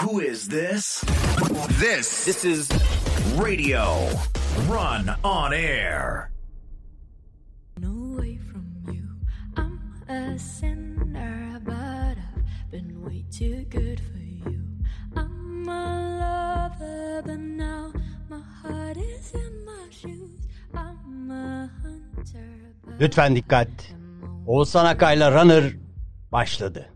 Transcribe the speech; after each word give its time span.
Who 0.00 0.20
is 0.20 0.48
this? 0.48 1.04
This 1.80 2.24
This 2.24 2.44
is 2.44 2.68
Radio 3.36 4.08
Run 4.68 5.14
on 5.24 5.52
Air. 5.52 6.30
away 7.82 8.38
from 8.50 8.66
you. 8.92 9.04
I'm 9.56 9.78
a 10.08 10.38
sinner, 10.38 11.60
but 11.64 12.16
I've 12.16 12.70
been 12.70 13.02
way 13.04 13.24
too 13.30 13.64
good 13.70 14.00
for 14.00 14.18
you. 14.50 14.60
I'm 15.16 15.68
a 15.68 15.86
lover, 16.22 17.22
but 17.26 17.38
now 17.40 17.92
my 18.30 18.40
heart 18.62 18.96
is 18.96 19.32
in 19.34 19.64
my 19.64 19.86
shoes. 19.90 20.40
I'm 20.74 21.30
a 21.30 21.70
hunter, 21.82 22.98
Lütfen 23.00 23.36
dikkat. 23.36 23.68
Oğuzhan 24.46 24.84
Akay'la 24.86 25.32
Runner 25.32 25.76
başladı. 26.32 26.88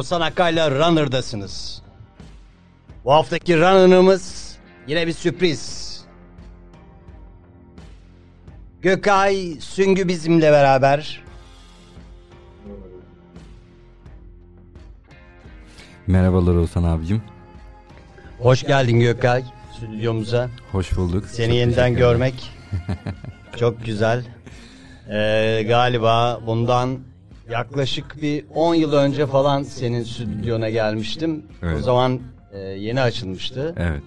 Oğuzhan 0.00 0.20
Akay'la 0.20 0.70
Runner'dasınız. 0.70 1.82
Bu 3.04 3.12
haftaki 3.12 3.58
Runner'ımız 3.58 4.56
yine 4.86 5.06
bir 5.06 5.12
sürpriz. 5.12 5.90
Gökay 8.82 9.56
Süngü 9.60 10.08
bizimle 10.08 10.52
beraber. 10.52 11.22
Merhabalar 16.06 16.54
Oğuzhan 16.54 16.84
abicim. 16.84 17.22
Hoş 18.38 18.62
geldin 18.62 19.00
Gökay 19.00 19.44
stüdyomuza. 19.76 20.50
Hoş 20.72 20.96
bulduk. 20.96 21.24
Seni 21.26 21.46
Çok 21.46 21.56
yeniden 21.56 21.94
görmek 21.94 22.50
çok 23.56 23.84
güzel. 23.84 24.24
Ee, 25.10 25.64
galiba 25.68 26.40
bundan 26.46 27.09
yaklaşık 27.50 28.22
bir 28.22 28.44
10 28.54 28.74
yıl 28.74 28.92
önce 28.92 29.26
falan 29.26 29.62
senin 29.62 30.02
stüdyona 30.02 30.70
gelmiştim. 30.70 31.42
O 31.62 31.66
Evet. 31.66 31.84
zaman 31.84 32.20
e, 32.52 32.58
yeni 32.58 33.00
açılmıştı. 33.00 33.74
Evet. 33.78 34.02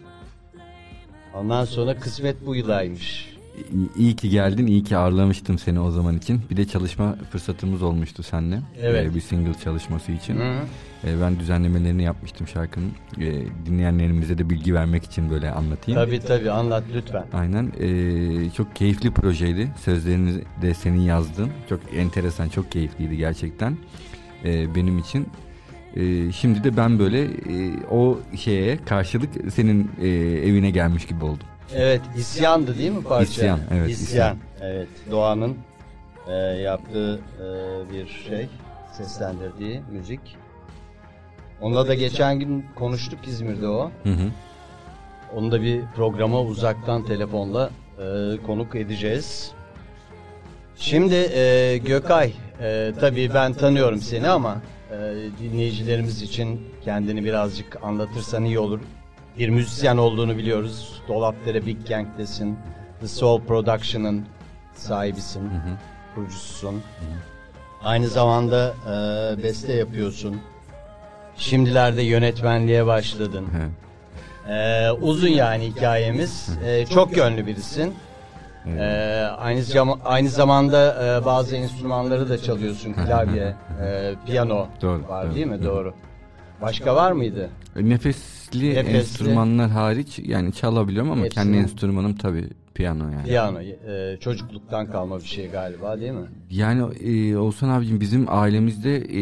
Ondan 1.34 1.66
sonra 1.66 2.00
kısmet 2.00 2.46
bu 2.46 2.56
yılaymış. 2.56 3.33
İyi- 3.98 4.16
ki 4.16 4.30
geldin, 4.30 4.66
iyi 4.68 4.84
ki 4.84 4.98
ağırlamıştım 4.98 5.60
seni 5.60 5.80
o 5.80 5.92
zaman 5.92 6.18
için. 6.18 6.42
Bir 6.50 6.58
de 6.58 6.66
çalışma 6.66 7.16
fırsatımız 7.32 7.82
olmuştu 7.82 8.24
seninle. 8.24 8.60
Evet. 8.82 9.12
Ee, 9.12 9.16
bir 9.16 9.22
single 9.22 9.54
çalışması 9.64 10.12
için. 10.12 10.36
Hı. 10.36 10.54
Ee, 11.08 11.22
ben 11.22 11.40
düzenlemelerini 11.40 12.04
yapmıştım 12.04 12.48
şarkının. 12.48 12.92
Ee, 13.20 13.34
dinleyenlerimize 13.66 14.38
de 14.38 14.50
bilgi 14.50 14.74
vermek 14.74 15.04
için 15.04 15.30
böyle 15.30 15.52
anlatayım. 15.52 16.02
Tabii 16.02 16.20
tabii 16.20 16.52
anlat 16.52 16.84
lütfen. 16.96 17.26
Aynen. 17.34 17.72
Ee, 17.80 18.50
çok 18.50 18.76
keyifli 18.76 19.12
projeydi. 19.12 19.72
Sözlerini 19.82 20.42
de 20.62 20.74
senin 20.74 21.02
yazdın. 21.02 21.50
Çok 21.70 21.80
enteresan, 21.96 22.50
çok 22.50 22.72
keyifliydi 22.72 23.18
gerçekten. 23.18 23.78
Ee, 24.46 24.76
benim 24.76 24.98
için. 24.98 25.28
Ee, 25.96 26.32
şimdi 26.32 26.64
de 26.64 26.78
ben 26.78 27.00
böyle 27.00 27.24
e, 27.24 27.86
o 27.92 28.20
şeye 28.38 28.78
karşılık 28.78 29.30
senin 29.54 29.92
e, 30.02 30.08
evine 30.48 30.70
gelmiş 30.70 31.06
gibi 31.06 31.26
oldum. 31.26 31.48
Evet 31.76 32.02
isyandı 32.18 32.78
değil 32.78 32.92
mi 32.92 33.04
parça? 33.04 33.24
İsyan, 33.24 33.60
evet, 33.72 33.90
İsyan. 33.90 34.06
isyan. 34.06 34.38
Evet 34.62 34.88
Doğan'ın 35.12 35.58
e, 36.28 36.34
yaptığı 36.42 37.16
e, 37.16 37.46
bir 37.94 38.08
şey 38.08 38.48
seslendirdiği 38.98 39.82
müzik. 39.92 40.20
Onunla 41.62 41.88
da 41.88 41.94
geçen 41.94 42.40
gün 42.40 42.66
konuştuk 42.76 43.20
İzmir'de 43.28 43.68
o. 43.68 43.92
Hı 44.04 44.10
hı. 44.10 44.30
Onu 45.36 45.52
da 45.52 45.62
bir 45.62 45.82
programa 45.96 46.42
uzaktan 46.42 47.06
telefonla 47.06 47.70
e, 48.00 48.38
konuk 48.46 48.76
edeceğiz. 48.76 49.52
Şimdi 50.76 51.16
e, 51.16 51.78
Gökay, 51.78 52.34
e, 52.62 52.94
tabii 53.00 53.32
ben 53.34 53.54
tanıyorum 53.54 54.00
seni 54.00 54.30
ama 54.30 54.62
e, 54.92 54.96
dinleyicilerimiz 55.40 56.22
için 56.22 56.62
kendini 56.86 57.24
birazcık 57.24 57.84
anlatırsan 57.84 58.44
iyi 58.44 58.60
olur. 58.60 58.80
Bir 59.38 59.50
müzisyen 59.50 59.98
olduğunu 59.98 60.38
biliyoruz. 60.38 61.02
Dolapdere 61.08 61.66
Big 61.66 61.88
Gang'desin. 61.90 62.58
The 63.00 63.08
Soul 63.08 63.42
Production'ın 63.42 64.26
sahibisin, 64.74 65.50
kurucususun. 66.16 66.82
Aynı 67.84 68.08
zamanda 68.08 68.74
e, 68.88 69.44
beste 69.44 69.74
yapıyorsun. 69.74 70.42
Şimdilerde 71.38 72.02
yönetmenliğe 72.02 72.86
başladın. 72.86 73.46
Evet. 73.58 73.70
Ee, 74.50 74.92
uzun 74.92 75.28
yani 75.28 75.66
hikayemiz. 75.66 76.50
Ee, 76.66 76.86
çok 76.86 77.18
yönlü 77.18 77.48
birisin. 77.48 77.94
Ee, 78.68 78.82
aynı 79.38 79.60
zam- 79.64 80.00
aynı 80.06 80.30
zamanda 80.30 81.06
e, 81.06 81.26
bazı 81.26 81.56
enstrümanları 81.56 82.30
da 82.30 82.38
çalıyorsun. 82.38 82.94
Klavye, 82.94 83.56
e, 83.84 84.14
piyano 84.26 84.68
Doğru, 84.82 85.08
var 85.10 85.36
değil 85.36 85.46
mi? 85.48 85.64
Doğru. 85.64 85.94
Başka 86.64 86.96
var 86.96 87.12
mıydı? 87.12 87.50
Nefesli, 87.76 88.70
Nefesli. 88.70 88.98
enstrümanlar 88.98 89.70
hariç 89.70 90.20
yani 90.26 90.54
çalabiliyorum 90.54 91.12
ama 91.12 91.26
Hepsini- 91.26 91.34
kendi 91.44 91.58
enstrümanım 91.58 92.16
tabii 92.16 92.46
piyano 92.74 93.10
yani. 93.10 93.24
Piyano. 93.24 93.60
e, 93.62 94.18
çocukluktan 94.20 94.92
kalma 94.92 95.20
bir 95.20 95.26
şey 95.26 95.50
galiba 95.50 96.00
değil 96.00 96.12
mi? 96.12 96.26
Yani 96.52 96.82
e, 96.96 97.38
Oğuzhan 97.38 97.70
abicim 97.70 98.00
bizim 98.02 98.26
ailemizde 98.30 98.98
e, 98.98 99.22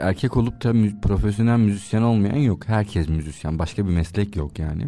erkek 0.00 0.36
olup 0.36 0.64
da 0.64 0.72
mü- 0.72 1.00
profesyonel 1.02 1.58
müzisyen 1.58 2.02
olmayan 2.02 2.36
yok. 2.36 2.68
Herkes 2.68 3.08
müzisyen. 3.08 3.58
Başka 3.58 3.86
bir 3.86 3.92
meslek 3.92 4.36
yok 4.36 4.58
yani. 4.58 4.86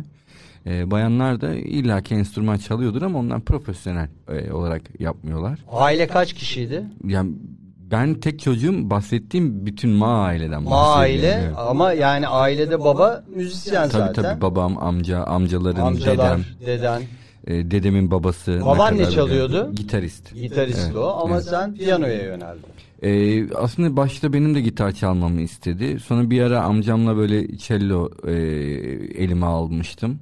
E, 0.67 0.91
bayanlar 0.91 1.41
da 1.41 1.55
illaki 1.55 2.15
enstrüman 2.15 2.57
çalıyordur 2.57 3.03
ama 3.03 3.19
onlar 3.19 3.41
profesyonel 3.41 4.09
e, 4.29 4.53
olarak 4.53 4.83
yapmıyorlar. 5.01 5.59
Aile 5.73 6.07
kaç 6.07 6.33
kişiydi? 6.33 6.85
Yani 7.05 7.33
ben 7.91 8.15
tek 8.15 8.41
çocuğum 8.41 8.91
bahsettiğim 8.91 9.67
bütün 9.67 9.91
Ma 9.91 10.23
aileden 10.25 10.63
Ma 10.63 10.95
aile 10.95 11.41
Evet. 11.47 11.55
ama 11.57 11.93
yani 11.93 12.29
ailede 12.29 12.81
baba 12.81 13.25
müzisyen 13.35 13.89
Tabii 13.89 14.03
zaten. 14.07 14.23
tabii 14.23 14.41
babam, 14.41 14.79
amca, 14.83 15.25
amcalarım, 15.25 15.85
Amcalar, 15.85 16.17
dedem, 16.17 16.45
deden, 16.67 17.03
e, 17.47 17.71
dedemin 17.71 18.11
babası. 18.11 18.61
Baban 18.67 18.99
ne 18.99 19.11
çalıyordu? 19.11 19.73
Gitarist. 19.75 20.35
gitarist 20.35 20.81
Evet, 20.85 20.97
o 20.97 21.21
ama 21.25 21.35
evet. 21.35 21.45
sen 21.45 21.75
piyanoya 21.75 22.23
yöneldin. 22.23 22.65
Ee, 23.03 23.55
aslında 23.55 23.97
başta 23.97 24.33
benim 24.33 24.55
de 24.55 24.61
gitar 24.61 24.93
çalmamı 24.93 25.41
istedi. 25.41 26.01
Sonra 26.01 26.31
bir 26.31 26.43
ara 26.43 26.61
amcamla 26.63 27.17
böyle 27.17 27.57
cello 27.59 28.11
e, 28.27 28.33
elime 29.23 29.47
almıştım. 29.47 30.19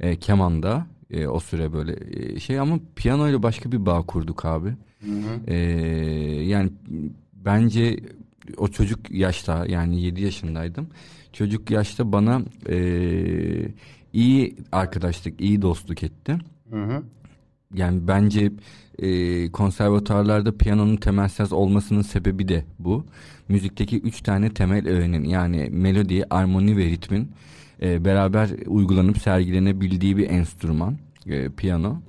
E, 0.00 0.16
kemanda 0.16 0.86
e, 1.10 1.26
o 1.28 1.40
süre 1.40 1.72
böyle 1.72 1.96
e, 2.10 2.40
şey 2.40 2.58
ama 2.58 2.78
piyano 2.96 3.28
ile 3.28 3.42
başka 3.42 3.72
bir 3.72 3.86
bağ 3.86 4.02
kurduk 4.02 4.44
abi. 4.44 4.74
E, 5.46 5.56
yani 6.44 6.70
bence 7.44 8.00
o 8.56 8.68
çocuk 8.68 9.10
yaşta 9.10 9.66
yani 9.68 10.00
7 10.00 10.22
yaşındaydım. 10.22 10.88
Çocuk 11.32 11.70
yaşta 11.70 12.12
bana 12.12 12.42
e, 12.68 12.78
iyi 14.12 14.56
arkadaşlık, 14.72 15.40
iyi 15.40 15.62
dostluk 15.62 16.02
etti. 16.02 16.38
Hı 16.70 16.84
hı. 16.84 17.02
Yani 17.74 18.08
bence 18.08 18.52
e, 18.98 19.50
konservatuarlarda 19.52 20.56
piyanonun 20.56 20.96
temel 20.96 21.30
olmasının 21.50 22.02
sebebi 22.02 22.48
de 22.48 22.64
bu. 22.78 23.06
Müzikteki 23.48 24.00
üç 24.00 24.22
tane 24.22 24.50
temel 24.50 24.88
öğenin 24.88 25.24
yani 25.24 25.68
melodi, 25.70 26.24
armoni 26.30 26.76
ve 26.76 26.84
ritmin 26.84 27.30
e, 27.82 28.04
beraber 28.04 28.50
uygulanıp 28.66 29.18
sergilenebildiği 29.18 30.16
bir 30.16 30.30
enstrüman 30.30 30.98
e, 31.26 31.48
piyano. 31.48 32.00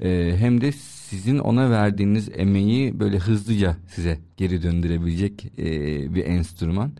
E, 0.00 0.34
hem 0.38 0.60
de 0.60 0.72
sizin 1.10 1.38
ona 1.38 1.70
verdiğiniz 1.70 2.28
emeği 2.36 3.00
böyle 3.00 3.18
hızlıca 3.18 3.76
size 3.88 4.18
geri 4.36 4.62
döndürebilecek 4.62 5.52
e, 5.58 5.64
bir 6.14 6.24
enstrüman. 6.24 6.92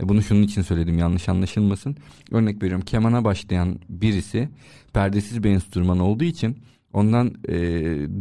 E, 0.00 0.08
bunu 0.08 0.22
şunun 0.22 0.42
için 0.42 0.62
söyledim 0.62 0.98
yanlış 0.98 1.28
anlaşılmasın. 1.28 1.96
Örnek 2.30 2.62
veriyorum 2.62 2.84
kemana 2.84 3.24
başlayan 3.24 3.78
birisi 3.88 4.48
perdesiz 4.92 5.44
bir 5.44 5.50
enstrüman 5.50 5.98
olduğu 5.98 6.24
için 6.24 6.56
ondan 6.92 7.34
e, 7.48 7.54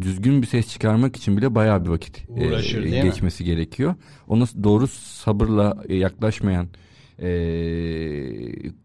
düzgün 0.01 0.41
bir 0.41 0.47
ses 0.47 0.67
çıkarmak 0.67 1.15
için 1.15 1.37
bile 1.37 1.55
bayağı 1.55 1.85
bir 1.85 1.89
vakit 1.89 2.29
e, 2.37 2.47
Uğraşır, 2.47 2.83
mi? 2.83 2.91
geçmesi 2.91 3.43
gerekiyor. 3.43 3.95
Ona 4.27 4.45
doğru 4.63 4.87
sabırla 4.87 5.83
e, 5.89 5.95
yaklaşmayan 5.95 6.67
e, 7.19 7.29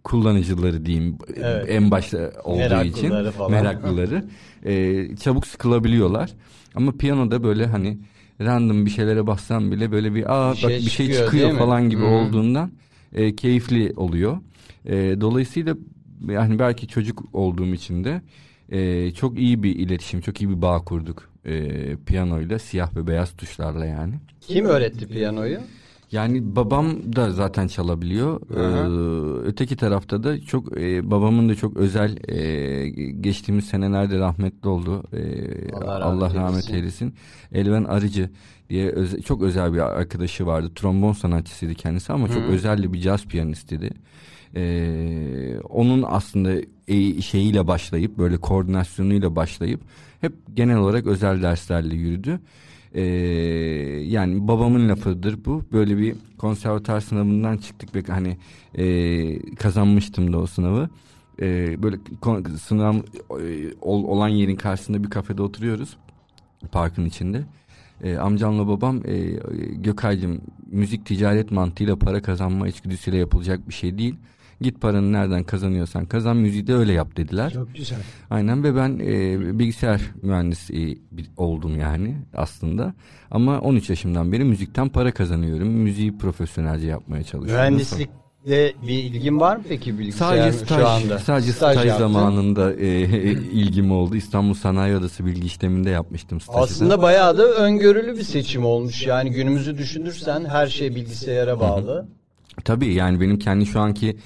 kullanıcıları 0.05 0.87
diyeyim 0.87 1.19
Evet. 1.37 1.67
en 1.69 1.91
başta 1.91 2.33
olduğu 2.45 2.59
Meraklıları 2.59 2.89
için 3.29 3.31
falan. 3.31 3.51
meraklıları 3.51 4.25
e, 4.65 5.17
çabuk 5.17 5.47
sıkılabiliyorlar. 5.47 6.33
Ama 6.75 6.93
piyanoda 6.93 7.43
böyle 7.43 7.67
hani 7.67 7.99
random 8.41 8.87
bir 8.87 8.91
şeylere 8.91 9.27
bassam 9.27 9.71
bile 9.71 9.93
böyle 9.93 10.15
bir 10.15 10.35
aa 10.35 10.53
Bir 10.55 10.63
bak 10.63 10.71
şey 10.71 10.79
bir 10.79 10.91
şey 10.91 11.07
çıkıyor, 11.07 11.25
çıkıyor 11.25 11.59
falan 11.59 11.91
gibi 11.91 12.03
Hı. 12.03 12.07
olduğundan 12.07 12.71
e, 13.15 13.37
keyifli 13.37 13.93
oluyor. 13.97 14.39
E, 14.85 14.95
dolayısıyla 15.21 15.77
yani 16.29 16.59
belki 16.59 16.89
çocuk 16.89 17.25
olduğum 17.33 17.75
için 17.75 18.05
de 18.05 18.23
e, 18.69 19.11
çok 19.13 19.39
iyi 19.39 19.63
bir 19.63 19.77
iletişim, 19.77 20.21
çok 20.21 20.41
iyi 20.43 20.51
bir 20.51 20.63
bağ 20.63 20.79
kurduk 20.79 21.31
e, 21.45 21.97
piyanoyla, 22.07 22.59
siyah 22.59 22.97
ve 22.97 23.07
beyaz 23.07 23.33
tuşlarla 23.37 23.87
yani. 23.87 24.15
Kim 24.41 24.65
öğretti 24.65 25.09
piyanoyu? 25.09 25.59
Yani 26.13 26.57
babam 26.57 27.13
da 27.17 27.31
zaten 27.31 27.69
çalabiliyor. 27.69 28.41
Ee, 28.51 29.47
öteki 29.47 29.77
tarafta 29.77 30.23
da 30.25 30.41
çok 30.41 30.79
e, 30.81 31.11
babamın 31.11 31.49
da 31.49 31.55
çok 31.55 31.77
özel 31.77 32.29
e, 32.29 32.89
geçtiğimiz 33.21 33.65
senelerde 33.67 34.19
rahmetli 34.19 34.69
oldu. 34.69 35.03
Ee, 35.13 35.73
Allah 35.73 36.05
Allah, 36.05 36.25
rahmet 36.27 36.37
rahmet, 36.37 36.75
eylesin. 36.75 37.15
Elven 37.53 37.85
Arıcı 37.85 38.31
diye 38.71 38.91
öze- 38.91 39.23
çok 39.23 39.43
özel 39.43 39.73
bir 39.73 39.79
arkadaşı 39.79 40.47
vardı. 40.47 40.71
Trombon 40.75 41.13
sanatçısıydı 41.13 41.75
kendisi 41.75 42.13
ama 42.13 42.29
çok 42.29 42.37
Hı. 42.37 42.47
özel 42.47 42.93
bir 42.93 43.01
caz 43.01 43.27
piyanistiydi. 43.27 43.91
Ee, 44.57 45.59
onun 45.69 46.05
aslında 46.09 46.53
e, 46.89 47.23
şeyiyle 47.23 47.67
başlayıp 47.67 48.19
böyle 48.19 48.37
koordinasyonuyla 48.37 49.37
başlayıp 49.37 49.81
hep 50.21 50.33
genel 50.55 50.77
olarak 50.77 51.07
özel 51.07 51.43
derslerle 51.43 51.95
yürüdü. 51.95 52.41
Ee, 52.95 53.03
yani 54.07 54.49
babamın 54.49 54.89
lafıdır 54.89 55.45
bu. 55.45 55.65
Böyle 55.73 55.99
bir 55.99 56.15
konservatuar 56.39 57.01
sınavından 57.01 57.57
çıktık 57.57 57.95
ve 57.95 58.03
hani 58.13 58.37
e, 58.75 59.55
kazanmıştım 59.55 60.33
da 60.33 60.39
o 60.39 60.47
sınavı. 60.47 60.89
Ee, 61.41 61.83
böyle 61.83 61.97
sınav 62.59 62.95
e, 62.95 63.75
ol- 63.81 64.05
olan 64.05 64.29
yerin 64.29 64.57
karşısında 64.57 65.05
bir 65.05 65.11
kafede 65.11 65.43
oturuyoruz. 65.43 65.97
Parkın 66.73 67.05
içinde. 67.05 67.45
Ee, 68.03 68.17
amcamla 68.17 68.69
babam 68.69 69.03
e, 69.05 69.31
Gökay'cığım 69.77 70.41
müzik 70.71 71.07
ticaret 71.07 71.51
mantığıyla 71.51 71.97
para 71.97 72.23
kazanma 72.23 72.69
içgüdüsüyle 72.69 73.17
yapılacak 73.17 73.69
bir 73.69 73.75
şey 73.75 73.99
değil. 73.99 74.15
Git 74.61 74.81
paranı 74.81 75.13
nereden 75.13 75.45
kazanıyorsan 75.45 76.07
kazan 76.07 76.37
müziği 76.37 76.67
de 76.67 76.75
öyle 76.75 76.93
yap 76.93 77.17
dediler. 77.17 77.53
Çok 77.53 77.75
güzel. 77.75 77.99
Aynen 78.31 78.65
ve 78.65 78.77
ben 78.77 78.99
e, 78.99 79.59
bilgisayar 79.59 80.01
mühendisi 80.23 80.99
oldum 81.37 81.81
yani 81.81 82.17
aslında. 82.35 82.95
Ama 83.31 83.61
13 83.61 83.91
yaşımdan 83.91 84.33
beri 84.33 84.45
müzikten 84.45 84.89
para 84.89 85.13
kazanıyorum. 85.13 85.69
Müziği 85.69 86.19
profesyonelce 86.19 86.87
yapmaya 86.87 87.23
çalışıyorum. 87.23 87.65
Mühendislikle 87.65 88.13
bir 88.83 88.99
ilgin 89.05 89.41
var 89.41 89.57
mı 89.57 89.63
peki 89.69 89.99
bilgisayar 89.99 90.37
Sadece 90.37 90.53
staj, 90.59 90.79
şu 90.79 90.89
anda? 90.89 91.19
sadece 91.19 91.53
staj, 91.53 91.77
yaptın. 91.77 91.99
zamanında 91.99 92.73
e, 92.75 93.01
ilgim 93.33 93.91
oldu. 93.93 94.17
İstanbul 94.17 94.55
Sanayi 94.55 94.97
Odası 94.97 95.27
bilgi 95.27 95.47
işleminde 95.47 95.91
yapmıştım 95.91 96.41
stajı. 96.41 96.59
da. 96.59 96.63
Aslında 96.63 97.03
bayağı 97.03 97.39
da 97.39 97.45
öngörülü 97.45 98.17
bir 98.19 98.23
seçim 98.23 98.65
olmuş. 98.65 99.07
Yani 99.07 99.31
günümüzü 99.31 99.79
düşünürsen 99.79 100.45
her 100.45 100.67
şey 100.67 100.95
bilgisayara 100.95 101.61
bağlı. 101.61 102.09
Tabii 102.65 102.95
yani 102.95 103.21
benim 103.21 103.39
kendi 103.39 103.67
şu 103.67 103.81
anki 103.81 104.17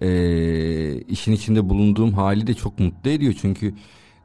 e, 0.00 1.00
işin 1.00 1.32
içinde 1.32 1.68
bulunduğum 1.68 2.12
hali 2.12 2.46
de 2.46 2.54
çok 2.54 2.78
mutlu 2.78 3.10
ediyor. 3.10 3.34
Çünkü 3.40 3.74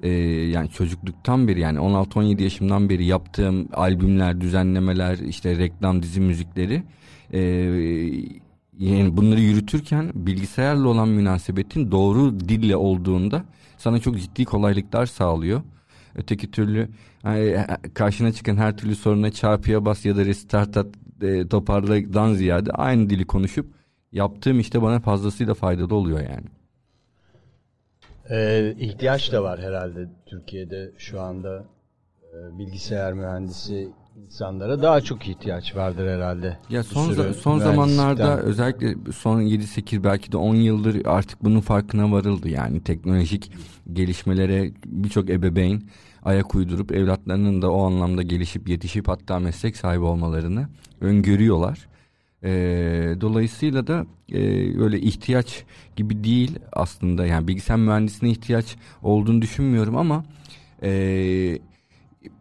e, 0.04 0.10
yani 0.50 0.70
çocukluktan 0.70 1.48
beri 1.48 1.60
yani 1.60 1.80
16-17 1.80 2.44
yaşımdan 2.44 2.90
beri 2.90 3.06
yaptığım 3.06 3.68
albümler, 3.74 4.42
düzenlemeler, 4.42 5.18
işte 5.18 5.58
reklam, 5.58 6.04
dizi 6.04 6.22
müzikleri 6.22 6.84
e, 7.34 7.40
yani 8.80 9.18
bunları 9.18 9.42
yürütürken 9.42 10.12
bilgisayarla 10.16 10.88
olan 10.88 11.10
münasebetin 11.10 11.92
doğru 11.92 12.40
dille 12.40 12.76
olduğunda 12.76 13.46
sana 13.78 14.00
çok 14.00 14.20
ciddi 14.20 14.46
kolaylıklar 14.46 15.06
sağlıyor. 15.06 15.62
Öteki 16.16 16.52
türlü 16.52 16.90
hani, 17.24 17.58
karşına 17.94 18.32
çıkan 18.32 18.58
her 18.58 18.78
türlü 18.78 18.96
soruna 18.96 19.32
çarpıya 19.32 19.86
bas 19.86 20.06
ya 20.06 20.18
da 20.18 20.26
restart 20.26 20.78
at 20.78 20.88
e, 21.22 21.48
toparladan 21.48 22.34
ziyade 22.34 22.72
aynı 22.72 23.10
dili 23.10 23.26
konuşup 23.26 23.75
yaptığım 24.16 24.60
işte 24.60 24.82
bana 24.82 25.00
fazlasıyla 25.00 25.54
faydalı 25.54 25.96
oluyor 25.96 26.20
yani. 26.20 26.46
Ee, 28.30 28.76
ihtiyaç 28.80 29.32
da 29.32 29.44
var 29.44 29.60
herhalde 29.62 30.10
Türkiye'de 30.26 30.92
şu 30.98 31.22
anda 31.22 31.66
e, 32.24 32.58
bilgisayar 32.60 33.14
mühendisi 33.14 33.88
insanlara 34.26 34.82
daha 34.82 35.02
çok 35.02 35.28
ihtiyaç 35.28 35.76
vardır 35.76 36.08
herhalde. 36.08 36.58
Ya 36.70 36.84
son 36.84 37.12
za- 37.12 37.34
son 37.34 37.60
zamanlarda 37.60 38.40
özellikle 38.42 38.96
son 39.12 39.42
7-8 39.42 40.04
belki 40.04 40.32
de 40.32 40.38
10 40.38 40.56
yıldır 40.56 41.06
artık 41.06 41.44
bunun 41.44 41.60
farkına 41.60 42.12
varıldı. 42.12 42.50
Yani 42.50 42.84
teknolojik 42.84 43.52
gelişmelere 43.94 44.72
birçok 44.86 45.30
ebeveyn 45.30 45.82
ayak 46.24 46.56
uydurup 46.56 46.92
evlatlarının 46.92 47.62
da 47.62 47.72
o 47.72 47.86
anlamda 47.86 48.22
gelişip 48.22 48.70
yetişip 48.70 49.08
hatta 49.08 49.40
meslek 49.40 49.78
sahibi 49.78 50.04
olmalarını 50.04 50.68
öngörüyorlar. 51.02 51.88
Ee, 52.46 53.16
dolayısıyla 53.22 53.88
da 53.88 54.06
e, 54.32 54.40
öyle 54.82 55.00
ihtiyaç 55.00 55.64
gibi 55.96 56.24
değil 56.24 56.60
aslında 56.74 57.26
yani 57.26 57.48
bilgisayar 57.48 57.78
mühendisine 57.78 58.30
ihtiyaç 58.30 58.66
olduğunu 59.04 59.42
düşünmüyorum 59.42 59.98
ama 59.98 60.26
e, 60.84 61.60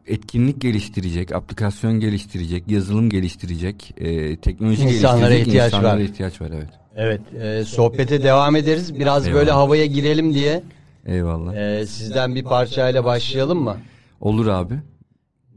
etkinlik 0.07 0.61
geliştirecek, 0.61 1.33
aplikasyon 1.33 2.01
geliştirecek, 2.01 2.65
yazılım 2.69 3.11
geliştirecek, 3.11 3.95
e, 3.97 4.37
teknoloji 4.37 4.83
İnsanlara 4.83 5.19
geliştirecek 5.19 5.47
ihtiyaç 5.47 5.73
insanlara 5.73 5.95
var. 5.95 6.01
ihtiyaç 6.01 6.41
var 6.41 6.51
evet. 6.55 6.71
Evet, 6.97 7.21
e, 7.43 7.65
sohbete 7.65 8.23
devam 8.23 8.57
ederiz. 8.57 8.95
Biraz 9.01 9.27
Eyvallah. 9.27 9.41
böyle 9.41 9.51
havaya 9.51 9.87
girelim 9.87 10.35
diye 10.35 10.63
Eyvallah. 11.07 11.55
e, 11.55 11.87
sizden 11.87 12.35
bir 12.35 12.45
parçayla 12.45 13.05
başlayalım 13.05 13.63
mı? 13.63 13.77
Olur 14.21 14.47
abi. 14.47 14.75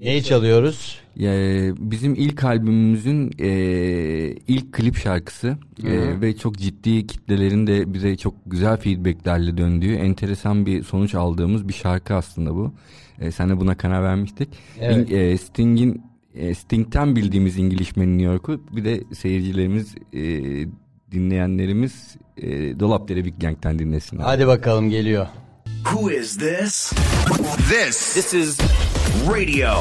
Neyi 0.01 0.23
çalıyoruz? 0.23 0.99
Ya, 1.15 1.31
bizim 1.79 2.15
ilk 2.15 2.43
albümümüzün 2.43 3.31
e, 3.39 3.49
ilk 4.47 4.73
klip 4.73 4.97
şarkısı 4.97 5.47
e, 5.83 6.21
ve 6.21 6.37
çok 6.37 6.57
ciddi 6.57 7.07
kitlelerin 7.07 7.67
de 7.67 7.93
bize 7.93 8.17
çok 8.17 8.33
güzel 8.45 8.77
feedbacklerle 8.77 9.57
döndüğü 9.57 9.93
enteresan 9.95 10.65
bir 10.65 10.83
sonuç 10.83 11.15
aldığımız 11.15 11.67
bir 11.67 11.73
şarkı 11.73 12.13
aslında 12.13 12.55
bu. 12.55 12.73
E, 13.19 13.31
sen 13.31 13.49
de 13.49 13.59
buna 13.59 13.77
karar 13.77 14.03
vermiştik. 14.03 14.49
Evet. 14.79 15.09
İng- 15.09 15.15
e, 15.15 15.37
Sting'in 15.37 16.01
e, 16.35 16.53
Sting'ten 16.55 17.15
bildiğimiz 17.15 17.57
İngilizcenin 17.57 18.17
New 18.17 18.31
York'u 18.33 18.61
bir 18.71 18.85
de 18.85 19.03
seyircilerimiz 19.15 19.95
e, 20.13 20.21
dinleyenlerimiz 21.11 22.15
e, 22.37 22.79
Dolapdere 22.79 23.25
Big 23.25 23.33
Gang'ten 23.41 23.79
dinlesinler. 23.79 24.23
Hadi 24.23 24.47
bakalım 24.47 24.89
geliyor. 24.89 25.27
Who 25.83 26.11
is 26.11 26.37
this? 26.37 26.93
This 27.69 28.13
This 28.13 28.33
is 28.33 28.57
Radio 29.07 29.73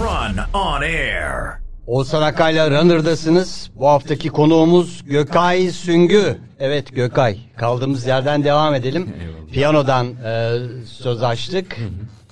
Run 0.00 0.60
on 0.60 0.82
Air. 0.82 1.58
Oğuzhan 1.86 2.22
Akay'la 2.22 2.70
Runner'dasınız. 2.70 3.70
Bu 3.74 3.88
haftaki 3.88 4.28
konuğumuz 4.28 5.04
Gökay 5.06 5.70
Süngü. 5.70 6.38
Evet 6.60 6.94
Gökay. 6.94 7.38
Kaldığımız 7.56 8.06
yerden 8.06 8.44
devam 8.44 8.74
edelim. 8.74 9.08
Eyvallah. 9.20 9.52
Piyanodan 9.52 10.06
e, 10.06 10.52
söz 10.86 11.22
açtık. 11.22 11.76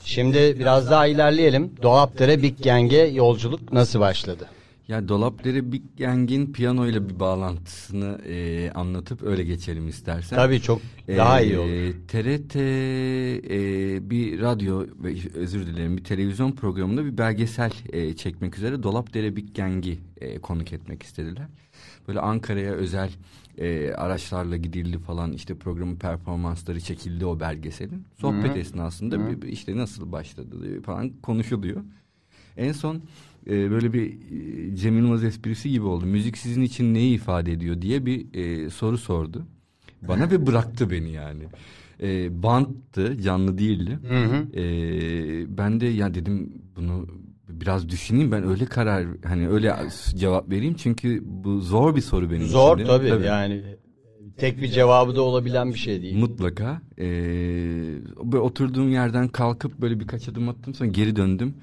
Şimdi 0.04 0.56
biraz 0.58 0.90
daha 0.90 1.06
ilerleyelim. 1.06 1.72
Dolapdere 1.82 2.42
Big 2.42 2.64
Gang'e 2.64 2.96
yolculuk 3.06 3.72
nasıl 3.72 4.00
başladı? 4.00 4.46
Ya 4.88 5.08
Dolapdere 5.08 5.72
Big 5.72 5.82
Gang'in 5.98 6.52
piyano 6.52 6.86
ile 6.86 7.08
bir 7.08 7.20
bağlantısını 7.20 8.18
e, 8.26 8.70
anlatıp 8.74 9.22
öyle 9.22 9.44
geçelim 9.44 9.88
istersen. 9.88 10.36
Tabii 10.36 10.60
çok 10.60 10.80
daha 11.08 11.40
iyi 11.40 11.52
Ee, 11.52 11.58
olur. 11.58 11.94
TRT 12.08 12.56
e, 12.56 14.10
bir 14.10 14.40
radyo 14.40 14.86
özür 15.34 15.66
dilerim 15.66 15.96
bir 15.96 16.04
televizyon 16.04 16.52
programında 16.52 17.04
bir 17.04 17.18
belgesel 17.18 17.72
e, 17.92 18.16
çekmek 18.16 18.56
üzere 18.58 18.82
Dolapdere 18.82 19.36
Big 19.36 19.56
Gang'i 19.56 19.98
e, 20.20 20.38
konuk 20.38 20.72
etmek 20.72 21.02
istediler. 21.02 21.46
Böyle 22.08 22.20
Ankara'ya 22.20 22.72
özel 22.72 23.10
e, 23.58 23.92
araçlarla 23.92 24.56
gidildi 24.56 24.98
falan 24.98 25.32
işte 25.32 25.54
programın 25.54 25.96
performansları 25.96 26.80
çekildi 26.80 27.26
o 27.26 27.40
belgeselin. 27.40 28.04
Sohbet 28.20 28.56
esnasında 28.56 29.28
bir- 29.30 29.42
bir 29.42 29.48
işte 29.48 29.76
nasıl 29.76 30.12
başladı 30.12 30.82
falan 30.82 31.08
konuşuluyor. 31.22 31.80
En 32.56 32.72
son 32.72 33.02
e, 33.50 33.70
böyle 33.70 33.92
bir 33.92 34.06
e, 34.72 34.76
Cem 34.76 34.96
Yılmaz 34.98 35.24
esprisi 35.24 35.70
gibi 35.70 35.84
oldu. 35.84 36.06
Müzik 36.06 36.38
sizin 36.38 36.62
için 36.62 36.94
neyi 36.94 37.14
ifade 37.14 37.52
ediyor 37.52 37.82
diye 37.82 38.06
bir 38.06 38.34
e, 38.34 38.70
soru 38.70 38.98
sordu. 38.98 39.46
Bana 40.08 40.30
ve 40.30 40.46
bıraktı 40.46 40.90
beni 40.90 41.10
yani. 41.10 41.42
E, 42.02 42.42
banttı, 42.42 43.22
canlı 43.22 43.58
değildi. 43.58 43.98
Hı 44.08 44.24
hı. 44.24 44.60
E, 44.60 45.58
ben 45.58 45.80
de 45.80 45.86
ya 45.86 46.14
dedim 46.14 46.52
bunu 46.76 47.06
biraz 47.48 47.88
düşüneyim 47.88 48.32
ben 48.32 48.48
öyle 48.48 48.64
karar 48.64 49.06
hani 49.24 49.48
öyle 49.48 49.74
cevap 50.16 50.50
vereyim 50.50 50.74
çünkü 50.74 51.22
bu 51.24 51.60
zor 51.60 51.96
bir 51.96 52.00
soru 52.00 52.30
benim 52.30 52.46
Zor 52.46 52.78
için. 52.78 52.86
tabii, 52.86 53.24
yani 53.26 53.62
tek 54.36 54.62
bir 54.62 54.68
cevabı 54.68 55.16
da 55.16 55.22
olabilen 55.22 55.68
bir 55.72 55.78
şey 55.78 56.02
değil. 56.02 56.18
Mutlaka. 56.18 56.80
Ee, 56.98 57.04
böyle 58.24 58.38
oturduğum 58.38 58.88
yerden 58.88 59.28
kalkıp 59.28 59.78
böyle 59.78 60.00
birkaç 60.00 60.28
adım 60.28 60.48
attım 60.48 60.74
sonra 60.74 60.90
geri 60.90 61.16
döndüm. 61.16 61.54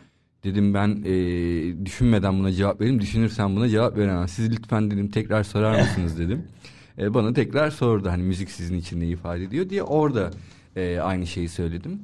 Dedim 0.44 0.74
ben 0.74 1.04
e, 1.06 1.86
düşünmeden 1.86 2.40
buna 2.40 2.52
cevap 2.52 2.82
vereyim. 2.82 3.02
Düşünürsen 3.02 3.56
buna 3.56 3.70
cevap 3.70 3.98
veremem. 3.98 4.28
Siz 4.28 4.52
lütfen 4.52 4.92
dedim 4.92 5.12
tekrar 5.12 5.44
sorar 5.44 5.80
mısınız 5.82 6.20
dedim. 6.20 6.44
E, 6.98 7.14
bana 7.14 7.34
tekrar 7.34 7.72
sordu 7.72 8.10
hani 8.10 8.24
müzik 8.24 8.52
sizin 8.52 8.78
için 8.78 9.00
ne 9.00 9.08
ifade 9.08 9.44
ediyor 9.44 9.70
diye 9.70 9.84
orada 9.84 10.32
e, 10.76 11.00
aynı 11.00 11.28
şeyi 11.28 11.50
söyledim. 11.50 12.00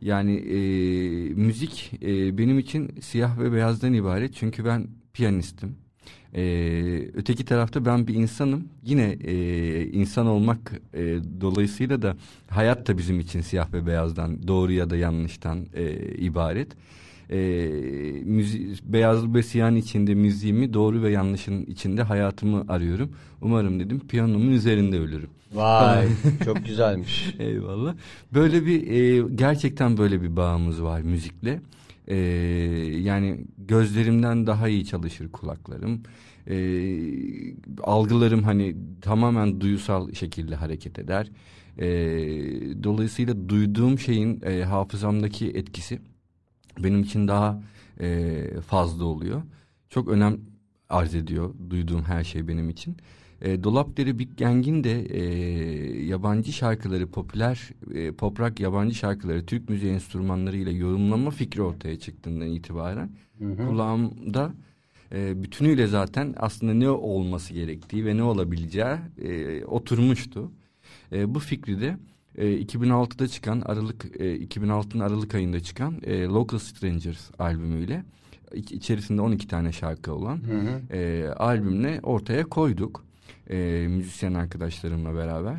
Yani 0.00 0.36
e, 0.36 0.58
müzik 1.34 1.92
e, 2.02 2.38
benim 2.38 2.58
için 2.58 2.90
siyah 3.00 3.38
ve 3.38 3.52
beyazdan 3.52 3.92
ibaret 3.94 4.34
çünkü 4.34 4.64
ben 4.64 4.86
piyanistim. 5.12 5.76
E, 6.34 6.42
öteki 7.14 7.44
tarafta 7.44 7.84
ben 7.84 8.06
bir 8.06 8.14
insanım. 8.14 8.68
Yine 8.84 9.18
e, 9.24 9.86
insan 9.86 10.26
olmak 10.26 10.72
e, 10.94 11.18
dolayısıyla 11.40 12.02
da 12.02 12.16
hayat 12.48 12.88
da 12.88 12.98
bizim 12.98 13.20
için 13.20 13.40
siyah 13.40 13.72
ve 13.72 13.86
beyazdan, 13.86 14.48
doğru 14.48 14.72
ya 14.72 14.90
da 14.90 14.96
yanlıştan 14.96 15.66
e, 15.74 15.92
ibaret. 16.14 16.68
E, 17.30 17.38
müzi 18.24 18.74
beyaz 18.84 19.34
ve 19.34 19.42
siyahın 19.42 19.76
içinde 19.76 20.14
müziğimi, 20.14 20.74
doğru 20.74 21.02
ve 21.02 21.10
yanlışın 21.10 21.66
içinde 21.66 22.02
hayatımı 22.02 22.64
arıyorum. 22.68 23.10
Umarım 23.42 23.80
dedim 23.80 24.00
piyanomun 24.08 24.50
üzerinde 24.50 24.98
ölürüm. 24.98 25.30
Vay 25.54 26.08
çok 26.44 26.66
güzelmiş. 26.66 27.34
Eyvallah. 27.38 27.94
Böyle 28.34 28.66
bir 28.66 28.90
e, 28.90 29.28
gerçekten 29.34 29.96
böyle 29.96 30.22
bir 30.22 30.36
bağımız 30.36 30.82
var 30.82 31.00
müzikle. 31.00 31.60
E, 32.08 32.16
yani 33.00 33.40
gözlerimden 33.58 34.46
daha 34.46 34.68
iyi 34.68 34.86
çalışır 34.86 35.32
kulaklarım. 35.32 36.02
E, 36.50 36.56
algılarım 37.82 38.42
hani 38.42 38.76
tamamen 39.00 39.60
duyusal 39.60 40.12
şekilde 40.12 40.54
hareket 40.54 40.98
eder. 40.98 41.30
E, 41.78 41.86
dolayısıyla 42.84 43.48
duyduğum 43.48 43.98
şeyin 43.98 44.40
e, 44.42 44.62
hafızamdaki 44.62 45.50
etkisi 45.50 45.98
benim 46.78 47.02
için 47.02 47.28
daha 47.28 47.62
e, 48.00 48.60
fazla 48.66 49.04
oluyor. 49.04 49.42
Çok 49.90 50.08
önem 50.08 50.40
arz 50.88 51.14
ediyor 51.14 51.54
duyduğum 51.70 52.02
her 52.02 52.24
şey 52.24 52.48
benim 52.48 52.70
için. 52.70 52.96
E, 53.40 53.64
Dolapdere 53.64 54.18
Big 54.18 54.38
Gang'in 54.38 54.84
de 54.84 55.02
e, 55.02 55.22
yabancı 56.04 56.52
şarkıları, 56.52 57.06
popüler 57.06 57.70
e, 57.94 58.12
pop 58.12 58.40
rock 58.40 58.60
yabancı 58.60 58.94
şarkıları 58.94 59.46
Türk 59.46 59.68
müziği 59.68 59.92
enstrümanlarıyla 59.92 60.72
yorumlama 60.72 61.30
fikri 61.30 61.62
ortaya 61.62 61.98
çıktığından 61.98 62.48
itibaren 62.48 63.10
kulağımda 63.38 64.52
e, 65.12 65.42
bütünüyle 65.42 65.86
zaten 65.86 66.34
aslında 66.36 66.74
ne 66.74 66.90
olması 66.90 67.54
gerektiği 67.54 68.06
ve 68.06 68.16
ne 68.16 68.22
olabileceği 68.22 68.96
e, 69.22 69.64
oturmuştu. 69.64 70.50
E, 71.12 71.34
bu 71.34 71.38
fikri 71.38 71.80
de 71.80 71.96
e, 72.38 72.46
2006'da 72.62 73.28
çıkan 73.28 73.60
Aralık 73.60 74.04
e, 74.20 74.36
2006'nın 74.46 75.00
Aralık 75.02 75.34
ayında 75.34 75.60
çıkan 75.60 76.00
e, 76.02 76.24
Local 76.24 76.58
Strangers 76.58 77.30
albümüyle 77.38 78.04
iç- 78.54 78.72
içerisinde 78.72 79.22
12 79.22 79.48
tane 79.48 79.72
şarkı 79.72 80.14
olan 80.14 80.40
e, 80.92 81.26
albümle 81.36 82.00
ortaya 82.02 82.44
koyduk 82.44 83.04
e, 83.50 83.86
müzisyen 83.88 84.34
arkadaşlarımla 84.34 85.14
beraber. 85.14 85.56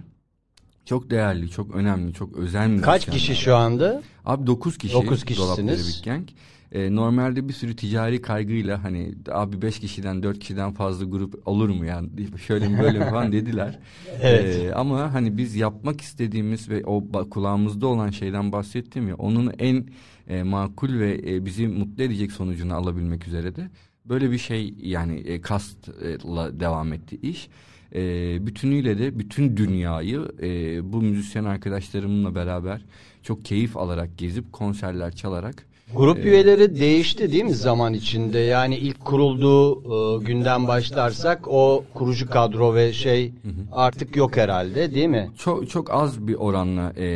Çok 0.86 1.10
değerli, 1.10 1.50
çok 1.50 1.76
önemli, 1.76 2.14
çok 2.14 2.38
özel 2.38 2.82
Kaç 2.82 3.08
müzisyenler. 3.08 3.20
kişi 3.20 3.36
şu 3.44 3.56
anda? 3.56 4.04
Abi 4.26 4.48
9 4.48 4.78
kişi. 4.78 4.94
Dokuz 4.94 5.24
kişisiniz. 5.26 5.48
Dolapdere 5.58 5.78
Big 5.78 6.06
Gang. 6.06 6.28
E, 6.76 6.96
normalde 6.96 7.48
bir 7.48 7.54
sürü 7.54 7.76
ticari 7.76 8.22
kaygıyla 8.22 8.84
hani 8.84 9.14
abi 9.32 9.62
5 9.62 9.80
kişiden 9.80 10.24
4 10.24 10.40
kişiden 10.40 10.72
fazla 10.74 11.06
grup 11.06 11.48
olur 11.48 11.70
mu 11.70 11.86
yani 11.86 12.10
şöyle 12.48 12.68
mi 12.68 12.80
böyle 12.80 13.00
mi 13.00 13.06
falan 13.06 13.32
dediler. 13.32 13.80
Evet. 14.22 14.56
E, 14.56 14.74
ama 14.74 15.14
hani 15.14 15.38
biz 15.38 15.56
yapmak 15.56 16.02
istediğimiz 16.02 16.70
ve 16.70 16.86
o 16.86 17.04
kulağımızda 17.30 17.88
olan 17.88 18.10
şeyden 18.10 18.52
bahsettim 18.52 19.08
ya 19.08 19.16
onun 19.16 19.54
en 19.60 19.86
e, 20.28 20.44
makul 20.44 21.00
ve 21.00 21.22
e, 21.28 21.46
bizi 21.46 21.68
mutlu 21.68 22.04
edecek 22.04 22.32
sonucunu 22.32 22.76
alabilmek 22.76 23.28
üzere 23.28 23.56
de 23.56 23.70
böyle 24.06 24.32
bir 24.32 24.38
şey 24.38 24.74
yani 24.82 25.16
e, 25.20 25.42
kastla 25.42 26.60
devam 26.60 26.94
etti 26.94 27.18
iş. 27.22 27.50
E, 27.96 28.02
bütünüyle 28.48 29.00
de 29.00 29.20
bütün 29.20 29.58
dünyayı 29.58 30.28
e, 30.42 30.48
bu 30.94 31.02
müzisyen 31.02 31.44
arkadaşlarımla 31.44 32.36
beraber 32.36 32.86
çok 33.24 33.46
keyif 33.46 33.78
alarak 33.78 34.18
gezip 34.18 34.54
konserler 34.54 35.16
çalarak 35.16 35.66
Grup 35.94 36.18
üyeleri 36.26 36.80
değişti 36.80 37.32
değil 37.32 37.44
mi 37.44 37.54
zaman 37.54 37.94
içinde? 37.94 38.40
Yani 38.40 38.76
ilk 38.78 39.06
kurulduğu 39.06 39.82
e, 40.22 40.24
günden 40.26 40.68
başlarsak 40.68 41.48
o 41.48 41.84
kurucu 41.94 42.30
kadro 42.30 42.76
ve 42.76 42.94
şey 42.94 43.34
artık 43.72 44.16
yok 44.16 44.38
herhalde 44.38 44.94
değil 44.96 45.08
mi? 45.08 45.30
çok 45.38 45.70
çok 45.70 45.94
az 45.94 46.28
bir 46.28 46.34
oranla 46.34 46.94
e, 46.98 47.08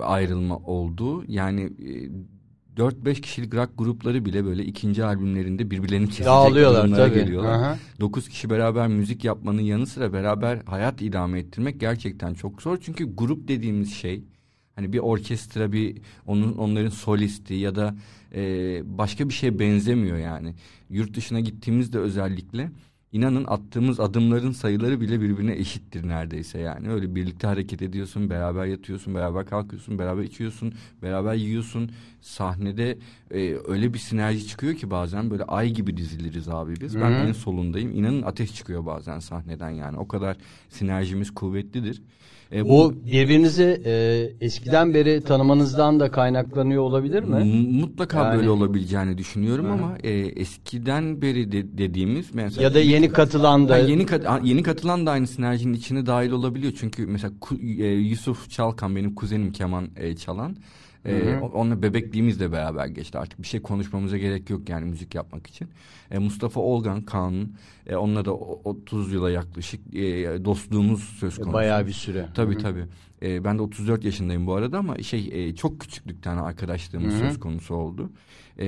ayrılma 0.00 0.56
oldu. 0.56 1.24
Yani 1.28 1.62
e, 2.76 2.80
4-5 2.80 3.20
kişilik 3.20 3.54
rock 3.54 3.70
grupları 3.78 4.24
bile 4.24 4.44
böyle 4.44 4.64
ikinci 4.64 5.04
albümlerinde 5.04 5.70
birbirlerini 5.70 6.06
kesecek 6.06 6.26
Dağılıyorlar 6.26 6.88
tabii. 6.96 7.14
geliyorlar. 7.14 7.52
Aha. 7.52 7.78
9 8.00 8.28
kişi 8.28 8.50
beraber 8.50 8.88
müzik 8.88 9.24
yapmanın 9.24 9.62
yanı 9.62 9.86
sıra 9.86 10.12
beraber 10.12 10.58
hayat 10.66 11.02
idame 11.02 11.38
ettirmek 11.38 11.80
gerçekten 11.80 12.34
çok 12.34 12.62
zor. 12.62 12.78
Çünkü 12.82 13.16
grup 13.16 13.48
dediğimiz 13.48 13.94
şey 13.94 14.24
hani 14.76 14.92
bir 14.92 14.98
orkestra 14.98 15.72
bir 15.72 15.96
onun 16.26 16.52
onların 16.52 16.90
solisti 16.90 17.54
ya 17.54 17.74
da 17.74 17.94
e, 18.34 18.42
başka 18.98 19.28
bir 19.28 19.34
şeye 19.34 19.58
benzemiyor 19.58 20.18
yani. 20.18 20.54
Yurt 20.90 21.14
dışına 21.16 21.40
gittiğimizde 21.40 21.98
özellikle 21.98 22.70
inanın 23.12 23.44
attığımız 23.48 24.00
adımların 24.00 24.52
sayıları 24.52 25.00
bile 25.00 25.20
birbirine 25.20 25.56
eşittir 25.56 26.08
neredeyse 26.08 26.58
yani. 26.58 26.90
Öyle 26.90 27.14
birlikte 27.14 27.46
hareket 27.46 27.82
ediyorsun, 27.82 28.30
beraber 28.30 28.66
yatıyorsun, 28.66 29.14
beraber 29.14 29.46
kalkıyorsun, 29.46 29.98
beraber 29.98 30.22
içiyorsun, 30.22 30.74
beraber 31.02 31.34
yiyorsun. 31.34 31.90
Sahnede 32.20 32.98
e, 33.30 33.56
öyle 33.68 33.94
bir 33.94 33.98
sinerji 33.98 34.46
çıkıyor 34.46 34.74
ki 34.74 34.90
bazen 34.90 35.30
böyle 35.30 35.44
ay 35.44 35.70
gibi 35.70 35.96
diziliriz 35.96 36.48
abi 36.48 36.74
biz. 36.80 36.96
Ben 36.96 37.12
en 37.26 37.32
solundayım. 37.32 37.92
İnanın 37.94 38.22
ateş 38.22 38.54
çıkıyor 38.54 38.86
bazen 38.86 39.18
sahneden 39.18 39.70
yani. 39.70 39.98
O 39.98 40.08
kadar 40.08 40.36
sinerjimiz 40.68 41.30
kuvvetlidir. 41.34 42.02
E, 42.52 42.68
Bu 42.68 42.94
birbirinizi 43.06 43.82
e, 43.86 44.26
eskiden 44.40 44.94
beri 44.94 45.20
tanımanızdan 45.20 46.00
da 46.00 46.10
kaynaklanıyor 46.10 46.82
olabilir 46.82 47.22
mi? 47.22 47.44
Mutlaka 47.80 48.24
Yani- 48.24 48.36
böyle 48.38 48.50
olabileceğini 48.50 49.18
düşünüyorum 49.18 49.66
ama 49.70 49.98
e, 50.02 50.10
eskiden 50.10 51.22
beri 51.22 51.52
de, 51.52 51.78
dediğimiz 51.78 52.34
mesela 52.34 52.62
Ya 52.62 52.74
da 52.74 52.80
yeni 52.80 53.08
katılan 53.12 53.68
da 53.68 53.78
yeni 53.78 54.06
kat- 54.06 54.44
yeni 54.44 54.62
katılan 54.62 55.06
da 55.06 55.10
aynı 55.10 55.26
sinerjinin 55.26 55.74
içine 55.74 56.06
dahil 56.06 56.30
olabiliyor. 56.30 56.72
Çünkü 56.80 57.06
mesela 57.06 57.32
e, 57.78 57.86
Yusuf 57.86 58.50
Çalkan 58.50 58.96
benim 58.96 59.14
kuzenim 59.14 59.52
keman 59.52 59.88
e, 59.96 60.16
çalan 60.16 60.56
e, 61.06 61.38
o- 61.42 61.46
onunla 61.48 61.82
bebekliğimizle 61.82 62.52
beraber 62.52 62.86
geçti 62.86 63.18
artık 63.18 63.42
bir 63.42 63.46
şey 63.46 63.62
konuşmamıza 63.62 64.16
gerek 64.18 64.50
yok 64.50 64.68
yani 64.68 64.84
müzik 64.84 65.14
yapmak 65.14 65.46
için 65.46 65.68
E, 66.10 66.18
Mustafa 66.18 66.60
Olgan 66.60 67.02
Kaan'ın 67.02 67.52
e, 67.86 67.96
onunla 67.96 68.24
da 68.24 68.34
o- 68.34 68.60
30 68.64 69.12
yıla 69.12 69.30
yaklaşık 69.30 69.94
e, 69.96 70.00
dostluğumuz 70.44 71.02
söz 71.04 71.36
konusu. 71.36 71.52
bayağı 71.52 71.86
bir 71.86 71.92
süre. 71.92 72.28
Tabii 72.34 72.58
tabii. 72.58 72.84
Ee, 73.22 73.44
ben 73.44 73.58
de 73.58 73.62
34 73.62 74.04
yaşındayım 74.04 74.46
bu 74.46 74.54
arada 74.54 74.78
ama 74.78 74.98
şey 74.98 75.28
e, 75.32 75.54
çok 75.54 75.80
küçüklükten 75.80 76.36
arkadaşlığımız 76.36 77.14
söz 77.18 77.40
konusu 77.40 77.74
oldu. 77.74 78.10
Ee, 78.58 78.66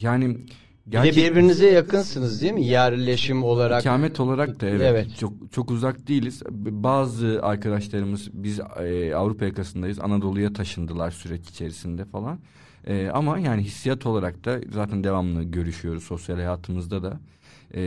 yani 0.00 0.36
Bir 0.92 1.02
de 1.02 1.16
birbirinize 1.16 1.70
yakınsınız 1.70 2.42
değil 2.42 2.52
mi? 2.52 2.64
Yerleşim 2.64 3.44
olarak. 3.44 3.80
ikamet 3.80 4.20
olarak 4.20 4.60
da 4.60 4.66
evet, 4.66 4.80
Evet. 4.84 5.16
çok 5.20 5.32
çok 5.52 5.70
uzak 5.70 6.08
değiliz. 6.08 6.42
Bazı 6.70 7.40
arkadaşlarımız 7.42 8.28
biz 8.32 8.60
e, 8.60 9.14
Avrupa 9.14 9.44
yakasındayız. 9.44 9.98
Anadolu'ya 10.00 10.52
taşındılar 10.52 11.10
süreç 11.10 11.48
içerisinde 11.48 12.04
falan. 12.04 12.38
E, 12.86 13.08
ama 13.08 13.38
yani 13.38 13.62
hissiyat 13.62 14.06
olarak 14.06 14.44
da 14.44 14.60
zaten 14.70 15.04
devamlı 15.04 15.42
görüşüyoruz 15.42 16.04
sosyal 16.04 16.36
hayatımızda 16.36 17.02
da. 17.02 17.20
E, 17.74 17.80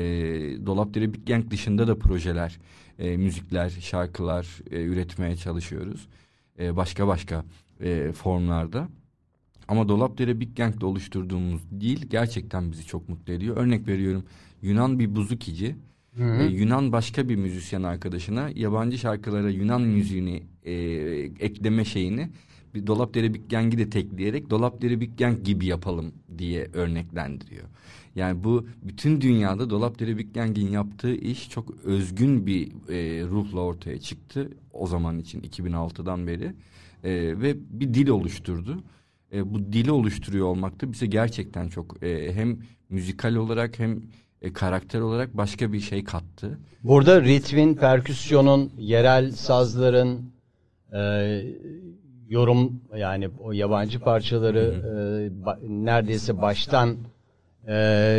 Dolapdere 0.65 1.13
Big 1.13 1.27
Gang 1.27 1.51
dışında 1.51 1.87
da 1.87 1.99
projeler, 1.99 2.59
e, 2.99 3.17
müzikler, 3.17 3.69
şarkılar 3.69 4.47
e, 4.71 4.81
üretmeye 4.81 5.35
çalışıyoruz. 5.35 6.07
E, 6.59 6.75
başka 6.75 7.07
başka 7.07 7.43
e, 7.83 8.11
formlarda. 8.11 8.87
Ama 9.71 9.89
Dolapdere 9.89 10.39
Big 10.39 10.57
Gang'de 10.57 10.85
oluşturduğumuz 10.85 11.61
dil 11.81 12.01
gerçekten 12.09 12.71
bizi 12.71 12.85
çok 12.85 13.09
mutlu 13.09 13.33
ediyor. 13.33 13.57
Örnek 13.57 13.87
veriyorum 13.87 14.23
Yunan 14.61 14.99
bir 14.99 15.15
buzukici 15.15 15.75
e, 16.19 16.43
Yunan 16.43 16.91
başka 16.91 17.29
bir 17.29 17.35
müzisyen 17.35 17.83
arkadaşına 17.83 18.49
yabancı 18.55 18.97
şarkılara 18.97 19.49
Yunan 19.49 19.81
müziğini 19.81 20.43
e, 20.63 20.73
ekleme 21.39 21.85
şeyini 21.85 22.29
bir 22.73 22.87
Dolapdere 22.87 23.33
Big 23.33 23.49
Gang'i 23.49 23.77
de 23.77 23.89
tekleyerek 23.89 24.49
Dolapdere 24.49 24.99
Big 24.99 25.17
Gang 25.17 25.43
gibi 25.43 25.65
yapalım 25.65 26.11
diye 26.37 26.69
örneklendiriyor. 26.73 27.65
Yani 28.15 28.43
bu 28.43 28.67
bütün 28.83 29.21
dünyada 29.21 29.69
Dolapdere 29.69 30.17
Big 30.17 30.33
Gang'in 30.33 30.71
yaptığı 30.71 31.15
iş 31.15 31.49
çok 31.49 31.75
özgün 31.83 32.47
bir 32.47 32.67
e, 32.67 33.23
ruhla 33.23 33.59
ortaya 33.59 33.99
çıktı 33.99 34.51
o 34.73 34.87
zaman 34.87 35.19
için 35.19 35.41
2006'dan 35.41 36.27
beri 36.27 36.53
E, 37.03 37.11
ve 37.41 37.55
bir 37.69 37.93
dil 37.93 38.07
oluşturdu. 38.07 38.83
E, 39.33 39.53
bu 39.53 39.59
dili 39.73 39.91
oluşturuyor 39.91 40.47
olmak 40.47 40.81
da 40.81 40.91
bize 40.91 41.05
gerçekten 41.05 41.67
çok 41.67 42.03
e, 42.03 42.33
hem 42.35 42.57
müzikal 42.89 43.35
olarak 43.35 43.79
hem 43.79 44.01
e, 44.41 44.53
karakter 44.53 44.99
olarak 44.99 45.37
başka 45.37 45.73
bir 45.73 45.79
şey 45.79 46.03
kattı. 46.03 46.59
Burada 46.83 47.21
ritmin, 47.21 47.75
perküsyonun, 47.75 48.71
yerel 48.77 49.31
sazların, 49.31 50.31
e, 50.93 50.99
yorum 52.29 52.81
yani 52.97 53.29
o 53.39 53.51
yabancı 53.51 53.99
parçaları 53.99 54.59
e, 54.59 55.45
ba- 55.45 55.85
neredeyse 55.85 56.41
baştan 56.41 56.97
e, 57.67 57.75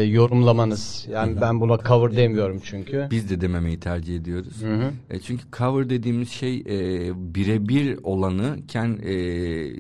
yorumlamanız. 0.08 1.06
Yani 1.10 1.40
ben 1.40 1.60
buna 1.60 1.78
cover 1.78 2.16
demiyorum 2.16 2.60
çünkü. 2.64 3.08
Biz 3.10 3.30
de 3.30 3.40
dememeyi 3.40 3.80
tercih 3.80 4.16
ediyoruz. 4.16 4.62
Hı 4.62 4.74
hı. 4.74 4.90
E, 5.10 5.20
çünkü 5.20 5.44
cover 5.58 5.90
dediğimiz 5.90 6.28
şey 6.30 6.58
e, 6.58 7.10
birebir 7.34 7.98
olanı 8.02 8.56
ken 8.68 8.98
e, 9.02 9.12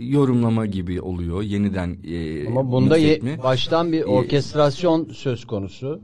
yorumlama 0.04 0.66
gibi 0.66 1.00
oluyor. 1.00 1.42
Yeniden 1.42 1.96
e, 2.08 2.46
Ama 2.46 2.72
bunda 2.72 2.96
ye- 2.96 3.20
baştan 3.42 3.92
bir 3.92 4.02
orkestrasyon 4.02 5.08
söz 5.12 5.44
konusu. 5.44 6.00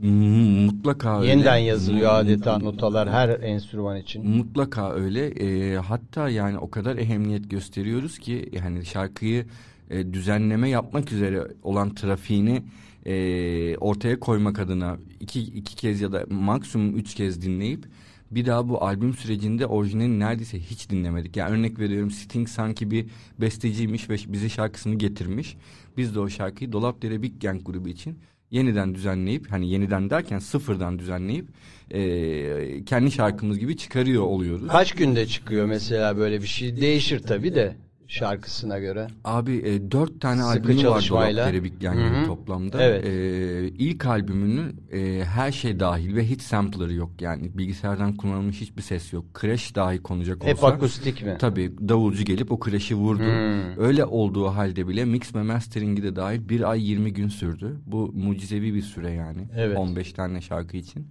Mutlaka 0.65 1.19
öyle. 1.21 1.29
Yeniden 1.31 1.57
yazılıyor 1.57 2.09
adeta 2.13 2.57
notalar 2.59 3.09
her 3.09 3.29
enstrüman 3.29 3.97
için. 3.97 4.27
Mutlaka 4.29 4.93
öyle. 4.93 5.27
E, 5.27 5.75
hatta 5.75 6.29
yani 6.29 6.57
o 6.57 6.69
kadar 6.69 6.97
ehemmiyet 6.97 7.49
gösteriyoruz 7.49 8.19
ki 8.19 8.49
yani 8.51 8.85
şarkıyı 8.85 9.45
e, 9.89 10.13
düzenleme 10.13 10.69
yapmak 10.69 11.11
üzere 11.11 11.47
olan 11.63 11.95
trafiğini 11.95 12.61
e, 13.09 13.77
ortaya 13.77 14.19
koymak 14.19 14.59
adına 14.59 14.97
iki, 15.19 15.41
iki 15.41 15.75
kez 15.75 16.01
ya 16.01 16.11
da 16.11 16.25
maksimum 16.29 16.97
üç 16.97 17.15
kez 17.15 17.41
dinleyip 17.41 17.85
bir 18.31 18.45
daha 18.45 18.69
bu 18.69 18.83
albüm 18.83 19.13
sürecinde 19.13 19.65
orijinali 19.65 20.19
neredeyse 20.19 20.59
hiç 20.59 20.89
dinlemedik. 20.89 21.37
Yani 21.37 21.51
örnek 21.51 21.79
veriyorum 21.79 22.11
Sting 22.11 22.49
sanki 22.49 22.91
bir 22.91 23.05
besteciymiş 23.41 24.09
ve 24.09 24.15
bize 24.27 24.49
şarkısını 24.49 24.95
getirmiş. 24.95 25.57
Biz 25.97 26.15
de 26.15 26.19
o 26.19 26.29
şarkıyı 26.29 26.71
Dolapdere 26.71 27.21
Big 27.21 27.41
Gang 27.41 27.65
grubu 27.65 27.89
için 27.89 28.19
yeniden 28.51 28.95
düzenleyip 28.95 29.51
hani 29.51 29.69
yeniden 29.69 30.09
derken 30.09 30.39
sıfırdan 30.39 30.99
düzenleyip 30.99 31.47
e, 31.91 32.85
kendi 32.85 33.11
şarkımız 33.11 33.59
gibi 33.59 33.77
çıkarıyor 33.77 34.23
oluyoruz. 34.23 34.67
Kaç 34.67 34.93
günde 34.93 35.25
çıkıyor 35.25 35.65
mesela 35.65 36.17
böyle 36.17 36.41
bir 36.41 36.47
şey? 36.47 36.81
Değişir 36.81 37.19
tabii 37.19 37.55
de 37.55 37.75
şarkısına 38.09 38.79
göre. 38.79 39.07
Abi 39.23 39.55
e, 39.55 39.91
dört 39.91 40.21
tane 40.21 40.41
Sıkı 40.41 40.49
albümü 40.49 40.87
var 40.87 41.53
Gang 41.81 41.99
Hı 41.99 42.21
hı. 42.21 42.25
toplamda. 42.25 42.83
Evet. 42.83 43.05
E, 43.05 43.67
ilk 43.67 44.05
albümünün 44.05 44.75
e, 44.91 45.23
her 45.25 45.51
şey 45.51 45.79
dahil 45.79 46.15
ve 46.15 46.29
hiç 46.29 46.41
sampler'ı 46.41 46.93
yok 46.93 47.11
yani 47.21 47.57
bilgisayardan 47.57 48.15
kullanılmış 48.15 48.61
hiçbir 48.61 48.81
ses 48.81 49.13
yok. 49.13 49.25
Crash 49.41 49.75
dahi 49.75 50.03
konacak 50.03 50.37
olsa. 50.37 50.49
Hep 50.49 50.63
akustik 50.63 51.23
mi? 51.25 51.37
Tabii 51.39 51.73
davulcu 51.89 52.23
gelip 52.23 52.51
o 52.51 52.59
crash'i 52.65 52.95
vurdu. 52.95 53.23
Hmm. 53.23 53.83
Öyle 53.83 54.05
olduğu 54.05 54.47
halde 54.47 54.87
bile 54.87 55.05
mix 55.05 55.35
ve 55.35 55.43
mastering'i 55.43 56.03
de 56.03 56.15
dahil 56.15 56.49
bir 56.49 56.71
ay 56.71 56.89
20 56.89 57.13
gün 57.13 57.27
sürdü. 57.27 57.77
Bu 57.85 58.11
mucizevi 58.15 58.73
bir 58.73 58.81
süre 58.81 59.11
yani. 59.11 59.47
Evet. 59.55 59.77
15 59.77 60.13
tane 60.13 60.41
şarkı 60.41 60.77
için. 60.77 61.07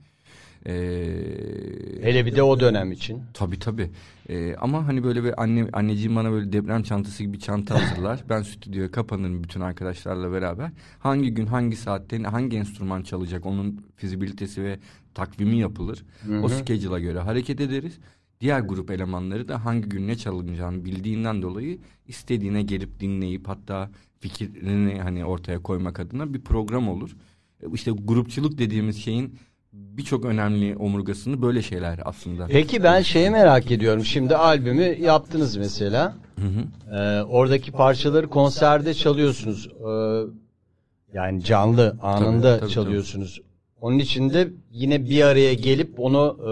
Ee, 0.66 0.72
Hele 2.02 2.26
bir 2.26 2.36
de 2.36 2.42
o 2.42 2.60
dönem 2.60 2.92
için. 2.92 3.22
Tabii 3.34 3.58
tabii. 3.58 3.90
Ee, 4.28 4.54
ama 4.56 4.86
hani 4.86 5.04
böyle 5.04 5.24
bir 5.24 5.42
anne 5.42 5.68
anneciğim 5.72 6.16
bana 6.16 6.32
böyle 6.32 6.52
deprem 6.52 6.82
çantası 6.82 7.22
gibi 7.22 7.32
bir 7.32 7.38
çanta 7.38 7.82
hazırlar. 7.82 8.24
ben 8.28 8.42
stüdyoya 8.42 8.90
kapanırım 8.90 9.42
bütün 9.44 9.60
arkadaşlarla 9.60 10.32
beraber. 10.32 10.70
Hangi 10.98 11.34
gün 11.34 11.46
hangi 11.46 11.76
saatte 11.76 12.18
hangi 12.22 12.56
enstrüman 12.56 13.02
çalacak 13.02 13.46
onun 13.46 13.84
fizibilitesi 13.96 14.64
ve 14.64 14.78
takvimi 15.14 15.58
yapılır. 15.58 16.04
O 16.42 16.48
schedule'a 16.48 16.98
göre 16.98 17.18
hareket 17.18 17.60
ederiz. 17.60 17.98
Diğer 18.40 18.60
grup 18.60 18.90
elemanları 18.90 19.48
da 19.48 19.64
hangi 19.64 19.88
gün 19.88 20.08
ne 20.08 20.16
çalınacağını 20.16 20.84
bildiğinden 20.84 21.42
dolayı 21.42 21.78
istediğine 22.06 22.62
gelip 22.62 23.00
dinleyip 23.00 23.48
hatta 23.48 23.90
fikrini 24.20 25.00
hani 25.00 25.24
ortaya 25.24 25.62
koymak 25.62 26.00
adına 26.00 26.34
bir 26.34 26.40
program 26.40 26.88
olur. 26.88 27.16
E, 27.62 27.66
İşte 27.72 27.90
grupçuluk 27.90 28.58
dediğimiz 28.58 28.96
şeyin 28.96 29.38
birçok 29.78 30.24
önemli 30.24 30.76
omurgasını 30.76 31.42
böyle 31.42 31.62
şeyler 31.62 32.00
aslında. 32.04 32.46
Peki 32.46 32.82
ben 32.82 33.02
şeyi 33.02 33.30
merak 33.30 33.70
ediyorum. 33.70 34.04
Şimdi 34.04 34.36
albümü 34.36 34.96
yaptınız 35.00 35.56
mesela. 35.56 36.16
Ee, 36.92 37.22
oradaki 37.22 37.72
parçaları 37.72 38.28
konserde 38.28 38.94
çalıyorsunuz. 38.94 39.68
Ee, 39.68 40.22
yani 41.12 41.44
canlı 41.44 41.96
anında 42.02 42.50
Tabii, 42.50 42.60
tabii, 42.60 42.70
çalıyorsunuz. 42.70 43.40
Onun 43.80 43.98
için 43.98 44.30
de 44.30 44.48
yine 44.70 45.10
bir 45.10 45.22
araya 45.22 45.54
gelip 45.54 46.00
onu 46.00 46.38
e, 46.40 46.50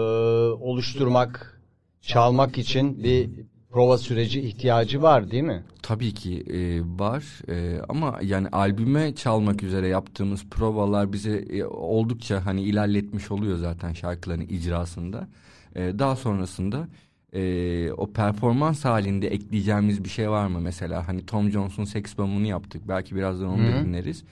oluşturmak, 0.63 1.61
çalmak 2.01 2.57
için 2.57 3.03
bir 3.03 3.29
prova 3.71 3.97
süreci 3.97 4.41
ihtiyacı 4.41 5.01
var 5.01 5.31
değil 5.31 5.43
mi? 5.43 5.63
Tabii 5.81 6.13
ki 6.13 6.43
e, 6.49 6.81
var 6.99 7.23
E, 7.49 7.81
ama 7.89 8.19
yani 8.23 8.47
albüme 8.47 9.15
çalmak 9.15 9.63
üzere 9.63 9.87
yaptığımız 9.87 10.45
provalar 10.51 11.13
bize 11.13 11.37
e, 11.37 11.63
oldukça 11.65 12.45
hani 12.45 12.61
ilerletmiş 12.61 13.31
oluyor 13.31 13.57
zaten 13.57 13.93
şarkıların 13.93 14.47
icrasında. 14.49 15.27
E, 15.75 15.99
daha 15.99 16.15
sonrasında 16.15 16.87
e, 17.33 17.91
o 17.91 18.11
performans 18.11 18.85
halinde 18.85 19.27
ekleyeceğimiz 19.27 20.03
bir 20.03 20.09
şey 20.09 20.29
var 20.29 20.47
mı 20.47 20.61
mesela 20.61 21.07
hani 21.07 21.25
Tom 21.25 21.51
Jones'un 21.51 21.83
Sex 21.83 22.17
Bomb'unu 22.17 22.47
yaptık 22.47 22.81
belki 22.87 23.15
birazdan 23.15 23.49
onu 23.49 23.63
da 23.67 23.85
dinleriz. 23.85 24.23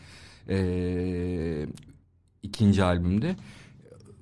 E, 0.50 1.68
ikinci 2.44 2.84
albümde 2.84 3.36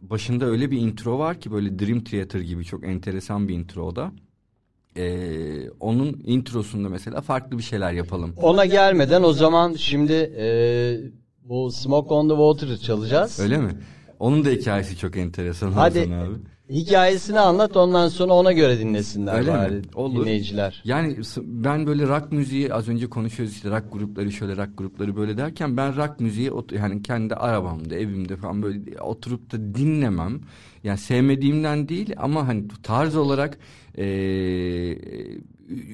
başında 0.02 0.46
öyle 0.46 0.72
bir 0.72 0.78
intro 0.78 1.20
var 1.20 1.40
ki 1.40 1.52
böyle 1.52 1.80
Dream 1.80 2.00
Theater 2.04 2.40
gibi 2.40 2.66
çok 2.66 2.84
enteresan 2.84 3.48
bir 3.48 3.54
intro 3.54 3.84
o 3.84 3.96
da. 3.96 4.12
Ee, 4.98 5.70
onun 5.80 6.22
introsunda 6.26 6.90
mesela 6.90 7.22
farklı 7.22 7.58
bir 7.58 7.64
şeyler 7.64 7.94
yapalım. 7.94 8.34
Ona 8.42 8.66
gelmeden 8.66 9.24
o 9.24 9.34
zaman 9.34 9.74
şimdi 9.74 10.14
e, 10.38 10.46
bu 11.44 11.72
Smoke 11.72 12.14
on 12.14 12.30
the 12.30 12.36
Water'ı 12.36 12.78
çalacağız. 12.78 13.40
Öyle 13.40 13.58
mi? 13.58 13.72
Onun 14.20 14.46
da 14.46 14.50
hikayesi 14.50 14.98
çok 14.98 15.18
enteresan 15.18 15.72
Hadi 15.72 16.00
abi. 16.00 16.76
hikayesini 16.80 17.40
anlat 17.40 17.78
ondan 17.78 18.08
sonra 18.08 18.34
ona 18.34 18.52
göre 18.52 18.80
dinlesinler 18.80 19.40
Öyle 19.40 19.52
mi? 19.52 19.58
bari 19.58 19.82
Olur. 19.96 20.22
dinleyiciler. 20.22 20.82
Yani 20.86 21.18
ben 21.38 21.88
böyle 21.88 22.08
rock 22.08 22.32
müziği 22.32 22.74
az 22.74 22.90
önce 22.90 23.10
konuşuyoruz 23.10 23.56
işte 23.56 23.70
rock 23.70 23.84
grupları 23.94 24.32
şöyle 24.32 24.58
rock 24.58 24.78
grupları 24.78 25.16
böyle 25.16 25.38
derken 25.38 25.78
ben 25.78 25.96
rock 25.98 26.20
müziği 26.20 26.52
yani 26.72 27.02
kendi 27.04 27.36
arabamda 27.36 27.96
evimde 27.96 28.36
falan 28.36 28.64
böyle 28.64 29.02
oturup 29.02 29.52
da 29.52 29.58
dinlemem. 29.76 30.42
Yani 30.84 30.98
sevmediğimden 30.98 31.90
değil 31.90 32.14
ama 32.18 32.48
hani 32.48 32.64
tarz 32.84 33.16
olarak 33.16 33.58
eee, 33.98 34.98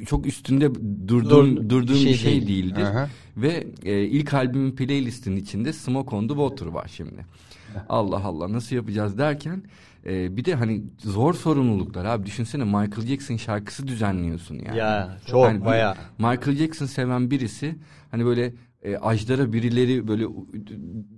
çok 0.05 0.25
üstünde 0.25 0.75
durduğum 1.07 1.57
Dur- 1.57 1.69
durduğum 1.69 1.95
şey 1.95 2.11
bir 2.13 2.17
şey 2.17 2.31
değil. 2.31 2.47
değildir. 2.47 2.81
Aha. 2.83 3.09
Ve 3.37 3.67
e, 3.83 4.01
ilk 4.03 4.33
albümün 4.33 4.71
playlistinin 4.71 5.35
içinde 5.35 5.73
Smoke 5.73 6.15
on 6.15 6.27
the 6.27 6.33
Water 6.33 6.65
var 6.65 6.91
şimdi. 6.95 7.25
Allah 7.89 8.23
Allah 8.23 8.53
nasıl 8.53 8.75
yapacağız 8.75 9.17
derken 9.17 9.63
e, 10.05 10.37
bir 10.37 10.45
de 10.45 10.55
hani 10.55 10.83
zor 10.97 11.33
sorumluluklar 11.33 12.05
abi 12.05 12.25
düşünsene 12.25 12.63
Michael 12.63 13.07
Jackson 13.07 13.35
şarkısı 13.37 13.87
düzenliyorsun 13.87 14.55
yani. 14.55 14.77
Ya 14.77 15.17
çok 15.27 15.45
Hani 15.45 15.65
bayağı. 15.65 15.95
Michael 16.17 16.55
Jackson 16.57 16.85
seven 16.85 17.31
birisi 17.31 17.75
hani 18.11 18.25
böyle 18.25 18.53
e, 18.83 18.97
ajdara 18.97 19.53
birileri 19.53 20.07
böyle 20.07 20.25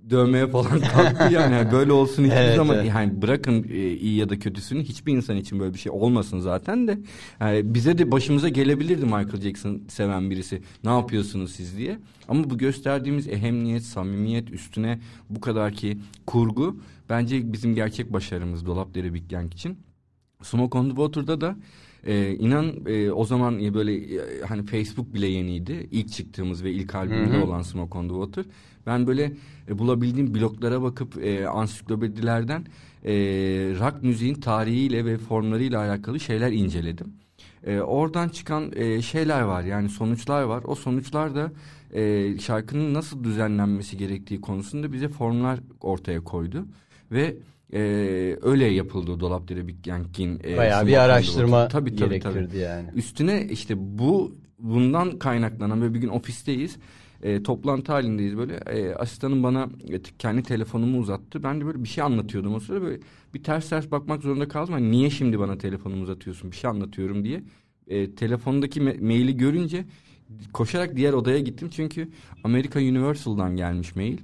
dövmeye 0.09 0.47
falan 0.47 0.79
kalktı 0.79 1.33
yani. 1.33 1.53
Yani 1.53 1.71
böyle 1.71 1.91
olsun 1.91 2.23
hiçbir 2.23 2.35
Evet, 2.41 2.55
zaman. 2.55 2.75
evet. 2.75 2.87
yani 2.95 3.21
bırakın 3.21 3.65
e, 3.69 3.91
iyi 3.91 4.15
ya 4.15 4.29
da 4.29 4.39
kötüsünü 4.39 4.83
hiçbir 4.83 5.13
insan 5.13 5.37
için 5.37 5.59
böyle 5.59 5.73
bir 5.73 5.79
şey 5.79 5.91
olmasın 5.91 6.39
zaten 6.39 6.87
de. 6.87 6.99
Yani 7.39 7.73
bize 7.73 7.97
de 7.97 8.11
başımıza 8.11 8.49
gelebilirdi 8.49 9.05
Michael 9.05 9.41
Jackson 9.41 9.81
seven 9.87 10.29
birisi. 10.29 10.61
Ne 10.83 10.89
yapıyorsunuz 10.89 11.51
siz 11.51 11.77
diye. 11.77 11.99
Ama 12.27 12.49
bu 12.49 12.57
gösterdiğimiz 12.57 13.27
ehemmiyet 13.27 13.83
samimiyet 13.83 14.51
üstüne 14.51 14.99
bu 15.29 15.41
kadar 15.41 15.73
ki 15.73 15.97
kurgu 16.25 16.77
bence 17.09 17.53
bizim 17.53 17.75
gerçek 17.75 18.13
başarımız 18.13 18.65
Dolapdere 18.65 19.13
Big 19.13 19.29
Gang 19.29 19.53
için. 19.53 19.77
Smoke 20.43 20.77
on 20.77 20.83
the 20.83 20.89
Water'da 20.89 21.41
da 21.41 21.55
e, 22.03 22.35
inan 22.35 22.73
e, 22.85 23.11
o 23.11 23.25
zaman 23.25 23.63
e, 23.63 23.73
böyle 23.73 24.15
e, 24.15 24.41
hani 24.41 24.63
Facebook 24.63 25.13
bile 25.13 25.27
yeniydi. 25.27 25.87
İlk 25.91 26.11
çıktığımız 26.11 26.63
ve 26.63 26.71
ilk 26.71 26.95
albümde 26.95 27.37
olan 27.37 27.61
Smoke 27.61 27.97
on 27.97 28.07
the 28.07 28.13
Water. 28.13 28.45
Ben 28.85 29.07
böyle 29.07 29.33
e, 29.67 29.77
bulabildiğim 29.77 30.33
bloglara 30.35 30.81
bakıp 30.81 31.23
e, 31.23 31.47
ansiklopedilerden 31.47 32.65
e, 33.05 33.13
rock 33.79 34.03
müziğin 34.03 34.35
tarihiyle 34.35 35.05
ve 35.05 35.17
formlarıyla 35.17 35.79
alakalı 35.79 36.19
şeyler 36.19 36.51
inceledim. 36.51 37.13
E, 37.63 37.79
oradan 37.79 38.29
çıkan 38.29 38.71
e, 38.75 39.01
şeyler 39.01 39.41
var 39.41 39.63
yani 39.63 39.89
sonuçlar 39.89 40.43
var. 40.43 40.63
O 40.67 40.75
sonuçlar 40.75 41.35
da 41.35 41.51
e, 41.93 42.33
şarkının 42.39 42.93
nasıl 42.93 43.23
düzenlenmesi 43.23 43.97
gerektiği 43.97 44.41
konusunda 44.41 44.93
bize 44.93 45.07
formlar 45.07 45.59
ortaya 45.81 46.23
koydu. 46.23 46.65
Ve 47.11 47.37
e, 47.73 47.79
öyle 48.41 48.65
yapıldı 48.65 49.19
Dolapdere 49.19 49.67
Big 49.67 49.83
Gang'in. 49.85 50.39
E, 50.43 50.57
Bayağı 50.57 50.87
bir 50.87 50.97
araştırma. 50.97 51.67
Tabii, 51.67 51.95
tabii, 51.95 52.19
tabii. 52.19 52.33
gerektirdi 52.33 52.57
yani. 52.57 52.89
Üstüne 52.95 53.47
işte 53.51 53.75
bu 53.77 54.35
bundan 54.59 55.19
kaynaklanan 55.19 55.81
ve 55.81 55.93
bir 55.93 55.99
gün 55.99 56.07
ofisteyiz. 56.09 56.77
E, 57.23 57.43
toplantı 57.43 57.91
halindeyiz 57.91 58.37
böyle. 58.37 58.55
E, 58.55 58.95
asistanım 58.95 59.43
bana 59.43 59.69
e, 59.89 60.01
kendi 60.19 60.43
telefonumu 60.43 60.99
uzattı. 60.99 61.43
Ben 61.43 61.61
de 61.61 61.65
böyle 61.65 61.83
bir 61.83 61.89
şey 61.89 62.03
anlatıyordum 62.03 62.55
o 62.55 62.59
sırada 62.59 62.81
böyle 62.81 62.99
bir 63.33 63.43
ters 63.43 63.69
ters 63.69 63.91
bakmak 63.91 64.21
zorunda 64.23 64.47
kaldım. 64.47 64.73
Hani 64.73 64.91
niye 64.91 65.09
şimdi 65.09 65.39
bana 65.39 65.57
telefonumu 65.57 66.03
uzatıyorsun? 66.03 66.51
Bir 66.51 66.55
şey 66.55 66.69
anlatıyorum 66.69 67.23
diye. 67.23 67.43
E, 67.87 68.15
telefondaki 68.15 68.79
me- 68.81 69.01
maili 69.01 69.37
görünce 69.37 69.85
koşarak 70.53 70.95
diğer 70.95 71.13
odaya 71.13 71.39
gittim. 71.39 71.69
Çünkü 71.71 72.09
Amerika 72.43 72.79
Universal'dan 72.79 73.55
gelmiş 73.55 73.95
mail. 73.95 74.17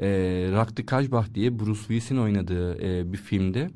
E, 0.00 0.08
Rock 0.52 0.76
the 0.76 0.86
Kajbah 0.86 1.34
diye 1.34 1.58
Bruce 1.58 1.80
Willis'in 1.80 2.16
oynadığı 2.16 2.82
e, 2.82 3.12
bir 3.12 3.18
filmde 3.18 3.70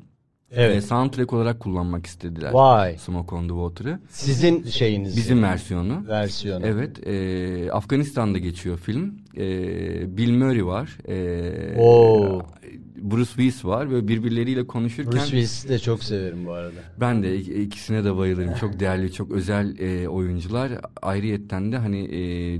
Evet. 0.55 0.77
E, 0.77 0.81
soundtrack 0.81 1.33
olarak 1.33 1.59
kullanmak 1.59 2.05
istediler. 2.05 2.51
Vay. 2.53 2.97
Smoke 2.97 3.35
on 3.35 3.41
the 3.41 3.53
Water'ı. 3.53 3.99
Sizin 4.09 4.63
şeyiniz. 4.63 5.17
Bizim 5.17 5.43
versiyonu. 5.43 6.07
versiyonu. 6.07 6.65
Evet, 6.65 7.07
e, 7.07 7.71
Afganistan'da 7.71 8.37
geçiyor 8.37 8.77
film. 8.77 9.15
E, 9.37 10.17
Bill 10.17 10.31
Murray 10.37 10.65
var. 10.65 10.97
E, 11.07 11.75
Oo. 11.79 12.41
Bruce 13.01 13.25
Willis 13.29 13.65
var 13.65 13.91
ve 13.91 14.07
birbirleriyle 14.07 14.67
konuşurken 14.67 15.11
Bruce 15.11 15.23
Willis'i 15.25 15.69
de 15.69 15.79
çok 15.79 16.03
severim 16.03 16.45
bu 16.45 16.51
arada. 16.51 16.79
ben 16.99 17.23
de 17.23 17.35
ik- 17.39 17.61
ikisine 17.61 18.03
de 18.05 18.17
bayılırım. 18.17 18.53
Çok 18.59 18.79
değerli, 18.79 19.13
çok 19.13 19.31
özel 19.31 19.79
e, 19.79 20.07
oyuncular. 20.07 20.71
Ayrıyetten 21.01 21.71
de 21.71 21.77
hani 21.77 21.99
e, 21.99 22.19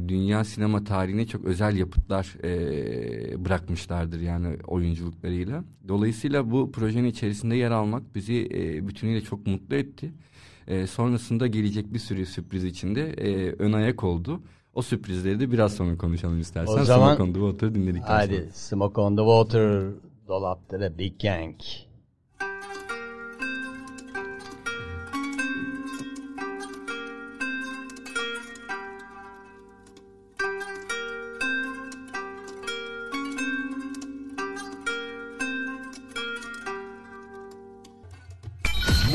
dünya 0.09 0.43
sinema 0.43 0.83
tarihine 0.83 1.25
çok 1.27 1.45
özel 1.45 1.77
yapıtlar 1.77 2.35
e, 2.43 3.45
bırakmışlardır 3.45 4.19
yani 4.19 4.47
oyunculuklarıyla. 4.67 5.63
Dolayısıyla 5.87 6.51
bu 6.51 6.71
projenin 6.71 7.07
içerisinde 7.07 7.55
yer 7.55 7.71
almak 7.71 8.15
bizi 8.15 8.49
e, 8.53 8.87
bütünüyle 8.87 9.21
çok 9.21 9.47
mutlu 9.47 9.75
etti. 9.75 10.11
E, 10.67 10.87
sonrasında 10.87 11.47
gelecek 11.47 11.93
bir 11.93 11.99
sürü 11.99 12.25
sürpriz 12.25 12.63
içinde 12.63 13.09
e, 13.09 13.51
ön 13.59 13.73
ayak 13.73 14.03
oldu. 14.03 14.41
O 14.73 14.81
sürprizleri 14.81 15.39
de 15.39 15.51
biraz 15.51 15.73
sonra 15.73 15.97
konuşalım 15.97 16.39
istersen. 16.39 16.73
O 16.73 16.83
zaman- 16.83 17.15
Smoke 17.15 17.23
on 17.23 17.33
the 17.33 17.39
Water'ı 17.39 17.75
dinledikten 17.75 18.07
sonra. 18.07 18.17
Hadi 18.17 18.49
Smoke 18.53 19.01
on 19.01 19.15
the 19.15 19.21
Water, 19.21 19.91
Dolapdere 20.27 20.97
Big 20.97 21.19
Gang. 21.19 21.55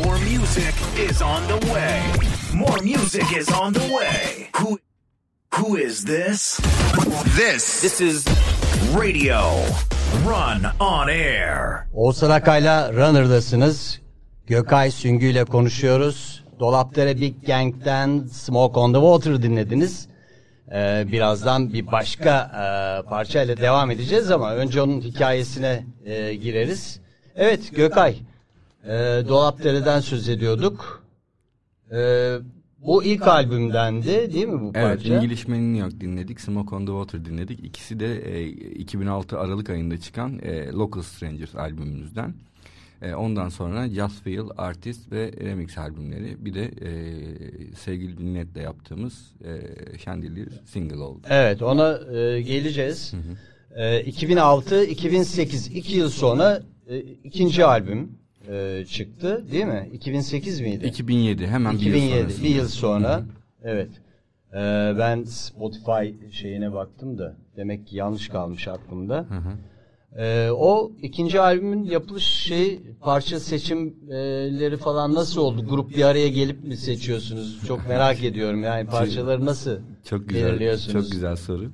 More 0.04 0.18
music 0.18 0.74
is 0.98 1.22
on 1.22 1.42
the 1.48 1.58
way. 1.72 2.02
More 2.54 2.80
music 2.82 3.32
is 3.36 3.48
on 3.50 3.72
the 3.72 3.80
way. 3.94 4.48
Who 4.60 4.78
who 5.56 5.76
is 5.76 6.04
this? 6.04 6.60
This 7.36 7.80
this 7.80 8.00
is 8.00 8.24
Radio 8.94 9.40
Run 10.26 10.66
on 10.80 11.08
Air. 11.08 11.86
Oğuzhan 11.94 12.30
Akay'la 12.30 12.92
Runner'dasınız. 12.92 14.00
Gökay 14.46 14.90
Süngü 14.90 15.26
ile 15.26 15.44
konuşuyoruz. 15.44 16.44
Dolapdere 16.60 17.20
Big 17.20 17.46
Gang'den 17.46 18.26
Smoke 18.26 18.80
on 18.80 18.92
the 18.92 18.98
Water 19.00 19.42
dinlediniz. 19.42 20.08
Ee, 20.72 21.04
birazdan 21.12 21.72
bir 21.72 21.86
başka 21.92 22.38
e, 22.40 23.08
parçayla 23.08 23.56
devam 23.56 23.90
edeceğiz 23.90 24.30
ama 24.30 24.54
önce 24.54 24.82
onun 24.82 25.00
hikayesine 25.00 25.86
e, 26.04 26.34
gireriz. 26.34 27.00
Evet 27.36 27.76
Gökay, 27.76 28.16
e, 28.84 28.88
Dolapdere'den 29.28 30.00
söz 30.00 30.28
ediyorduk. 30.28 31.06
E, 31.92 31.98
bu 32.86 33.04
ilk 33.04 33.28
albümdendi 33.28 34.32
değil 34.32 34.46
mi 34.46 34.60
bu 34.60 34.72
Evet, 34.74 34.98
parça? 34.98 35.14
English 35.14 35.48
Man 35.48 35.58
in 35.58 35.74
New 35.74 35.86
York 35.86 36.00
dinledik, 36.00 36.40
Smoke 36.40 36.74
on 36.76 36.86
the 36.86 36.92
Water 36.92 37.24
dinledik. 37.24 37.64
İkisi 37.64 38.00
de 38.00 38.38
e, 38.38 38.48
2006 38.48 39.38
Aralık 39.38 39.70
ayında 39.70 40.00
çıkan 40.00 40.38
e, 40.42 40.66
Local 40.72 41.02
Strangers 41.02 41.54
albümümüzden. 41.54 42.34
E, 43.02 43.14
ondan 43.14 43.48
sonra 43.48 43.88
Just 43.88 44.22
Feel, 44.22 44.46
Artist 44.56 45.12
ve 45.12 45.32
Remix 45.40 45.78
albümleri. 45.78 46.44
Bir 46.44 46.54
de 46.54 46.64
e, 46.64 46.90
sevgili 47.74 48.18
Dinlet'le 48.18 48.56
yaptığımız 48.56 49.32
e, 49.44 49.98
Chandelier 49.98 50.48
single 50.64 50.96
oldu. 50.96 51.20
Evet 51.30 51.62
ona 51.62 51.98
e, 52.18 52.42
geleceğiz. 52.42 53.14
E, 53.76 54.10
2006-2008 54.10 55.72
iki 55.72 55.96
yıl 55.96 56.08
sonra 56.08 56.62
e, 56.88 56.98
ikinci 56.98 57.64
albüm 57.64 58.18
e, 58.50 58.84
çıktı 58.84 59.44
değil 59.52 59.64
mi? 59.64 59.90
2008 59.92 60.60
miydi? 60.60 60.86
2007 60.86 61.46
hemen 61.46 61.72
bir 61.74 61.80
yıl 61.80 61.94
2007 61.94 62.20
sonrasında. 62.20 62.44
bir 62.44 62.54
yıl 62.54 62.68
sonra. 62.68 63.24
Evet. 63.64 63.88
E, 64.52 64.58
ben 64.98 65.24
Spotify 65.24 66.32
şeyine 66.32 66.72
baktım 66.72 67.18
da 67.18 67.36
demek 67.56 67.86
ki 67.86 67.96
yanlış 67.96 68.28
kalmış 68.28 68.68
aklımda. 68.68 69.26
E, 70.18 70.50
o 70.50 70.92
ikinci 71.02 71.40
albümün 71.40 71.84
yapılış 71.84 72.24
şey 72.24 72.80
parça 73.00 73.40
seçimleri 73.40 74.76
falan 74.76 75.14
nasıl 75.14 75.40
oldu? 75.40 75.64
Grup 75.68 75.96
bir 75.96 76.02
araya 76.02 76.28
gelip 76.28 76.64
mi 76.64 76.76
seçiyorsunuz? 76.76 77.66
Çok 77.66 77.88
merak 77.88 78.24
ediyorum 78.24 78.62
yani 78.62 78.86
parçaları 78.86 79.46
nasıl 79.46 79.78
Çok 80.04 80.28
güzel, 80.28 80.46
belirliyorsunuz? 80.48 80.92
çok 81.04 81.12
güzel 81.12 81.36
soru. 81.36 81.70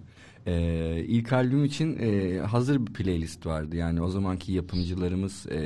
Ee, 0.46 1.04
ilk 1.08 1.32
albüm 1.32 1.64
için 1.64 1.98
e, 2.00 2.38
hazır 2.38 2.86
bir 2.86 2.92
playlist 2.92 3.46
vardı. 3.46 3.76
Yani 3.76 4.02
o 4.02 4.08
zamanki 4.08 4.52
yapımcılarımız 4.52 5.46
e, 5.46 5.60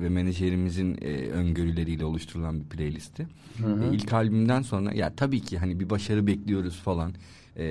ve 0.00 0.08
menajerimizin 0.08 0.98
e, 1.00 1.30
öngörüleriyle 1.30 2.04
oluşturulan 2.04 2.60
bir 2.60 2.64
playlisti. 2.64 3.26
E, 3.58 3.94
ilk 3.94 4.12
albümden 4.12 4.62
sonra 4.62 4.92
ya 4.92 5.16
tabii 5.16 5.40
ki 5.40 5.58
hani 5.58 5.80
bir 5.80 5.90
başarı 5.90 6.26
bekliyoruz 6.26 6.76
falan. 6.76 7.14
E, 7.56 7.64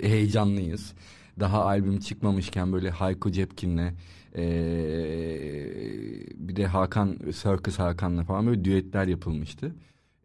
heyecanlıyız. 0.00 0.92
Daha 1.40 1.64
albüm 1.64 1.98
çıkmamışken 1.98 2.72
böyle 2.72 2.90
Hayko 2.90 3.30
Cepkin'le 3.30 3.92
e, 4.36 4.44
bir 6.34 6.56
de 6.56 6.66
Hakan 6.66 7.18
Circus 7.24 7.78
Hakan'la 7.78 8.24
falan 8.24 8.46
böyle 8.46 8.64
düetler 8.64 9.06
yapılmıştı. 9.06 9.74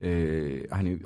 E, 0.04 0.10
hani 0.70 0.98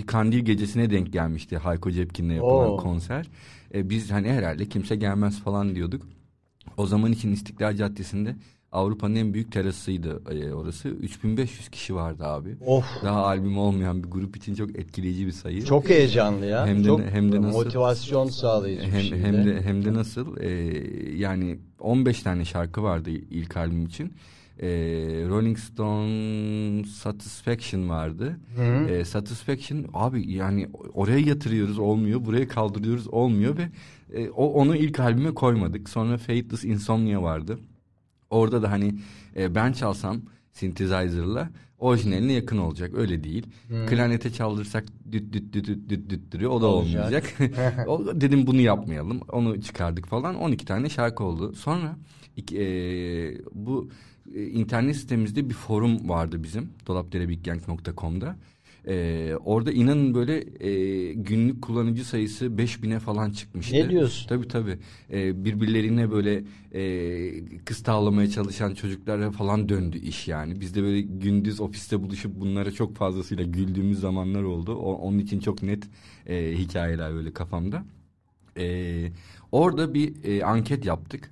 bir 0.00 0.06
kandil 0.06 0.38
gecesine 0.38 0.90
denk 0.90 1.12
gelmişti 1.12 1.56
Hayko 1.56 1.90
Cepkin'le 1.90 2.30
yapılan 2.30 2.70
Oo. 2.70 2.76
konser. 2.76 3.26
E, 3.74 3.90
biz 3.90 4.10
hani 4.10 4.28
herhalde 4.28 4.66
kimse 4.68 4.96
gelmez 4.96 5.40
falan 5.40 5.74
diyorduk. 5.74 6.02
O 6.76 6.86
zaman 6.86 7.12
için 7.12 7.32
İstiklal 7.32 7.76
Caddesi'nde 7.76 8.36
Avrupa'nın 8.72 9.14
en 9.14 9.34
büyük 9.34 9.52
terasıydı 9.52 10.22
e, 10.30 10.52
orası. 10.52 10.88
3500 10.88 11.68
kişi 11.68 11.94
vardı 11.94 12.24
abi. 12.24 12.56
Of. 12.66 12.84
Daha 13.04 13.24
albüm 13.26 13.58
olmayan 13.58 14.02
bir 14.04 14.08
grup 14.08 14.36
için 14.36 14.54
çok 14.54 14.78
etkileyici 14.78 15.26
bir 15.26 15.32
sayı. 15.32 15.64
Çok 15.64 15.88
heyecanlı 15.90 16.46
ya. 16.46 16.66
Hem 16.66 16.78
de- 16.80 16.84
Çok 16.86 17.00
hem 17.00 17.32
de 17.32 17.42
nasıl- 17.42 17.58
motivasyon 17.64 18.26
sağlayıcı 18.28 18.86
bir 18.86 18.92
hem, 18.92 19.00
şeydi. 19.00 19.22
hem 19.24 19.46
de 19.46 19.62
hem 19.62 19.84
de 19.84 19.94
nasıl 19.94 20.36
e, 20.40 20.48
yani 21.16 21.58
15 21.78 22.22
tane 22.22 22.44
şarkı 22.44 22.82
vardı 22.82 23.10
ilk 23.10 23.56
albüm 23.56 23.86
için. 23.86 24.12
E, 24.62 24.68
Rolling 25.28 25.58
Stone 25.58 26.84
Satisfaction 26.84 27.88
vardı. 27.88 28.40
E, 28.88 29.04
Satisfaction 29.04 29.86
abi 29.94 30.32
yani 30.32 30.68
oraya 30.94 31.18
yatırıyoruz 31.18 31.78
olmuyor, 31.78 32.24
buraya 32.24 32.48
kaldırıyoruz 32.48 33.08
olmuyor 33.08 33.56
ve 33.56 33.68
e, 34.14 34.28
o 34.30 34.46
onu 34.52 34.76
ilk 34.76 35.00
albüme 35.00 35.34
koymadık. 35.34 35.88
Sonra 35.88 36.18
Fateless 36.18 36.64
Insomnia 36.64 37.22
vardı. 37.22 37.58
Orada 38.30 38.62
da 38.62 38.70
hani 38.70 38.94
e, 39.36 39.54
ben 39.54 39.72
çalsam 39.72 40.20
synthesizer'la 40.52 41.50
orijinaline 41.78 42.32
yakın 42.32 42.58
olacak. 42.58 42.90
Öyle 42.94 43.24
değil. 43.24 43.46
Klarnete 43.86 44.32
çaldırsak 44.32 44.84
düt 45.12 45.32
düt 45.32 45.52
düt 45.52 45.66
düt 45.66 45.88
düt 45.88 46.10
düt 46.10 46.32
duruyor. 46.32 46.50
O 46.50 46.60
da 46.62 46.66
olmayacak. 46.66 47.24
O- 47.88 48.20
dedim 48.20 48.46
bunu 48.46 48.60
yapmayalım. 48.60 49.20
Onu 49.32 49.60
çıkardık 49.60 50.06
falan. 50.06 50.34
12 50.34 50.64
tane 50.64 50.88
şarkı 50.88 51.24
oldu. 51.24 51.52
Sonra 51.54 51.96
iki- 52.36 52.58
e, 52.60 52.64
bu 53.52 53.90
e, 54.34 54.46
internet 54.46 54.96
sitemizde 54.96 55.48
bir 55.48 55.54
forum 55.54 56.08
vardı 56.08 56.42
bizim. 56.42 56.70
dolapderebiggang.com'da. 56.86 58.36
E, 58.88 59.34
orada 59.44 59.72
inanın 59.72 60.14
böyle 60.14 60.44
e, 60.60 61.12
günlük 61.12 61.62
kullanıcı 61.62 62.04
sayısı 62.04 62.46
5000'e 62.46 62.98
falan 62.98 63.30
çıkmıştı. 63.30 63.76
Ne 63.76 63.90
diyorsun? 63.90 64.28
Tabii 64.28 64.48
tabii. 64.48 64.78
Ee, 65.12 65.44
birbirlerine 65.44 66.10
böyle 66.10 66.44
e, 66.74 67.58
kız 67.64 67.82
tavlamaya 67.82 68.30
çalışan 68.30 68.74
çocuklara 68.74 69.30
falan 69.30 69.68
döndü 69.68 69.98
iş 69.98 70.28
yani. 70.28 70.60
Biz 70.60 70.74
de 70.74 70.82
böyle 70.82 71.00
gündüz 71.00 71.60
ofiste 71.60 72.02
buluşup 72.02 72.40
bunlara 72.40 72.70
çok 72.70 72.96
fazlasıyla 72.96 73.44
güldüğümüz 73.44 74.00
zamanlar 74.00 74.42
oldu. 74.42 74.74
O, 74.74 74.92
onun 74.94 75.18
için 75.18 75.40
çok 75.40 75.62
net 75.62 75.84
e, 76.26 76.52
hikayeler 76.58 77.14
böyle 77.14 77.32
kafamda. 77.32 77.84
E, 78.58 79.12
orada 79.52 79.94
bir 79.94 80.24
e, 80.24 80.44
anket 80.44 80.84
yaptık. 80.84 81.30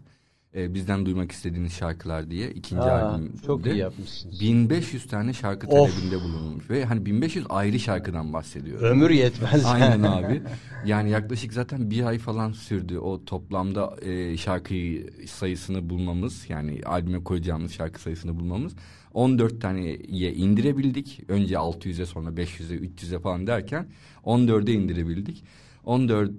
E, 0.57 0.75
bizden 0.75 1.07
duymak 1.07 1.33
istediğiniz 1.33 1.73
şarkılar 1.73 2.31
diye 2.31 2.51
ikinci 2.51 2.83
Aa, 2.83 3.09
albümde. 3.13 3.43
çok 3.47 3.67
iyi 3.67 3.77
yapmışsınız. 3.77 4.41
1500 4.41 5.07
tane 5.07 5.33
şarkı 5.33 5.67
Of. 5.67 5.93
talebinde 5.95 6.21
bulunmuş 6.25 6.71
ve 6.71 6.85
hani 6.85 7.07
1500 7.07 7.47
ayrı 7.49 7.79
şarkıdan 7.79 8.33
bahsediyorum. 8.33 8.85
Ömür 8.87 9.11
yetmez. 9.11 9.65
Aynen 9.65 10.03
abi. 10.13 10.43
Yani 10.87 11.11
yaklaşık 11.11 11.53
zaten 11.53 11.91
bir 11.91 12.05
ay 12.05 12.19
falan 12.19 12.53
sürdü 12.53 12.99
o 12.99 13.25
toplamda 13.25 13.97
e, 14.03 14.37
şarkıyı 14.37 15.11
sayısını 15.27 15.91
bulmamız. 15.91 16.51
Yani 16.51 16.81
albüme 16.87 17.25
koyacağımız 17.25 17.73
şarkı 17.73 18.01
sayısını 18.03 18.37
bulmamız. 18.41 18.73
14 19.15 19.61
taneye 19.61 19.97
indirebildik. 20.35 21.21
Önce 21.29 21.55
600'e 21.55 22.07
sonra 22.07 22.31
500'e 22.31 22.77
300'e 22.77 23.19
falan 23.19 23.47
derken 23.47 23.87
14'e 24.25 24.73
indirebildik. 24.73 25.45
14 25.85 26.31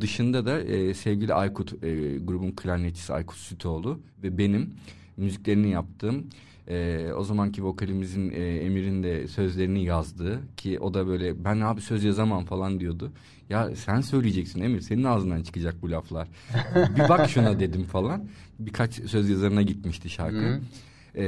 dışında 0.00 0.46
da 0.46 0.60
e, 0.60 0.94
sevgili 0.94 1.34
Aykut 1.34 1.84
e, 1.84 2.18
grubun 2.18 2.50
klarnetçisi 2.50 3.12
Aykut 3.12 3.38
Sütoğlu 3.38 4.00
ve 4.22 4.38
benim 4.38 4.70
müziklerini 5.16 5.70
yaptığım 5.70 6.26
e, 6.68 7.08
o 7.12 7.24
zamanki 7.24 7.64
vokalimizin 7.64 8.30
e, 8.30 8.56
Emir'in 8.56 9.02
de 9.02 9.28
sözlerini 9.28 9.84
yazdığı 9.84 10.40
ki 10.56 10.78
o 10.78 10.94
da 10.94 11.06
böyle 11.06 11.44
ben 11.44 11.60
abi 11.60 11.80
söz 11.80 12.04
yazamam 12.04 12.44
falan 12.44 12.80
diyordu. 12.80 13.12
Ya 13.48 13.76
sen 13.76 14.00
söyleyeceksin 14.00 14.60
Emir 14.62 14.80
senin 14.80 15.04
ağzından 15.04 15.42
çıkacak 15.42 15.82
bu 15.82 15.90
laflar. 15.90 16.28
bir 16.96 17.08
bak 17.08 17.30
şuna 17.30 17.60
dedim 17.60 17.84
falan. 17.84 18.28
Birkaç 18.58 18.94
söz 18.94 19.30
yazarına 19.30 19.62
gitmişti 19.62 20.10
şarkı. 20.10 20.60
E, 21.14 21.24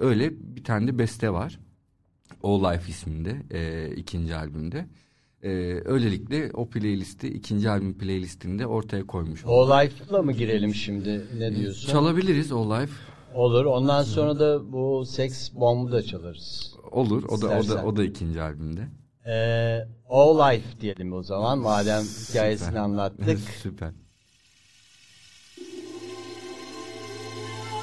öyle 0.00 0.30
bir 0.56 0.64
tane 0.64 0.86
de 0.86 0.98
beste 0.98 1.30
var. 1.30 1.58
All 2.42 2.72
Life 2.72 2.90
isminde 2.90 3.36
e, 3.50 3.90
ikinci 3.96 4.34
albümde. 4.34 4.86
E, 5.42 5.48
öylelikle 5.84 6.50
o 6.54 6.68
playlisti 6.68 7.28
ikinci 7.28 7.70
albüm 7.70 7.98
playlistinde 7.98 8.66
ortaya 8.66 9.06
koymuş 9.06 9.44
olduk. 9.44 9.54
O 9.54 9.78
Life'la 9.78 10.22
mı 10.22 10.32
girelim 10.32 10.74
şimdi? 10.74 11.26
Ne 11.38 11.56
diyorsun? 11.56 11.88
Çalabiliriz 11.92 12.52
All 12.52 12.80
Life. 12.80 12.92
Olur. 13.34 13.64
Ondan 13.64 14.02
sonra 14.02 14.38
da 14.38 14.72
bu 14.72 15.06
Sex 15.06 15.54
Bomb'u 15.54 15.92
da 15.92 16.02
çalarız. 16.02 16.74
Olur. 16.90 17.22
O 17.28 17.40
da 17.42 17.46
o 17.58 17.68
da 17.68 17.84
o 17.84 17.96
da 17.96 18.04
ikinci 18.04 18.42
albümde. 18.42 18.88
Ee, 19.26 19.78
All 20.08 20.50
Life 20.52 20.80
diyelim 20.80 21.12
o 21.12 21.22
zaman. 21.22 21.58
Madem 21.58 22.02
hikayesini 22.02 22.66
Süper. 22.66 22.80
anlattık. 22.80 23.38
Süper. 23.62 23.90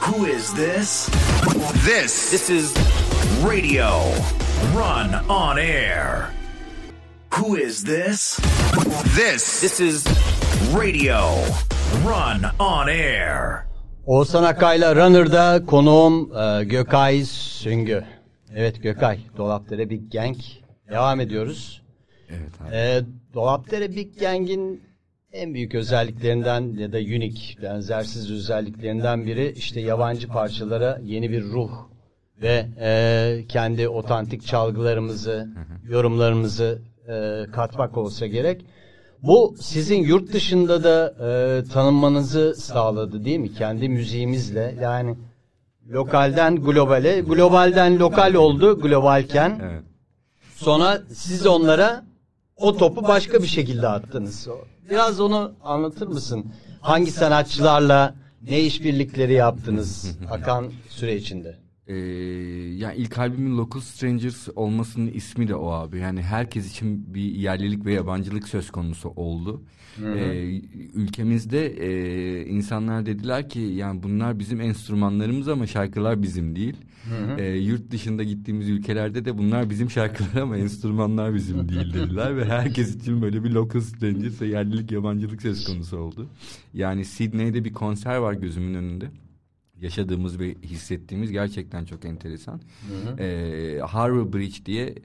Who 0.01 0.27
is 0.27 0.53
this? 0.53 1.09
This. 1.85 2.29
This 2.29 2.49
is 2.49 2.73
Radio 3.47 3.89
Run 4.75 5.29
on 5.29 5.57
Air. 5.57 6.35
Who 7.35 7.57
is 7.57 7.83
this? 7.83 8.39
This. 9.15 9.61
This 9.61 9.79
is 9.79 10.05
Radio 10.73 11.19
Run 12.05 12.45
on 12.59 12.87
Air. 12.87 13.65
Oğuzhan 14.05 14.43
Akay'la 14.43 14.95
Runner'da 14.95 15.65
konuğum 15.65 16.37
e, 16.37 16.63
Gökay 16.63 17.23
Süngü. 17.25 18.03
Evet 18.55 18.83
Gökay, 18.83 19.19
Dolapdere 19.37 19.89
Big 19.89 20.11
Gang. 20.11 20.37
Devam 20.89 21.19
ediyoruz. 21.19 21.81
Evet 22.29 22.61
abi. 22.61 22.75
E, 22.75 23.01
Dolapdere 23.33 23.95
Big 23.95 24.19
Gang'in 24.19 24.83
en 25.31 25.53
büyük 25.53 25.75
özelliklerinden 25.75 26.61
ya 26.77 26.93
da 26.93 26.97
unik, 26.97 27.57
benzersiz 27.63 28.31
özelliklerinden 28.31 29.25
biri 29.25 29.53
işte 29.57 29.81
yabancı 29.81 30.27
parçalara 30.27 30.99
yeni 31.03 31.31
bir 31.31 31.43
ruh 31.43 31.71
ve 32.41 32.65
e, 32.79 33.45
kendi 33.49 33.87
otantik 33.87 34.45
çalgılarımızı, 34.45 35.49
yorumlarımızı 35.89 36.81
e, 37.09 37.45
katmak 37.51 37.97
olsa 37.97 38.25
gerek. 38.27 38.65
Bu 39.23 39.55
sizin 39.59 40.03
yurt 40.03 40.33
dışında 40.33 40.83
da 40.83 41.13
e, 41.27 41.63
tanınmanızı 41.63 42.55
sağladı 42.55 43.25
değil 43.25 43.39
mi? 43.39 43.53
Kendi 43.53 43.89
müziğimizle 43.89 44.75
yani 44.81 45.15
lokalden 45.89 46.55
globale, 46.55 47.21
globalden 47.21 47.99
lokal 47.99 48.33
oldu 48.33 48.81
globalken. 48.81 49.59
Evet. 49.63 49.83
Sonra 50.55 51.01
siz 51.13 51.47
onlara 51.47 52.05
o 52.55 52.77
topu 52.77 53.07
başka 53.07 53.41
bir 53.41 53.47
şekilde 53.47 53.87
attınız. 53.87 54.47
Biraz 54.89 55.19
onu 55.19 55.53
anlatır 55.63 56.07
mısın? 56.07 56.45
Hangi 56.81 57.11
sanatçılarla 57.11 58.15
ne 58.41 58.59
işbirlikleri 58.61 59.33
yaptınız 59.33 60.17
akan 60.31 60.71
süre 60.89 61.15
içinde? 61.15 61.64
Ee, 61.87 61.95
yani 62.77 62.95
ilk 62.97 63.17
albümün 63.17 63.57
Local 63.57 63.81
Strangers 63.81 64.47
olmasının 64.55 65.07
ismi 65.07 65.47
de 65.47 65.55
o 65.55 65.71
abi. 65.71 65.99
Yani 65.99 66.21
herkes 66.21 66.71
için 66.71 67.13
bir 67.13 67.21
yerlilik 67.21 67.85
ve 67.85 67.93
yabancılık 67.93 68.47
söz 68.47 68.71
konusu 68.71 69.09
oldu. 69.09 69.61
Ee, 70.03 70.61
ülkemizde 70.93 71.67
e, 71.67 72.45
insanlar 72.45 73.05
dediler 73.05 73.49
ki 73.49 73.59
yani 73.59 74.03
bunlar 74.03 74.39
bizim 74.39 74.61
enstrümanlarımız 74.61 75.47
ama 75.47 75.67
şarkılar 75.67 76.21
bizim 76.21 76.55
değil. 76.55 76.75
Ee, 77.37 77.45
yurt 77.45 77.91
dışında 77.91 78.23
gittiğimiz 78.23 78.69
ülkelerde 78.69 79.25
de 79.25 79.37
bunlar 79.37 79.69
bizim 79.69 79.89
şarkılar 79.89 80.41
ama 80.41 80.57
enstrümanlar 80.57 81.33
bizim 81.33 81.69
değil 81.69 81.93
dediler 81.93 82.37
ve 82.37 82.45
herkes 82.45 82.95
için 82.95 83.21
böyle 83.21 83.43
bir 83.43 83.49
Local 83.51 83.81
Strangers 83.81 84.41
ve 84.41 84.47
yerlilik 84.47 84.91
yabancılık 84.91 85.41
söz 85.41 85.65
konusu 85.65 85.97
oldu. 85.97 86.27
Yani 86.73 87.05
Sydney'de 87.05 87.65
bir 87.65 87.73
konser 87.73 88.15
var 88.17 88.33
gözümün 88.33 88.73
önünde 88.73 89.05
yaşadığımız 89.81 90.39
ve 90.39 90.55
hissettiğimiz 90.63 91.31
gerçekten 91.31 91.85
çok 91.85 92.05
enteresan. 92.05 92.61
Ee, 93.19 93.79
Harbour 93.87 94.33
Bridge 94.33 94.65
diye 94.65 94.95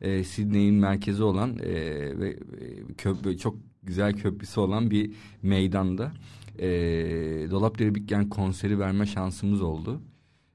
e, 0.00 0.24
Sydney'in 0.24 0.74
merkezi 0.74 1.22
olan 1.22 1.58
e, 1.58 1.72
ve 2.18 2.28
e, 2.30 2.36
köprü 2.98 3.38
çok 3.38 3.56
güzel 3.82 4.12
köprüsü 4.12 4.60
olan 4.60 4.90
bir 4.90 5.10
meydanda 5.42 6.12
e, 6.58 6.68
Dolapdere 7.50 7.94
Big 7.94 8.30
konseri 8.30 8.78
verme 8.78 9.06
şansımız 9.06 9.62
oldu. 9.62 10.00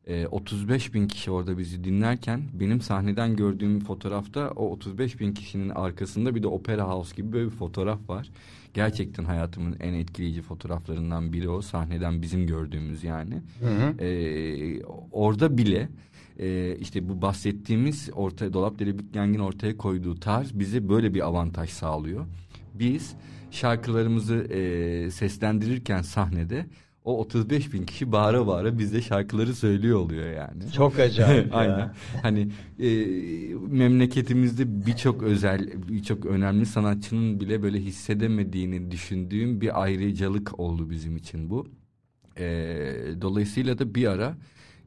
E, 0.07 0.27
35 0.27 0.93
bin 0.93 1.07
kişi 1.07 1.31
orada 1.31 1.57
bizi 1.57 1.83
dinlerken 1.83 2.41
benim 2.53 2.81
sahneden 2.81 3.35
gördüğüm 3.35 3.79
fotoğrafta 3.79 4.51
o 4.55 4.71
35 4.71 5.19
bin 5.19 5.33
kişinin 5.33 5.69
arkasında 5.69 6.35
bir 6.35 6.43
de 6.43 6.47
Opera 6.47 6.89
House 6.89 7.15
gibi 7.15 7.33
böyle 7.33 7.45
bir 7.45 7.55
fotoğraf 7.55 8.09
var. 8.09 8.29
Gerçekten 8.75 9.23
hayatımın 9.23 9.75
en 9.79 9.93
etkileyici 9.93 10.41
fotoğraflarından 10.41 11.33
biri 11.33 11.49
o 11.49 11.61
sahneden 11.61 12.21
bizim 12.21 12.47
gördüğümüz 12.47 13.03
yani. 13.03 13.41
E, 13.99 14.83
orada 15.11 15.57
bile 15.57 15.89
e, 16.39 16.75
işte 16.79 17.09
bu 17.09 17.21
bahsettiğimiz 17.21 18.09
ortaya 18.13 18.53
Dolapdere 18.53 18.99
Big 18.99 19.13
Gang'in 19.13 19.39
ortaya 19.39 19.77
koyduğu 19.77 20.19
tarz 20.19 20.59
bize 20.59 20.89
böyle 20.89 21.13
bir 21.13 21.25
avantaj 21.25 21.69
sağlıyor. 21.69 22.25
Biz 22.73 23.15
şarkılarımızı 23.51 24.35
e, 24.35 25.11
seslendirirken 25.11 26.01
sahnede 26.01 26.65
o 27.05 27.19
35 27.19 27.73
bin 27.73 27.85
kişi 27.85 28.11
bağıra 28.11 28.47
bağıra 28.47 28.79
bize 28.79 29.01
şarkıları 29.01 29.55
söylüyor 29.55 29.99
oluyor 29.99 30.31
yani. 30.31 30.71
Çok 30.71 30.99
acayip. 30.99 31.55
Aynen. 31.55 31.93
Hani 32.21 32.47
e, 32.79 32.89
memleketimizde 33.69 34.85
birçok 34.85 35.23
özel, 35.23 35.69
birçok 35.87 36.25
önemli 36.25 36.65
sanatçının 36.65 37.39
bile 37.39 37.63
böyle 37.63 37.79
hissedemediğini 37.79 38.91
düşündüğüm 38.91 39.61
bir 39.61 39.83
ayrıcalık 39.83 40.59
oldu 40.59 40.89
bizim 40.89 41.17
için 41.17 41.49
bu. 41.49 41.67
E, 42.37 42.45
dolayısıyla 43.21 43.79
da 43.79 43.95
bir 43.95 44.07
ara 44.07 44.37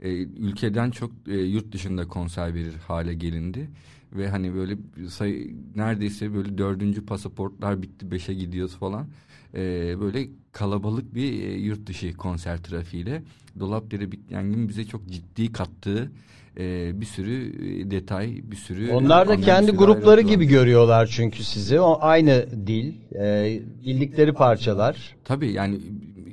e, 0.02 0.08
ülkeden 0.22 0.90
çok 0.90 1.12
e, 1.28 1.34
yurt 1.36 1.72
dışında 1.72 2.08
konser 2.08 2.54
verir 2.54 2.74
hale 2.74 3.14
gelindi. 3.14 3.70
Ve 4.12 4.28
hani 4.28 4.54
böyle 4.54 4.76
sayı, 5.08 5.56
neredeyse 5.76 6.34
böyle 6.34 6.58
dördüncü 6.58 7.06
pasaportlar 7.06 7.82
bitti 7.82 8.10
beşe 8.10 8.34
gidiyoruz 8.34 8.76
falan. 8.76 9.08
E, 9.54 9.96
böyle 10.00 10.28
kalabalık 10.52 11.14
bir 11.14 11.42
e, 11.42 11.52
yurt 11.58 11.86
dışı 11.86 12.16
konser 12.16 12.62
trafiğiyle 12.62 13.22
Dolapdere 13.60 14.12
Big 14.12 14.20
Gang'in 14.30 14.68
bize 14.68 14.84
çok 14.84 15.08
ciddi 15.08 15.52
kattığı 15.52 16.12
e, 16.58 16.92
bir 17.00 17.06
sürü 17.06 17.52
e, 17.66 17.90
detay, 17.90 18.42
bir 18.44 18.56
sürü... 18.56 18.90
Onlar 18.92 19.28
da 19.28 19.40
kendi 19.40 19.70
grupları 19.70 20.20
gibi 20.20 20.46
görüyorlar 20.46 21.06
çünkü 21.12 21.44
sizi. 21.44 21.80
O 21.80 21.98
aynı 22.00 22.46
dil, 22.66 22.94
e, 23.14 23.60
bildikleri 23.86 24.32
parçalar. 24.32 25.16
Tabii 25.24 25.52
yani 25.52 25.78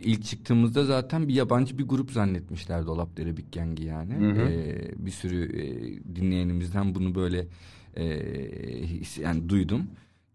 ilk 0.05 0.23
çıktığımızda 0.23 0.85
zaten 0.85 1.27
bir 1.27 1.33
yabancı 1.33 1.77
bir 1.77 1.87
grup 1.87 2.11
zannetmişler 2.11 2.85
Dolapdere 2.85 3.37
Big 3.37 3.45
Gang'i 3.53 3.83
yani. 3.83 4.13
Ee, 4.39 5.05
bir 5.05 5.11
sürü 5.11 5.61
e, 5.61 6.15
dinleyenimizden 6.15 6.95
bunu 6.95 7.15
böyle 7.15 7.47
e, 7.97 8.05
yani 9.21 9.49
duydum. 9.49 9.83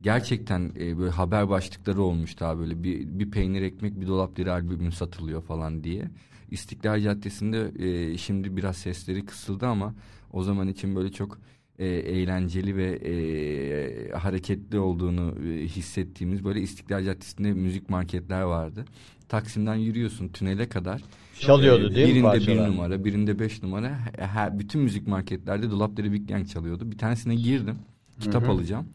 Gerçekten 0.02 0.72
e, 0.80 0.98
böyle 0.98 1.10
haber 1.10 1.48
başlıkları 1.48 2.02
olmuş 2.02 2.40
daha 2.40 2.58
böyle 2.58 2.82
bir, 2.82 3.18
bir 3.18 3.30
peynir 3.30 3.62
ekmek 3.62 4.00
bir 4.00 4.06
Dolapdere 4.06 4.50
albümü 4.50 4.92
satılıyor 4.92 5.42
falan 5.42 5.84
diye. 5.84 6.04
İstiklal 6.50 7.00
Caddesi'nde 7.02 7.72
e, 7.78 8.18
şimdi 8.18 8.56
biraz 8.56 8.76
sesleri 8.76 9.24
kısıldı 9.24 9.66
ama 9.66 9.94
o 10.32 10.42
zaman 10.42 10.68
için 10.68 10.96
böyle 10.96 11.12
çok 11.12 11.38
e, 11.78 11.86
eğlenceli 11.86 12.76
ve 12.76 12.92
e, 12.92 14.12
hareketli 14.12 14.78
olduğunu 14.78 15.34
e, 15.48 15.66
hissettiğimiz 15.66 16.44
böyle 16.44 16.60
İstiklal 16.60 17.04
Caddesi'nde 17.04 17.52
müzik 17.52 17.90
marketler 17.90 18.42
vardı. 18.42 18.84
Taksim'den 19.28 19.74
yürüyorsun 19.74 20.28
tünele 20.28 20.68
kadar. 20.68 21.02
Çalıyordu 21.38 21.92
E, 21.92 21.94
değil 21.94 22.22
mi 22.22 22.32
birinde 22.32 22.46
bir 22.46 22.56
numara, 22.56 23.04
birinde 23.04 23.38
beş 23.38 23.62
numara. 23.62 23.98
Her, 24.18 24.58
bütün 24.58 24.80
müzik 24.80 25.06
marketlerde 25.06 25.70
Dolapdere 25.70 26.12
Big 26.12 26.28
Gang 26.28 26.48
çalıyordu. 26.48 26.90
Bir 26.90 26.98
tanesine 26.98 27.34
girdim. 27.34 27.76
Kitap 28.20 28.48
alacağım. 28.48 28.86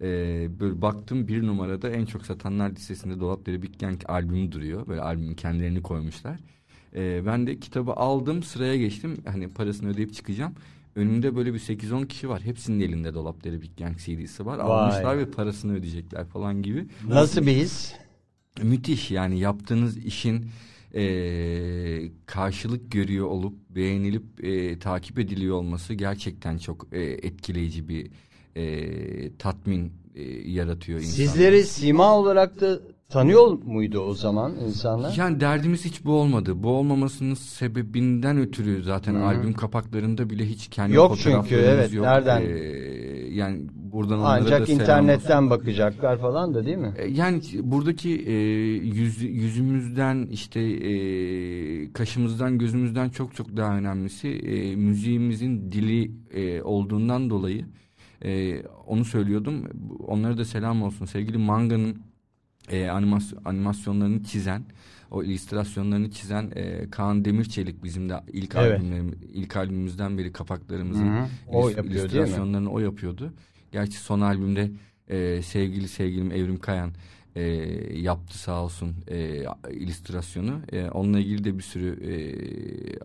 E, 0.00 0.06
böyle 0.60 0.82
baktım 0.82 1.28
bir 1.28 1.46
numarada 1.46 1.90
en 1.90 2.04
çok 2.04 2.26
satanlar 2.26 2.70
listesinde 2.70 3.20
Dolapdere 3.20 3.62
Big 3.62 3.80
Gang 3.80 4.00
albümü 4.08 4.52
duruyor. 4.52 4.86
Böyle 4.86 5.00
albümün 5.00 5.34
kendilerini 5.34 5.82
koymuşlar. 5.82 6.38
E, 6.96 7.26
ben 7.26 7.46
de 7.46 7.60
kitabı 7.60 7.92
aldım 7.92 8.42
sıraya 8.42 8.76
geçtim. 8.76 9.16
Hani 9.26 9.48
parasını 9.48 9.90
ödeyip 9.90 10.14
çıkacağım. 10.14 10.54
Önümde 10.96 11.36
böyle 11.36 11.54
bir 11.54 11.58
8-10 11.58 12.08
kişi 12.08 12.28
var. 12.28 12.42
Hepsinin 12.42 12.80
elinde 12.80 13.14
Dolapdere 13.14 13.62
Big 13.62 13.78
Gang 13.78 13.98
CD'si 13.98 14.46
var. 14.46 14.58
Vay. 14.58 14.66
Almışlar 14.66 15.18
ve 15.18 15.30
parasını 15.30 15.74
ödeyecekler 15.74 16.26
falan 16.26 16.62
gibi. 16.62 16.86
Nasıl 17.08 17.46
bir 17.46 17.52
his? 17.52 17.92
Müthiş 18.62 19.10
yani 19.10 19.38
yaptığınız 19.38 19.96
işin 19.96 20.46
e, 20.94 22.10
karşılık 22.26 22.92
görüyor 22.92 23.26
olup 23.26 23.54
beğenilip 23.70 24.44
e, 24.44 24.78
takip 24.78 25.18
ediliyor 25.18 25.56
olması 25.56 25.94
gerçekten 25.94 26.58
çok 26.58 26.86
e, 26.92 27.00
etkileyici 27.02 27.88
bir 27.88 28.10
e, 28.56 29.36
tatmin 29.36 29.92
e, 30.14 30.22
yaratıyor 30.50 31.00
insanlara. 31.00 31.28
Sizleri 31.30 31.64
sima 31.64 32.18
olarak 32.18 32.60
da 32.60 32.80
tanıyor 33.12 33.58
muydu 33.64 33.98
o 33.98 34.14
zaman 34.14 34.52
insanlar? 34.66 35.14
Yani 35.16 35.40
derdimiz 35.40 35.84
hiç 35.84 36.04
bu 36.04 36.12
olmadı. 36.12 36.62
Bu 36.62 36.68
olmamasının 36.68 37.34
sebebinden 37.34 38.38
ötürü 38.38 38.82
zaten 38.82 39.14
albüm 39.14 39.52
kapaklarında 39.52 40.30
bile 40.30 40.46
hiç 40.46 40.68
kendi 40.68 40.94
Yok 40.94 41.18
çünkü, 41.18 41.54
evet, 41.54 41.92
yok. 41.92 42.04
nereden? 42.04 42.42
Ee, 42.42 42.48
yani 43.34 43.60
buradan 43.74 44.18
onlara 44.18 44.40
Ancak 44.44 44.68
da 44.68 44.72
internetten 44.72 45.50
bakacaklar 45.50 46.18
falan 46.18 46.54
da 46.54 46.66
değil 46.66 46.76
mi? 46.76 46.92
E, 46.96 47.08
Yani 47.08 47.42
buradaki 47.62 48.10
e, 48.26 48.32
yüz, 48.76 49.22
yüzümüzden 49.22 50.26
işte 50.30 50.60
e, 50.60 51.92
kaşımızdan 51.92 52.58
gözümüzden 52.58 53.08
çok 53.08 53.34
çok 53.34 53.56
daha 53.56 53.76
önemlisi 53.76 54.28
e, 54.28 54.76
müziğimizin 54.76 55.72
dili 55.72 56.10
e, 56.34 56.62
olduğundan 56.62 57.30
dolayı 57.30 57.64
e, 58.24 58.62
onu 58.86 59.04
söylüyordum. 59.04 59.64
Onlara 60.06 60.38
da 60.38 60.44
selam 60.44 60.82
olsun. 60.82 61.04
Sevgili 61.06 61.38
Manga'nın 61.38 62.11
e, 62.72 62.88
animasyon, 62.88 63.40
animasyonlarını 63.44 64.24
çizen 64.24 64.64
o 65.10 65.22
illüstrasyonlarını 65.24 66.10
çizen 66.10 66.50
e, 66.54 66.90
Kaan 66.90 67.24
Demirçelik 67.24 67.84
bizim 67.84 68.08
de 68.08 68.14
ilk 68.32 68.54
Evet. 68.54 68.80
albümlerim 68.80 69.18
ilk 69.32 69.56
albümümüzden 69.56 70.18
beri 70.18 70.32
kapaklarımızın. 70.32 71.10
O 71.48 71.68
yapıyor, 71.68 71.84
illüstrasyonlarını 71.84 72.70
o 72.70 72.78
yapıyordu. 72.78 73.32
Gerçi 73.72 73.96
son 73.98 74.20
albümde 74.20 74.70
e, 75.08 75.42
sevgili 75.42 75.88
sevgilim 75.88 76.32
Evrim 76.32 76.58
Kayan 76.58 76.90
e, 77.36 77.42
yaptı 78.00 78.38
sağ 78.38 78.64
olsun 78.64 78.94
e, 79.08 79.44
illüstrasyonu. 79.70 80.60
E, 80.72 80.84
onunla 80.88 81.20
ilgili 81.20 81.44
de 81.44 81.58
bir 81.58 81.62
sürü 81.62 82.12
e, 82.12 82.14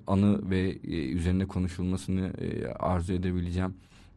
anı 0.07 0.49
ve 0.49 0.69
e, 0.69 1.09
üzerine 1.09 1.45
konuşulmasını 1.45 2.31
e, 2.41 2.67
arzu 2.67 3.13
edebileceğim 3.13 3.73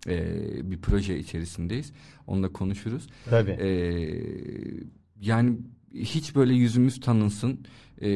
e, 0.09 0.71
bir 0.71 0.79
proje 0.79 1.19
içerisindeyiz. 1.19 1.93
Onunla 2.27 2.53
konuşuruz. 2.53 3.07
Tabii. 3.31 3.51
E, 3.51 3.71
yani 5.21 5.57
hiç 5.95 6.37
böyle 6.37 6.55
yüzümüz 6.55 7.01
tanınsın, 7.01 7.61
e, 8.03 8.09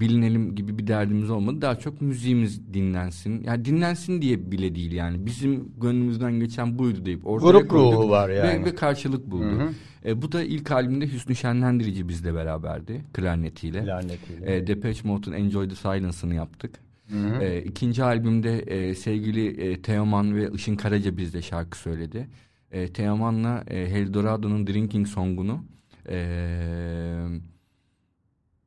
bilinelim 0.00 0.54
gibi 0.54 0.78
bir 0.78 0.86
derdimiz 0.86 1.30
olmadı. 1.30 1.62
Daha 1.62 1.78
çok 1.78 2.00
müziğimiz 2.00 2.74
dinlensin. 2.74 3.42
Yani 3.44 3.64
dinlensin 3.64 4.22
diye 4.22 4.52
bile 4.52 4.74
değil 4.74 4.92
yani. 4.92 5.26
Bizim 5.26 5.72
gönlümüzden 5.80 6.32
geçen 6.40 6.78
buydu 6.78 7.04
deyip 7.04 7.26
ortaya 7.26 7.50
Grup 7.50 7.70
koyduk 7.70 7.92
ruhu 7.92 8.10
var 8.10 8.28
ve- 8.28 8.34
yani. 8.34 8.64
Ve, 8.64 8.74
karşılık 8.74 9.30
buldu. 9.30 9.44
Hı 9.44 9.62
hı. 9.62 9.70
E, 10.04 10.22
bu 10.22 10.32
da 10.32 10.42
ilk 10.42 10.70
albümde 10.70 11.12
Hüsnü 11.12 11.34
Şenlendirici 11.36 12.08
bizle 12.08 12.34
beraberdi. 12.34 13.04
Klarnetiyle. 13.12 13.86
Lanetiyle. 13.86 14.56
E, 14.56 14.66
Depeche 14.66 15.08
Mode'un 15.08 15.32
Enjoy 15.32 15.68
the 15.68 15.74
Silence'ını 15.74 16.34
yaptık. 16.34 16.74
Hı 17.10 17.18
hı. 17.18 17.42
E, 17.42 17.62
ikinci 17.62 18.04
albümde 18.04 18.58
e, 18.58 18.94
sevgili 18.94 19.46
e, 19.46 19.82
Teoman 19.82 20.36
ve 20.36 20.50
Işın 20.54 20.76
Karaca 20.76 21.16
bizde 21.16 21.42
şarkı 21.42 21.78
söyledi. 21.78 22.28
E, 22.70 22.92
Teoman'la 22.92 23.64
e, 23.66 23.80
Eldorado'nun 23.80 24.66
Drinking 24.66 25.06
Song'unu 25.06 25.64
e, 26.08 27.26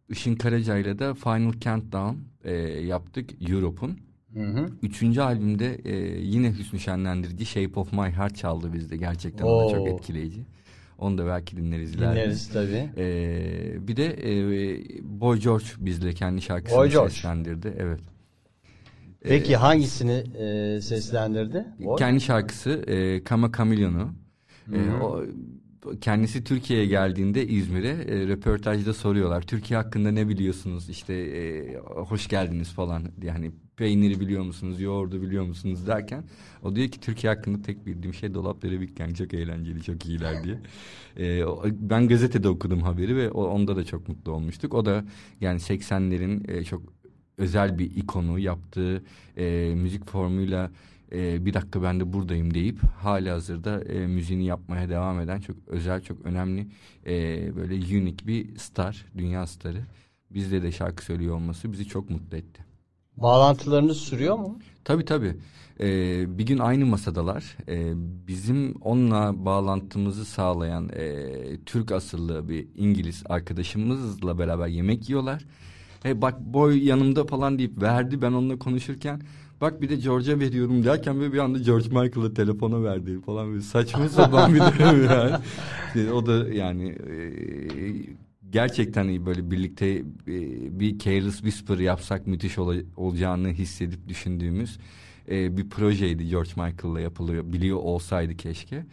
Işın 0.09 0.35
Karaca'yla 0.35 0.99
da 0.99 1.13
Final 1.13 1.51
Countdown 1.59 2.15
e, 2.43 2.53
yaptık 2.81 3.49
Europe'un. 3.49 3.97
Üçüncü 4.81 5.21
albümde 5.21 5.75
e, 5.75 6.21
yine 6.21 6.51
Hüsnü 6.57 6.79
Şenlendirici 6.79 7.45
Shape 7.45 7.79
of 7.79 7.93
My 7.93 7.99
Heart 8.11 8.35
çaldı 8.35 8.73
bizde. 8.73 8.97
Gerçekten 8.97 9.45
o 9.45 9.63
da 9.65 9.73
çok 9.73 9.81
Oo. 9.81 9.87
etkileyici. 9.87 10.41
Onu 10.99 11.17
da 11.17 11.25
belki 11.27 11.57
dinleriz 11.57 11.95
ileride. 11.95 12.15
Dinleriz 12.15 12.49
tabii. 12.49 12.89
Ee, 12.97 13.87
bir 13.87 13.95
de 13.97 14.05
e, 14.05 14.31
Boy 15.03 15.39
George 15.39 15.65
bizle 15.77 16.13
kendi 16.13 16.41
şarkısını 16.41 16.79
Boy 16.79 16.89
George. 16.89 17.13
seslendirdi. 17.13 17.73
Evet. 17.77 17.99
Peki 19.21 19.55
hangisini 19.55 20.23
e, 20.37 20.81
seslendirdi? 20.81 21.65
O? 21.85 21.95
Kendi 21.95 22.21
şarkısı 22.21 22.69
e, 22.69 23.23
Kama 23.23 23.51
Kamelyonu. 23.51 24.13
E, 24.73 24.91
o, 25.03 25.23
kendisi 26.01 26.43
Türkiye'ye 26.43 26.85
geldiğinde 26.85 27.47
İzmir'e 27.47 27.89
e, 27.89 28.27
röportajda 28.27 28.93
soruyorlar. 28.93 29.41
Türkiye 29.41 29.79
hakkında 29.79 30.11
ne 30.11 30.27
biliyorsunuz? 30.29 30.89
İşte 30.89 31.13
e, 31.13 31.77
hoş 31.79 32.27
geldiniz 32.27 32.69
falan. 32.73 33.03
Yani 33.23 33.51
peyniri 33.77 34.19
biliyor 34.19 34.43
musunuz? 34.43 34.81
Yoğurdu 34.81 35.21
biliyor 35.21 35.43
musunuz? 35.45 35.87
Derken 35.87 36.23
o 36.63 36.75
diyor 36.75 36.87
ki 36.87 36.99
Türkiye 36.99 37.33
hakkında 37.33 37.61
tek 37.61 37.85
bildiğim 37.85 38.13
şey 38.13 38.33
dolapları 38.33 38.85
Gang 38.85 39.15
çok 39.15 39.33
eğlenceli, 39.33 39.83
çok 39.83 40.05
iyiler 40.05 40.43
diye. 40.43 40.59
E, 41.19 41.41
ben 41.71 42.07
gazetede 42.07 42.49
okudum 42.49 42.81
haberi 42.81 43.15
ve 43.15 43.31
o- 43.31 43.45
onda 43.47 43.75
da 43.75 43.83
çok 43.85 44.07
mutlu 44.09 44.31
olmuştuk. 44.31 44.73
O 44.73 44.85
da 44.85 45.05
yani 45.41 45.59
80'lerin 45.59 46.51
e, 46.51 46.63
çok 46.63 46.81
özel 47.37 47.79
bir 47.79 47.95
ikonu 47.95 48.39
yaptığı 48.39 49.03
e, 49.37 49.73
müzik 49.75 50.09
formuyla 50.09 50.71
e, 51.11 51.45
bir 51.45 51.53
dakika 51.53 51.83
ben 51.83 51.99
de 51.99 52.13
buradayım 52.13 52.53
deyip 52.53 52.79
hali 52.83 53.29
hazırda 53.29 53.83
e, 53.83 54.07
müziğini 54.07 54.45
yapmaya 54.45 54.89
devam 54.89 55.19
eden 55.19 55.39
çok 55.39 55.55
özel 55.67 56.01
çok 56.01 56.25
önemli 56.25 56.67
e, 57.05 57.11
böyle 57.55 57.97
unik 57.97 58.27
bir 58.27 58.57
star 58.57 59.05
dünya 59.17 59.47
starı 59.47 59.81
bizde 60.31 60.63
de 60.63 60.71
şarkı 60.71 61.05
söylüyor 61.05 61.35
olması 61.35 61.71
bizi 61.71 61.85
çok 61.85 62.09
mutlu 62.09 62.37
etti. 62.37 62.65
Bağlantılarınız 63.17 63.97
sürüyor 63.97 64.35
mu? 64.35 64.59
Tabii 64.83 65.05
tabii. 65.05 65.35
Ee, 65.79 66.37
bir 66.37 66.45
gün 66.45 66.59
aynı 66.59 66.85
masadalar. 66.85 67.57
Ee, 67.67 67.93
bizim 68.27 68.75
onunla 68.81 69.45
bağlantımızı 69.45 70.25
sağlayan 70.25 70.89
e, 70.89 71.31
Türk 71.65 71.91
asıllı 71.91 72.49
bir 72.49 72.67
İngiliz 72.75 73.23
arkadaşımızla 73.29 74.39
beraber 74.39 74.67
yemek 74.67 75.09
yiyorlar. 75.09 75.45
E, 76.05 76.21
bak 76.21 76.39
boy 76.39 76.87
yanımda 76.87 77.25
falan 77.25 77.57
deyip 77.59 77.81
verdi 77.81 78.21
ben 78.21 78.31
onunla 78.31 78.59
konuşurken. 78.59 79.21
Bak 79.61 79.81
bir 79.81 79.89
de 79.89 79.95
George'a 79.95 80.39
veriyorum 80.39 80.83
derken 80.83 81.19
böyle 81.19 81.33
bir 81.33 81.37
anda 81.37 81.59
George 81.59 81.87
Michael'a 81.89 82.33
telefona 82.33 82.83
verdi 82.83 83.21
falan 83.21 83.49
böyle 83.49 83.61
saçma 83.61 84.09
sapan 84.09 84.53
bir 84.53 84.59
durum 84.59 85.03
yani. 85.05 85.35
E, 85.95 86.11
O 86.11 86.25
da 86.25 86.49
yani 86.53 86.89
e, 86.89 87.15
gerçekten 88.49 89.25
böyle 89.25 89.51
birlikte 89.51 89.87
e, 89.87 90.03
bir 90.79 90.99
Careless 90.99 91.35
Whisper 91.35 91.77
yapsak 91.77 92.27
müthiş 92.27 92.57
ola- 92.57 92.83
olacağını 92.97 93.47
hissedip 93.49 94.07
düşündüğümüz 94.07 94.77
e, 95.29 95.57
bir 95.57 95.69
projeydi 95.69 96.27
George 96.29 96.49
Michael'la 96.55 96.99
yapılıyor 97.01 97.43
biliyor 97.53 97.77
olsaydı 97.77 98.37
keşke. 98.37 98.85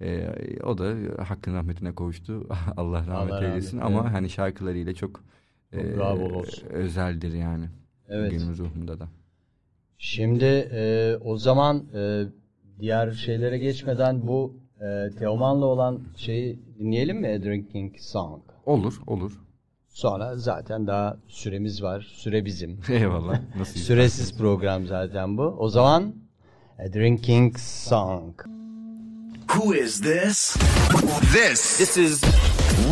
E, 0.00 0.28
o 0.64 0.78
da 0.78 0.94
hakkın 1.28 1.54
rahmetine 1.54 1.94
kavuştu. 1.94 2.46
Allah 2.76 2.98
rahmet 3.06 3.08
Allah 3.08 3.18
rahmet 3.18 3.42
eylesin 3.42 3.52
eylesin. 3.78 3.78
ama 3.78 4.12
hani 4.12 4.30
şarkılarıyla 4.30 4.94
çok 4.94 5.20
Çok 5.74 5.84
bravo 5.96 6.24
olsun. 6.38 6.68
özeldir 6.68 7.32
yani. 7.32 7.66
Evet. 8.08 8.30
Günümüz 8.30 8.58
ruhunda 8.58 9.00
da. 9.00 9.08
Şimdi 9.98 10.44
e, 10.72 11.16
o 11.24 11.36
zaman 11.36 11.84
e, 11.94 12.22
diğer 12.80 13.12
şeylere 13.12 13.58
geçmeden 13.58 14.26
bu 14.26 14.56
e, 14.80 15.16
Teoman'la 15.18 15.66
olan 15.66 16.00
şeyi 16.16 16.58
dinleyelim 16.78 17.20
mi? 17.20 17.28
A 17.28 17.42
Drinking 17.42 17.98
Song. 17.98 18.42
Olur, 18.66 18.94
olur. 19.06 19.32
Sonra 19.88 20.36
zaten 20.36 20.86
daha 20.86 21.16
süremiz 21.28 21.82
var. 21.82 22.06
Süre 22.14 22.44
bizim. 22.44 22.80
Eyvallah. 22.88 23.40
Nasıl 23.58 23.80
Süresiz 23.80 24.38
program 24.38 24.86
zaten 24.86 25.38
bu. 25.38 25.42
O 25.42 25.68
zaman 25.68 26.14
A 26.78 26.92
Drinking 26.92 27.58
Song. 27.58 28.34
Who 29.48 29.74
is 29.74 30.00
this? 30.00 30.56
This. 31.34 31.78
This 31.78 31.96
is 31.96 32.22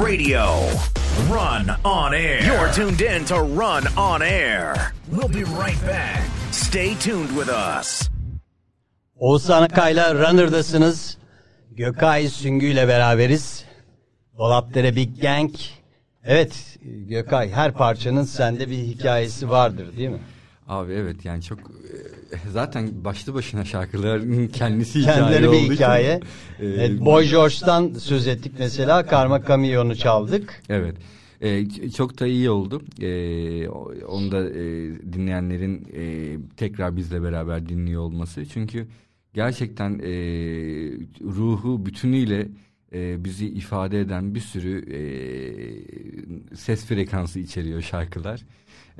Radio 0.00 0.46
Run 1.30 1.68
on 1.84 2.12
Air. 2.12 2.42
You're 2.46 2.72
tuned 2.72 3.00
in 3.00 3.24
to 3.24 3.34
Run 3.36 3.84
on 3.96 4.22
Air. 4.22 4.92
We'll 5.12 5.28
be 5.28 5.44
right 5.44 5.86
back. 5.86 6.35
Stay 6.52 6.94
tuned 6.98 7.28
with 7.28 7.50
us. 7.80 8.08
Oğuzhan 9.16 9.62
Akay'la 9.62 10.14
Runner'dasınız. 10.14 11.16
Gökay 11.70 12.28
Süngü 12.28 12.66
ile 12.66 12.88
beraberiz. 12.88 13.64
Dolapdere 14.38 14.96
Big 14.96 15.22
Gang. 15.22 15.50
Evet 16.24 16.78
Gökay 17.08 17.50
her 17.50 17.72
parçanın 17.72 18.24
sende 18.24 18.70
bir 18.70 18.78
hikayesi 18.78 19.50
vardır 19.50 19.96
değil 19.96 20.08
mi? 20.08 20.18
Abi 20.68 20.92
evet 20.92 21.24
yani 21.24 21.42
çok 21.42 21.58
e, 21.58 22.36
zaten 22.52 23.04
başlı 23.04 23.34
başına 23.34 23.64
şarkıların 23.64 24.48
kendisi 24.52 25.02
Kendileri 25.02 25.28
hikaye 25.28 25.42
bir 25.42 25.46
olduğu 25.48 25.56
için, 25.56 25.74
hikaye. 25.74 26.20
e, 26.60 26.66
Evet, 26.66 27.00
Boy 27.00 27.28
George'dan 27.28 27.94
söz 27.94 28.26
ettik 28.26 28.52
mesela. 28.58 29.06
Karma 29.06 29.42
Kamiyon'u 29.42 29.96
çaldık. 29.96 30.62
Evet. 30.68 30.96
Ç- 31.40 31.90
çok 31.92 32.20
da 32.20 32.26
iyi 32.26 32.50
oldu. 32.50 32.82
O- 33.68 33.92
onu 34.08 34.32
da 34.32 34.50
e, 34.50 34.62
dinleyenlerin 35.12 35.86
e, 35.94 36.36
tekrar 36.56 36.96
bizle 36.96 37.22
beraber 37.22 37.68
dinliyor 37.68 38.02
olması. 38.02 38.46
Çünkü 38.46 38.86
gerçekten 39.34 39.98
e, 39.98 40.10
ruhu 41.22 41.86
bütünüyle 41.86 42.48
e, 42.92 43.24
bizi 43.24 43.46
ifade 43.48 44.00
eden 44.00 44.34
bir 44.34 44.40
sürü 44.40 44.84
e, 44.92 46.56
ses 46.56 46.84
frekansı 46.86 47.40
içeriyor 47.40 47.82
şarkılar. 47.82 48.42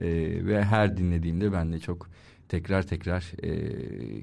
E, 0.00 0.06
ve 0.46 0.64
her 0.64 0.96
dinlediğimde 0.96 1.52
ben 1.52 1.72
de 1.72 1.78
çok 1.78 2.08
tekrar 2.48 2.82
tekrar 2.82 3.32
e, 3.42 3.50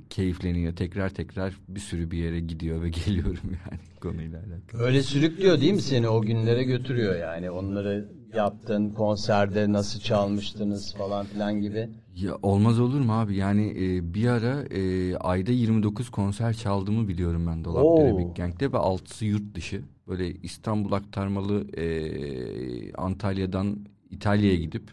keyifleniyor. 0.10 0.76
Tekrar 0.76 1.10
tekrar 1.10 1.54
bir 1.68 1.80
sürü 1.80 2.12
bir 2.12 2.18
yere 2.18 2.40
gidiyor 2.40 2.82
ve 2.82 2.90
geliyorum 3.06 3.44
yani 3.46 3.80
konuyla 4.02 4.40
alakalı. 4.40 4.82
Öyle 4.82 5.04
sürüklüyor 5.04 5.62
değil 5.62 5.74
mi 5.74 5.82
seni 5.82 6.08
o 6.08 6.22
günlere 6.22 6.64
götürüyor 6.64 7.16
yani 7.16 7.52
onları 7.52 8.10
yaptın 8.36 8.90
konserde 8.90 9.72
nasıl 9.72 10.00
çalmıştınız 10.00 10.96
falan 10.96 11.26
filan 11.26 11.62
gibi. 11.62 11.90
Ya 12.16 12.38
olmaz 12.42 12.80
olur 12.80 13.00
mu 13.00 13.14
abi? 13.14 13.36
Yani 13.36 13.74
e, 13.78 14.14
bir 14.14 14.28
ara 14.28 14.64
e, 14.64 15.16
ayda 15.18 15.52
29 15.52 16.10
konser 16.10 16.54
çaldığımı 16.54 17.08
biliyorum 17.08 17.48
ben 17.48 17.64
Dolapdere. 17.64 18.18
Big 18.18 18.36
Gang'de 18.36 18.72
ve 18.72 18.78
altısı 18.78 19.26
yurt 19.26 19.56
dışı. 19.56 19.82
Böyle 20.08 20.34
İstanbul 20.34 20.92
aktarmalı 20.92 21.78
e, 21.78 22.94
Antalya'dan 22.94 23.78
İtalya'ya 24.12 24.56
gidip 24.56 24.92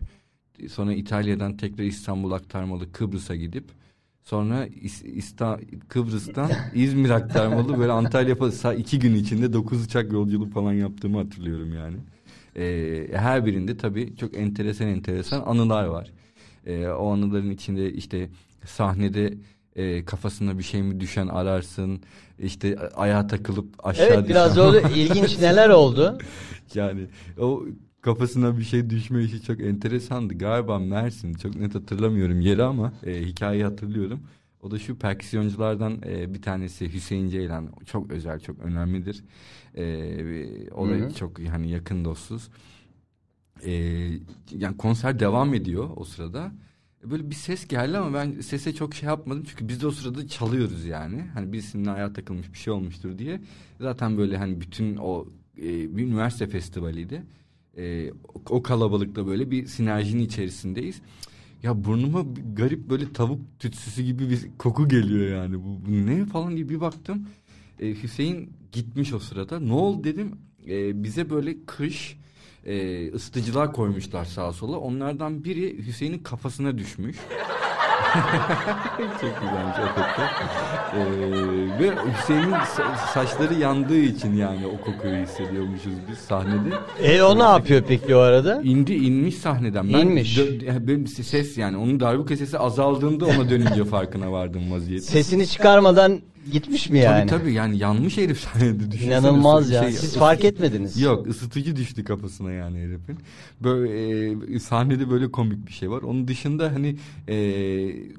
sonra 0.69 0.93
İtalya'dan 0.93 1.57
tekrar 1.57 1.85
İstanbul 1.85 2.33
aktarmalı 2.33 2.93
Kıbrıs'a 2.93 3.37
gidip 3.37 3.65
Sonra 4.25 4.67
İs- 4.67 5.07
İsta- 5.07 5.61
Kıbrıs'tan 5.89 6.51
İzmir 6.75 7.11
aktarmalı 7.11 7.79
böyle 7.79 7.93
Antalya 7.93 8.39
iki 8.75 8.99
gün 8.99 9.15
içinde 9.15 9.53
dokuz 9.53 9.85
uçak 9.85 10.13
yolculuk 10.13 10.53
falan 10.53 10.73
yaptığımı 10.73 11.19
hatırlıyorum 11.19 11.75
yani. 11.75 11.97
Ee, 12.57 13.09
her 13.13 13.47
birinde 13.47 13.77
tabii 13.77 14.17
çok 14.17 14.37
enteresan 14.37 14.89
enteresan 14.89 15.43
anılar 15.47 15.85
var. 15.85 16.11
Ee, 16.67 16.87
o 16.89 17.13
anıların 17.13 17.51
içinde 17.51 17.93
işte 17.93 18.29
sahnede 18.65 19.35
e, 19.77 20.05
kafasına 20.05 20.59
bir 20.59 20.63
şey 20.63 20.83
mi 20.83 21.01
düşen 21.01 21.27
ararsın. 21.29 22.01
İşte 22.39 22.79
ayağa 22.79 23.27
takılıp 23.27 23.87
aşağı 23.87 24.07
Evet 24.07 24.29
biraz 24.29 24.57
düşen- 24.57 24.75
öyle 24.75 24.95
ilginç 25.01 25.39
neler 25.39 25.69
oldu? 25.69 26.19
yani 26.75 27.07
o 27.39 27.63
kafasına 28.01 28.59
bir 28.59 28.63
şey 28.65 28.91
düşme 28.91 29.25
işi 29.25 29.43
çok 29.43 29.61
enteresandı. 29.61 30.35
Galiba 30.35 30.79
Mersin 30.79 31.35
çok 31.35 31.57
net 31.57 31.75
hatırlamıyorum 31.75 32.41
yeri 32.41 32.63
ama 32.63 32.93
e, 33.07 33.23
hikayeyi 33.23 33.65
hatırlıyorum. 33.65 34.21
O 34.63 34.71
da 34.71 34.79
şu 34.79 34.99
perküsyonculardan 34.99 36.03
e, 36.07 36.35
bir 36.35 36.43
tanesi 36.43 36.93
Hüseyin 36.93 37.29
Ceylan. 37.29 37.69
Çok 37.87 38.11
özel, 38.11 38.41
çok 38.41 38.59
önemlidir. 38.59 39.25
E, 39.75 40.71
o 40.71 40.89
da 40.89 41.11
çok 41.15 41.39
hani 41.39 41.71
yakın 41.71 42.05
dostuz. 42.05 42.49
E, 43.65 43.73
yani 44.51 44.77
konser 44.77 45.21
devam 45.21 45.55
ediyor 45.55 45.91
o 45.97 46.05
sırada. 46.05 46.53
Böyle 47.05 47.31
bir 47.31 47.35
ses 47.35 47.69
geldi 47.69 47.99
ama 47.99 48.15
ben 48.19 48.41
sese 48.41 48.75
çok 48.75 48.95
şey 48.95 49.07
yapmadım 49.07 49.45
çünkü 49.49 49.69
biz 49.69 49.83
de 49.83 49.87
o 49.87 49.91
sırada 49.91 50.29
çalıyoruz 50.29 50.85
yani. 50.85 51.23
Hani 51.35 51.53
birisinin 51.53 51.87
ayağa 51.87 52.13
takılmış 52.13 52.53
bir 52.53 52.59
şey 52.59 52.73
olmuştur 52.73 53.19
diye. 53.19 53.41
Zaten 53.81 54.17
böyle 54.19 54.37
hani 54.37 54.61
bütün 54.61 54.97
o 54.97 55.27
e, 55.59 55.97
bir 55.97 56.03
üniversite 56.05 56.47
festivaliydi. 56.47 57.23
E, 57.81 58.13
o, 58.51 58.63
kalabalıkta 58.63 59.27
böyle 59.27 59.51
bir 59.51 59.67
sinerjinin 59.67 60.23
içerisindeyiz. 60.23 61.01
Ya 61.63 61.85
burnuma 61.85 62.25
garip 62.53 62.91
böyle 62.91 63.13
tavuk 63.13 63.41
tütsüsü 63.59 64.03
gibi 64.03 64.31
bir 64.31 64.41
koku 64.59 64.89
geliyor 64.89 65.37
yani. 65.37 65.59
Bu, 65.59 65.87
bu 65.87 66.07
ne 66.07 66.27
falan 66.27 66.57
diye 66.57 66.69
bir 66.69 66.81
baktım. 66.81 67.27
E, 67.81 68.03
Hüseyin 68.03 68.53
gitmiş 68.73 69.13
o 69.13 69.19
sırada. 69.19 69.61
Ne 69.61 69.73
oldu 69.73 70.05
dedim. 70.05 70.33
E, 70.69 71.03
bize 71.03 71.31
böyle 71.31 71.57
kış 71.67 72.17
e, 72.67 73.09
ısıtıcılar 73.13 73.73
koymuşlar 73.73 74.25
sağa 74.25 74.53
sola. 74.53 74.79
Onlardan 74.79 75.45
biri 75.45 75.87
Hüseyin'in 75.87 76.19
kafasına 76.19 76.79
düşmüş. 76.79 77.17
Çok 79.21 79.41
güzelmiş 79.41 79.77
efekte. 79.79 80.23
Ee, 80.97 81.01
ve 81.81 81.91
Hüseyin'in 82.19 82.53
sa- 82.53 83.13
saçları 83.15 83.55
yandığı 83.55 83.99
için 83.99 84.35
yani 84.35 84.67
o 84.67 84.81
kokuyu 84.85 85.17
hissediyormuşuz 85.17 85.93
biz 86.11 86.19
sahnede. 86.19 86.75
E 87.03 87.23
o 87.23 87.39
ne 87.39 87.43
yapıyor 87.43 87.83
peki 87.89 88.15
o 88.17 88.19
arada? 88.19 88.61
İndi 88.65 88.95
inmiş 88.95 89.35
sahneden. 89.35 89.85
İnmiş. 89.85 90.39
dö- 90.39 90.87
benim 90.89 91.07
ses 91.07 91.59
yani 91.59 91.77
onun 91.77 92.01
darbuka 92.01 92.37
sesi 92.37 92.59
azaldığında 92.59 93.25
ona 93.27 93.51
dönünce 93.51 93.85
farkına 93.91 94.33
vardım 94.33 94.73
vaziyette. 94.73 95.07
Sesini 95.07 95.47
çıkarmadan 95.47 96.21
gitmiş 96.53 96.91
mi 96.91 96.99
yani? 96.99 97.27
Tabii 97.27 97.41
tabii 97.43 97.53
yani 97.53 97.79
yanmış 97.79 98.17
herif 98.19 98.41
sahnede 98.41 98.91
düşünsene. 98.91 99.11
İnanılmaz 99.19 99.71
ya. 99.71 99.83
şey- 99.83 99.93
Siz 99.93 100.17
fark 100.17 100.45
etmediniz. 100.45 101.01
Yok 101.01 101.27
ısıtıcı 101.27 101.77
düştü 101.77 102.05
kafasına 102.05 102.53
yani 102.53 102.79
herifin. 102.79 103.17
Böyle 103.61 104.55
e, 104.55 104.59
sahnede 104.59 105.11
böyle 105.11 105.31
komik 105.31 105.67
bir 105.67 105.73
şey 105.73 105.91
var. 105.91 106.03
Onun 106.03 106.29
dışında 106.29 106.73
hani 106.73 106.97
e, 107.29 107.37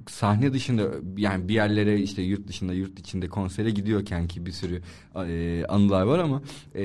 sahne 0.09 0.53
dışında 0.53 0.88
yani 1.17 1.47
bir 1.49 1.53
yerlere 1.53 1.99
işte 2.01 2.22
yurt 2.22 2.47
dışında 2.47 2.74
yurt 2.74 2.99
içinde 2.99 3.28
konsere 3.28 3.72
gidiyorken 3.72 4.28
ki 4.28 4.45
bir 4.45 4.51
sürü 4.51 4.82
e, 5.15 5.65
anılar 5.69 6.01
var 6.03 6.19
ama 6.19 6.41
e, 6.76 6.84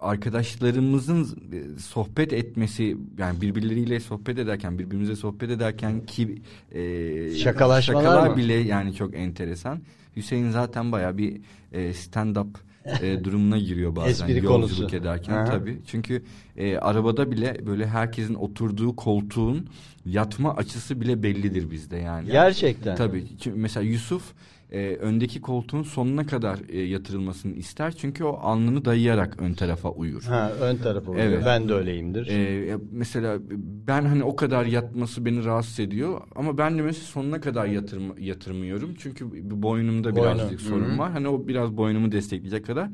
arkadaşlarımızın 0.00 1.24
e, 1.52 1.80
sohbet 1.80 2.32
etmesi 2.32 2.96
yani 3.18 3.40
birbirleriyle 3.40 4.00
sohbet 4.00 4.38
ederken 4.38 4.78
birbirimize 4.78 5.16
sohbet 5.16 5.50
ederken 5.50 6.06
ki 6.06 6.42
e, 6.72 7.34
Şakalaşmalar 7.34 8.02
şakalar 8.02 8.28
mı? 8.30 8.36
bile 8.36 8.52
yani 8.54 8.94
çok 8.94 9.14
enteresan. 9.14 9.80
Hüseyin 10.16 10.50
zaten 10.50 10.92
baya 10.92 11.18
bir 11.18 11.40
e, 11.72 11.94
stand 11.94 12.36
up 12.36 12.58
e, 13.02 13.24
durumuna 13.24 13.58
giriyor 13.58 13.96
bazen 13.96 14.10
Espri 14.28 14.44
yolculuk 14.44 14.78
konusu. 14.78 14.96
ederken 14.96 15.32
Aha. 15.32 15.44
tabii. 15.44 15.78
Çünkü 15.86 16.22
e, 16.56 16.76
arabada 16.76 17.30
bile 17.30 17.66
böyle 17.66 17.86
herkesin 17.86 18.34
oturduğu 18.34 18.96
koltuğun 18.96 19.66
yatma 20.06 20.56
açısı 20.56 21.00
bile 21.00 21.22
bellidir 21.22 21.70
bizde 21.70 21.96
yani. 21.96 22.30
Gerçekten. 22.30 22.96
Tabii. 22.96 23.24
Çünkü 23.40 23.58
mesela 23.58 23.84
Yusuf 23.84 24.32
e, 24.72 24.96
öndeki 24.96 25.40
koltuğun 25.40 25.82
sonuna 25.82 26.26
kadar 26.26 26.58
e, 26.68 26.80
yatırılmasını 26.80 27.54
ister. 27.54 27.92
Çünkü 27.96 28.24
o 28.24 28.32
alnını 28.32 28.84
dayayarak 28.84 29.36
ön 29.38 29.54
tarafa 29.54 29.90
uyur. 29.90 30.22
Ha, 30.22 30.52
ön 30.60 30.76
tarafı 30.76 31.10
oluyor. 31.10 31.24
Evet. 31.26 31.42
Ben 31.46 31.68
de 31.68 31.74
öyleyimdir. 31.74 32.26
Ya 32.68 32.78
mesela 32.92 33.38
ben 33.86 34.04
hani 34.04 34.24
o 34.24 34.36
kadar 34.36 34.64
yatması 34.66 35.24
beni 35.24 35.44
rahatsız 35.44 35.80
ediyor 35.80 36.20
ama 36.36 36.58
ben 36.58 36.78
de 36.78 36.82
mesela 36.82 37.04
sonuna 37.04 37.40
kadar 37.40 37.66
yatırma, 37.66 38.14
yatırmıyorum 38.18 38.94
çünkü 38.98 39.50
boynumda 39.62 40.16
Boynu. 40.16 40.24
birazcık 40.24 40.60
sorun 40.60 40.90
Hı 40.90 40.94
hı. 40.94 40.98
var 40.98 41.12
hani 41.12 41.28
o 41.28 41.48
biraz 41.48 41.76
boynumu 41.76 42.12
destekleyecek 42.12 42.66
kadar 42.66 42.88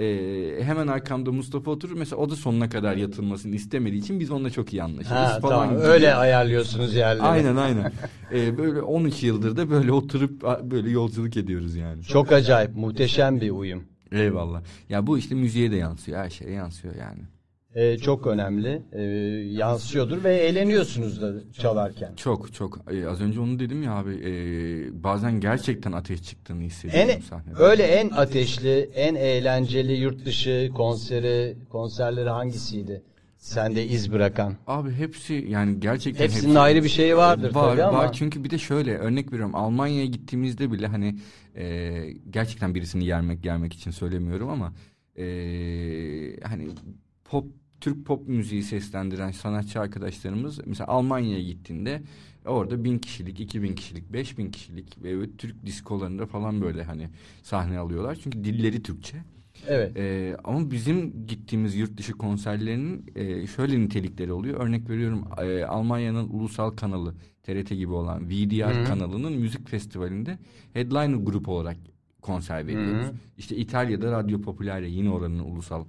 Ee, 0.00 0.64
hemen 0.64 0.86
arkamda 0.86 1.32
Mustafa 1.32 1.70
oturur 1.70 1.96
mesela 1.96 2.16
o 2.22 2.30
da 2.30 2.36
sonuna 2.36 2.68
kadar 2.68 2.96
yatılmasını 2.96 3.54
istemediği 3.54 3.98
için 3.98 4.20
biz 4.20 4.30
onunla 4.30 4.50
çok 4.50 4.72
iyi 4.72 4.82
anlaşırız 4.82 5.10
ha, 5.16 5.38
falan 5.40 5.60
tamam. 5.60 5.70
gibi. 5.76 5.86
Öyle 5.88 6.14
ayarlıyorsunuz 6.14 6.94
yerleri. 6.94 7.22
aynen 7.22 7.56
aynen 7.56 7.92
Ee, 8.34 8.58
böyle 8.58 8.80
13 8.82 9.22
yıldır 9.22 9.56
da 9.56 9.70
böyle 9.70 9.92
oturup 9.92 10.42
böyle 10.62 10.90
yolculuk 10.90 11.36
ediyoruz 11.36 11.74
yani 11.76 12.02
Çok 12.02 12.32
acayip, 12.32 12.76
muhteşem 12.76 13.40
bir 13.40 13.50
uyum. 13.50 13.84
eyvallah 14.12 14.62
ya 14.88 15.06
bu 15.06 15.18
işte 15.18 15.34
müziğe 15.34 15.70
de 15.70 15.76
yansıyor 15.76 16.18
her 16.18 16.30
şeye 16.30 16.50
yansıyor 16.52 16.94
yani 16.94 17.20
Ee, 17.74 17.98
çok 17.98 18.26
önemli. 18.26 18.82
Ee, 18.92 19.02
yansıyordur 19.58 20.24
ve 20.24 20.36
eğleniyorsunuz 20.36 21.22
da 21.22 21.32
çalarken. 21.52 22.14
Çok 22.14 22.54
çok. 22.54 22.78
Ee, 22.92 23.06
az 23.06 23.20
önce 23.20 23.40
onu 23.40 23.58
dedim 23.58 23.82
ya 23.82 23.92
abi. 23.92 24.10
ee, 24.24 25.04
bazen 25.04 25.40
gerçekten 25.40 25.92
ateş 25.92 26.22
çıktığını 26.22 26.62
hissediyorum 26.62 27.10
En 27.16 27.20
sahnede. 27.20 27.56
öyle 27.58 27.82
en 27.82 28.10
ateşli, 28.10 28.90
en 28.94 29.14
eğlenceli 29.14 29.92
yurt 29.92 30.24
dışı 30.26 30.70
konseri, 30.74 31.56
konserleri 31.70 32.28
hangisiydi? 32.28 33.02
Sende 33.38 33.86
iz 33.86 34.12
bırakan. 34.12 34.56
Abi 34.66 34.90
hepsi 34.92 35.46
yani 35.48 35.80
gerçekten 35.80 36.24
Hepsinin 36.24 36.42
hepsi- 36.50 36.58
ayrı 36.58 36.84
bir 36.84 36.88
şeyi 36.88 37.16
vardır 37.16 37.54
var, 37.54 37.70
tabii 37.70 37.82
ama. 37.82 37.98
Var 37.98 38.12
çünkü 38.12 38.44
bir 38.44 38.50
de 38.50 38.58
şöyle 38.58 38.98
örnek 38.98 39.32
veriyorum 39.32 39.54
Almanya'ya 39.54 40.06
gittiğimizde 40.06 40.72
bile 40.72 40.86
hani 40.86 41.16
ee, 41.56 42.06
gerçekten 42.30 42.74
birisini 42.74 43.04
yermek 43.04 43.44
yermek 43.44 43.72
için 43.72 43.90
söylemiyorum 43.90 44.48
ama 44.48 44.72
ee, 45.16 46.36
hani 46.42 46.68
pop 47.24 47.44
Türk 47.80 48.06
pop 48.06 48.28
müziği 48.28 48.62
seslendiren 48.62 49.30
sanatçı 49.30 49.80
arkadaşlarımız 49.80 50.60
mesela 50.66 50.88
Almanya'ya 50.88 51.42
gittiğinde 51.42 52.02
orada 52.46 52.84
bin 52.84 52.98
kişilik, 52.98 53.40
iki 53.40 53.62
bin 53.62 53.74
kişilik, 53.74 54.12
beş 54.12 54.38
bin 54.38 54.50
kişilik 54.50 55.02
ve 55.02 55.16
böyle 55.16 55.36
Türk 55.36 55.66
diskolarında 55.66 56.26
falan 56.26 56.60
böyle 56.60 56.84
hani 56.84 57.08
sahne 57.42 57.78
alıyorlar. 57.78 58.18
Çünkü 58.22 58.44
dilleri 58.44 58.82
Türkçe. 58.82 59.16
Evet. 59.68 59.96
Ee, 59.96 60.36
ama 60.44 60.70
bizim 60.70 61.26
gittiğimiz 61.26 61.74
yurt 61.76 61.96
dışı 61.96 62.12
konserlerinin 62.12 63.04
e, 63.14 63.46
şöyle 63.46 63.80
nitelikleri 63.80 64.32
oluyor. 64.32 64.60
Örnek 64.60 64.90
veriyorum 64.90 65.24
e, 65.38 65.64
Almanya'nın 65.64 66.28
ulusal 66.28 66.70
kanalı 66.70 67.14
TRT 67.42 67.68
gibi 67.68 67.92
olan 67.92 68.28
VDR 68.28 68.74
Hı 68.74 68.80
hı. 68.80 68.84
kanalının 68.84 69.32
müzik 69.32 69.68
festivalinde 69.68 70.38
headliner 70.72 71.16
grup 71.16 71.48
olarak 71.48 71.76
konser 72.22 72.66
veriyoruz. 72.66 73.06
Hı 73.06 73.08
hı. 73.08 73.14
İşte 73.38 73.56
İtalya'da 73.56 74.12
Radyo 74.12 74.40
Popolare 74.40 74.90
yine 74.90 75.10
oranın 75.10 75.38
ulusal 75.38 75.84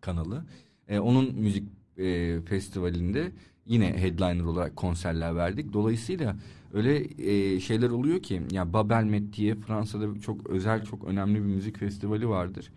kanalı. 0.00 0.44
E, 0.88 0.98
onun 0.98 1.34
müzik 1.34 1.64
e, 1.98 2.40
festivalinde 2.40 3.32
yine 3.66 3.86
headliner 3.86 4.44
olarak 4.44 4.76
konserler 4.76 5.36
verdik. 5.36 5.72
Dolayısıyla 5.72 6.36
öyle 6.72 7.04
e, 7.18 7.60
şeyler 7.60 7.90
oluyor 7.90 8.22
ki 8.22 8.42
ya 8.52 8.72
Babelmet 8.72 9.32
diye 9.32 9.54
Fransa'da 9.54 10.20
çok 10.20 10.46
özel 10.46 10.84
çok 10.84 11.04
önemli 11.04 11.34
bir 11.34 11.54
müzik 11.54 11.78
festivali 11.78 12.28
vardır. 12.28 12.72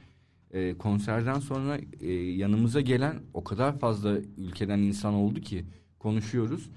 E, 0.54 0.74
konserden 0.78 1.40
sonra 1.40 1.80
e, 2.02 2.14
yanımıza 2.14 2.82
gelen 2.82 3.16
o 3.34 3.44
kadar 3.44 3.80
fazla 3.80 4.18
ülkeden 4.38 4.80
insan 4.80 5.14
oldu 5.14 5.42
ki 5.42 5.66
konuşuyoruz. 6.00 6.70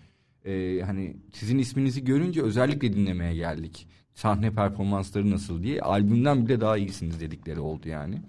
E, 0.45 0.83
hani 0.87 1.17
sizin 1.33 1.59
isminizi 1.59 2.05
görünce 2.05 2.43
özellikle 2.43 2.93
dinlemeye 2.93 3.35
geldik. 3.35 3.89
Sahne 4.15 4.51
performansları 4.55 5.31
nasıl 5.31 5.63
diye 5.63 5.81
albümden 5.81 6.47
bile 6.47 6.61
daha 6.61 6.77
iyisiniz 6.77 7.21
dedikleri 7.21 7.61
oldu 7.61 7.89
yani. 7.89 8.23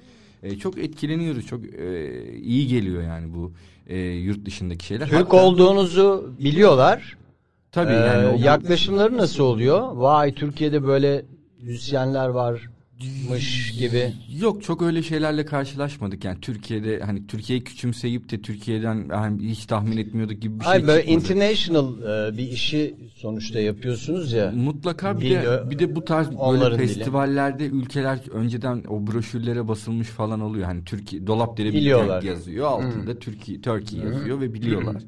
E, 0.44 0.56
çok 0.58 0.78
etkileniyoruz. 0.78 1.48
Çok 1.48 1.66
e, 1.66 2.14
iyi 2.38 2.68
geliyor 2.68 3.04
yani 3.04 3.34
bu 3.34 3.52
e, 3.88 4.00
yurt 4.00 4.46
dışındaki 4.46 4.86
şeyler. 4.86 5.10
Türk 5.10 5.20
Hatta- 5.34 5.44
olduğunuzu 5.46 6.34
biliyorlar. 6.39 7.18
Tabii 7.72 7.92
Ee, 7.94 7.96
yani 7.96 8.28
o- 8.28 8.38
yaklaşımları 8.46 9.18
nasıl 9.18 9.44
oluyor? 9.44 9.92
Vay 9.96 10.34
Türkiye'de 10.34 10.84
böyle 10.84 11.26
müzisyenler 11.62 12.28
var. 12.28 12.70
Mış 13.30 13.72
gibi. 13.80 14.14
Yok 14.41 14.64
çok 14.64 14.82
öyle 14.82 15.04
şeylerle 15.04 15.45
karşılaşmadık 15.45 16.26
yani 16.26 16.38
Türkiye'de 16.41 16.99
hani 16.99 17.28
Türkiye'yi 17.28 17.64
küçümseyip 17.64 18.32
de 18.32 18.41
Türkiye'den 18.41 19.10
hani 19.10 19.49
hiç 19.49 19.66
tahmin 19.66 19.97
etmiyorduk 19.97 20.41
gibi 20.41 20.60
bir 20.60 20.64
şey 20.64 20.74
Ay 20.74 20.88
böyle 20.88 21.02
çıkmadı. 21.02 21.20
international 21.20 22.02
e, 22.34 22.38
bir 22.38 22.47
işi 22.47 22.95
sonuçta 23.16 23.60
yapıyorsunuz 23.60 24.32
ya. 24.34 24.52
Mutlaka 24.56 25.20
bir 25.20 25.26
Dil, 25.30 25.36
de, 25.36 25.70
bir 25.70 25.80
de 25.80 25.95
bu 25.95 26.06
tarz 26.06 26.28
böyle 26.28 26.39
onların 26.39 26.80
dili. 26.80 26.88
festivallerde 26.88 27.66
ülkeler 27.66 28.20
önceden 28.32 28.84
o 28.89 29.08
broşürlere 29.08 29.68
basılmış 29.68 30.08
falan 30.08 30.39
oluyor. 30.41 30.66
Hani 30.66 30.84
Türkiye 30.84 31.22
Biliyorlar. 31.22 32.22
bir 32.22 32.28
yazıyor 32.28 32.68
altında 32.68 33.20
Türkiye 33.20 33.62
Turkey 33.62 33.99
yazıyor 33.99 34.41
ve 34.41 34.54
biliyorlar. 34.54 35.04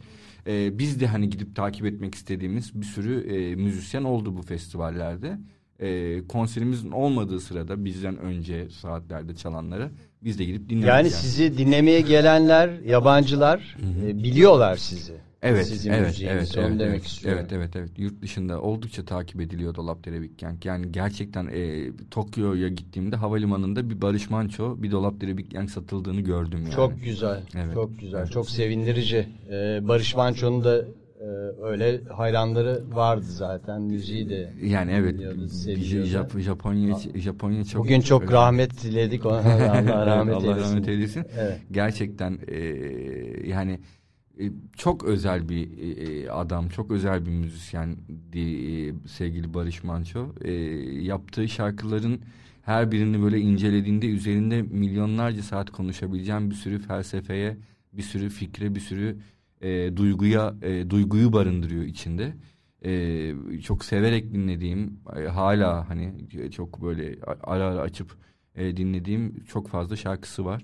Ee, 0.48 0.80
biz 0.80 1.00
de 1.00 1.08
hani 1.08 1.30
gidip 1.30 1.56
takip 1.56 1.86
etmek 1.86 2.16
istediğimiz 2.16 2.82
bir 2.82 2.86
sürü 2.86 3.36
e, 3.36 3.56
müzisyen 3.56 4.04
oldu 4.04 4.38
bu 4.38 4.42
festivallerde. 4.42 5.38
E, 5.80 6.22
konserimizin 6.28 6.92
olmadığı 6.92 7.40
sırada 7.40 7.86
bizden 7.86 8.18
önce 8.18 8.70
saatlerde 8.70 9.36
çalanları 9.36 9.92
biz 10.24 10.40
de 10.40 10.46
gidip 10.46 10.70
dinledik. 10.70 10.88
Yani 10.88 11.10
sizi 11.10 11.58
dinlemeye 11.58 12.02
gelenler, 12.02 12.70
yabancılar 12.86 13.78
e, 14.06 14.24
biliyorlar 14.24 14.76
sizi. 14.76 15.14
Evet, 15.44 15.68
Sizin 15.68 15.92
evet, 15.92 16.22
evet, 16.24 16.58
onu 16.58 16.66
evet, 16.66 16.80
demek 16.80 16.94
evet, 16.94 17.06
istiyorum. 17.06 17.40
evet, 17.42 17.54
evet, 17.54 17.76
evet. 17.76 17.90
Yurt 17.98 18.22
dışında 18.22 18.62
oldukça 18.62 19.06
takip 19.06 19.42
ediliyor 19.42 19.76
Dolapdere 19.76 20.22
Big 20.22 20.40
Gang. 20.40 20.66
Yani 20.66 20.92
gerçekten 20.92 21.48
e, 21.48 21.90
Tokyo'ya 22.12 22.68
gittiğimde 22.68 23.16
havalimanında 23.16 23.90
bir 23.90 24.02
Barış 24.02 24.30
Manço, 24.30 24.84
bir 24.84 24.92
Dolapdere 24.92 25.38
Big 25.38 25.52
Gang 25.52 25.70
satıldığını 25.70 26.22
gördüm 26.22 26.60
yani. 26.64 26.76
Çok 26.76 27.04
güzel, 27.04 27.42
Evet. 27.56 27.74
çok 27.74 28.00
güzel, 28.00 28.28
çok 28.28 28.50
sevindirici. 28.50 29.28
Ee, 29.50 29.80
Barış 29.88 30.16
Manço'nun 30.16 30.64
da 30.64 30.86
öyle 31.64 32.02
hayranları 32.04 32.84
vardı 32.92 33.26
zaten, 33.26 33.82
müziği 33.82 34.30
de 34.30 34.54
yani 34.64 34.92
evet. 34.92 35.20
Jap- 35.20 36.40
Japonya 36.40 36.98
Japonya 37.16 37.64
çok 37.64 37.84
Bugün 37.84 38.02
çok 38.02 38.32
rahmet 38.32 38.84
diledik 38.84 39.26
ona. 39.26 39.38
Allah 39.44 40.06
rahmet 40.06 40.36
Allah 40.36 40.52
eylesin. 40.52 40.70
rahmet 40.70 40.88
eylesin. 40.88 41.26
Evet. 41.40 41.60
Gerçekten 41.72 42.40
e, 42.48 42.58
yani 43.48 43.80
e, 44.40 44.44
çok 44.78 45.04
özel 45.04 45.50
bir 45.50 45.70
e, 45.98 46.32
adam, 46.32 46.70
çok 46.70 46.92
özel 46.92 47.26
bir 47.26 47.32
müzisyendi 47.32 48.40
e, 48.40 48.94
sevgili 49.08 49.54
Barış 49.54 49.84
Manço. 49.84 50.28
E, 50.42 50.52
yaptığı 51.02 51.50
şarkıların 51.50 52.20
her 52.62 52.92
birini 52.92 53.22
böyle 53.24 53.40
incelediğinde 53.40 54.08
üzerinde 54.08 54.62
milyonlarca 54.62 55.42
saat 55.42 55.70
konuşabileceğim 55.70 56.50
bir 56.50 56.56
sürü 56.56 56.80
felsefeye, 56.80 57.58
bir 57.94 58.04
sürü 58.04 58.30
fikre, 58.30 58.76
bir 58.76 58.80
sürü 58.80 59.18
e, 59.64 59.98
duyguya, 59.98 60.54
e, 60.62 60.90
duyguyu 60.90 61.34
barındırıyor 61.34 61.84
içinde. 61.84 62.34
E, 62.86 63.62
çok 63.64 63.86
severek 63.86 64.34
dinlediğim, 64.34 65.00
e, 65.18 65.28
hala 65.28 65.90
hani 65.90 66.14
çok 66.52 66.82
böyle 66.82 67.16
ara 67.44 67.66
ara 67.66 67.80
açıp 67.82 68.16
e, 68.56 68.78
dinlediğim 68.78 69.44
çok 69.44 69.68
fazla 69.68 69.96
şarkısı 69.96 70.46
var. 70.46 70.64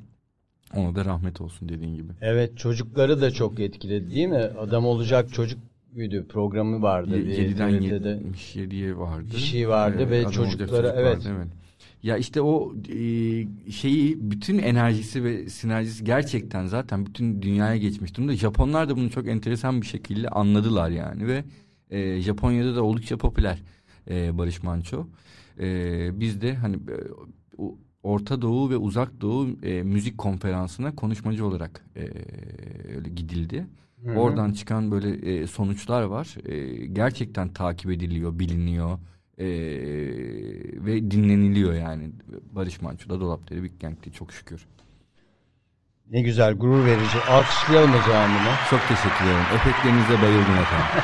Ona 0.76 0.96
da 0.96 1.06
rahmet 1.06 1.42
olsun 1.42 1.70
dediğin 1.70 1.96
gibi. 1.96 2.12
Evet 2.22 2.58
çocukları 2.58 3.22
da 3.22 3.32
çok 3.32 3.60
etkiledi 3.60 4.16
değil 4.16 4.28
mi? 4.28 4.36
Adam 4.60 4.86
olacak 4.86 5.34
çocuk 5.34 5.60
müydü 5.94 6.26
programı 6.28 6.82
vardı. 6.82 7.18
Ye- 7.18 7.26
bir 7.26 7.56
7'den 7.56 7.80
TRT'de. 7.80 8.22
77'ye 8.56 8.98
vardı. 8.98 9.28
Bir 9.34 9.38
şey 9.38 9.70
vardı 9.70 10.10
ve 10.10 10.20
adam 10.20 10.26
olacak 10.26 10.34
çocuklara- 10.34 10.82
çocuk 10.82 10.96
evet. 10.98 11.18
vardı, 11.18 11.36
evet. 11.38 11.48
Ya 12.04 12.18
işte 12.18 12.42
o 12.42 12.74
e, 12.90 12.98
şeyi 13.72 14.32
bütün 14.32 14.58
enerjisi 14.58 15.24
ve 15.24 15.50
sinerjisi 15.50 16.04
gerçekten 16.04 16.66
zaten 16.66 17.06
bütün 17.06 17.42
dünyaya 17.42 17.78
geçmiş 17.78 18.18
durumda. 18.18 18.36
Japonlar 18.36 18.90
da 18.90 18.98
bunu 18.98 19.10
çok 19.10 19.28
enteresan 19.28 19.82
bir 19.82 19.88
şekilde 19.88 20.30
anladılar 20.30 20.90
yani 20.90 21.28
ve 21.28 21.44
e, 21.90 22.22
Japonya'da 22.22 22.76
da 22.76 22.84
oldukça 22.84 23.18
popüler 23.18 23.64
e, 24.10 24.38
Barış 24.38 24.64
Manço. 24.64 25.08
E, 25.60 26.20
biz 26.20 26.42
de 26.42 26.56
hani 26.56 26.76
e, 26.76 26.98
Orta 28.04 28.42
Doğu 28.42 28.70
ve 28.70 28.78
Uzak 28.78 29.22
Doğu 29.22 29.48
e, 29.64 29.84
müzik 29.84 30.18
konferansına 30.18 30.96
konuşmacı 30.96 31.46
olarak 31.46 31.86
e, 31.96 32.02
öyle 32.96 33.10
gidildi. 33.10 33.66
Hı 34.04 34.12
hı. 34.12 34.16
Oradan 34.16 34.52
çıkan 34.54 34.92
böyle 34.92 35.32
e, 35.32 35.48
sonuçlar 35.48 36.04
var. 36.04 36.36
E, 36.46 36.86
gerçekten 36.86 37.50
takip 37.54 37.92
ediliyor, 37.92 38.40
biliniyor 38.40 39.00
e, 39.40 39.46
ve 40.86 41.12
dinleniliyor 41.12 41.74
yani. 41.74 42.10
Barış 42.52 42.82
Manço'da 42.82 43.20
Dolapdere 43.22 43.64
Big 43.64 43.72
Gang'ti 43.82 44.12
çok 44.12 44.34
şükür. 44.34 44.66
Ne 46.12 46.22
güzel, 46.22 46.54
gurur 46.54 46.86
verici. 46.86 47.18
Alkışlayalım 47.30 47.92
o 47.94 48.02
zaman 48.10 48.30
bunu. 48.30 48.54
Çok 48.70 48.80
teşekkür 48.88 49.26
ederim. 49.26 49.46
Efektlerinize 49.56 50.22
bayıldım 50.22 50.58
efendim. 50.58 50.86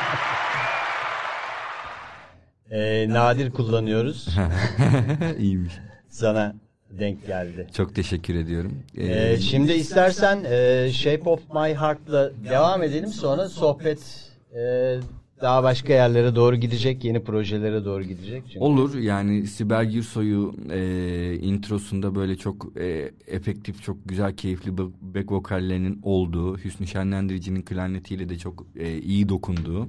Ee, 2.70 3.06
nadir 3.08 3.50
kullanıyoruz. 3.50 4.28
İyiymiş. 5.38 5.72
Sana 6.08 6.54
denk 6.90 7.26
geldi. 7.26 7.66
Çok 7.76 7.94
teşekkür 7.94 8.34
ediyorum. 8.34 8.82
E, 8.96 9.06
Ee, 9.06 9.36
şimdi 9.36 9.72
istersen 9.72 10.44
e, 10.44 10.88
Shape 10.92 11.30
of 11.30 11.40
My 11.54 11.74
Heart'la 11.74 12.30
devam 12.50 12.82
edelim. 12.82 13.08
Sonra 13.08 13.48
sohbet 13.48 14.30
e, 14.56 14.94
daha 15.40 15.62
başka 15.62 15.92
yerlere 15.92 16.36
doğru 16.36 16.56
gidecek. 16.56 17.04
Yeni 17.04 17.24
projelere 17.24 17.84
doğru 17.84 18.02
gidecek. 18.04 18.42
Çünkü. 18.46 18.58
Olur 18.58 18.98
yani 18.98 19.46
Sibel 19.46 19.90
Gürsoy'u 19.90 20.54
e, 20.70 21.38
introsunda 21.42 22.14
böyle 22.14 22.36
çok 22.36 22.72
e, 22.80 23.10
efektif, 23.26 23.82
çok 23.82 23.96
güzel, 24.08 24.36
keyifli 24.36 24.70
ba- 24.70 24.92
back 25.00 25.32
vokallerinin 25.32 26.00
olduğu, 26.02 26.58
Hüsnü 26.58 26.86
Şenlendirici'nin 26.86 27.62
klarnetiyle 27.62 28.28
de 28.28 28.38
çok 28.38 28.66
e, 28.76 28.98
iyi 28.98 29.28
dokunduğu. 29.28 29.86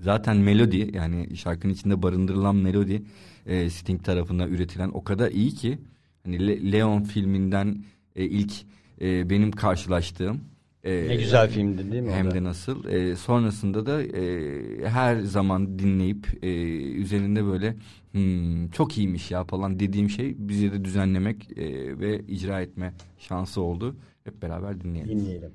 Zaten 0.00 0.36
melodi 0.36 0.90
yani 0.94 1.36
şarkının 1.36 1.72
içinde 1.72 2.02
barındırılan 2.02 2.56
melodi 2.56 3.02
e, 3.46 3.70
Sting 3.70 4.04
tarafından 4.04 4.50
üretilen 4.50 4.90
o 4.94 5.04
kadar 5.04 5.30
iyi 5.30 5.50
ki 5.50 5.78
hani 6.24 6.46
Le- 6.46 6.72
Leon 6.72 7.02
filminden 7.02 7.84
e, 8.16 8.24
ilk 8.24 8.52
e, 9.00 9.30
benim 9.30 9.50
karşılaştığım 9.50 10.40
e, 10.84 11.08
Ne 11.08 11.16
güzel 11.16 11.50
filmdi 11.50 11.92
değil 11.92 12.02
mi? 12.02 12.12
hem 12.12 12.30
de 12.34 12.44
nasıl. 12.44 12.84
E, 12.84 13.16
sonrasında 13.16 13.86
da 13.86 14.02
e, 14.02 14.88
her 14.88 15.20
zaman 15.20 15.78
dinleyip 15.78 16.26
e, 16.42 16.48
üzerinde 16.92 17.44
böyle 17.44 17.76
"Hmm, 18.12 18.68
çok 18.70 18.98
iyiymiş 18.98 19.30
ya 19.30 19.44
falan 19.44 19.80
dediğim 19.80 20.10
şey 20.10 20.34
bize 20.38 20.72
de 20.72 20.84
düzenlemek 20.84 21.58
e, 21.58 21.98
ve 21.98 22.20
icra 22.20 22.60
etme 22.60 22.92
şansı 23.18 23.60
oldu. 23.60 23.96
Hep 24.24 24.42
beraber 24.42 24.80
dinleyelim. 24.80 25.18
Dinleyelim. 25.20 25.50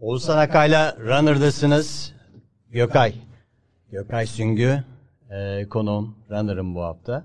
Oğuzhan 0.00 0.38
Akay'la 0.38 0.96
Runner'dasınız. 1.00 2.12
Gökay. 2.70 3.14
Gökay 3.92 4.26
Süngü. 4.26 4.84
E, 5.30 5.66
konuğum. 5.70 6.14
Runner'ım 6.30 6.74
bu 6.74 6.82
hafta. 6.82 7.24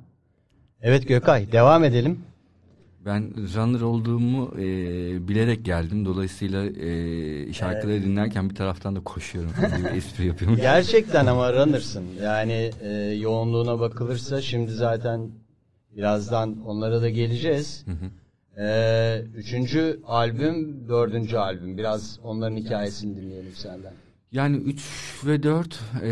Evet 0.82 1.07
Gökay 1.07 1.51
devam 1.51 1.84
edelim. 1.84 2.19
Ben 3.06 3.34
runner 3.56 3.82
olduğumu 3.82 4.53
e, 4.58 4.64
bilerek 5.28 5.66
geldim. 5.66 6.06
Dolayısıyla 6.06 6.66
e, 6.66 7.53
şarkıları 7.53 8.03
dinlerken 8.03 8.49
bir 8.49 8.56
taraftan 8.56 8.95
da 8.95 8.99
koşuyorum. 8.99 9.51
Bir 9.80 9.91
espri 9.97 10.26
yapıyorum. 10.28 10.58
Gerçekten 10.58 11.26
ama 11.26 11.53
runner'sın. 11.53 12.06
Yani 12.24 12.72
e, 12.82 12.91
yoğunluğuna 12.97 13.80
bakılırsa 13.80 14.41
şimdi 14.41 14.72
zaten 14.72 15.32
birazdan 15.97 16.62
onlara 16.66 17.01
da 17.01 17.10
geleceğiz. 17.10 17.86
E, 18.58 19.22
üçüncü 19.36 19.99
albüm, 20.06 20.88
dördüncü 20.89 21.38
albüm. 21.38 21.78
Biraz 21.78 22.20
onların 22.24 22.56
hikayesini 22.56 23.18
dinleyelim 23.18 23.53
senden. 23.56 23.93
Yani 24.36 24.57
3 24.57 24.81
ve 25.25 25.43
4 25.43 25.79
e, 26.03 26.09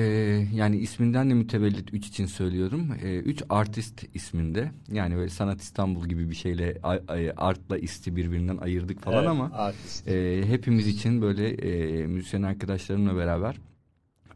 yani 0.53 0.78
isminden 0.78 1.30
de 1.30 1.34
mütevellit 1.34 1.93
3 1.93 2.07
için 2.07 2.26
söylüyorum. 2.26 2.88
3 3.03 3.43
artist 3.49 4.03
isminde. 4.13 4.71
Yani 4.91 5.15
böyle 5.15 5.30
Sanat 5.30 5.61
İstanbul 5.61 6.05
gibi 6.07 6.30
bir 6.30 6.36
şeyle 6.36 6.78
a- 6.84 6.89
a- 7.07 7.34
artla 7.47 7.78
isti 7.78 8.15
birbirinden 8.15 8.57
ayırdık 8.57 9.01
falan 9.01 9.17
Evet, 9.19 9.30
ama 9.30 9.51
artist. 9.53 10.07
e, 10.07 10.43
hepimiz 10.47 10.88
için 10.88 11.21
böyle 11.21 11.49
e, 11.49 12.07
müzisyen 12.07 12.41
arkadaşlarımla 12.43 13.15
beraber 13.15 13.55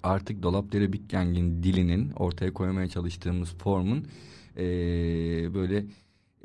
artık 0.03 0.43
Dolapdere 0.43 0.93
Big 0.93 1.09
Gang'in 1.11 1.63
dilinin 1.63 2.11
ortaya 2.11 2.53
koymaya 2.53 2.87
çalıştığımız 2.87 3.49
formun 3.53 4.07
e, 4.57 4.63
böyle 5.53 5.85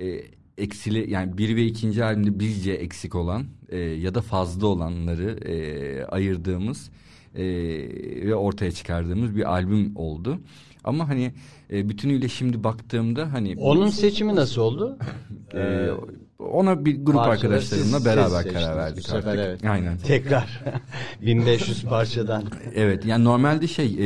e, 0.00 0.22
eksili 0.58 1.10
yani 1.10 1.38
bir 1.38 1.56
ve 1.56 1.64
ikinci 1.64 2.04
albümde 2.04 2.40
bizce 2.40 2.72
eksik 2.72 3.14
olan 3.14 3.44
e, 3.68 3.78
ya 3.78 4.14
da 4.14 4.20
fazla 4.22 4.66
olanları 4.66 5.30
e, 5.48 6.04
ayırdığımız 6.04 6.90
e, 7.34 7.44
ve 8.26 8.34
ortaya 8.34 8.72
çıkardığımız 8.72 9.36
bir 9.36 9.50
albüm 9.52 9.96
oldu. 9.96 10.40
Ama 10.84 11.08
hani 11.08 11.32
e, 11.72 11.88
bütünüyle 11.88 12.28
şimdi 12.28 12.64
baktığımda 12.64 13.32
hani 13.32 13.54
Onun 13.58 13.88
seçimi 13.88 14.34
nasıl 14.36 14.60
oldu? 14.62 14.98
e, 15.54 15.88
ona 16.38 16.84
bir 16.84 16.96
grup 17.04 17.14
Parçaları 17.16 17.34
arkadaşlarımla 17.54 17.96
siz- 17.98 18.06
beraber 18.06 18.42
siz 18.42 18.52
karar 18.52 18.76
verdik 18.76 18.98
bu 18.98 19.02
sefer, 19.08 19.30
artık. 19.30 19.44
evet. 19.46 19.64
Aynen. 19.64 19.98
Tekrar 19.98 20.60
1500 21.22 21.82
parçadan. 21.84 22.44
Evet 22.74 23.04
yani 23.04 23.24
normalde 23.24 23.66
şey 23.68 23.86
e, 23.98 24.04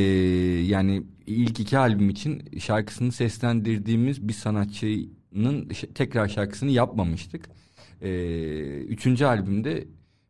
yani 0.65 1.03
ilk 1.27 1.61
iki 1.61 1.79
albüm 1.79 2.11
için 2.11 2.43
şarkısını 2.59 3.13
seslendirdiğimiz 3.13 4.29
bir 4.29 4.33
sanatçının 4.33 5.69
tekrar 5.95 6.29
şarkısını 6.29 6.71
yapmamıştık. 6.71 7.49
E, 8.03 8.11
üçüncü 8.81 9.25
albümde 9.25 9.85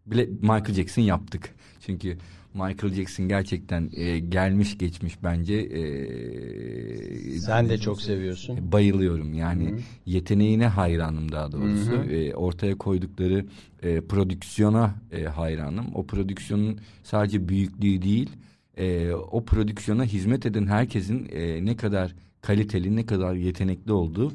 bile 0.07 0.27
Michael 0.27 0.75
Jackson 0.75 1.03
yaptık. 1.03 1.55
Çünkü 1.81 2.19
Michael 2.57 2.95
Jackson 2.95 3.29
gerçekten 3.29 3.91
e, 3.97 4.19
gelmiş 4.19 4.79
geçmiş 4.79 5.23
bence. 5.23 5.55
E, 5.55 7.39
Sen 7.39 7.69
de 7.69 7.79
çok 7.79 8.03
seviyorsun. 8.03 8.73
Bayılıyorum 8.73 9.35
yani 9.35 9.69
Hı-hı. 9.69 9.79
yeteneğine 10.07 10.67
hayranım 10.67 11.33
daha 11.33 11.53
doğrusu. 11.53 11.95
E, 11.95 12.35
ortaya 12.35 12.79
koydukları 12.79 13.47
e, 13.83 14.01
prodüksiyona 14.01 14.95
e, 15.13 15.25
hayranım. 15.25 15.87
O 15.95 16.07
prodüksiyonun 16.07 16.79
sadece 17.03 17.49
büyüklüğü 17.49 18.03
değil 18.03 18.31
e, 18.77 19.13
o 19.13 19.45
prodüksiyona 19.45 20.05
hizmet 20.05 20.47
eden 20.47 20.67
herkesin 20.67 21.29
e, 21.33 21.65
ne 21.65 21.77
kadar 21.77 22.15
kaliteli 22.41 22.97
ne 22.97 23.07
kadar 23.07 23.35
yetenekli 23.35 23.93
olduğu 23.93 24.33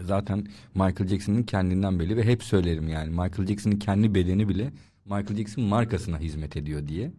zaten 0.00 0.46
Michael 0.74 1.08
Jackson'ın 1.08 1.42
kendinden 1.42 1.98
belli 1.98 2.16
ve 2.16 2.24
hep 2.24 2.42
söylerim 2.42 2.88
yani 2.88 3.10
Michael 3.10 3.46
Jackson'ın 3.46 3.78
kendi 3.78 4.14
bedeni 4.14 4.48
bile 4.48 4.72
Michael 5.04 5.36
Jackson 5.36 5.64
markasına 5.64 6.18
hizmet 6.18 6.56
ediyor 6.56 6.88
diye. 6.88 7.12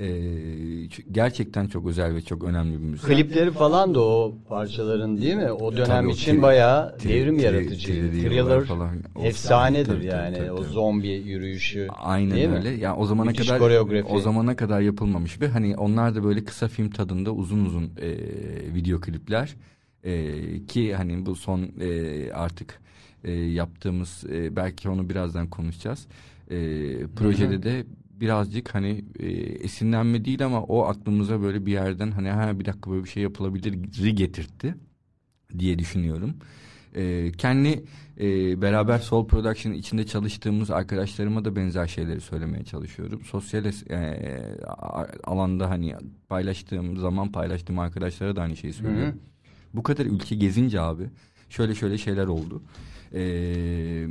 Ee, 0.00 0.06
gerçekten 1.12 1.66
çok 1.66 1.86
özel 1.86 2.14
ve 2.14 2.22
çok 2.22 2.44
önemli 2.44 2.72
bir 2.72 2.84
müzik. 2.84 3.06
Klipleri 3.06 3.50
falan 3.50 3.94
da 3.94 4.00
o 4.00 4.34
parçaların 4.48 5.20
değil 5.20 5.34
mi? 5.34 5.52
O 5.52 5.72
dönem 5.72 5.86
Tabii 5.86 6.10
için 6.10 6.38
o 6.38 6.42
bayağı 6.42 6.96
devrim 7.04 7.38
yaratıcı. 7.38 8.10
Thriller 8.10 8.64
falan. 8.64 8.96
efsanedir 9.22 9.86
tabii, 9.86 10.06
yani 10.06 10.36
tabii, 10.36 10.46
tabii. 10.46 10.60
o 10.60 10.62
zombi 10.62 11.08
yürüyüşü. 11.08 11.88
Aynen 11.98 12.36
değil 12.36 12.48
öyle. 12.48 12.70
Mi? 12.70 12.80
Yani 12.80 12.96
o 12.96 13.06
zamana 13.06 13.30
Müthiş 13.30 13.46
kadar 13.46 13.58
koreografi. 13.58 14.12
o 14.12 14.20
zamana 14.20 14.56
kadar 14.56 14.80
yapılmamış 14.80 15.40
ve 15.40 15.48
hani 15.48 15.76
onlar 15.76 16.14
da 16.14 16.24
böyle 16.24 16.44
kısa 16.44 16.68
film 16.68 16.90
tadında 16.90 17.32
uzun 17.32 17.64
uzun 17.64 17.84
e, 17.84 18.08
video 18.74 19.00
klipler 19.00 19.56
e, 20.04 20.34
ki 20.66 20.94
hani 20.94 21.26
bu 21.26 21.36
son 21.36 21.68
e, 21.80 22.32
artık 22.32 22.80
e, 23.24 23.32
yaptığımız 23.32 24.24
e, 24.32 24.56
belki 24.56 24.88
onu 24.88 25.08
birazdan 25.08 25.46
konuşacağız. 25.46 26.06
E, 26.50 26.56
projede 27.16 27.54
Hı-hı. 27.54 27.62
de 27.62 27.84
birazcık 28.20 28.74
hani 28.74 29.04
e, 29.18 29.28
esinlenme 29.64 30.24
değil 30.24 30.44
ama 30.44 30.62
o 30.62 30.84
aklımıza 30.84 31.42
böyle 31.42 31.66
bir 31.66 31.72
yerden 31.72 32.10
hani 32.10 32.30
ha 32.30 32.60
bir 32.60 32.64
dakika 32.64 32.90
böyle 32.90 33.04
bir 33.04 33.08
şey 33.08 33.22
yapılabilir 33.22 33.72
getirtti 34.10 34.74
diye 35.58 35.78
düşünüyorum. 35.78 36.36
E, 36.94 37.32
kendi 37.32 37.84
e, 38.20 38.62
beraber 38.62 38.98
Soul 38.98 39.26
Production 39.26 39.72
içinde 39.72 40.06
çalıştığımız 40.06 40.70
arkadaşlarıma 40.70 41.44
da 41.44 41.56
benzer 41.56 41.86
şeyleri 41.86 42.20
söylemeye 42.20 42.64
çalışıyorum. 42.64 43.20
Sosyal 43.24 43.64
e, 43.64 43.72
alanda 45.24 45.70
hani 45.70 45.94
paylaştığım 46.28 46.96
zaman 46.96 47.32
paylaştığım 47.32 47.78
arkadaşlara 47.78 48.36
da 48.36 48.42
aynı 48.42 48.56
şeyi 48.56 48.72
söylüyorum. 48.72 49.12
Hı 49.12 49.16
hı. 49.16 49.18
Bu 49.74 49.82
kadar 49.82 50.06
ülke 50.06 50.34
gezince 50.36 50.80
abi 50.80 51.10
şöyle 51.48 51.74
şöyle 51.74 51.98
şeyler 51.98 52.26
oldu. 52.26 52.62
Eee 53.12 54.08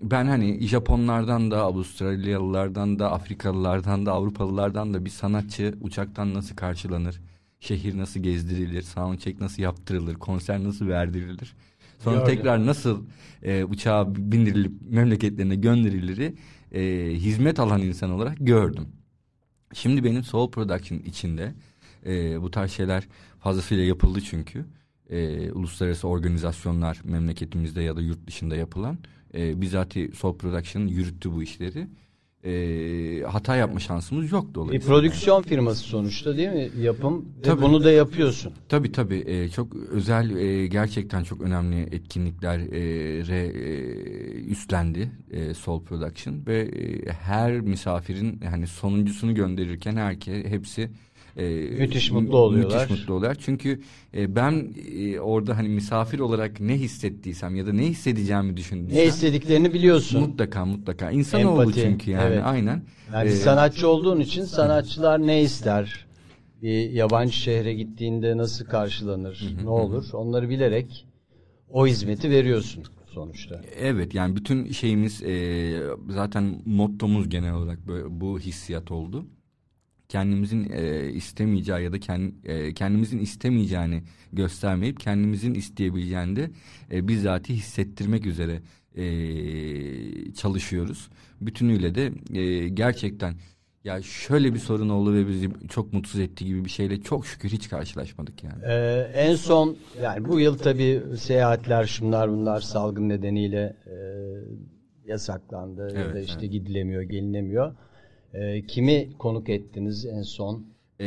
ben 0.00 0.26
hani 0.26 0.66
Japonlardan 0.66 1.50
da 1.50 1.62
Avustralyalılardan 1.62 2.98
da 2.98 3.12
Afrikalılardan 3.12 4.06
da 4.06 4.12
Avrupalılardan 4.12 4.94
da 4.94 5.04
bir 5.04 5.10
sanatçı 5.10 5.74
uçaktan 5.80 6.34
nasıl 6.34 6.56
karşılanır? 6.56 7.20
Şehir 7.60 7.98
nasıl 7.98 8.20
gezdirilir? 8.20 8.82
Soundcheck 8.82 9.40
nasıl 9.40 9.62
yaptırılır? 9.62 10.14
Konser 10.14 10.64
nasıl 10.64 10.88
verdirilir? 10.88 11.54
Sonra 11.98 12.16
Gördüm. 12.16 12.36
tekrar 12.36 12.66
nasıl 12.66 13.04
e, 13.42 13.64
uçağa 13.64 14.14
bindirilip 14.16 14.72
memleketlerine 14.90 15.56
gönderilir? 15.56 16.34
E, 16.72 17.12
hizmet 17.14 17.60
alan 17.60 17.82
insan 17.82 18.10
olarak 18.10 18.36
gördüm. 18.40 18.88
Şimdi 19.72 20.04
benim 20.04 20.22
Soul 20.22 20.50
Production 20.50 20.98
içinde 20.98 21.54
e, 22.06 22.42
bu 22.42 22.50
tarz 22.50 22.72
şeyler 22.72 23.08
fazlasıyla 23.38 23.84
yapıldı 23.84 24.20
çünkü. 24.20 24.64
E, 25.10 25.50
uluslararası 25.50 26.08
organizasyonlar 26.08 27.00
memleketimizde 27.04 27.82
ya 27.82 27.96
da 27.96 28.00
yurt 28.00 28.26
dışında 28.26 28.56
yapılan 28.56 28.98
e, 29.36 29.60
bizatihi 29.60 30.12
Soul 30.12 30.36
Production 30.36 30.86
yürüttü 30.86 31.32
bu 31.32 31.42
işleri. 31.42 31.86
E, 32.44 33.22
hata 33.22 33.56
yapma 33.56 33.80
şansımız 33.80 34.32
yok 34.32 34.54
dolayısıyla. 34.54 34.80
Bir 34.80 34.86
prodüksiyon 34.86 35.42
firması 35.42 35.80
sonuçta 35.80 36.36
değil 36.36 36.48
mi? 36.48 36.70
Yapım 36.80 37.24
tabii, 37.42 37.60
ve 37.60 37.64
bunu 37.64 37.84
da 37.84 37.90
yapıyorsun. 37.90 38.52
Tabii 38.68 38.92
tabii. 38.92 39.24
E, 39.26 39.48
çok 39.48 39.74
özel 39.74 40.36
e, 40.36 40.66
gerçekten 40.66 41.22
çok 41.22 41.40
önemli 41.40 41.80
etkinlikler 41.80 42.58
e, 42.58 42.78
e, 43.34 43.50
üstlendi 44.40 45.10
e, 45.30 45.54
Soul 45.54 45.82
Production 45.82 46.46
ve 46.46 46.60
e, 46.60 47.12
her 47.12 47.60
misafirin 47.60 48.40
hani 48.50 48.66
sonuncusunu 48.66 49.34
gönderirken 49.34 49.96
herkes 49.96 50.44
hepsi 50.46 50.90
e, 51.36 51.44
müthiş 51.78 52.10
mutlu 52.10 52.38
oluyorlar. 52.38 52.82
Müthiş 52.82 52.98
mutlu 52.98 53.14
oluyorlar. 53.14 53.38
Çünkü 53.40 53.80
e, 54.14 54.36
ben 54.36 54.74
e, 54.98 55.20
orada 55.20 55.56
hani 55.56 55.68
misafir 55.68 56.18
olarak 56.18 56.60
ne 56.60 56.74
hissettiysem 56.74 57.56
ya 57.56 57.66
da 57.66 57.72
ne 57.72 57.86
hissedeceğimi 57.86 58.56
düşündüysem. 58.56 58.98
Ne 58.98 59.04
istediklerini 59.04 59.72
biliyorsun. 59.74 60.20
Mutlaka 60.20 60.64
mutlaka. 60.64 61.10
İnsanoğlu 61.10 61.62
Empati, 61.62 61.80
çünkü 61.80 62.10
yani 62.10 62.34
evet. 62.34 62.42
aynen. 62.44 62.82
Yani 63.12 63.28
ee, 63.28 63.32
sanatçı 63.32 63.88
olduğun 63.88 64.20
için 64.20 64.44
sanatçılar 64.44 65.26
ne 65.26 65.42
ister? 65.42 66.06
Bir 66.62 66.90
yabancı 66.90 67.32
şehre 67.32 67.74
gittiğinde 67.74 68.36
nasıl 68.36 68.64
karşılanır? 68.64 69.56
ne 69.62 69.68
olur? 69.68 70.04
Onları 70.12 70.48
bilerek 70.48 71.06
o 71.70 71.86
hizmeti 71.86 72.30
veriyorsun 72.30 72.84
sonuçta. 73.06 73.60
Evet 73.78 74.14
yani 74.14 74.36
bütün 74.36 74.70
şeyimiz 74.72 75.22
e, 75.22 75.82
zaten 76.08 76.62
mottomuz 76.66 77.28
genel 77.28 77.54
olarak 77.54 77.88
böyle, 77.88 78.20
bu 78.20 78.38
hissiyat 78.38 78.90
oldu 78.90 79.26
kendimizin 80.08 80.70
e, 80.72 81.10
istemeyeceği 81.12 81.84
ya 81.84 81.92
da 81.92 82.00
kend, 82.00 82.32
e, 82.44 82.74
kendimizin 82.74 83.18
istemeyeceğini 83.18 84.02
göstermeyip 84.32 85.00
kendimizin 85.00 85.54
isteyebileceğini 85.54 86.36
de 86.36 86.50
e, 86.92 87.08
bizzati 87.08 87.54
hissettirmek 87.54 88.26
üzere 88.26 88.62
e, 88.94 89.04
çalışıyoruz. 90.32 91.08
Bütünüyle 91.40 91.94
de 91.94 92.12
e, 92.40 92.68
gerçekten 92.68 93.34
ya 93.86 94.02
şöyle 94.02 94.54
bir 94.54 94.58
sorun 94.58 94.88
oldu 94.88 95.14
ve 95.14 95.28
bizi 95.28 95.50
çok 95.68 95.92
mutsuz 95.92 96.20
etti 96.20 96.44
gibi 96.44 96.64
bir 96.64 96.70
şeyle 96.70 97.00
çok 97.00 97.26
şükür 97.26 97.48
hiç 97.48 97.68
karşılaşmadık 97.68 98.44
yani. 98.44 98.62
Ee, 98.66 99.10
en 99.14 99.34
son 99.34 99.76
yani 100.02 100.28
bu 100.28 100.40
yıl 100.40 100.58
tabii 100.58 101.02
seyahatler 101.18 101.84
şunlar 101.84 102.30
bunlar 102.30 102.60
salgın 102.60 103.08
nedeniyle 103.08 103.76
e, 103.86 103.96
yasaklandı 105.06 105.88
evet, 105.92 106.06
ya 106.06 106.14
da 106.14 106.20
işte 106.20 106.38
evet. 106.40 106.52
gidilemiyor, 106.52 107.02
gelinemiyor. 107.02 107.76
E, 108.34 108.66
kimi 108.66 109.08
konuk 109.18 109.48
ettiniz 109.48 110.06
en 110.06 110.22
son? 110.22 110.66
Ee, 111.00 111.06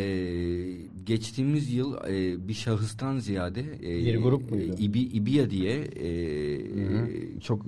geçtiğimiz 1.04 1.74
yıl 1.74 1.96
e, 2.08 2.48
bir 2.48 2.54
şahıstan 2.54 3.20
ziyade 3.20 3.60
e, 3.60 4.06
bir 4.06 4.18
grup 4.18 4.52
muydu? 4.52 4.76
E, 4.80 4.84
İbi, 4.84 5.00
İBİA 5.00 5.50
diye 5.50 5.76
e, 5.80 7.40
çok 7.40 7.66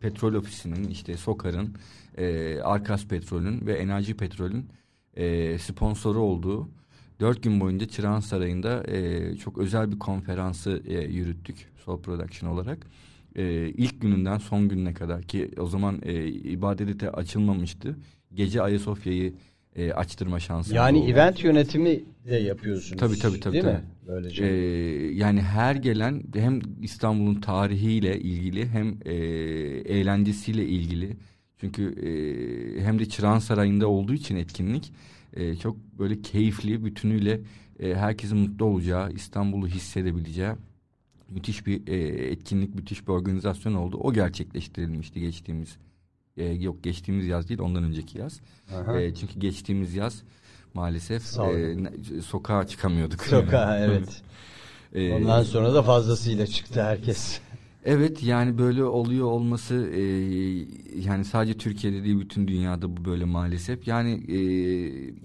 petrol 0.00 0.34
ofisinin 0.34 0.88
işte 0.88 1.16
Sokar'ın, 1.16 1.74
e, 2.18 2.58
Arkas 2.60 3.06
Petrol'ün 3.06 3.66
ve 3.66 3.72
Enerji 3.72 4.16
Petrol'ün 4.16 4.66
e, 5.16 5.58
sponsoru 5.58 6.20
olduğu 6.20 6.68
dört 7.20 7.42
gün 7.42 7.60
boyunca 7.60 7.88
Çırağan 7.88 8.20
Sarayı'nda 8.20 8.84
e, 8.86 9.36
çok 9.36 9.58
özel 9.58 9.92
bir 9.92 9.98
konferansı 9.98 10.82
e, 10.86 11.00
yürüttük 11.00 11.68
Soul 11.84 12.02
Production 12.02 12.50
olarak. 12.50 12.86
E, 13.36 13.68
ilk 13.68 14.00
gününden 14.00 14.38
son 14.38 14.68
gününe 14.68 14.94
kadar 14.94 15.22
ki 15.22 15.50
o 15.58 15.66
zaman 15.66 16.00
e, 16.02 16.26
ibadete 16.28 17.10
açılmamıştı 17.10 17.96
gece 18.38 18.62
Ayasofya'yı 18.62 19.32
e, 19.76 19.92
açtırma 19.92 20.40
şansı 20.40 20.74
Yani 20.74 20.98
oldu. 20.98 21.10
event 21.10 21.44
yönetimi 21.44 22.00
de 22.28 22.36
yapıyorsunuz. 22.36 23.00
Tabii 23.00 23.18
tabii 23.18 23.40
tabii. 23.40 23.52
Değil 23.52 23.64
tabii. 23.64 23.74
mi? 23.76 23.84
Böylece. 24.06 24.44
Ee, 24.46 25.14
yani 25.14 25.42
her 25.42 25.74
gelen 25.74 26.22
hem 26.34 26.60
İstanbul'un 26.82 27.40
tarihiyle 27.40 28.20
ilgili 28.20 28.68
hem 28.68 28.96
e, 29.04 29.14
eğlencesiyle 29.94 30.66
ilgili. 30.66 31.16
Çünkü 31.60 31.82
e, 31.82 32.10
hem 32.84 32.98
de 32.98 33.06
Çırağan 33.08 33.38
Sarayı'nda 33.38 33.88
olduğu 33.88 34.14
için 34.14 34.36
etkinlik 34.36 34.92
e, 35.36 35.56
çok 35.56 35.76
böyle 35.98 36.22
keyifli 36.22 36.84
bütünüyle 36.84 37.40
e, 37.80 37.94
herkesin 37.94 38.38
mutlu 38.38 38.64
olacağı, 38.64 39.12
İstanbul'u 39.12 39.68
hissedebileceği 39.68 40.52
müthiş 41.30 41.66
bir 41.66 41.88
e, 41.88 41.96
etkinlik, 42.30 42.74
müthiş 42.74 43.06
bir 43.06 43.12
organizasyon 43.12 43.74
oldu. 43.74 43.96
O 43.96 44.12
gerçekleştirilmişti 44.12 45.20
geçtiğimiz 45.20 45.76
e, 46.38 46.44
yok 46.44 46.82
geçtiğimiz 46.82 47.26
yaz 47.26 47.48
değil 47.48 47.60
ondan 47.60 47.84
önceki 47.84 48.18
yaz. 48.18 48.40
E, 48.98 49.14
çünkü 49.14 49.40
geçtiğimiz 49.40 49.94
yaz 49.94 50.22
maalesef 50.74 51.22
e, 51.22 51.76
sokağa 52.22 52.66
çıkamıyorduk. 52.66 53.22
Sokağa 53.22 53.78
evet. 53.84 54.22
e, 54.94 55.12
ondan 55.12 55.42
sonra 55.42 55.74
da 55.74 55.82
fazlasıyla 55.82 56.46
çıktı 56.46 56.82
herkes. 56.82 57.40
Evet 57.84 58.22
yani 58.22 58.58
böyle 58.58 58.84
oluyor 58.84 59.26
olması 59.26 59.74
e, 59.74 60.02
yani 61.00 61.24
sadece 61.24 61.54
Türkiye'de 61.54 62.04
değil 62.04 62.20
bütün 62.20 62.48
dünyada 62.48 62.96
bu 62.96 63.04
böyle 63.04 63.24
maalesef. 63.24 63.88
Yani 63.88 64.10
e, 64.28 64.38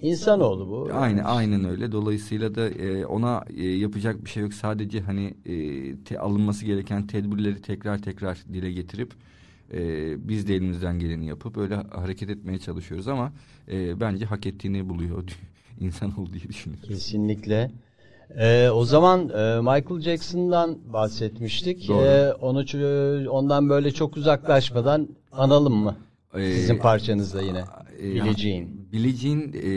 insanoğlu 0.08 0.70
bu. 0.70 0.90
Aynen 0.94 1.24
aynen 1.24 1.66
öyle. 1.66 1.92
Dolayısıyla 1.92 2.56
da 2.56 2.70
e, 2.70 3.06
ona 3.06 3.46
e, 3.58 3.68
yapacak 3.68 4.26
bir 4.26 4.30
şey 4.30 4.44
yok. 4.44 4.54
Sadece 4.54 5.02
hani 5.02 5.34
e, 5.46 5.56
te, 5.96 6.20
alınması 6.20 6.66
gereken 6.66 7.08
tedbirleri 7.08 7.62
tekrar 7.62 8.02
tekrar 8.02 8.44
dile 8.54 8.72
getirip 8.72 9.14
e, 9.74 10.28
biz 10.28 10.48
de 10.48 10.56
elimizden 10.56 11.00
geleni 11.00 11.26
yapıp 11.28 11.58
öyle 11.58 11.76
hareket 11.76 12.30
etmeye 12.30 12.60
çalışıyoruz 12.60 13.08
ama 13.08 13.34
e, 13.72 14.00
bence 14.00 14.26
hak 14.26 14.46
ettiğini 14.46 14.90
buluyor 14.90 15.24
insan 15.80 16.20
olduğu 16.20 16.34
diye 16.34 16.44
düşünüyorum. 16.50 16.88
Kesinlikle. 16.88 17.72
Ee, 18.38 18.70
o 18.70 18.86
zaman 18.86 19.20
e, 19.30 19.60
Michael 19.60 20.02
Jackson'dan 20.02 20.78
bahsetmiştik. 20.94 21.90
Ee, 21.90 22.34
onu 22.34 22.66
ondan 23.30 23.70
böyle 23.70 23.92
çok 23.92 24.18
uzaklaşmadan 24.18 25.08
analım 25.32 25.74
mı? 25.76 25.96
Ee, 26.34 26.54
Sizin 26.54 26.78
parçanızda 26.78 27.42
yine. 27.42 27.64
e, 28.00 28.04
Billie 28.04 28.78
Jean 28.94 29.54
e, 29.54 29.70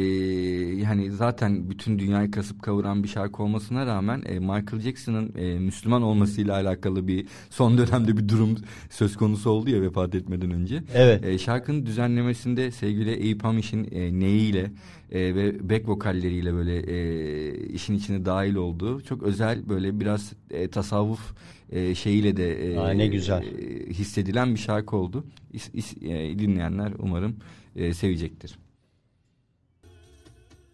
yani 0.81 1.11
zaten 1.11 1.71
bütün 1.71 1.99
dünyayı 1.99 2.31
kasıp 2.31 2.63
kavuran 2.63 3.03
bir 3.03 3.09
şarkı 3.09 3.43
olmasına 3.43 3.87
rağmen 3.87 4.23
e, 4.27 4.39
Michael 4.39 4.81
Jackson'ın 4.81 5.33
e, 5.39 5.59
Müslüman 5.59 6.03
olmasıyla 6.03 6.55
alakalı 6.55 7.09
bir 7.09 7.27
son 7.51 7.79
dönemde 7.79 8.17
bir 8.17 8.29
durum 8.29 8.57
söz 8.91 9.17
konusu 9.17 9.51
oldu 9.51 9.71
ya 9.71 9.83
vefat 9.83 10.15
etmeden 10.15 10.51
önce. 10.51 10.83
Evet. 10.95 11.25
E, 11.25 11.39
şarkının 11.39 11.87
düzenlemesinde 11.87 12.71
sevgili 12.71 13.11
Eyüp 13.11 13.45
Hamiş'in 13.45 13.89
e, 13.93 14.21
neyiyle 14.21 14.71
e, 15.11 15.35
ve 15.35 15.71
back 15.71 15.89
vokalleriyle 15.89 16.55
böyle 16.55 16.77
e, 16.79 17.69
işin 17.69 17.95
içine 17.95 18.25
dahil 18.25 18.55
olduğu 18.55 19.01
çok 19.01 19.23
özel 19.23 19.69
böyle 19.69 20.01
biraz 20.01 20.33
e, 20.51 20.69
tasavvuf 20.69 21.35
e, 21.73 21.95
şeyiyle 21.95 22.37
de 22.37 22.73
e, 22.73 22.79
Aa, 22.79 22.91
ne 22.91 23.07
güzel. 23.07 23.43
e, 23.43 23.87
hissedilen 23.91 24.55
bir 24.55 24.61
şarkı 24.61 24.97
oldu. 24.97 25.25
İs, 25.53 25.69
is- 25.75 26.09
e, 26.33 26.39
dinleyenler 26.39 26.93
umarım 26.99 27.37
e, 27.77 27.95
sevecektir. 27.95 28.59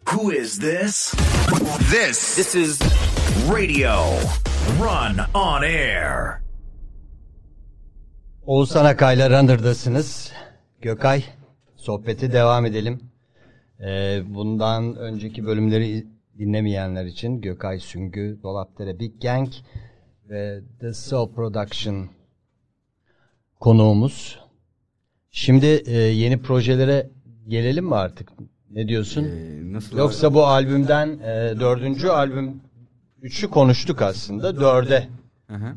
Who 0.06 0.30
is 0.30 0.58
this? 0.58 1.14
This. 1.90 2.36
This 2.36 2.54
is 2.54 2.78
Radio 3.50 4.18
Run 4.80 5.18
on 5.34 5.62
Air. 5.62 6.42
Oğuzhan 8.46 8.84
Akay'la 8.84 9.30
Runner'dasınız. 9.30 10.32
Gökay, 10.80 11.24
sohbeti 11.76 12.32
devam 12.32 12.66
edelim. 12.66 13.00
Ee, 13.80 14.22
bundan 14.26 14.96
önceki 14.96 15.46
bölümleri 15.46 16.06
dinlemeyenler 16.38 17.04
için 17.04 17.40
Gökay 17.40 17.78
Süngü, 17.80 18.38
Dolapdere 18.42 18.98
Big 18.98 19.22
Gang 19.22 19.48
ve 20.28 20.60
The 20.80 20.92
Soul 20.92 21.32
Production 21.34 22.10
konuğumuz. 23.60 24.38
Şimdi 25.30 25.82
e, 25.86 25.92
yeni 25.96 26.42
projelere 26.42 27.10
gelelim 27.48 27.84
mi 27.84 27.94
artık? 27.94 28.32
Ne 28.72 28.88
diyorsun? 28.88 29.24
E, 29.24 29.72
nasıl 29.72 29.98
Yoksa 29.98 30.34
bu 30.34 30.46
albümden 30.46 31.08
e, 31.08 31.60
dördüncü 31.60 32.08
albüm 32.08 32.60
üçü 33.22 33.50
konuştuk 33.50 34.02
aslında. 34.02 34.60
Dörde 34.60 35.08
Hı 35.46 35.54
hı. 35.54 35.76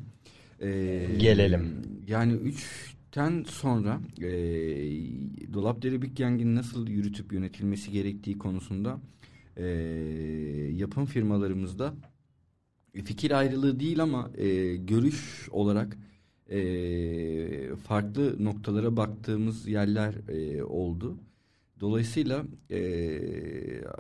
E, 0.66 1.06
Gelelim. 1.18 1.82
Yani 2.08 2.34
üçten 2.34 3.46
sonra 3.50 4.00
e, 4.22 4.32
Dolapdere 5.54 6.02
Big 6.02 6.18
Gang'in 6.18 6.56
nasıl 6.56 6.88
yürütüp 6.88 7.34
yönetilmesi 7.34 7.92
gerektiği 7.92 8.38
konusunda 8.38 9.00
e, 9.58 9.66
yapım 10.74 11.06
firmalarımızda 11.06 11.94
fikir 13.04 13.32
ayrılığı 13.32 13.80
değil 13.80 14.04
ama 14.04 14.32
e, 14.38 14.76
görüş 14.76 15.50
olarak 15.52 15.98
e, 16.50 17.76
farklı 17.76 18.46
noktalara 18.46 18.98
baktığımız 18.98 19.68
yerler 19.68 20.14
e, 20.30 20.64
oldu. 20.64 21.18
Dolayısıyla 21.80 22.44
e, 22.72 22.80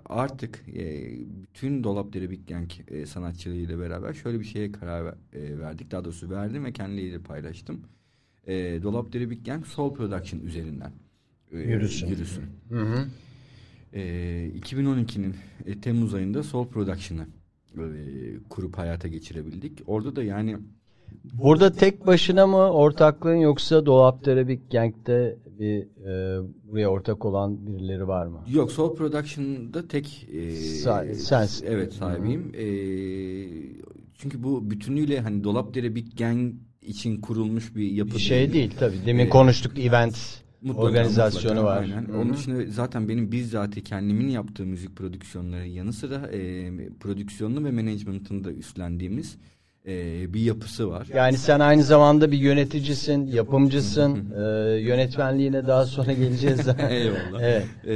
artık 0.05 0.63
e, 0.76 1.11
bütün 1.43 1.84
Dolapdere 1.84 2.30
Big 2.30 2.47
Gang 2.47 2.69
e, 2.88 3.05
sanatçılarıyla 3.05 3.80
beraber 3.80 4.13
şöyle 4.13 4.39
bir 4.39 4.45
şeye 4.45 4.71
karar 4.71 5.05
ver- 5.05 5.15
e, 5.34 5.59
verdik. 5.59 5.91
Daha 5.91 6.05
doğrusu 6.05 6.30
verdim 6.30 6.65
ve 6.65 6.71
kendileriyle 6.71 7.19
paylaştım. 7.19 7.82
E, 8.47 8.84
Dolapdere 8.84 9.30
Big 9.30 9.45
Gang 9.45 9.65
Soul 9.65 9.93
Production 9.93 10.39
üzerinden 10.41 10.91
e, 11.51 11.57
Yürüsün. 11.57 12.07
yürüsün. 12.07 12.43
Hı 12.69 12.80
hı. 12.82 13.05
E, 13.93 14.01
2012'nin 14.59 15.36
e, 15.65 15.82
Temmuz 15.82 16.13
ayında 16.13 16.43
Soul 16.43 16.67
Production'ı 16.67 17.26
e, 17.78 17.84
kurup 18.49 18.78
hayata 18.78 19.07
geçirebildik. 19.07 19.82
Orada 19.88 20.15
da 20.15 20.23
yani 20.23 20.57
Burada 21.34 21.71
tek 21.71 22.07
başına 22.07 22.47
mı 22.47 22.57
ortaklığın 22.57 23.36
yoksa 23.36 23.86
Dolapdere 23.86 24.47
Big 24.47 24.59
Gang'de 24.71 25.38
bir 25.60 25.82
e, 26.08 26.41
buraya 26.64 26.88
ortak 26.89 27.26
olan 27.26 27.68
birileri 27.68 28.08
var 28.08 28.28
mı? 28.28 28.39
Yok 28.53 28.72
Soul 28.72 28.95
Production'da 28.95 29.88
tek 29.88 30.28
e, 30.32 30.38
Sa- 30.58 31.14
sensin. 31.16 31.66
Evet 31.70 31.93
sahibiyim. 31.93 32.51
E, 32.56 32.66
çünkü 34.18 34.43
bu 34.43 34.72
bütünüyle 34.72 35.20
hani 35.20 35.43
Dolapdere 35.43 35.95
Big 35.95 36.18
Gang 36.18 36.53
için 36.82 37.22
kurulmuş 37.22 37.76
bir 37.76 37.91
yapı 37.91 38.14
Bir 38.16 38.20
şey 38.20 38.53
değil 38.53 38.72
tabii. 38.80 38.95
Demin 39.06 39.26
Ee, 39.26 39.30
konuştuk 39.30 39.80
event 39.80 40.18
Mutlaka, 40.62 40.88
organizasyonu 40.88 41.53
mutlaka, 41.56 41.66
var. 41.68 41.82
Aynen. 41.84 42.08
Hı 42.08 42.14
hı. 42.14 42.18
Onun 42.18 42.34
dışında 42.34 42.72
zaten 42.72 43.10
benim 43.10 43.32
bizzat 43.32 43.84
kendimin 43.84 44.28
yaptığı 44.30 44.66
müzik 44.66 44.95
prodüksiyonları 44.95 45.68
yanı 45.68 45.93
sıra 45.93 46.28
e, 46.34 46.72
prodüksiyonunu 46.99 47.66
ve 47.66 47.72
management'ını 47.72 48.43
da 48.43 48.51
üstlendiğimiz 48.51 49.38
e, 49.88 50.33
bir 50.33 50.39
yapısı 50.41 50.89
var. 50.89 51.07
Yani 51.13 51.38
sen 51.38 51.59
aynı 51.59 51.83
zamanda 51.83 52.31
bir 52.31 52.38
yöneticisin, 52.38 53.27
yapımcısın. 53.27 54.33
e, 54.36 54.41
yönetmenliğine 54.79 55.67
daha 55.67 55.86
sonra 55.86 56.13
geleceğiz. 56.13 56.67
Eyvallah. 56.89 57.41
Evet. 57.41 57.65
E, 57.86 57.93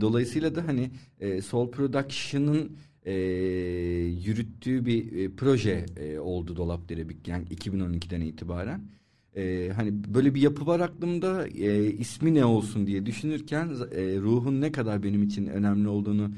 dolayısıyla 0.00 0.54
da 0.54 0.66
hani 0.66 0.90
e, 1.20 1.42
Soul 1.42 1.70
Production'ın 1.70 2.72
e, 3.04 3.12
yürüttüğü 4.24 4.86
bir 4.86 5.24
e, 5.24 5.28
proje 5.36 5.86
e, 5.96 6.18
oldu 6.18 6.56
Dolapdere 6.56 7.08
Big 7.08 7.24
Gang 7.26 7.52
2012'den 7.52 8.20
itibaren. 8.20 8.80
E, 9.36 9.70
hani 9.76 9.92
böyle 10.14 10.34
bir 10.34 10.40
yapı 10.40 10.66
var 10.66 10.80
aklımda 10.80 11.48
e, 11.48 11.86
ismi 11.86 12.34
ne 12.34 12.44
olsun 12.44 12.86
diye 12.86 13.06
düşünürken 13.06 13.66
e, 13.66 14.16
ruhun 14.16 14.60
ne 14.60 14.72
kadar 14.72 15.02
benim 15.02 15.22
için 15.22 15.46
önemli 15.46 15.88
olduğunu 15.88 16.30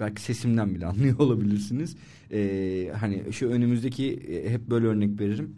belki 0.00 0.22
sesimden 0.22 0.74
bile 0.74 0.86
anlıyor 0.92 1.18
olabilirsiniz. 1.18 1.96
E, 2.32 2.92
hani 3.00 3.22
şu 3.32 3.48
önümüzdeki 3.48 4.12
e, 4.12 4.50
hep 4.50 4.70
böyle 4.70 4.86
örnek 4.86 5.20
veririm 5.20 5.56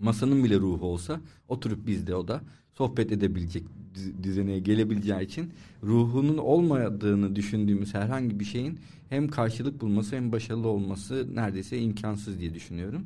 masanın 0.00 0.44
bile 0.44 0.56
ruhu 0.58 0.86
olsa 0.86 1.20
oturup 1.48 1.86
bizde 1.86 2.14
o 2.14 2.28
da 2.28 2.40
sohbet 2.74 3.12
edebilecek 3.12 3.62
düz- 3.94 4.22
düzeneye 4.22 4.58
gelebileceği 4.58 5.20
için 5.20 5.50
ruhunun 5.82 6.38
olmadığını 6.38 7.36
düşündüğümüz 7.36 7.94
herhangi 7.94 8.40
bir 8.40 8.44
şeyin 8.44 8.78
hem 9.08 9.28
karşılık 9.28 9.80
bulması 9.80 10.16
hem 10.16 10.32
başarılı 10.32 10.68
olması 10.68 11.26
neredeyse 11.34 11.78
imkansız 11.78 12.40
diye 12.40 12.54
düşünüyorum. 12.54 13.02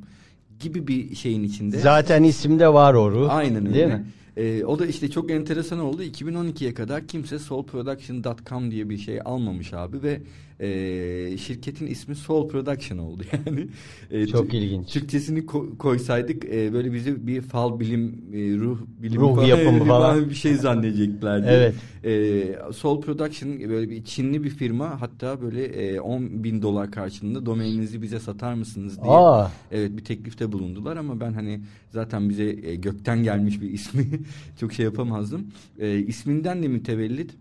Gibi 0.59 0.87
bir 0.87 1.15
şeyin 1.15 1.43
içinde. 1.43 1.79
Zaten 1.79 2.23
isimde 2.23 2.73
var 2.73 2.93
o 2.93 3.11
ruh. 3.11 3.27
Aynen 3.35 3.65
öyle. 3.65 3.75
Değil 3.75 3.87
mi? 3.87 4.05
Ee, 4.37 4.65
o 4.65 4.79
da 4.79 4.85
işte 4.85 5.09
çok 5.09 5.31
enteresan 5.31 5.79
oldu. 5.79 6.03
2012'ye 6.03 6.73
kadar 6.73 7.07
kimse 7.07 7.39
soulproduction.com 7.39 8.71
diye 8.71 8.89
bir 8.89 8.97
şey 8.97 9.19
almamış 9.25 9.73
abi 9.73 10.03
ve 10.03 10.21
e, 10.59 11.37
şirketin 11.37 11.87
ismi 11.87 12.15
Soul 12.15 12.47
Production 12.47 12.97
oldu 12.97 13.23
yani. 13.47 13.67
E, 14.11 14.27
Çok 14.27 14.53
ilginç. 14.53 14.93
Türkçesini 14.93 15.39
ko- 15.39 15.77
koysaydık 15.77 16.45
e, 16.45 16.73
böyle 16.73 16.93
bizi 16.93 17.27
bir 17.27 17.41
fal 17.41 17.79
bilim, 17.79 18.25
e, 18.33 18.57
ruh 18.57 18.79
bilimi 18.97 19.21
Ruh 19.21 19.35
falan, 19.35 19.47
yapımı 19.47 19.85
falan. 19.85 20.29
bir 20.29 20.35
şey 20.35 20.55
zannedeceklerdi. 20.55 21.47
Evet. 21.49 21.75
E, 22.03 22.73
Soul 22.73 23.01
Production 23.01 23.59
böyle 23.59 23.89
bir 23.89 24.03
Çinli 24.03 24.43
bir 24.43 24.49
firma 24.49 25.01
hatta 25.01 25.41
böyle 25.41 25.65
e, 25.65 25.99
10 25.99 26.43
bin 26.43 26.61
dolar 26.61 26.91
karşılığında 26.91 27.45
domaininizi 27.45 28.01
bize 28.01 28.19
satar 28.19 28.53
mısınız 28.53 29.03
diye 29.03 29.13
Aa, 29.13 29.51
Evet 29.71 29.97
bir 29.97 30.03
teklifte 30.05 30.51
bulundular 30.51 30.97
ama 30.97 31.19
ben 31.19 31.33
hani 31.33 31.61
zaten 31.91 32.29
bize 32.29 32.43
e, 32.43 32.75
gökten 32.75 33.23
gelmiş 33.23 33.61
bir 33.61 33.69
ismi 33.69 34.05
çok 34.59 34.73
şey 34.73 34.85
yapamazdım. 34.85 35.47
E, 35.79 35.99
isminden 35.99 36.63
de 36.63 36.67
mütevellit 36.67 37.31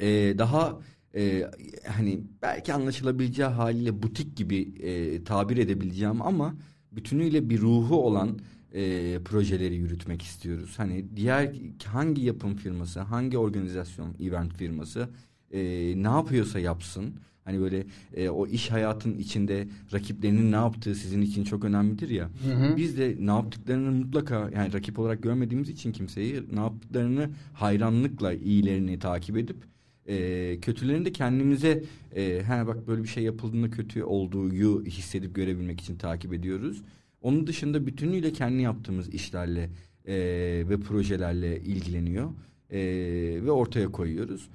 e, 0.00 0.06
daha 0.38 0.80
e, 1.16 1.50
hani 1.88 2.20
belki 2.42 2.74
anlaşılabileceği 2.74 3.48
haliyle 3.48 4.02
butik 4.02 4.36
gibi 4.36 4.74
e, 4.82 5.24
tabir 5.24 5.56
edebileceğim 5.56 6.22
ama 6.22 6.54
bütünüyle 6.92 7.50
bir 7.50 7.60
ruhu 7.60 8.06
olan 8.06 8.38
e, 8.74 9.18
projeleri 9.24 9.74
yürütmek 9.74 10.22
istiyoruz. 10.22 10.74
Hani 10.76 11.16
diğer 11.16 11.52
hangi 11.84 12.22
yapım 12.22 12.56
firması, 12.56 13.00
hangi 13.00 13.38
organizasyon, 13.38 14.14
event 14.20 14.54
firması 14.54 15.08
e, 15.50 15.60
ne 15.96 16.08
yapıyorsa 16.08 16.58
yapsın. 16.58 17.14
Hani 17.44 17.60
böyle 17.60 17.86
e, 18.14 18.28
o 18.28 18.46
iş 18.46 18.70
hayatın 18.70 19.18
içinde 19.18 19.68
rakiplerinin 19.92 20.52
ne 20.52 20.56
yaptığı 20.56 20.94
sizin 20.94 21.22
için 21.22 21.44
çok 21.44 21.64
önemlidir 21.64 22.08
ya. 22.08 22.28
Biz 22.76 22.98
de 22.98 23.16
ne 23.20 23.30
yaptıklarını 23.30 23.90
mutlaka 23.90 24.50
yani 24.54 24.72
rakip 24.72 24.98
olarak 24.98 25.22
görmediğimiz 25.22 25.68
için 25.68 25.92
kimseyi 25.92 26.42
ne 26.52 26.60
yaptıklarını 26.60 27.30
hayranlıkla 27.52 28.32
iyilerini 28.32 28.98
takip 28.98 29.36
edip 29.36 29.71
e, 30.06 30.58
kötülerini 30.60 31.04
de 31.04 31.12
kendimize 31.12 31.82
e, 32.16 32.42
ha 32.42 32.66
bak 32.66 32.88
böyle 32.88 33.02
bir 33.02 33.08
şey 33.08 33.24
yapıldığında 33.24 33.70
kötü 33.70 34.02
olduğu 34.02 34.84
hissedip 34.84 35.34
görebilmek 35.34 35.80
için 35.80 35.96
takip 35.96 36.34
ediyoruz. 36.34 36.82
Onun 37.22 37.46
dışında 37.46 37.86
bütünüyle 37.86 38.32
kendi 38.32 38.62
yaptığımız 38.62 39.08
işlerle 39.08 39.70
e, 40.06 40.14
ve 40.68 40.80
projelerle 40.80 41.60
ilgileniyor 41.60 42.30
e, 42.70 42.80
ve 43.44 43.50
ortaya 43.50 43.92
koyuyoruz. 43.92 44.48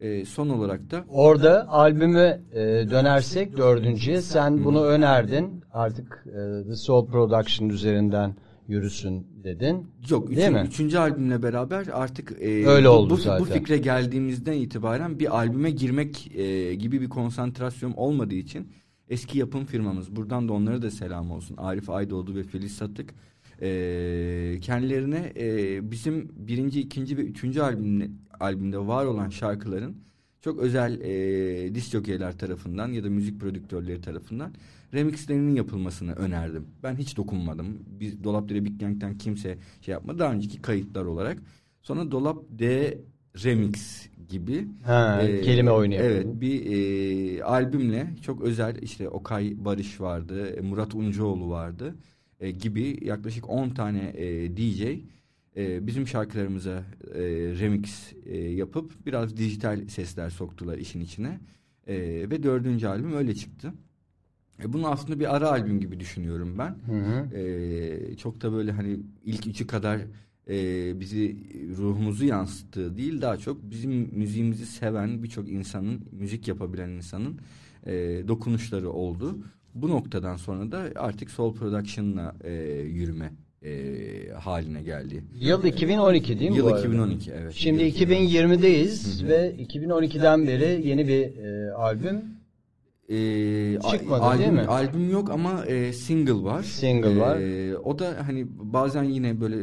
E, 0.00 0.24
son 0.24 0.48
olarak 0.48 0.90
da 0.90 1.04
orada 1.08 1.68
albüme 1.68 2.40
e, 2.52 2.60
dönersek 2.90 3.56
dördüncüye 3.56 4.22
sen 4.22 4.64
bunu 4.64 4.84
önerdin. 4.84 5.64
Artık 5.72 6.26
e, 6.26 6.68
The 6.68 6.76
Soul 6.76 7.06
Production 7.06 7.68
üzerinden 7.68 8.34
yürüsün 8.68 9.26
dedin. 9.44 9.86
Yok, 10.10 10.28
Değil 10.28 10.38
üçün- 10.38 10.52
mi? 10.52 10.64
üçüncü 10.68 10.98
albümle 10.98 11.42
beraber 11.42 11.86
artık 11.92 12.32
e, 12.40 12.66
Öyle 12.66 12.86
bu, 12.86 12.90
oldu 12.90 13.10
bu, 13.10 13.16
zaten. 13.16 13.46
bu 13.46 13.50
fikre 13.50 13.76
geldiğimizden 13.78 14.52
itibaren 14.52 15.18
bir 15.18 15.36
albüme 15.38 15.70
girmek 15.70 16.36
e, 16.36 16.74
gibi 16.74 17.00
bir 17.00 17.08
konsantrasyon 17.08 17.92
olmadığı 17.92 18.34
için 18.34 18.68
eski 19.08 19.38
yapım 19.38 19.64
firmamız, 19.64 20.16
buradan 20.16 20.48
da 20.48 20.52
onlara 20.52 20.82
da 20.82 20.90
selam 20.90 21.30
olsun. 21.30 21.56
Arif 21.56 21.90
Aydoğdu 21.90 22.34
ve 22.34 22.42
Filiz 22.42 22.72
Satık. 22.72 23.14
E, 23.62 24.58
kendilerine 24.60 25.32
e, 25.36 25.90
bizim 25.90 26.28
birinci, 26.36 26.80
ikinci 26.80 27.16
ve 27.16 27.20
üçüncü 27.22 27.60
albümde, 27.60 28.10
albümde 28.40 28.78
var 28.78 29.04
olan 29.04 29.28
şarkıların 29.28 29.96
çok 30.40 30.58
özel 30.58 31.00
e, 31.00 31.74
disk 31.74 32.06
tarafından 32.38 32.88
ya 32.92 33.04
da 33.04 33.10
müzik 33.10 33.40
prodüktörleri 33.40 34.00
tarafından 34.00 34.52
remixlerinin 34.94 35.54
yapılmasını 35.54 36.12
önerdim. 36.12 36.66
Ben 36.82 36.96
hiç 36.96 37.16
dokunmadım. 37.16 37.78
Biz 37.86 38.24
Dolap 38.24 38.48
Big 38.50 38.80
Gang'den 38.80 39.18
kimse 39.18 39.58
şey 39.80 39.92
yapmadı. 39.92 40.18
Daha 40.18 40.32
önceki 40.32 40.62
kayıtlar 40.62 41.04
olarak. 41.04 41.38
Sonra 41.82 42.10
Dolap 42.10 42.44
D 42.50 42.98
Remix 43.44 44.08
gibi 44.28 44.68
ha, 44.82 45.22
e, 45.22 45.40
kelime 45.40 45.70
oyunu 45.70 45.94
Evet 45.94 46.26
bir 46.26 46.66
e, 46.66 47.44
albümle 47.44 48.06
çok 48.22 48.42
özel 48.42 48.82
işte 48.82 49.08
Okay 49.08 49.54
Barış 49.64 50.00
vardı, 50.00 50.46
e, 50.46 50.60
Murat 50.60 50.94
Uncuoğlu 50.94 51.50
vardı 51.50 51.94
e, 52.40 52.50
gibi 52.50 52.98
yaklaşık 53.02 53.50
10 53.50 53.70
tane 53.70 54.12
e, 54.16 54.56
DJ 54.56 54.82
e, 55.56 55.86
bizim 55.86 56.06
şarkılarımıza 56.06 56.84
e, 57.14 57.22
remix 57.60 58.12
e, 58.26 58.38
yapıp 58.38 59.06
biraz 59.06 59.36
dijital 59.36 59.88
sesler 59.88 60.30
soktular 60.30 60.78
işin 60.78 61.00
içine. 61.00 61.40
E, 61.86 61.96
ve 62.30 62.42
dördüncü 62.42 62.86
albüm 62.86 63.12
öyle 63.12 63.34
çıktı. 63.34 63.72
E, 64.62 64.72
bunu 64.72 64.88
aslında 64.88 65.20
bir 65.20 65.36
ara 65.36 65.50
albüm 65.50 65.80
gibi 65.80 66.00
düşünüyorum 66.00 66.58
ben. 66.58 66.76
Hı 66.86 66.92
hı. 66.92 67.36
E, 67.36 68.16
çok 68.16 68.42
da 68.42 68.52
böyle 68.52 68.72
hani 68.72 69.00
ilk 69.24 69.46
üçü 69.46 69.66
kadar 69.66 70.00
e, 70.48 71.00
bizi 71.00 71.36
ruhumuzu 71.76 72.24
yansıttığı 72.24 72.96
değil 72.96 73.22
daha 73.22 73.36
çok 73.36 73.70
bizim 73.70 73.92
müziğimizi 73.92 74.66
seven 74.66 75.22
birçok 75.22 75.48
insanın 75.48 76.00
müzik 76.12 76.48
yapabilen 76.48 76.88
insanın 76.88 77.38
e, 77.86 77.92
dokunuşları 78.28 78.90
oldu. 78.90 79.38
Bu 79.74 79.88
noktadan 79.88 80.36
sonra 80.36 80.72
da 80.72 80.82
artık 80.96 81.30
Soul 81.30 81.54
Production'la 81.54 82.34
e, 82.44 82.52
yürüme 82.82 83.32
e, 83.62 84.32
haline 84.32 84.82
geldi. 84.82 85.24
Yıl 85.40 85.64
2012 85.64 86.38
değil 86.38 86.50
mi 86.50 86.56
Yıl 86.56 86.78
2012 86.78 87.30
evet. 87.32 87.52
Şimdi 87.52 87.82
2020'deyiz 87.82 89.22
Hı-hı. 89.22 89.28
ve 89.28 89.54
2012'den 89.58 90.46
beri 90.46 90.88
yeni 90.88 91.08
bir 91.08 91.36
e, 91.38 91.72
albüm 91.72 92.22
e, 93.08 93.78
Çıkmadı 93.90 94.22
albüm, 94.22 94.38
değil 94.38 94.52
mi? 94.52 94.60
Albüm 94.60 95.10
yok 95.10 95.30
ama 95.30 95.64
e, 95.66 95.92
single 95.92 96.42
var. 96.42 96.62
Single 96.62 97.10
e, 97.10 97.18
var. 97.18 97.38
O 97.84 97.98
da 97.98 98.16
hani 98.26 98.46
bazen 98.48 99.04
yine 99.04 99.40
böyle 99.40 99.56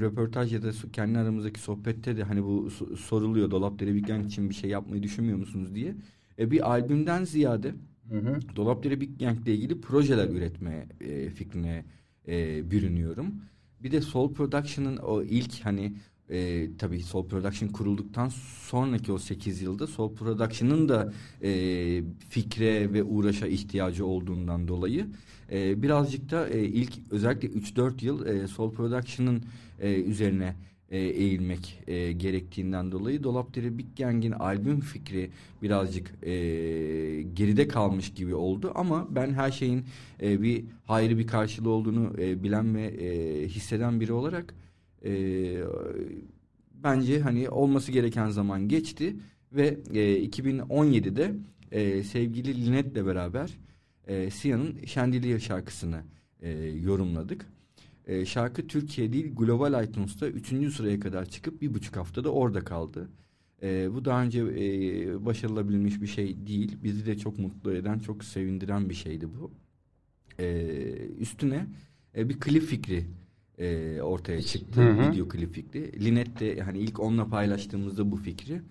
röportaj 0.00 0.52
ya 0.52 0.62
da 0.62 0.70
kendi 0.92 1.18
aramızdaki 1.18 1.60
sohbette 1.60 2.16
de 2.16 2.22
hani 2.22 2.44
bu 2.44 2.70
soruluyor 2.96 3.50
Dolap 3.50 3.78
Dere 3.78 3.94
Big 3.94 4.06
Gang 4.06 4.26
için 4.26 4.50
bir 4.50 4.54
şey 4.54 4.70
yapmayı 4.70 5.02
düşünmüyor 5.02 5.38
musunuz 5.38 5.74
diye. 5.74 5.94
E, 6.38 6.50
bir 6.50 6.70
albümden 6.70 7.24
ziyade 7.24 7.74
hı 8.10 8.18
hı. 8.18 8.38
Dolap 8.56 8.84
Dere 8.84 9.00
Big 9.00 9.20
Gang 9.20 9.40
ile 9.40 9.54
ilgili 9.54 9.80
projeler 9.80 10.28
üretme 10.28 10.86
e, 11.00 11.30
fikrine 11.30 11.84
e, 12.28 12.70
bürünüyorum. 12.70 13.34
Bir 13.82 13.92
de 13.92 14.00
Soul 14.00 14.34
Production'ın 14.34 14.96
o 14.96 15.22
ilk 15.22 15.64
hani 15.64 15.92
e, 16.30 16.68
tabii 16.78 17.02
Soul 17.02 17.28
Production 17.28 17.68
kurulduktan 17.68 18.28
sonraki 18.68 19.12
o 19.12 19.18
8 19.18 19.62
yılda 19.62 19.86
Soul 19.86 20.14
Production'ın 20.14 20.88
da 20.88 21.12
e, 21.42 21.50
fikre 22.28 22.92
ve 22.92 23.02
uğraşa 23.02 23.46
ihtiyacı 23.46 24.06
olduğundan 24.06 24.68
dolayı 24.68 25.06
e, 25.52 25.82
birazcık 25.82 26.30
da 26.30 26.48
e, 26.48 26.64
ilk 26.64 26.92
özellikle 27.10 27.48
3-4 27.48 28.04
yıl 28.04 28.26
e, 28.26 28.48
Soul 28.48 28.72
Production'ın 28.72 29.42
e, 29.80 30.02
üzerine 30.02 30.54
e, 30.90 30.98
eğilmek 30.98 31.80
e, 31.86 32.12
gerektiğinden 32.12 32.92
dolayı 32.92 33.22
Dolapdere 33.22 33.78
Big 33.78 33.86
Gang'in 33.98 34.32
albüm 34.32 34.80
fikri 34.80 35.30
birazcık 35.62 36.14
e, 36.22 36.32
geride 37.22 37.68
kalmış 37.68 38.14
gibi 38.14 38.34
oldu. 38.34 38.72
Ama 38.74 39.06
ben 39.10 39.32
her 39.32 39.50
şeyin 39.50 39.84
e, 40.22 40.42
bir 40.42 40.64
hayrı 40.86 41.18
bir 41.18 41.26
karşılığı 41.26 41.70
olduğunu 41.70 42.12
e, 42.18 42.42
bilen 42.42 42.74
ve 42.74 42.82
e, 42.82 43.48
hisseden 43.48 44.00
biri 44.00 44.12
olarak 44.12 44.54
e, 45.04 45.12
bence 46.74 47.20
hani 47.20 47.50
olması 47.50 47.92
gereken 47.92 48.28
zaman 48.28 48.68
geçti 48.68 49.16
ve 49.52 49.78
e, 49.94 50.26
2017'de 50.26 51.34
e, 51.72 52.02
sevgili 52.02 52.66
Linet'le 52.66 53.06
beraber 53.06 53.58
e, 54.06 54.30
Sia'nın 54.30 54.76
Chandelier 54.86 55.38
şarkısını 55.38 56.02
e, 56.42 56.50
yorumladık. 56.60 57.46
E, 58.06 58.26
şarkı 58.26 58.66
Türkiye 58.66 59.12
değil 59.12 59.34
global 59.36 59.84
iTunes'ta 59.84 60.28
3. 60.28 60.74
sıraya 60.74 61.00
kadar 61.00 61.24
çıkıp 61.24 61.62
bir 61.62 61.74
buçuk 61.74 61.96
haftada 61.96 62.32
orada 62.32 62.64
kaldı. 62.64 63.08
E, 63.62 63.94
bu 63.94 64.04
daha 64.04 64.22
önce 64.22 64.40
e, 64.40 65.24
başarılabilmiş 65.26 66.00
bir 66.02 66.06
şey 66.06 66.46
değil. 66.46 66.76
Bizi 66.82 67.06
de 67.06 67.18
çok 67.18 67.38
mutlu 67.38 67.74
eden, 67.74 67.98
çok 67.98 68.24
sevindiren 68.24 68.88
bir 68.88 68.94
şeydi 68.94 69.28
bu. 69.40 69.50
E, 70.38 70.66
üstüne 71.18 71.66
e, 72.16 72.28
bir 72.28 72.40
klip 72.40 72.62
fikri 72.62 73.04
e, 73.58 74.02
ortaya 74.02 74.42
çıktı. 74.42 74.80
Hı 74.80 74.90
hı. 74.90 75.12
Video 75.12 75.28
klip 75.28 75.54
fikri. 75.54 76.04
Linet 76.04 76.40
de 76.40 76.60
hani 76.60 76.78
ilk 76.78 77.00
onunla 77.00 77.28
paylaştığımızda 77.28 78.10
bu 78.10 78.16
fikri 78.16 78.62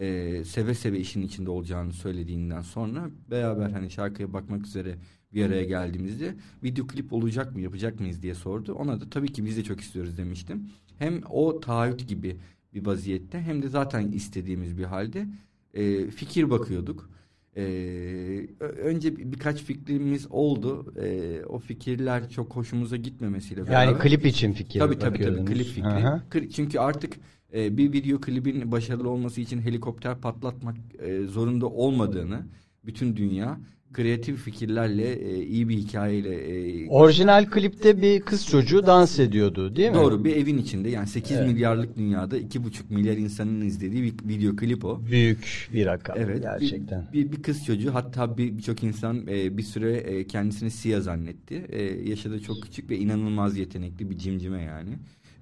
e, 0.00 0.44
seve 0.44 0.74
seve 0.74 0.98
işin 0.98 1.22
içinde 1.22 1.50
olacağını 1.50 1.92
söylediğinden 1.92 2.60
sonra 2.60 3.10
beraber 3.30 3.70
hani 3.70 3.90
şarkıya 3.90 4.32
bakmak 4.32 4.66
üzere 4.66 4.96
bir 5.34 5.44
araya 5.44 5.64
geldiğimizde 5.64 6.34
video 6.62 6.86
klip 6.86 7.12
olacak 7.12 7.54
mı 7.54 7.60
yapacak 7.60 8.00
mıyız 8.00 8.22
diye 8.22 8.34
sordu. 8.34 8.74
Ona 8.74 9.00
da 9.00 9.10
tabii 9.10 9.32
ki 9.32 9.44
biz 9.44 9.56
de 9.56 9.64
çok 9.64 9.80
istiyoruz 9.80 10.18
demiştim. 10.18 10.70
Hem 10.98 11.20
o 11.30 11.60
taahhüt 11.60 12.08
gibi 12.08 12.36
bir 12.74 12.86
vaziyette 12.86 13.40
hem 13.40 13.62
de 13.62 13.68
zaten 13.68 14.12
istediğimiz 14.12 14.78
bir 14.78 14.84
halde 14.84 15.26
e, 15.74 16.06
fikir 16.06 16.50
bakıyorduk. 16.50 17.10
Ee, 17.56 18.46
önce 18.60 19.16
birkaç 19.16 19.62
fikrimiz 19.62 20.26
oldu. 20.30 20.94
Ee, 21.02 21.44
o 21.44 21.58
fikirler 21.58 22.30
çok 22.30 22.56
hoşumuza 22.56 22.96
gitmemesiyle 22.96 23.66
beraber. 23.66 23.84
Yani 23.84 23.98
klip 23.98 24.26
için 24.26 24.52
fikir 24.52 24.80
Tabii 24.80 24.98
tabii 24.98 25.18
tabii 25.18 25.44
klip 25.44 25.66
fikri. 25.66 25.88
Aha. 25.88 26.22
Çünkü 26.54 26.78
artık 26.78 27.16
e, 27.54 27.76
bir 27.76 27.92
video 27.92 28.20
klibin 28.20 28.72
başarılı 28.72 29.08
olması 29.08 29.40
için 29.40 29.60
helikopter 29.60 30.20
patlatmak 30.20 30.76
e, 30.98 31.24
zorunda 31.24 31.66
olmadığını 31.66 32.46
bütün 32.84 33.16
dünya 33.16 33.60
kreatif 33.92 34.38
fikirlerle 34.38 35.12
e, 35.12 35.42
iyi 35.44 35.68
bir 35.68 35.76
hikayeyle 35.76 36.34
e, 36.34 36.88
orijinal 36.88 37.46
klipte 37.50 38.02
bir 38.02 38.20
kız 38.20 38.46
çocuğu 38.46 38.86
dans 38.86 39.18
ediyordu 39.18 39.76
değil 39.76 39.90
mi? 39.90 39.94
Doğru 39.94 40.24
bir 40.24 40.36
evin 40.36 40.58
içinde 40.58 40.88
yani 40.88 41.06
8 41.06 41.36
evet. 41.36 41.46
milyarlık 41.46 41.96
dünyada 41.96 42.38
2,5 42.38 42.82
milyar 42.90 43.16
insanın 43.16 43.60
izlediği 43.60 44.02
bir 44.02 44.28
video 44.28 44.56
klip 44.56 44.84
o. 44.84 45.00
Büyük 45.10 45.68
bir 45.72 45.86
rakam 45.86 46.16
evet, 46.18 46.42
gerçekten. 46.42 47.08
Bir, 47.12 47.26
bir, 47.26 47.32
bir 47.32 47.42
kız 47.42 47.64
çocuğu 47.64 47.94
hatta 47.94 48.38
birçok 48.38 48.82
bir 48.82 48.88
insan 48.88 49.26
e, 49.26 49.58
bir 49.58 49.62
süre 49.62 49.96
e, 49.96 50.26
kendisini 50.26 50.70
Sia 50.70 51.00
zannetti. 51.00 51.66
E, 51.68 51.82
yaşadığı 51.82 52.40
çok 52.40 52.62
küçük 52.62 52.90
ve 52.90 52.98
inanılmaz 52.98 53.58
yetenekli 53.58 54.10
bir 54.10 54.18
cimcime 54.18 54.62
yani. 54.62 54.90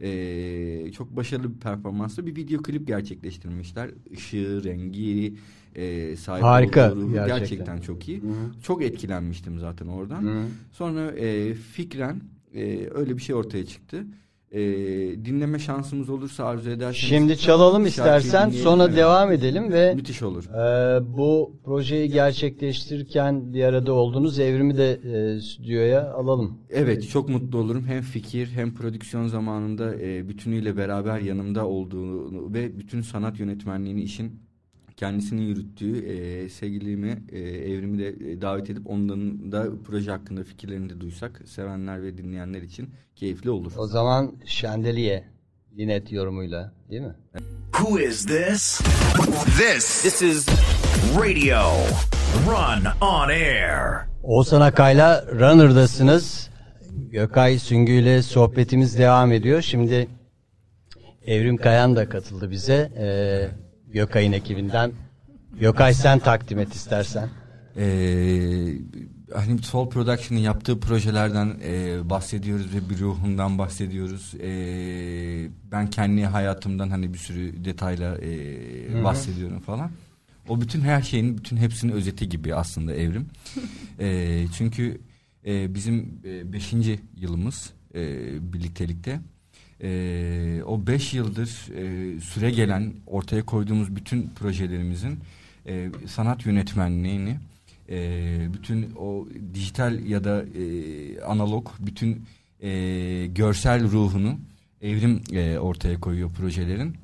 E, 0.03 0.93
çok 0.93 1.17
başarılı 1.17 1.55
bir 1.55 1.61
performansla 1.61 2.27
bir 2.27 2.37
video 2.37 2.63
klip 2.63 2.87
gerçekleştirmişler. 2.87 3.91
Işığı, 4.11 4.65
rengi, 4.65 5.35
e, 5.75 6.17
sahip 6.17 6.45
Harika. 6.45 6.89
Gerçekten. 6.89 7.27
gerçekten 7.27 7.81
çok 7.81 8.09
iyi. 8.09 8.23
Hı-hı. 8.23 8.63
Çok 8.63 8.83
etkilenmiştim 8.83 9.59
zaten 9.59 9.87
oradan. 9.87 10.23
Hı-hı. 10.23 10.45
Sonra 10.73 11.11
e, 11.11 11.55
fikren 11.55 12.21
e, 12.55 12.89
öyle 12.95 13.17
bir 13.17 13.23
şey 13.23 13.35
ortaya 13.35 13.67
çıktı. 13.67 14.05
E, 14.53 14.61
dinleme 15.25 15.59
şansımız 15.59 16.09
olursa 16.09 16.45
arzu 16.45 16.71
ederseniz. 16.71 16.97
Şimdi 16.97 17.39
çalalım 17.39 17.87
istersen 17.87 18.51
sonra 18.51 18.85
evet. 18.85 18.97
devam 18.97 19.33
edelim 19.33 19.73
ve 19.73 19.95
müthiş 19.95 20.23
olur. 20.23 20.45
E, 20.45 21.17
bu 21.17 21.53
projeyi 21.65 22.11
gerçekleştirirken 22.11 23.55
bir 23.55 23.65
arada 23.65 23.93
olduğunuz 23.93 24.39
evrimi 24.39 24.77
de 24.77 24.93
e, 24.93 25.41
stüdyoya 25.41 26.13
alalım. 26.13 26.59
Evet 26.71 27.09
çok 27.09 27.29
mutlu 27.29 27.59
olurum. 27.59 27.85
Hem 27.87 28.03
fikir 28.03 28.47
hem 28.47 28.75
prodüksiyon 28.75 29.27
zamanında 29.27 29.95
e, 29.95 30.29
bütünüyle 30.29 30.77
beraber 30.77 31.21
yanımda 31.21 31.67
olduğunu 31.67 32.55
ve 32.55 32.79
bütün 32.79 33.01
sanat 33.01 33.41
yönetmenliğini 33.41 34.03
işin 34.03 34.48
kendisinin 34.99 35.43
yürüttüğü 35.43 36.07
e, 36.07 36.49
sevgilimi 36.49 37.23
e, 37.33 37.39
evrimi 37.39 37.99
de 37.99 38.09
e, 38.09 38.41
davet 38.41 38.71
edip 38.71 38.91
ondan 38.91 39.53
da 39.53 39.67
proje 39.85 40.11
hakkında 40.11 40.45
fikirlerini 40.45 40.91
de 40.91 41.01
duysak 41.01 41.43
sevenler 41.45 42.03
ve 42.03 42.19
dinleyenler 42.19 42.63
için 42.63 42.91
keyifli 43.17 43.51
olur. 43.51 43.73
O 43.77 43.87
zaman 43.87 44.33
Şandeliye 44.45 45.25
Linet 45.79 46.13
yorumuyla 46.13 46.73
değil 46.91 47.03
mi? 47.03 47.15
Who 47.73 48.01
is 48.01 48.27
this? 48.27 48.81
This 49.59 50.03
this 50.03 50.23
is 50.23 50.47
Radio 51.17 51.63
Run 52.47 52.85
on 53.01 53.29
Air. 53.29 54.09
Oğuzhan 54.23 54.61
Akay'la 54.61 55.27
Runner'dasınız. 55.27 56.51
Gökay 57.11 57.59
Süngü 57.59 57.93
ile 57.93 58.23
sohbetimiz 58.23 58.99
devam 58.99 59.33
ediyor. 59.33 59.63
Şimdi 59.63 60.09
Evrim 61.27 61.57
Kayan 61.57 61.97
da 61.97 62.09
katıldı 62.09 62.51
bize. 62.51 62.93
Ee, 62.99 63.68
Gökay'ın 63.93 64.33
ekibinden. 64.33 64.93
Gökay 65.61 65.95
sen 65.95 66.19
takdim 66.19 66.59
et 66.59 66.75
istersen. 66.75 67.29
Ee, 67.77 68.75
hani 69.35 69.59
Soul 69.59 69.91
Production'ın 69.91 70.41
yaptığı 70.41 70.81
projelerden 70.81 71.57
e, 71.65 72.11
bahsediyoruz 72.11 72.75
ve 72.75 72.91
bir 72.91 72.99
ruhundan 72.99 73.59
bahsediyoruz. 73.59 74.35
E, 74.35 74.51
ben 75.73 75.91
kendi 75.91 76.25
hayatımdan 76.25 76.91
hani 76.91 77.13
bir 77.15 77.19
sürü 77.19 77.65
detayla 77.65 78.19
e, 78.19 79.05
bahsediyorum 79.05 79.61
falan. 79.61 79.91
O 80.49 80.61
bütün 80.61 80.81
her 80.81 81.03
şeyin, 81.03 81.39
bütün 81.39 81.57
hepsinin 81.57 81.93
özeti 81.93 82.29
gibi 82.29 82.55
aslında 82.55 82.95
evrim. 82.95 83.27
e, 84.01 84.47
çünkü 84.57 85.01
e, 85.47 85.75
bizim 85.75 86.21
e, 86.25 86.53
beşinci 86.53 87.01
yılımız 87.17 87.73
e, 87.95 88.03
birliktelikte. 88.53 89.21
E, 89.83 90.63
o 90.67 90.87
beş 90.87 91.15
yıldır 91.15 91.49
e, 91.77 92.21
süre 92.21 92.51
gelen 92.51 92.93
ortaya 93.07 93.43
koyduğumuz 93.43 93.97
bütün 93.97 94.29
projelerimizin 94.29 95.19
e, 95.67 95.91
sanat 96.07 96.47
yönetmenliğini 96.47 97.37
e, 97.89 98.39
bütün 98.53 98.93
o 98.99 99.29
dijital 99.55 100.07
ya 100.07 100.25
da 100.25 100.43
e, 100.43 101.21
analog 101.21 101.69
bütün 101.81 102.23
e, 102.61 103.27
görsel 103.27 103.91
ruhunu 103.91 104.39
evrim 104.83 105.23
e, 105.33 105.59
ortaya 105.59 106.01
koyuyor 106.01 106.31
projelerin 106.31 106.97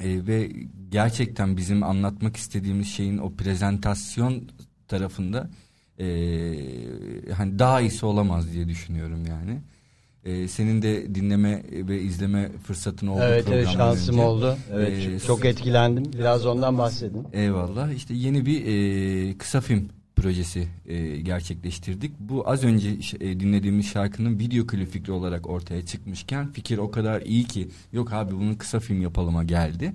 e, 0.00 0.26
ve 0.26 0.50
gerçekten 0.90 1.56
bizim 1.56 1.82
anlatmak 1.82 2.36
istediğimiz 2.36 2.86
şeyin 2.86 3.18
o 3.18 3.32
prezentasyon 3.32 4.48
tarafında 4.88 5.50
e, 5.98 6.06
hani 7.36 7.58
daha 7.58 7.80
iyisi 7.80 8.06
olamaz 8.06 8.52
diye 8.52 8.68
düşünüyorum 8.68 9.26
yani. 9.26 9.60
E, 10.24 10.48
senin 10.48 10.82
de 10.82 11.14
dinleme 11.14 11.62
ve 11.72 12.00
izleme 12.00 12.48
fırsatın 12.66 13.06
oldu. 13.06 13.20
Evet 13.24 13.46
evet 13.52 13.68
şansım 13.68 14.14
önce. 14.14 14.24
oldu. 14.26 14.56
Evet 14.72 15.08
Ee, 15.08 15.26
çok 15.26 15.44
etkilendim. 15.44 16.04
Biraz 16.18 16.46
ondan 16.46 16.78
bahsedin. 16.78 17.26
Eyvallah. 17.32 17.92
İşte 17.92 18.14
yeni 18.14 18.46
bir 18.46 18.66
e, 18.66 19.38
kısa 19.38 19.60
film 19.60 19.88
projesi 20.16 20.68
e, 20.86 21.20
gerçekleştirdik. 21.20 22.12
Bu 22.18 22.48
az 22.50 22.64
önce 22.64 22.88
e, 23.20 23.40
dinlediğimiz 23.40 23.86
şarkının 23.86 24.38
video 24.38 24.66
klibi 24.66 24.86
fikri 24.86 25.12
olarak 25.12 25.48
ortaya 25.50 25.86
çıkmışken 25.86 26.52
fikir 26.52 26.78
o 26.78 26.90
kadar 26.90 27.20
iyi 27.20 27.44
ki 27.44 27.68
yok 27.92 28.12
abi 28.12 28.34
bunu 28.34 28.58
kısa 28.58 28.80
film 28.80 29.02
yapalıma 29.02 29.44
geldi. 29.44 29.92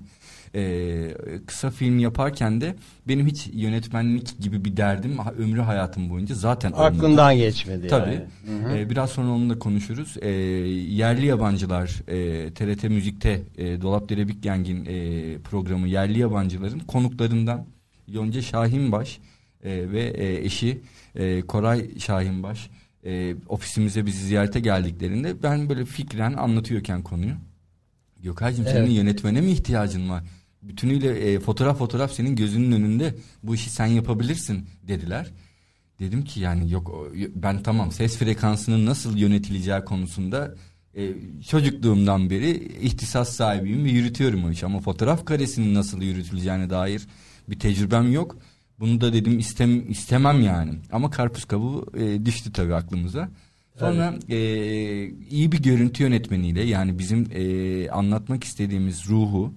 E, 0.54 1.14
kısa 1.46 1.70
film 1.70 1.98
yaparken 1.98 2.60
de 2.60 2.74
benim 3.08 3.26
hiç 3.26 3.50
yönetmenlik 3.52 4.40
gibi 4.40 4.64
bir 4.64 4.76
derdim 4.76 5.16
ömrü 5.38 5.60
hayatım 5.60 6.10
boyunca 6.10 6.34
zaten 6.34 6.72
olmadı. 6.72 6.96
Aklından 6.96 7.36
geçmedi 7.36 7.88
Tabii. 7.88 8.20
yani. 8.48 8.78
Ee, 8.78 8.90
biraz 8.90 9.10
sonra 9.10 9.30
onunla 9.30 9.58
konuşuruz. 9.58 10.16
Ee, 10.20 10.28
yerli 10.28 11.26
yabancılar 11.26 12.02
e, 12.08 12.50
TRT 12.54 12.84
Müzik'te 12.84 13.42
e, 13.58 13.80
Dolapdere 13.80 14.28
Big 14.28 14.42
Gang'in 14.42 14.84
e, 14.88 15.38
programı 15.38 15.88
yerli 15.88 16.18
yabancıların 16.18 16.78
konuklarından 16.78 17.66
Yonca 18.08 18.42
Şahinbaş 18.42 19.18
e, 19.64 19.92
ve 19.92 20.02
e, 20.02 20.44
eşi 20.44 20.80
e, 21.14 21.40
Koray 21.40 21.98
Şahinbaş 21.98 22.70
e, 23.04 23.34
ofisimize 23.48 24.06
bizi 24.06 24.24
ziyarete 24.24 24.60
geldiklerinde 24.60 25.42
ben 25.42 25.68
böyle 25.68 25.84
fikren 25.84 26.32
anlatıyorken 26.32 27.02
konuyu 27.02 27.32
Gökay'cığım 28.22 28.64
senin 28.64 28.80
Evet. 28.80 28.92
yönetmene 28.92 29.40
mi 29.40 29.50
ihtiyacın 29.50 30.10
var? 30.10 30.24
Bütünüyle 30.62 31.32
e, 31.32 31.40
fotoğraf 31.40 31.78
fotoğraf 31.78 32.12
senin 32.12 32.36
gözünün 32.36 32.72
önünde 32.72 33.14
bu 33.42 33.54
işi 33.54 33.70
sen 33.70 33.86
yapabilirsin 33.86 34.66
dediler. 34.88 35.30
Dedim 36.00 36.24
ki 36.24 36.40
yani 36.40 36.70
yok 36.70 37.12
ben 37.34 37.62
tamam 37.62 37.92
ses 37.92 38.16
frekansının 38.16 38.86
nasıl 38.86 39.16
yönetileceği 39.16 39.80
konusunda 39.80 40.54
e, 40.96 41.12
çocukluğumdan 41.48 42.30
beri 42.30 42.50
ihtisas 42.80 43.28
sahibiyim 43.36 43.84
ve 43.84 43.90
yürütüyorum 43.90 44.44
o 44.44 44.50
işi. 44.50 44.66
Ama 44.66 44.80
fotoğraf 44.80 45.24
karesinin 45.24 45.74
nasıl 45.74 46.02
yürütüleceğine 46.02 46.70
dair 46.70 47.06
bir 47.48 47.58
tecrübem 47.58 48.12
yok. 48.12 48.38
Bunu 48.80 49.00
da 49.00 49.12
dedim 49.12 49.38
istem 49.38 49.90
istemem 49.90 50.42
yani. 50.42 50.72
Ama 50.92 51.10
karpuz 51.10 51.44
kabuğu 51.44 51.86
e, 51.96 52.26
düştü 52.26 52.52
tabii 52.52 52.74
aklımıza. 52.74 53.28
Sonra 53.78 54.14
e, 54.28 54.36
iyi 55.30 55.52
bir 55.52 55.62
görüntü 55.62 56.02
yönetmeniyle 56.02 56.62
yani 56.62 56.98
bizim 56.98 57.26
e, 57.32 57.90
anlatmak 57.90 58.44
istediğimiz 58.44 59.08
ruhu 59.08 59.54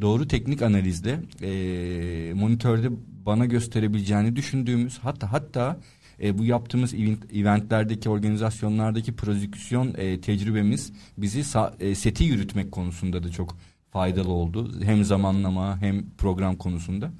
doğru 0.00 0.28
teknik 0.28 0.62
analizle 0.62 1.20
e, 1.42 2.32
monitörde 2.34 2.88
bana 3.26 3.46
gösterebileceğini 3.46 4.36
düşündüğümüz 4.36 4.98
hatta 4.98 5.32
hatta 5.32 5.80
e, 6.22 6.38
bu 6.38 6.44
yaptığımız 6.44 6.94
event, 6.94 7.32
eventlerdeki 7.34 8.08
organizasyonlardaki 8.08 9.16
prodüksiyon 9.16 9.94
e, 9.96 10.20
tecrübemiz 10.20 10.92
bizi 11.18 11.40
sa- 11.40 11.82
e, 11.82 11.94
seti 11.94 12.24
yürütmek 12.24 12.72
konusunda 12.72 13.22
da 13.22 13.30
çok 13.30 13.56
faydalı 13.90 14.30
oldu. 14.32 14.72
Hem 14.84 15.04
zamanlama 15.04 15.80
hem 15.80 16.10
program 16.18 16.56
konusunda. 16.56 17.10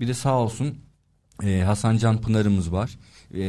Bir 0.00 0.08
de 0.08 0.14
sağ 0.14 0.38
olsun 0.38 0.78
e, 1.44 1.62
Hasan 1.62 1.96
Can 1.96 2.20
Pınar'ımız 2.20 2.72
var. 2.72 2.98
E, 3.34 3.42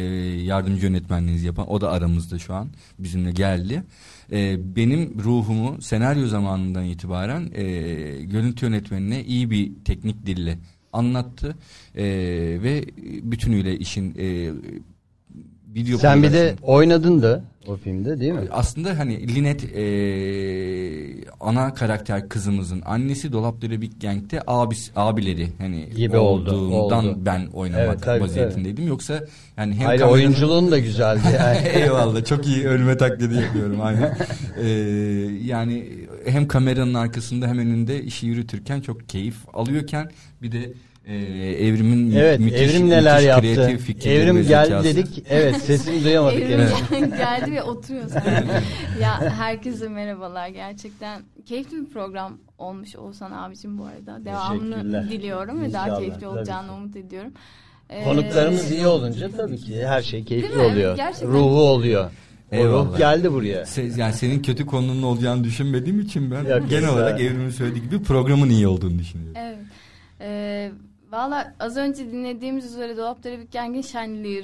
yardımcı 0.43 0.85
yönetmenliğinizi 0.85 1.45
yapan. 1.45 1.71
O 1.71 1.81
da 1.81 1.91
aramızda 1.91 2.39
şu 2.39 2.53
an. 2.53 2.69
Bizimle 2.99 3.31
geldi. 3.31 3.83
E, 4.31 4.57
benim 4.75 5.19
ruhumu 5.23 5.81
senaryo 5.81 6.27
zamanından 6.27 6.85
itibaren 6.85 7.51
e, 7.53 7.63
görüntü 8.23 8.65
yönetmenine 8.65 9.23
iyi 9.23 9.51
bir 9.51 9.71
teknik 9.85 10.25
dille 10.25 10.57
anlattı. 10.93 11.55
E, 11.95 12.05
ve 12.63 12.85
bütünüyle 13.23 13.79
işin 13.79 14.15
e, 14.17 14.51
video 15.75 15.97
Sen 15.97 16.23
bir 16.23 16.33
de 16.33 16.55
oynadın 16.61 17.21
da 17.21 17.43
o 17.67 17.75
filmde 17.77 18.19
değil 18.19 18.31
mi? 18.33 18.39
aslında 18.51 18.99
hani 18.99 19.35
Linet 19.35 19.63
e, 19.75 21.29
ana 21.39 21.73
karakter 21.73 22.29
kızımızın 22.29 22.81
annesi 22.85 23.31
Dolapdere 23.31 23.81
Big 23.81 23.91
Gang'te 24.01 24.41
abis, 24.47 24.91
abileri 24.95 25.47
hani 25.57 25.89
Gibi 25.95 26.17
oldu, 26.17 26.51
olduğundan 26.51 27.07
oldu. 27.07 27.17
ben 27.25 27.47
oynamak 27.53 27.85
Evet, 27.87 28.03
tabii, 28.03 28.21
vaziyetindeydim. 28.23 28.87
Yoksa 28.87 29.23
yani 29.57 29.73
hem 29.75 29.85
Hayır 29.85 30.01
kameranın- 30.01 30.11
oyunculuğun 30.13 30.71
da 30.71 30.79
güzeldi 30.79 31.21
yani. 31.39 31.67
Eyvallah 31.83 32.25
çok 32.25 32.47
iyi 32.47 32.67
ölme 32.67 32.97
taklidi 32.97 33.35
yapıyorum 33.35 33.81
aynen. 33.81 34.17
Ee, 34.63 34.67
yani 35.45 35.85
hem 36.25 36.47
kameranın 36.47 36.93
arkasında 36.93 37.47
hem 37.47 37.57
önünde 37.59 38.03
işi 38.03 38.27
yürütürken 38.27 38.81
çok 38.81 39.09
keyif 39.09 39.35
alıyorken 39.53 40.09
bir 40.41 40.51
de 40.51 40.73
e, 41.09 41.15
evrimin 41.67 42.11
evet 42.15 42.39
müthiş, 42.39 42.61
Evrim 42.61 42.89
neler 42.89 43.13
müthiş 43.13 43.27
yaptı? 43.27 43.55
kreatif 43.55 43.81
fikirleri 43.85 44.15
Evrim 44.17 44.35
geldi 44.47 44.67
zekası. 44.67 44.83
dedik. 44.85 45.23
Evet 45.29 45.57
sesini 45.57 46.03
duyamadık. 46.03 46.41
Evrim 46.41 46.59
henüz. 46.91 47.11
geldi 47.17 47.51
ve 47.51 47.63
oturuyor 47.71 48.09
ya 49.01 49.21
herkese 49.37 49.87
merhabalar. 49.89 50.47
Gerçekten 50.47 51.21
keyifli 51.45 51.77
bir 51.81 51.89
program 51.93 52.37
olmuş 52.57 52.95
Oğuzhan 52.95 53.31
abicim 53.31 53.77
bu 53.77 53.85
arada. 53.85 54.25
Devamını 54.25 55.09
diliyorum 55.09 55.61
ve 55.61 55.73
daha 55.73 55.99
keyifli 55.99 56.27
olacağını 56.27 56.73
umut 56.73 56.95
ediyorum. 56.95 57.31
Ee, 57.89 58.03
Konuklarımız 58.03 58.71
iyi 58.71 58.87
olunca 58.87 59.29
tabii 59.37 59.57
ki 59.57 59.87
her 59.87 60.01
şey 60.01 60.23
keyifli 60.25 60.49
Değil 60.49 60.61
mi? 60.61 60.65
oluyor. 60.73 60.95
Gerçekten. 60.95 61.29
Ruhu 61.29 61.61
oluyor. 61.61 62.11
O 62.51 62.55
Eyvallah. 62.55 62.93
ruh 62.93 62.97
geldi 62.97 63.31
buraya. 63.33 63.61
Se- 63.63 63.99
yani 63.99 64.13
senin 64.13 64.41
kötü 64.41 64.65
konunun 64.65 65.03
olacağını 65.03 65.43
düşünmediğim 65.43 65.99
için 65.99 66.31
ben 66.31 66.43
Yok, 66.45 66.69
genel 66.69 66.89
olarak 66.89 67.21
evrimin 67.21 67.49
söylediği 67.49 67.83
gibi 67.83 68.03
programın 68.03 68.49
iyi 68.49 68.67
olduğunu 68.67 68.99
düşünüyorum. 68.99 69.35
Evet. 69.41 69.57
Ee, 70.21 70.71
Valla 71.11 71.55
az 71.59 71.77
önce 71.77 72.11
dinlediğimiz 72.11 72.65
üzere 72.65 72.97
Dolapdere 72.97 73.39
Big 73.39 73.51
Gang'in 73.51 73.81
şenliği 73.81 74.43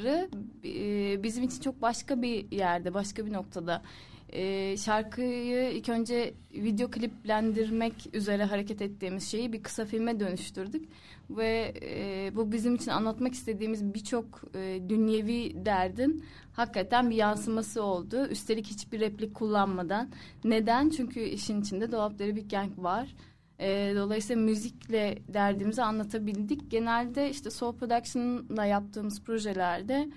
e, 0.65 1.23
bizim 1.23 1.43
için 1.43 1.61
çok 1.61 1.81
başka 1.81 2.21
bir 2.21 2.51
yerde, 2.51 2.93
başka 2.93 3.25
bir 3.25 3.33
noktada. 3.33 3.81
Ee, 4.29 4.77
şarkıyı 4.77 5.71
ilk 5.71 5.89
önce 5.89 6.33
video 6.53 6.91
kliplendirmek 6.91 7.93
üzere 8.13 8.43
hareket 8.43 8.81
ettiğimiz 8.81 9.31
şeyi 9.31 9.53
bir 9.53 9.63
kısa 9.63 9.85
filme 9.85 10.19
dönüştürdük. 10.19 10.89
Ve 11.29 11.73
e, 11.81 12.31
bu 12.35 12.51
bizim 12.51 12.75
için 12.75 12.91
anlatmak 12.91 13.33
istediğimiz 13.33 13.93
birçok 13.93 14.41
e, 14.55 14.89
dünyevi 14.89 15.65
derdin 15.65 16.23
hakikaten 16.53 17.09
bir 17.09 17.15
yansıması 17.15 17.83
oldu. 17.83 18.27
Üstelik 18.27 18.67
hiçbir 18.67 18.99
replik 18.99 19.35
kullanmadan. 19.35 20.09
Neden? 20.43 20.89
Çünkü 20.89 21.19
işin 21.19 21.61
içinde 21.61 21.91
Dolapdere 21.91 22.35
Big 22.35 22.51
Gang 22.51 22.71
var. 22.77 23.15
E, 23.59 23.93
dolayısıyla 23.95 24.41
müzikle 24.41 25.17
derdimizi 25.33 25.83
anlatabildik. 25.83 26.71
Genelde 26.71 27.29
işte 27.29 27.49
Soul 27.49 27.73
Production'la 27.73 28.65
yaptığımız 28.65 29.21
projelerde 29.21 30.09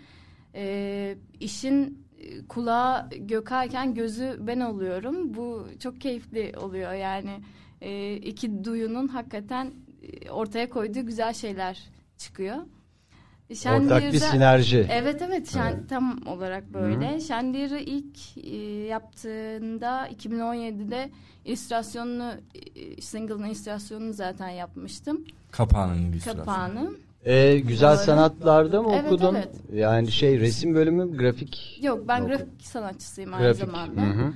e, 0.55 1.17
işin 1.41 2.07
e, 2.19 2.47
kulağı 2.47 3.11
Gökayken 3.11 3.95
gözü 3.95 4.37
ben 4.41 4.61
oluyorum. 4.61 5.35
Bu 5.35 5.69
çok 5.79 6.01
keyifli 6.01 6.53
oluyor 6.59 6.93
yani. 6.93 7.41
E, 7.81 8.15
iki 8.17 8.65
duyunun 8.65 9.09
hakikaten 9.09 9.73
e, 10.03 10.31
ortaya 10.31 10.71
koyduğu 10.71 11.07
güzel 11.07 11.33
şeyler 11.33 11.91
çıkıyor. 12.17 12.57
Ortak 13.51 14.13
bir 14.13 14.19
sinerji. 14.19 14.87
Evet 14.91 15.23
evet 15.23 15.53
şen, 15.53 15.87
tam 15.87 16.21
olarak 16.27 16.75
böyle. 16.75 17.21
Şenliyer'i 17.21 17.81
ilk 17.83 18.19
e, 18.45 18.57
yaptığında 18.87 20.09
2017'de 20.09 21.11
illüstrasyonunu 21.45 22.33
e, 22.77 23.01
single'ın 23.01 23.45
illüstrasyonunu 23.45 24.13
zaten 24.13 24.49
yapmıştım. 24.49 25.25
Kapağının 25.51 25.99
illüstrasyonu. 25.99 26.45
Kapağını. 26.45 26.91
Ee, 27.25 27.59
güzel 27.59 27.97
Doğru. 27.97 28.05
sanatlarda 28.05 28.83
mı 28.83 28.89
Evet, 28.93 29.13
okudun? 29.13 29.35
evet. 29.35 29.49
Yani 29.75 30.13
şey 30.13 30.41
resim 30.41 30.75
bölümü 30.75 31.17
grafik. 31.19 31.79
Yok 31.83 32.09
ben 32.09 32.21
Okudum. 32.21 32.37
grafik 32.37 32.63
sanatçısıyım 32.63 33.35
aynı 33.35 33.45
Grafik. 33.45 33.65
zamanda. 33.67 34.01
Hı 34.01 34.11
hı. 34.11 34.33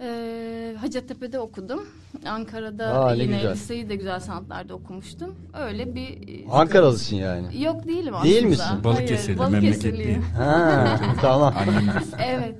Ee, 0.00 0.74
Hacettepe'de 0.80 1.38
okudum. 1.38 1.86
Ankara'da 2.26 2.86
Aa, 2.86 3.14
ne 3.14 3.22
yine 3.22 3.36
güzel. 3.36 3.52
liseyi 3.52 3.88
de 3.88 3.96
güzel 3.96 4.20
sanatlarda 4.20 4.74
okumuştum. 4.74 5.34
Öyle 5.60 5.94
bir... 5.94 6.08
e, 6.44 6.48
Ankaralısın 6.50 7.16
yani. 7.16 7.62
Yok 7.62 7.86
değilim 7.88 8.14
aslında. 8.14 8.32
Değil 8.32 8.44
misin? 8.44 8.84
Balıkesirli, 8.84 9.38
Hayır, 9.38 9.52
memleketliyim. 9.52 10.22
Ha, 10.22 11.00
tamam. 11.20 11.54
Annem 11.58 11.94
evet. 12.26 12.54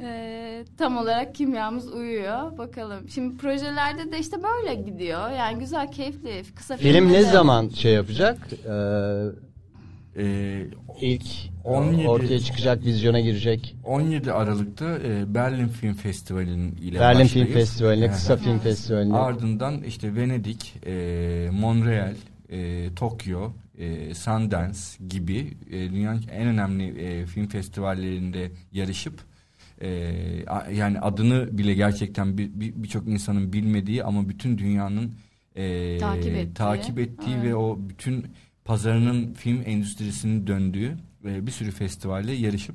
Ee, 0.00 0.64
tam 0.78 0.96
olarak 0.96 1.34
kimyamız 1.34 1.92
uyuyor. 1.92 2.58
Bakalım. 2.58 3.08
Şimdi 3.08 3.36
projelerde 3.36 4.12
de 4.12 4.18
işte 4.18 4.36
böyle 4.42 4.74
gidiyor. 4.74 5.30
Yani 5.30 5.58
güzel, 5.58 5.92
keyifli. 5.92 6.42
Kısa 6.56 6.76
Film 6.76 7.08
ne 7.08 7.18
de- 7.18 7.22
zaman 7.22 7.68
şey 7.68 7.92
yapacak? 7.92 8.38
Ee, 8.52 9.24
E, 10.18 10.66
İlk 11.00 11.22
17 11.64 12.08
ortaya 12.08 12.38
çıkacak, 12.40 12.84
vizyona 12.84 13.20
girecek. 13.20 13.76
17 13.84 14.32
Aralık'ta 14.32 14.98
e, 14.98 15.34
Berlin 15.34 15.68
Film 15.68 15.94
Festivali'nin 15.94 16.76
ile 16.76 17.00
Berlin 17.00 17.20
başlayıp, 17.24 17.48
Film 17.48 17.58
Festivali'ne, 17.58 18.04
Aha. 18.06 18.12
kısa 18.12 18.36
film 18.36 18.58
festivaline. 18.58 19.16
Ardından 19.16 19.82
işte 19.82 20.14
Venedik, 20.16 20.74
e, 20.86 21.48
Montreal, 21.52 22.14
e, 22.50 22.88
Tokyo, 22.96 23.52
e, 23.78 24.14
Sundance 24.14 24.78
gibi 25.08 25.52
e, 25.70 25.90
dünyanın 25.92 26.22
en 26.32 26.46
önemli 26.46 26.88
e, 27.04 27.26
film 27.26 27.46
festivallerinde 27.46 28.50
yarışıp 28.72 29.14
e, 29.82 29.88
a- 30.46 30.70
yani 30.70 31.00
adını 31.00 31.58
bile 31.58 31.74
gerçekten 31.74 32.38
bir- 32.38 32.50
bir- 32.60 32.72
birçok 32.76 33.08
insanın 33.08 33.52
bilmediği 33.52 34.04
ama 34.04 34.28
bütün 34.28 34.58
dünyanın 34.58 35.12
e, 35.56 35.98
Takip 35.98 36.34
ettiği. 36.34 36.54
takip 36.54 36.98
ettiği 36.98 37.34
Evet. 37.34 37.44
ve 37.44 37.54
o 37.56 37.78
bütün 37.88 38.26
pazarının 38.64 39.34
film 39.34 39.62
endüstrisinin 39.66 40.46
döndüğü 40.46 40.96
e, 41.24 41.46
bir 41.46 41.52
sürü 41.52 41.70
festivalle 41.70 42.32
yarışıp 42.32 42.74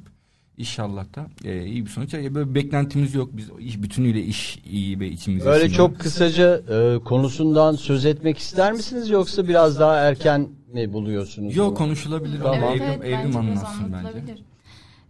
İnşallah 0.60 1.16
da 1.16 1.28
e, 1.46 1.66
iyi 1.66 1.86
bir 1.86 1.90
sonuç. 1.90 2.14
E, 2.14 2.36
böyle 2.36 2.50
bir 2.50 2.56
beklentimiz 2.56 3.16
yok. 3.16 3.30
Biz 3.34 3.50
iş 3.60 3.82
bütünüyle 3.84 4.24
iş 4.24 4.60
iyi 4.66 5.00
ve 5.00 5.10
içimize 5.10 5.46
Böyle 5.46 5.70
siniyor. 5.70 5.78
çok 5.78 6.00
kısaca 6.00 6.62
e, 6.70 7.00
konusundan 7.04 7.76
söz 7.76 8.06
etmek 8.06 8.38
ister 8.38 8.74
misiniz 8.74 9.10
yoksa 9.10 9.48
biraz 9.48 9.80
daha 9.80 9.96
erken 9.98 10.50
mi 10.74 10.94
buluyorsunuz? 10.94 11.56
Yok 11.56 11.70
bunu? 11.70 11.78
konuşulabilir 11.78 12.38
Tamam. 12.38 12.54
ama 12.64 12.72
Evet, 12.72 12.82
Evrim, 12.82 13.02
evet, 13.04 13.20
Evrim 13.20 13.26
bence 13.28 13.40
anlatsın 13.40 13.94
bence. 13.94 14.38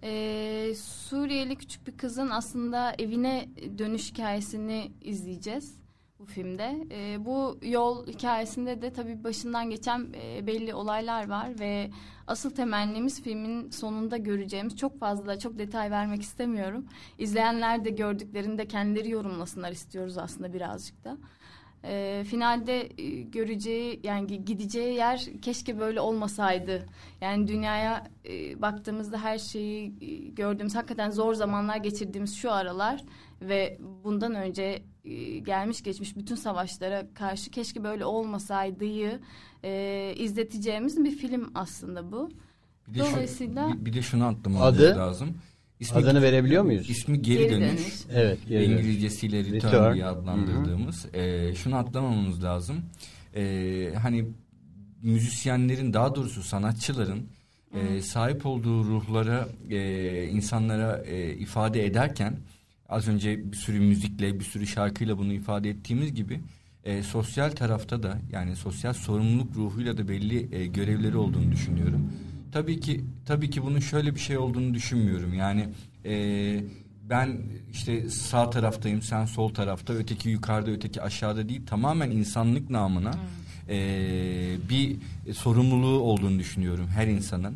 Ee, 0.04 0.76
Suriyeli 1.10 1.56
küçük 1.56 1.88
bir 1.88 1.98
kızın 1.98 2.30
aslında 2.30 2.94
evine 3.00 3.50
dönüş 3.78 4.12
hikayesini 4.12 4.92
izleyeceğiz 5.02 5.79
bu 6.20 6.26
filmde. 6.26 6.88
Ee, 6.92 7.26
bu 7.26 7.60
yol 7.62 8.08
hikayesinde 8.08 8.82
de 8.82 8.94
tabii 8.94 9.24
başından 9.24 9.70
geçen 9.70 10.08
e, 10.24 10.48
belli 10.48 10.74
olaylar 10.74 11.30
var 11.30 11.60
ve 11.60 11.90
asıl 12.28 12.50
temennimiz 12.50 13.22
filmin 13.22 13.70
sonunda 13.70 14.18
göreceğimiz 14.18 14.78
çok 14.78 15.00
fazla 15.00 15.40
çok 15.40 15.60
detay 15.60 15.92
vermek 15.92 16.22
istemiyorum. 16.22 16.86
İzleyenler 17.18 17.86
de 17.86 17.90
gördüklerinde 17.90 18.68
kendileri 18.68 19.10
yorumlasınlar 19.10 19.72
istiyoruz 19.72 20.18
aslında 20.18 20.54
birazcık 20.54 21.04
da. 21.04 21.18
Ee, 21.84 22.24
finalde 22.28 22.90
e, 22.98 23.22
göreceği 23.22 24.00
yani 24.04 24.28
gi- 24.28 24.46
gideceği 24.46 24.96
yer 24.96 25.26
keşke 25.42 25.80
böyle 25.80 26.02
olmasaydı. 26.02 26.86
Yani 27.22 27.48
dünyaya 27.48 28.08
e, 28.26 28.62
baktığımızda 28.62 29.18
her 29.24 29.38
şeyi 29.38 29.94
e, 30.02 30.16
gördüğümüz 30.16 30.76
hakikaten 30.76 31.12
zor 31.12 31.34
zamanlar 31.34 31.78
geçirdiğimiz 31.78 32.36
şu 32.36 32.52
aralar 32.52 33.04
ve 33.42 33.78
bundan 34.04 34.36
önce 34.36 34.82
e, 35.06 35.40
gelmiş 35.40 35.84
geçmiş 35.84 36.18
bütün 36.18 36.36
savaşlara 36.36 37.08
karşı 37.14 37.52
keşke 37.52 37.84
böyle 37.84 38.06
olmasaydı'yı 38.06 39.20
e, 39.64 40.14
izleteceğimiz 40.18 41.04
bir 41.04 41.12
film 41.12 41.52
aslında 41.56 42.12
bu. 42.12 42.30
Bir 42.88 43.00
de, 43.00 43.04
şu- 43.04 43.12
Dolayısıyla- 43.12 43.74
bir, 43.80 43.86
bir 43.86 43.94
de 43.94 44.02
şunu 44.02 44.26
atlamamız 44.26 44.80
Adı? 44.80 44.98
lazım. 44.98 45.38
İsmi, 45.80 45.98
Adını 45.98 46.22
verebiliyor 46.22 46.64
muyuz? 46.64 46.90
ismi 46.90 47.22
geri, 47.22 47.38
Geri 47.38 47.50
dönüş. 47.52 47.70
dönüş. 47.72 47.94
Evet. 48.14 48.40
geri. 48.48 48.64
İngilizcesiyle 48.66 49.40
return, 49.40 49.54
Return. 49.56 49.94
diye 49.94 50.06
adlandırdığımız. 50.06 51.06
E, 51.16 51.56
şunu 51.56 51.76
atlamamamız 51.76 52.44
lazım. 52.44 52.82
E, 53.36 53.94
hani 54.02 54.26
müzisyenlerin 55.04 55.94
daha 55.94 56.16
doğrusu 56.16 56.44
sanatçıların 56.44 57.28
e, 57.74 58.02
sahip 58.02 58.46
olduğu 58.46 58.84
ruhlara 58.84 59.50
e, 59.70 60.24
insanlara 60.28 61.04
e, 61.06 61.34
ifade 61.34 61.86
ederken 61.86 62.38
az 62.90 63.08
önce 63.08 63.52
bir 63.52 63.58
sürü 63.58 63.80
müzikle 63.80 64.40
bir 64.40 64.46
sürü 64.46 64.68
şarkıyla 64.68 65.18
bunu 65.18 65.34
ifade 65.34 65.70
ettiğimiz 65.70 66.14
gibi 66.14 66.40
e, 66.84 67.04
sosyal 67.04 67.52
tarafta 67.52 68.04
da 68.04 68.18
yani 68.32 68.56
sosyal 68.56 68.94
sorumluluk 68.94 69.56
ruhuyla 69.56 69.98
da 69.98 70.08
belli 70.08 70.56
e, 70.56 70.66
görevleri 70.66 71.18
olduğunu 71.18 71.52
düşünüyorum. 71.52 72.12
Tabii 72.52 72.80
ki 72.80 73.02
tabii 73.26 73.50
ki 73.50 73.64
bunun 73.64 73.80
şöyle 73.80 74.16
bir 74.16 74.20
şey 74.20 74.38
olduğunu 74.38 74.74
düşünmüyorum. 74.74 75.34
Yani 75.34 75.70
e, 76.06 76.64
ben 77.10 77.38
işte 77.72 78.10
sağ 78.10 78.50
taraftayım, 78.50 79.02
sen 79.02 79.26
sol 79.26 79.54
tarafta, 79.54 79.94
öteki 79.94 80.30
yukarıda, 80.30 80.72
öteki 80.72 81.02
aşağıda 81.02 81.50
değil. 81.50 81.66
Tamamen 81.66 82.12
insanlık 82.12 82.70
namına 82.70 83.12
e, 83.70 83.78
bir 84.70 84.98
sorumluluğu 85.34 86.00
olduğunu 86.00 86.40
düşünüyorum 86.40 86.88
her 86.88 87.08
insanın. 87.08 87.56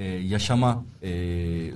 E, 0.00 0.04
yaşama 0.04 0.84
e, 1.02 1.10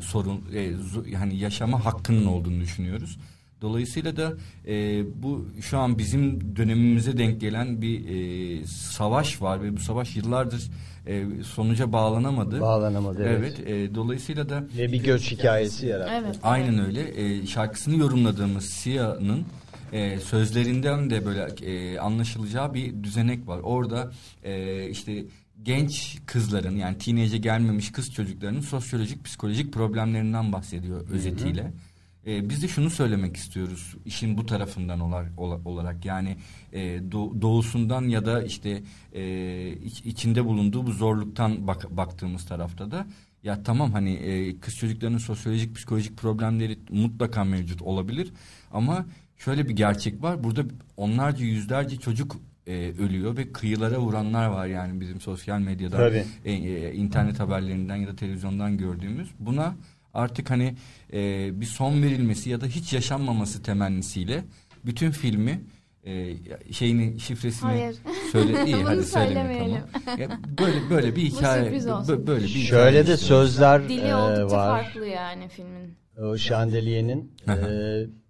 sorun, 0.01 0.41
e, 0.55 0.73
yani 1.11 1.37
yaşama 1.37 1.85
hakkının 1.85 2.27
olduğunu 2.27 2.61
düşünüyoruz. 2.61 3.19
Dolayısıyla 3.63 4.17
da 4.17 4.33
e, 4.67 5.05
bu 5.23 5.47
şu 5.61 5.79
an 5.79 5.99
bizim 5.99 6.57
dönemimize 6.57 7.19
denk 7.19 7.41
gelen 7.41 7.83
bir 7.83 8.09
e, 8.09 8.67
savaş 8.67 9.43
var 9.43 9.63
ve 9.63 9.77
bu 9.77 9.81
savaş 9.81 10.17
yıllardır 10.17 10.71
e, 11.07 11.25
sonuca 11.43 11.93
bağlanamadı. 11.93 12.61
Bağlanamadı, 12.61 13.25
evet. 13.25 13.61
e, 13.61 13.95
dolayısıyla 13.95 14.49
da 14.49 14.65
Ve 14.79 14.93
bir 14.93 15.03
göç 15.03 15.33
hikayesi 15.33 15.87
yarattı. 15.87 16.13
Evet. 16.25 16.39
Aynen 16.43 16.87
öyle. 16.87 17.25
E, 17.25 17.47
şarkısını 17.47 17.97
yorumladığımız 17.97 18.65
Sia'nın 18.65 19.45
e, 19.93 20.21
sözlerinden 20.21 21.11
de 21.11 21.27
böyle 21.27 21.47
e, 21.63 21.99
anlaşılacağı 21.99 22.75
bir 22.75 23.03
düzenek 23.03 23.49
var. 23.49 23.61
Orada 23.63 24.11
e, 24.45 24.89
işte 24.89 25.25
genç 25.63 26.19
kızların 26.27 26.77
yani 26.77 26.99
teenage'e 26.99 27.39
gelmemiş 27.39 27.93
kız 27.93 28.13
çocuklarının 28.13 28.61
sosyolojik 28.61 29.25
psikolojik 29.25 29.73
problemlerinden 29.73 30.53
bahsediyor 30.53 31.09
özetiyle. 31.09 31.73
E, 32.27 32.49
biz 32.49 32.63
de 32.63 32.69
şunu 32.69 32.91
söylemek 32.91 33.37
istiyoruz 33.37 33.95
işin 34.05 34.39
bu 34.39 34.47
tarafından 34.47 35.01
olar, 35.01 35.27
ola- 35.37 35.61
olarak. 35.65 36.05
Yani 36.05 36.37
e, 36.73 36.81
doğ- 37.13 37.43
doğusundan 37.43 38.03
ya 38.03 38.27
da 38.27 38.43
işte 38.43 38.83
e, 39.13 39.73
iç- 39.85 40.01
içinde 40.05 40.45
bulunduğu 40.45 40.87
bu 40.87 40.93
zorluktan 40.93 41.67
bak, 41.67 41.97
baktığımız 41.97 42.45
tarafta 42.47 42.91
da 42.91 43.07
ya 43.43 43.63
tamam 43.63 43.93
hani 43.93 44.11
e, 44.13 44.61
kız 44.61 44.77
çocuklarının 44.77 45.19
sosyolojik 45.19 45.75
psikolojik 45.77 46.17
problemleri 46.17 46.79
mutlaka 46.91 47.45
mevcut 47.45 47.83
olabilir 47.83 48.33
ama 48.73 49.07
şöyle 49.37 49.69
bir 49.69 49.77
gerçek 49.77 50.23
var. 50.23 50.45
Burada 50.45 50.65
onlarca 50.97 51.45
yüzlerce 51.45 51.97
çocuk 51.97 52.37
e, 52.67 52.93
ölüyor 52.99 53.37
ve 53.37 53.53
kıyılara 53.53 53.99
vuranlar 53.99 54.47
var 54.47 54.67
yani 54.67 55.01
bizim 55.01 55.21
sosyal 55.21 55.59
medyada 55.59 55.97
Tabii. 55.97 56.25
e, 56.45 56.53
e, 56.53 56.95
internet 56.95 57.41
haberlerinden 57.41 57.97
ya 57.97 58.09
da 58.09 58.17
televizyondan 58.17 58.79
gördüğümüz 58.79 59.29
buna 59.39 59.75
artık 60.15 60.51
hani 60.51 60.75
e, 61.13 61.51
bir 61.61 61.67
son 61.67 62.03
verilmesi 62.03 62.51
ya 62.51 62.61
da 62.61 62.67
hiç 62.67 62.93
yaşanmaması 62.93 63.63
temennisiyle 63.63 64.45
bütün 64.85 65.11
filmi 65.11 65.61
e, 66.05 66.35
şeyini 66.73 67.21
şifresini 67.21 67.69
Hayır. 67.71 67.97
söyle 68.33 68.65
iyi 68.67 68.75
Bunu 68.77 68.85
hadi 68.89 69.03
söyleme 69.05 69.59
tamam. 69.59 69.79
Ya 70.21 70.39
böyle 70.59 70.91
böyle 70.91 71.17
bir 71.17 71.23
hikaye 71.23 71.65
böyle 72.27 72.43
bir 72.43 72.49
hikaye 72.49 72.65
Şöyle 72.65 73.07
de 73.07 73.15
işte. 73.15 73.27
sözler 73.27 73.89
Dili 73.89 74.01
e, 74.01 74.15
oldukça 74.15 74.57
var. 74.57 74.83
farklı 74.85 75.07
yani 75.07 75.49
filmin. 75.49 75.95
O 76.23 76.37
Şandeliye'nin 76.39 77.33
e, 77.49 77.55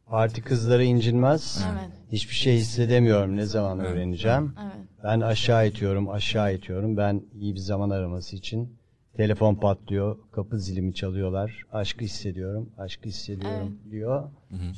parti 0.06 0.42
kızları 0.42 0.84
incinmez. 0.84 1.64
Evet. 1.72 1.90
Hiçbir 2.14 2.34
şey 2.34 2.56
hissedemiyorum. 2.56 3.36
Ne 3.36 3.46
zaman 3.46 3.78
Evet. 3.80 3.90
öğreneceğim? 3.90 4.52
Evet. 4.62 4.72
Ben 5.04 5.20
aşağı 5.20 5.68
itiyorum, 5.68 6.10
aşağı 6.10 6.54
itiyorum. 6.54 6.96
Ben 6.96 7.22
iyi 7.40 7.54
bir 7.54 7.60
zaman 7.60 7.90
araması 7.90 8.36
için. 8.36 8.76
Telefon 9.16 9.54
patlıyor, 9.54 10.16
kapı 10.32 10.58
zilimi 10.58 10.94
çalıyorlar. 10.94 11.62
Aşkı 11.72 12.04
hissediyorum, 12.04 12.70
aşkı 12.78 13.08
hissediyorum 13.08 13.78
diyor. 13.90 14.22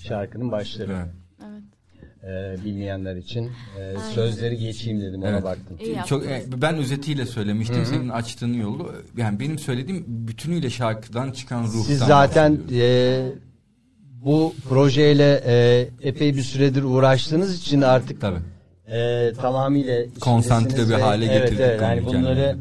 Şarkının 0.08 0.52
başları. 0.52 0.92
Evet. 0.92 1.06
Evet. 1.50 1.62
Ee, 2.24 2.64
bilmeyenler 2.64 3.16
için. 3.16 3.50
Ee, 3.80 3.94
sözleri 4.14 4.56
geçeyim 4.58 5.00
dedim, 5.00 5.22
ona 5.22 5.28
Evet. 5.28 5.44
baktım. 5.44 5.78
Çok 6.06 6.26
e, 6.26 6.44
ben 6.62 6.74
özetiyle 6.76 7.26
söylemiştim 7.26 7.84
senin 7.84 8.08
açtığın 8.08 8.52
yolu. 8.54 8.92
Yani 9.16 9.40
benim 9.40 9.58
söylediğim 9.58 10.04
bütünüyle 10.08 10.70
şarkıdan 10.70 11.30
çıkan 11.32 11.62
ruhtan. 11.64 11.80
Siz 11.80 11.98
zaten 11.98 12.60
e, 12.72 13.28
bu 14.24 14.54
projeyle 14.68 15.42
e, 15.46 15.88
epey 16.02 16.34
bir 16.36 16.42
süredir 16.42 16.82
uğraştığınız 16.82 17.60
için 17.60 17.82
artık 17.82 18.20
Tabii. 18.20 18.38
e, 18.88 19.32
tamamıyla 19.32 20.04
Konsantre 20.20 20.82
bir 20.84 20.90
ve- 20.90 21.02
hale 21.02 21.24
evet, 21.24 21.42
getirdik 21.42 21.60
Evet, 21.60 21.82
yani 21.82 22.04
konuyu 22.04 22.20
bunları 22.20 22.56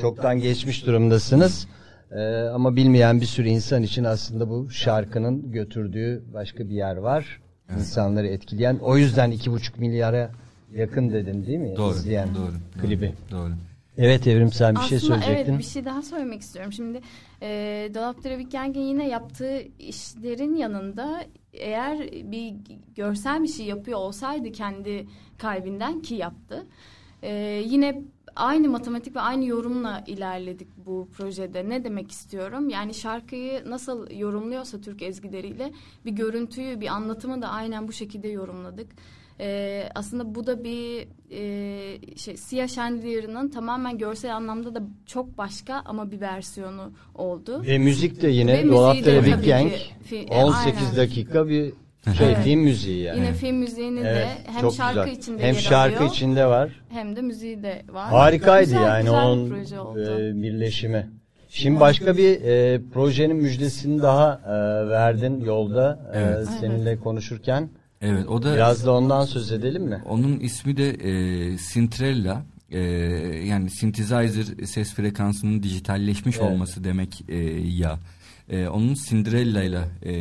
çoktan 0.00 0.40
geçmiş 0.40 0.86
durumdasınız. 0.86 1.66
E, 2.12 2.20
ama 2.54 2.76
bilmeyen 2.76 3.20
bir 3.20 3.26
sürü 3.26 3.48
insan 3.48 3.82
için 3.82 4.04
aslında 4.04 4.48
bu 4.50 4.70
şarkının 4.70 5.52
götürdüğü 5.52 6.22
başka 6.34 6.64
bir 6.68 6.74
yer 6.74 6.96
var. 6.96 7.40
İnsanları 7.78 8.26
etkileyen. 8.26 8.78
O 8.82 8.96
yüzden 8.96 9.30
iki 9.30 9.50
buçuk 9.52 9.78
milyara 9.78 10.30
yakın 10.74 11.12
dedin 11.12 11.46
değil 11.46 11.58
mi? 11.58 11.76
Doğru. 11.76 11.94
İzleyen 11.94 12.28
Doğru. 12.34 12.82
klibi. 12.82 13.12
Doğru. 13.30 13.50
Evet 13.98 14.26
Evrim 14.26 14.52
sen 14.52 14.74
bir 14.74 14.80
şey 14.80 14.98
Aslında 14.98 15.20
söyleyecektin. 15.20 15.52
evet 15.52 15.58
bir 15.58 15.64
şey 15.64 15.84
daha 15.84 16.02
söylemek 16.02 16.40
istiyorum. 16.40 16.72
Şimdi 16.72 17.00
e, 17.42 17.90
Dolap 17.94 18.22
Trafikeng'in 18.22 18.80
yine 18.80 19.08
yaptığı 19.08 19.62
işlerin 19.78 20.54
yanında 20.56 21.24
eğer 21.52 21.98
bir 22.12 22.54
görsel 22.96 23.42
bir 23.42 23.48
şey 23.48 23.66
yapıyor 23.66 23.98
olsaydı 23.98 24.52
kendi 24.52 25.06
kalbinden 25.38 26.00
ki 26.02 26.14
yaptı. 26.14 26.66
e, 27.22 27.62
yine 27.64 28.02
aynı 28.36 28.68
matematik 28.68 29.16
ve 29.16 29.20
aynı 29.20 29.44
yorumla 29.44 30.04
ilerledik 30.06 30.68
bu 30.86 31.08
projede. 31.16 31.68
Ne 31.68 31.84
demek 31.84 32.10
istiyorum? 32.10 32.68
Yani 32.68 32.94
şarkıyı 32.94 33.70
nasıl 33.70 34.10
yorumluyorsa 34.10 34.80
Türk 34.80 35.02
ezgileriyle 35.02 35.72
bir 36.04 36.12
görüntüyü, 36.12 36.80
bir 36.80 36.86
anlatımı 36.86 37.42
da 37.42 37.48
aynen 37.48 37.88
bu 37.88 37.92
şekilde 37.92 38.28
yorumladık. 38.28 38.88
E, 39.40 39.82
aslında 39.94 40.34
bu 40.34 40.46
da 40.46 40.64
bir 40.64 41.08
e, 41.30 42.16
şey 42.16 42.36
Siyah 42.36 42.68
Chandlier'ın 42.68 43.48
tamamen 43.48 43.98
görsel 43.98 44.36
anlamda 44.36 44.74
da 44.74 44.82
çok 45.06 45.38
başka 45.38 45.82
ama 45.84 46.10
bir 46.10 46.20
versiyonu 46.20 46.92
oldu. 47.14 47.62
Ve 47.66 47.78
müzik 47.78 48.22
de 48.22 48.28
yine 48.28 48.52
müziği 48.54 48.72
Dolapdere 48.72 49.22
de 49.22 49.26
Big 49.26 49.46
Gang 49.46 49.72
ki 49.72 49.80
fi- 50.10 50.34
e, 50.34 50.44
18 50.44 50.82
aynen. 50.82 50.96
dakika 50.96 51.48
bir 51.48 51.72
şey 52.18 52.26
Evet. 52.26 52.38
film 52.44 52.60
müziği 52.60 53.02
yani. 53.02 53.16
Yine 53.18 53.32
film 53.32 53.56
müziğini 53.56 54.04
de 54.04 54.08
Evet, 54.08 54.28
hem 54.46 54.60
çok 54.60 54.74
şarkı 54.74 55.04
güzel. 55.04 55.18
içinde 55.18 55.42
hem 55.42 55.54
yer 55.54 55.60
şarkı 55.60 55.96
alıyor, 55.96 56.10
içinde 56.10 56.46
var. 56.46 56.80
hem 56.88 57.16
de 57.16 57.22
müziği 57.22 57.62
de 57.62 57.82
var. 57.88 58.08
Harikaydı 58.08 58.64
Güzel- 58.64 58.82
yani 58.82 59.02
güzel 59.60 59.78
onun 59.80 59.98
e, 60.38 60.42
birleşimi. 60.42 61.10
Şimdi 61.48 61.80
başka 61.80 62.16
bir 62.16 62.40
e, 62.42 62.80
projenin 62.94 63.36
müjdesini 63.36 64.02
daha 64.02 64.40
e, 64.46 64.50
verdin 64.88 65.40
yolda 65.40 66.10
e, 66.14 66.18
Evet. 66.18 66.48
seninle 66.60 66.96
konuşurken. 66.96 67.68
Evet 68.02 68.28
o 68.28 68.42
da 68.42 68.54
Biraz 68.54 68.86
da 68.86 68.92
ondan 68.92 69.24
söz 69.24 69.52
edelim 69.52 69.82
mi? 69.84 70.02
Onun 70.06 70.40
ismi 70.40 70.76
de 70.76 70.90
e, 70.90 71.58
Sintrella. 71.58 72.42
E, 72.70 72.80
yani 73.46 73.70
synthesizer 73.70 74.66
ses 74.66 74.94
frekansının 74.94 75.62
dijitalleşmiş 75.62 76.36
Evet. 76.40 76.50
olması 76.50 76.84
demek 76.84 77.24
e, 77.28 77.36
ya. 77.60 77.98
E, 78.50 78.68
onun 78.68 78.94
Cinderella 79.08 79.62
ile 79.62 79.80
e, 80.04 80.12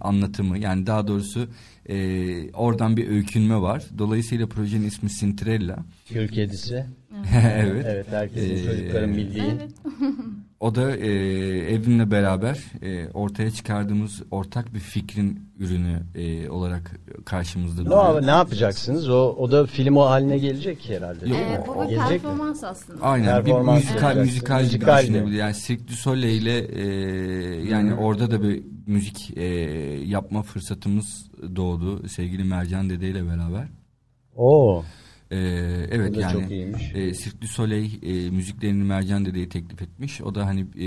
anlatımı 0.00 0.58
yani 0.58 0.86
daha 0.86 1.08
doğrusu 1.08 1.48
e, 1.88 2.52
oradan 2.52 2.96
bir 2.96 3.08
öykünme 3.08 3.60
var. 3.60 3.84
Dolayısıyla 3.98 4.46
projenin 4.46 4.86
ismi 4.86 5.10
Cinderella. 5.10 5.78
Gül 6.10 6.28
kedisi. 6.28 6.86
evet. 7.34 7.86
Evet 7.88 8.06
herkesin 8.10 8.54
Ee, 8.54 8.64
çocukların 8.64 9.16
bildiği. 9.16 9.42
Evet. 9.42 9.70
O 10.60 10.74
da 10.74 10.96
e, 10.96 11.08
evimle 11.74 12.10
beraber 12.10 12.58
e, 12.82 13.08
ortaya 13.14 13.50
çıkardığımız 13.50 14.22
ortak 14.30 14.74
bir 14.74 14.78
fikrin 14.80 15.50
ürünü 15.58 16.00
e, 16.14 16.50
olarak 16.50 17.00
karşımızda 17.24 17.80
Ne, 17.82 17.86
duruyor. 17.86 18.26
ne 18.26 18.30
yapacaksınız? 18.30 19.08
O, 19.10 19.34
o 19.38 19.50
da 19.50 19.66
film 19.66 19.96
o 19.96 20.04
haline 20.04 20.38
gelecek 20.38 20.88
herhalde. 20.90 21.28
Yok. 21.28 21.38
mi? 21.38 21.44
Ee, 21.44 21.66
bu 21.68 21.82
bir 21.82 21.88
Gelecek 21.88 22.10
mi? 22.10 22.18
performans 22.22 22.64
aslında. 22.64 23.02
Aynen 23.04 23.40
bir 23.40 23.44
Performans 23.44 23.76
müzikal 23.84 23.94
yapacaksın. 24.02 24.22
müzikal 24.22 24.58
gibi 24.64 24.64
Müzikal 24.74 24.98
de. 24.98 25.02
düşünebilir. 25.02 25.36
Yani 25.36 25.54
Cirque 25.54 25.88
du 25.88 25.92
Soleil 25.92 26.42
ile 26.42 26.58
e, 26.58 26.84
yani 27.70 27.90
hı. 27.90 27.94
orada 27.96 28.30
da 28.30 28.42
bir 28.42 28.62
müzik 28.86 29.36
e, 29.36 29.44
yapma 30.04 30.42
fırsatımız 30.42 31.30
doğdu 31.56 32.08
sevgili 32.08 32.44
Mercan 32.44 32.90
Dede 32.90 33.08
ile 33.08 33.26
beraber. 33.26 33.68
Oo, 34.36 34.84
E, 35.30 35.36
evet 35.90 36.16
yani 36.16 36.32
çok 36.32 36.50
iyiymiş. 36.50 36.82
e, 36.94 37.14
Cirque 37.14 37.40
du 37.40 37.46
Soleil 37.48 38.02
e, 38.02 38.30
müziklerini 38.30 38.84
Mercan 38.84 39.24
Dede'ye 39.24 39.48
teklif 39.48 39.82
etmiş. 39.82 40.20
O 40.20 40.34
da 40.34 40.46
hani 40.46 40.60
e, 40.60 40.86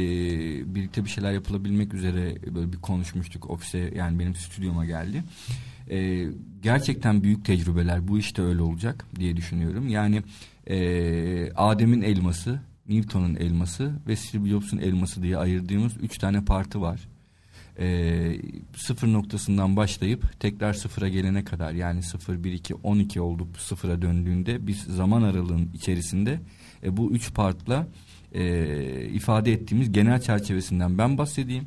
birlikte 0.76 1.06
bir 1.06 1.10
şeyler 1.10 1.32
yapılabilmek 1.32 1.94
üzere 1.94 2.36
böyle 2.56 2.74
bir 2.74 2.78
konuşmuştuk. 2.78 3.50
Ofise 3.50 3.94
yani 3.96 4.20
benim 4.20 4.36
stüdyoma 4.36 4.86
geldi. 4.86 5.24
E, 5.92 6.28
gerçekten 6.62 7.24
büyük 7.24 7.46
tecrübeler. 7.46 8.08
Bu 8.08 8.20
işte 8.20 8.42
öyle 8.42 8.62
olacak 8.62 9.06
diye 9.20 9.38
düşünüyorum. 9.38 9.88
Yani 9.88 10.22
e, 10.68 11.52
Adem'in 11.56 12.02
elması, 12.02 12.60
Newton'un 12.90 13.36
elması 13.36 13.94
ve 14.08 14.16
Steve 14.16 14.50
Jobs'un 14.50 14.78
elması 14.78 15.24
diye 15.24 15.38
ayırdığımız 15.38 15.94
üç 16.02 16.18
tane 16.18 16.46
parti 16.46 16.82
var. 16.82 17.08
E, 17.80 18.41
sıfır 18.76 19.14
noktasından 19.14 19.76
başlayıp 19.76 20.39
tekrar 20.39 20.73
sıfıra 20.73 21.07
gelene 21.10 21.43
kadar 21.43 21.72
yani 21.72 22.03
0, 22.03 22.43
1, 22.43 22.52
2, 22.52 22.76
12 22.76 23.22
olup 23.22 23.57
sıfıra 23.57 24.02
döndüğünde 24.02 24.68
biz 24.68 24.84
zaman 24.84 25.22
aralığın 25.22 25.69
içerisinde 25.73 26.39
e, 26.84 26.98
bu 26.98 27.11
üç 27.11 27.34
partla 27.34 27.88
e, 28.34 29.06
ifade 29.06 29.53
ettiğimiz 29.53 29.91
genel 29.91 30.22
çerçevesinden 30.22 30.98
ben 30.98 31.18
bahsedeyim. 31.18 31.65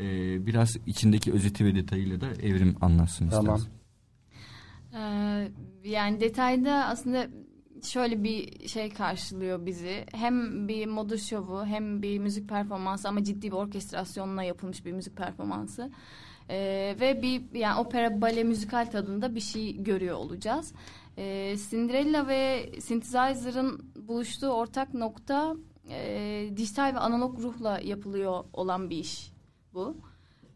E, 0.00 0.06
biraz 0.46 0.76
içindeki 0.86 1.32
özeti 1.32 1.64
ve 1.64 1.74
detayıyla 1.74 2.20
da 2.20 2.26
evrim 2.42 2.76
anlatsın 2.80 3.28
Tamam. 3.28 3.56
istersen. 3.56 3.80
Ee, 4.94 5.48
yani 5.84 6.20
detayda 6.20 6.84
aslında 6.86 7.28
şöyle 7.82 8.24
bir 8.24 8.68
şey 8.68 8.90
karşılıyor 8.90 9.66
bizi. 9.66 10.06
Hem 10.12 10.68
bir 10.68 10.86
moda 10.86 11.18
şovu 11.18 11.66
hem 11.66 12.02
bir 12.02 12.18
müzik 12.18 12.48
performansı 12.48 13.08
ama 13.08 13.24
ciddi 13.24 13.46
bir 13.46 13.56
orkestrasyonla 13.56 14.42
yapılmış 14.42 14.84
bir 14.84 14.92
müzik 14.92 15.16
performansı. 15.16 15.90
Ee, 16.50 16.96
ve 17.00 17.22
bir 17.22 17.58
yani 17.58 17.80
opera 17.80 18.20
bale 18.20 18.44
müzikal 18.44 18.86
tadında 18.86 19.34
bir 19.34 19.40
şey 19.40 19.82
görüyor 19.82 20.16
olacağız. 20.16 20.74
Ee, 21.18 21.56
Cinderella 21.70 22.28
ve 22.28 22.70
Synthesizer'ın 22.80 23.92
buluştuğu 24.08 24.48
ortak 24.48 24.94
nokta 24.94 25.56
e, 25.90 26.50
dijital 26.56 26.94
ve 26.94 26.98
analog 26.98 27.40
ruhla 27.40 27.80
yapılıyor 27.80 28.44
olan 28.52 28.90
bir 28.90 28.96
iş 28.96 29.32
bu. 29.74 29.96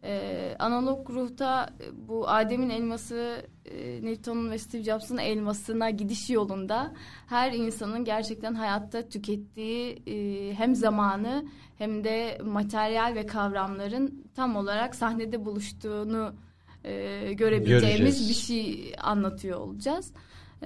Ee, 0.05 0.55
analog 0.59 1.09
ruhta 1.09 1.69
e, 1.81 2.07
bu 2.07 2.29
Adem'in 2.29 2.69
elması, 2.69 3.45
e, 3.65 4.05
Newton'un 4.05 4.51
ve 4.51 4.57
Steve 4.57 4.83
Jobs'un 4.83 5.17
elmasına 5.17 5.89
gidiş 5.89 6.29
yolunda 6.29 6.93
her 7.27 7.51
insanın 7.51 8.05
gerçekten 8.05 8.53
hayatta 8.53 9.09
tükettiği 9.09 10.03
e, 10.07 10.53
hem 10.53 10.75
zamanı 10.75 11.45
hem 11.77 12.03
de 12.03 12.37
materyal 12.43 13.15
ve 13.15 13.25
kavramların 13.25 14.23
tam 14.35 14.55
olarak 14.55 14.95
sahnede 14.95 15.45
buluştuğunu 15.45 16.35
e, 16.83 17.33
görebileceğimiz 17.33 17.99
Göreceğiz. 17.99 18.29
bir 18.29 18.33
şey 18.33 18.93
anlatıyor 19.01 19.59
olacağız. 19.59 20.13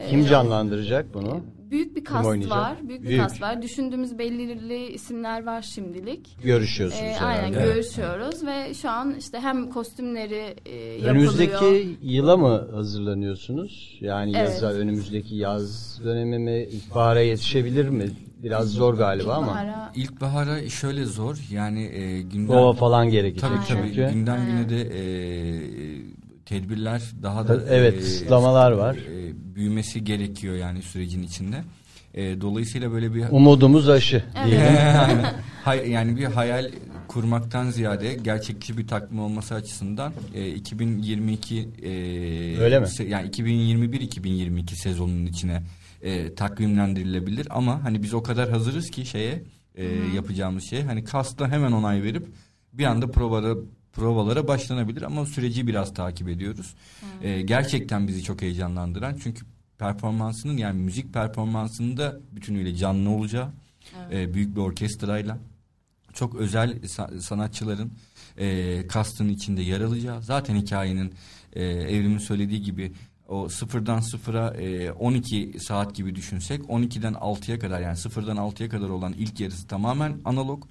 Kim 0.10 0.20
Ee, 0.20 0.24
canlandıracak 0.28 1.14
bunu? 1.14 1.42
Büyük 1.72 1.96
bir 1.96 2.06
Kim 2.06 2.14
kast 2.14 2.50
var. 2.50 2.78
Büyük 2.90 3.04
bir 3.04 3.08
Büyük. 3.08 3.22
kast 3.22 3.42
var. 3.42 3.62
Düşündüğümüz 3.62 4.18
belirli 4.20 4.88
isimler 4.92 5.46
var 5.46 5.62
şimdilik. 5.62 6.38
Görüşüyorsunuz 6.44 7.04
Ee, 7.04 7.14
herhalde. 7.14 7.26
aynen 7.42 7.54
Evet. 7.60 7.74
görüşüyoruz 7.74 8.46
ve 8.46 8.74
şu 8.74 8.90
an 8.90 9.16
işte 9.20 9.40
hem 9.40 9.70
kostümleri 9.70 10.56
e, 10.66 10.76
yapılıyor. 10.76 11.12
Önümüzdeki 11.12 11.98
yıla 12.02 12.38
mı 12.38 12.68
hazırlanıyorsunuz? 12.74 13.98
Yani 14.02 14.32
Evet. 14.38 14.50
yaza, 14.50 14.68
önümüzdeki 14.72 15.36
yaz 15.36 16.00
dönemi 16.04 16.40
mi? 16.40 16.64
İlkbahara 16.72 17.22
yetişebilir 17.22 17.90
mi? 17.90 18.06
Biraz 18.44 18.70
zor 18.72 18.94
galiba 18.94 19.34
ama. 19.34 19.52
İlkbahara- 19.52 19.92
İlkbahara 19.96 20.70
şöyle 20.70 21.06
zor 21.06 21.38
yani 21.52 21.84
e, 21.84 22.22
günden 22.22 22.48
Prova 22.48 22.74
falan 22.74 23.10
gerekecek 23.10 23.50
tabii 23.50 23.68
tabii 23.68 23.88
çünkü. 23.96 24.14
günden 24.14 24.46
güne 24.46 24.70
de 24.70 24.82
e, 24.82 25.02
tedbirler 26.50 27.02
daha 27.24 27.48
da 27.48 27.62
Evet, 27.70 27.94
e, 27.94 27.98
kısıtlamalar 27.98 28.72
var. 28.72 28.96
e, 28.96 29.56
büyümesi 29.56 30.04
gerekiyor 30.04 30.56
yani 30.56 30.82
sürecin 30.82 31.24
içinde. 31.24 31.64
E, 32.14 32.42
dolayısıyla 32.42 32.92
böyle 32.92 33.14
bir 33.14 33.26
Umudumuz 33.32 33.90
aşı 33.90 34.24
diyelim. 34.46 34.66
Hay, 35.64 35.90
yani 35.92 36.18
bir 36.18 36.24
hayal 36.26 36.72
kurmaktan 37.08 37.70
ziyade 37.70 38.14
gerçekçi 38.24 38.78
bir 38.78 38.88
takvim 38.88 39.20
olması 39.20 39.56
açısından 39.56 40.14
e, 40.34 40.48
2022 40.50 41.70
e, 41.84 41.90
Öyle 42.62 42.80
mi? 42.80 42.86
se- 42.86 43.08
yani 43.08 43.30
2021-2022 43.30 44.76
sezonunun 44.76 45.26
içine 45.26 45.64
e, 46.02 46.36
takvimlendirilebilir 46.36 47.48
ama 47.50 47.84
hani 47.84 48.04
biz 48.04 48.14
o 48.14 48.24
kadar 48.24 48.50
hazırız 48.50 48.90
ki 48.90 49.06
şeye 49.06 49.44
e, 49.76 49.86
yapacağımız 50.16 50.64
şey 50.64 50.82
hani 50.84 51.04
kasta 51.04 51.48
hemen 51.50 51.72
onay 51.72 52.04
verip 52.04 52.28
bir 52.74 52.84
anda 52.86 53.12
provalara 53.12 53.56
provalara 53.94 54.48
başlanabilir 54.48 55.02
ama 55.02 55.26
süreci 55.26 55.68
biraz 55.68 55.94
takip 55.94 56.30
ediyoruz. 56.30 56.76
E, 57.22 57.42
gerçekten 57.42 58.08
bizi 58.08 58.24
çok 58.24 58.42
heyecanlandıran 58.42 59.18
çünkü 59.24 59.46
performansının 59.78 60.58
yani 60.58 60.82
müzik 60.82 61.14
performansının 61.14 61.98
da 61.98 62.20
bütünüyle 62.32 62.76
canlı 62.76 63.10
olacağı 63.10 63.50
e, 64.12 64.34
büyük 64.34 64.56
bir 64.56 64.62
orkestrayla 64.62 65.38
çok 66.14 66.36
özel 66.36 66.72
sa- 66.78 67.22
sanatçıların 67.22 67.92
e, 68.38 68.88
kastın 68.88 69.30
içinde 69.30 69.62
yer 69.62 69.82
alacağı. 69.82 70.22
Zaten 70.22 70.56
hikayenin 70.56 71.14
e, 71.54 71.64
evrimin 71.66 72.18
söylediği 72.18 72.62
gibi 72.62 72.92
o 73.28 73.50
sıfırdan 73.50 74.00
sıfıra 74.00 74.50
e, 74.50 74.92
12 74.92 75.56
saat 75.60 75.96
gibi 75.96 76.16
düşünsek 76.16 76.62
12'den 76.62 77.14
6'ya 77.14 77.60
kadar 77.60 77.82
yani 77.82 77.98
sıfırdan 77.98 78.38
6'ya 78.38 78.70
kadar 78.70 78.90
olan 78.90 79.14
ilk 79.14 79.40
yarısı 79.40 79.68
tamamen 79.68 80.18
analog 80.26 80.64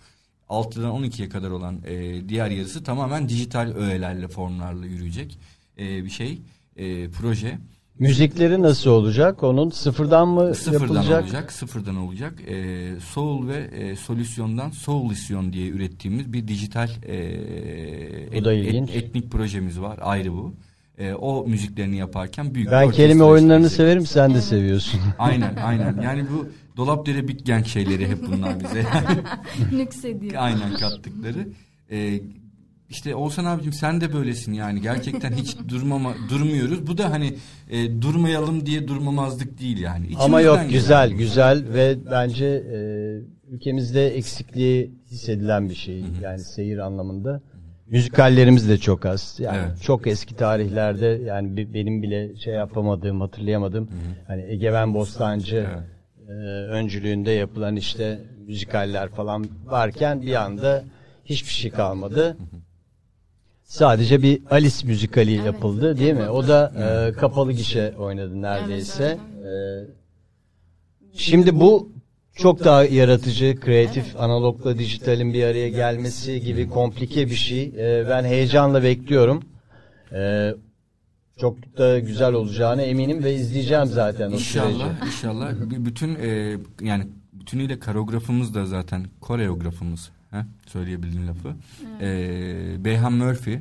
6'dan 0.49 0.91
12'ye 1.05 1.29
kadar 1.29 1.51
olan 1.51 1.77
e, 1.87 2.29
diğer 2.29 2.51
yarısı 2.51 2.85
tamamen 2.85 3.29
dijital 3.29 3.73
öğelerle 3.77 4.29
formlarla 4.29 4.87
yürüyecek 4.87 5.39
e, 5.79 6.05
bir 6.05 6.11
şey 6.11 6.39
e, 6.77 7.09
proje. 7.11 7.59
Müzikleri 7.99 8.62
nasıl 8.62 8.91
olacak? 8.91 9.43
Onun 9.43 9.70
sıfırdan 9.70 10.29
mı 10.29 10.55
Sıfırdan 10.55 10.81
yapılacak? 10.95 11.25
olacak, 11.25 11.53
sıfırdan 11.53 11.97
olacak. 11.97 12.35
Ee, 12.49 12.89
Soul 13.12 13.49
ve 13.49 13.57
e, 13.57 13.97
Solüsyon'dan 13.97 14.70
Soulisyon 14.70 15.53
diye 15.53 15.69
ürettiğimiz 15.69 16.33
bir 16.33 16.49
dijital 16.49 16.89
e, 17.07 17.16
et- 18.33 18.47
ilginç. 18.47 18.91
etnik 18.91 19.31
projemiz 19.31 19.81
var. 19.81 19.99
Ayrı 20.03 20.33
bu. 20.33 20.55
E, 20.99 21.12
o 21.15 21.47
müziklerini 21.47 21.97
yaparken 21.97 22.55
büyük 22.55 22.70
Ben 22.70 22.91
kelime 22.91 23.25
oyunlarını 23.25 23.70
severim, 23.70 24.07
sen 24.07 24.35
de 24.35 24.41
seviyorsun. 24.53 25.01
Aynen, 25.19 25.57
aynen. 25.65 26.01
Yani 26.03 26.25
bu 26.33 26.49
Dolapdere 26.79 27.29
Big 27.29 27.47
Gang 27.47 27.67
şeyleri 27.67 28.09
hep 28.09 28.19
bunlar 28.27 28.61
bize. 28.61 28.85
nüksediyor. 29.77 30.35
aynen 30.37 30.75
kattıkları. 30.75 31.49
E, 31.91 32.21
işte 32.91 33.15
Oğuzhan 33.15 33.45
abicim 33.45 33.73
sen 33.73 34.01
de 34.01 34.13
böylesin 34.13 34.53
yani 34.53 34.81
gerçekten 34.83 35.33
hiç 35.33 35.57
durmama 35.69 36.15
durmuyoruz. 36.31 36.87
Bu 36.87 36.99
da 36.99 37.11
hani 37.11 37.35
e, 37.71 38.03
durmayalım 38.03 38.67
diye 38.67 38.89
durmamazlık 38.89 39.61
değil 39.61 39.79
yani. 39.79 40.07
Ama 40.19 40.41
İçimizden 40.41 40.41
yok 40.41 40.57
gelen 40.57 40.71
güzel 40.71 41.09
şey. 41.09 41.19
güzel 41.19 41.65
ve 41.75 41.97
bence 42.11 42.47
e, 42.47 42.79
ülkemizde 43.55 44.07
eksikliği 44.17 44.91
hissedilen 45.11 45.69
bir 45.71 45.75
şey. 45.75 46.05
Yani 46.23 46.39
seyir 46.39 46.79
anlamında. 46.79 47.41
Müzikallerimiz 47.91 48.69
de 48.69 48.79
çok 48.79 49.07
az. 49.07 49.37
Yani 49.39 49.59
Evet. 49.69 49.83
çok 49.83 50.07
eski 50.07 50.37
tarihlerde 50.37 51.07
yani 51.07 51.57
benim 51.75 52.03
bile 52.03 52.37
şey 52.37 52.55
yapamadığım, 52.55 53.21
hatırlayamadığım 53.21 53.89
hani 54.27 54.43
Egemen 54.43 54.95
Bostancı 54.95 55.67
e, 56.29 56.33
öncülüğünde 56.71 57.31
yapılan 57.31 57.77
işte 57.77 58.21
müzikaller 58.47 59.09
falan 59.09 59.47
varken 59.67 60.23
bir 60.23 60.35
anda 60.35 60.85
hiçbir 61.25 61.53
şey 61.53 61.71
kalmadı. 61.71 62.37
Sadece 63.65 64.23
bir 64.23 64.43
Alice 64.51 64.87
müzikali 64.87 65.35
Evet, 65.35 65.47
yapıldı 65.47 65.99
değil 65.99 66.15
mi? 66.15 66.29
O 66.29 66.49
da 66.49 66.73
e, 66.79 67.13
kapalı 67.13 67.53
gişe 67.53 67.95
oynadı 67.99 68.43
neredeyse. 68.43 69.05
E, 69.05 69.53
şimdi 71.13 71.61
bu 71.61 71.93
çok 72.35 72.65
daha 72.65 72.85
yaratıcı, 72.85 73.61
kreatif, 73.61 74.17
analogla 74.21 74.79
dijitalin 74.79 75.35
bir 75.35 75.45
araya 75.45 75.69
gelmesi 75.69 76.41
gibi 76.41 76.69
komplike 76.69 77.27
bir 77.27 77.35
şey. 77.35 77.63
E, 77.63 78.07
ben 78.09 78.25
heyecanla 78.25 78.83
bekliyorum. 78.83 79.43
E, 80.13 80.55
çok 81.40 81.78
da 81.78 81.98
güzel 81.98 82.32
olacağına 82.32 82.82
eminim 82.82 83.24
ve 83.24 83.35
izleyeceğim 83.35 83.86
zaten 83.86 84.27
o 84.32 84.39
süreci. 84.39 84.69
İnşallah, 84.74 85.06
inşallah. 85.06 85.52
Bütün 85.60 86.15
e, 86.15 86.56
yani 86.81 87.06
bütünüyle 87.32 87.78
koreografımız 87.78 88.55
da 88.55 88.66
zaten 88.66 89.06
koreografımız. 89.20 90.10
He? 90.31 90.44
Söyleyebildiğim 90.66 91.28
lafı. 91.28 91.55
E, 92.01 92.85
Beyhan 92.85 93.12
Murphy. 93.12 93.56
E, 93.56 93.60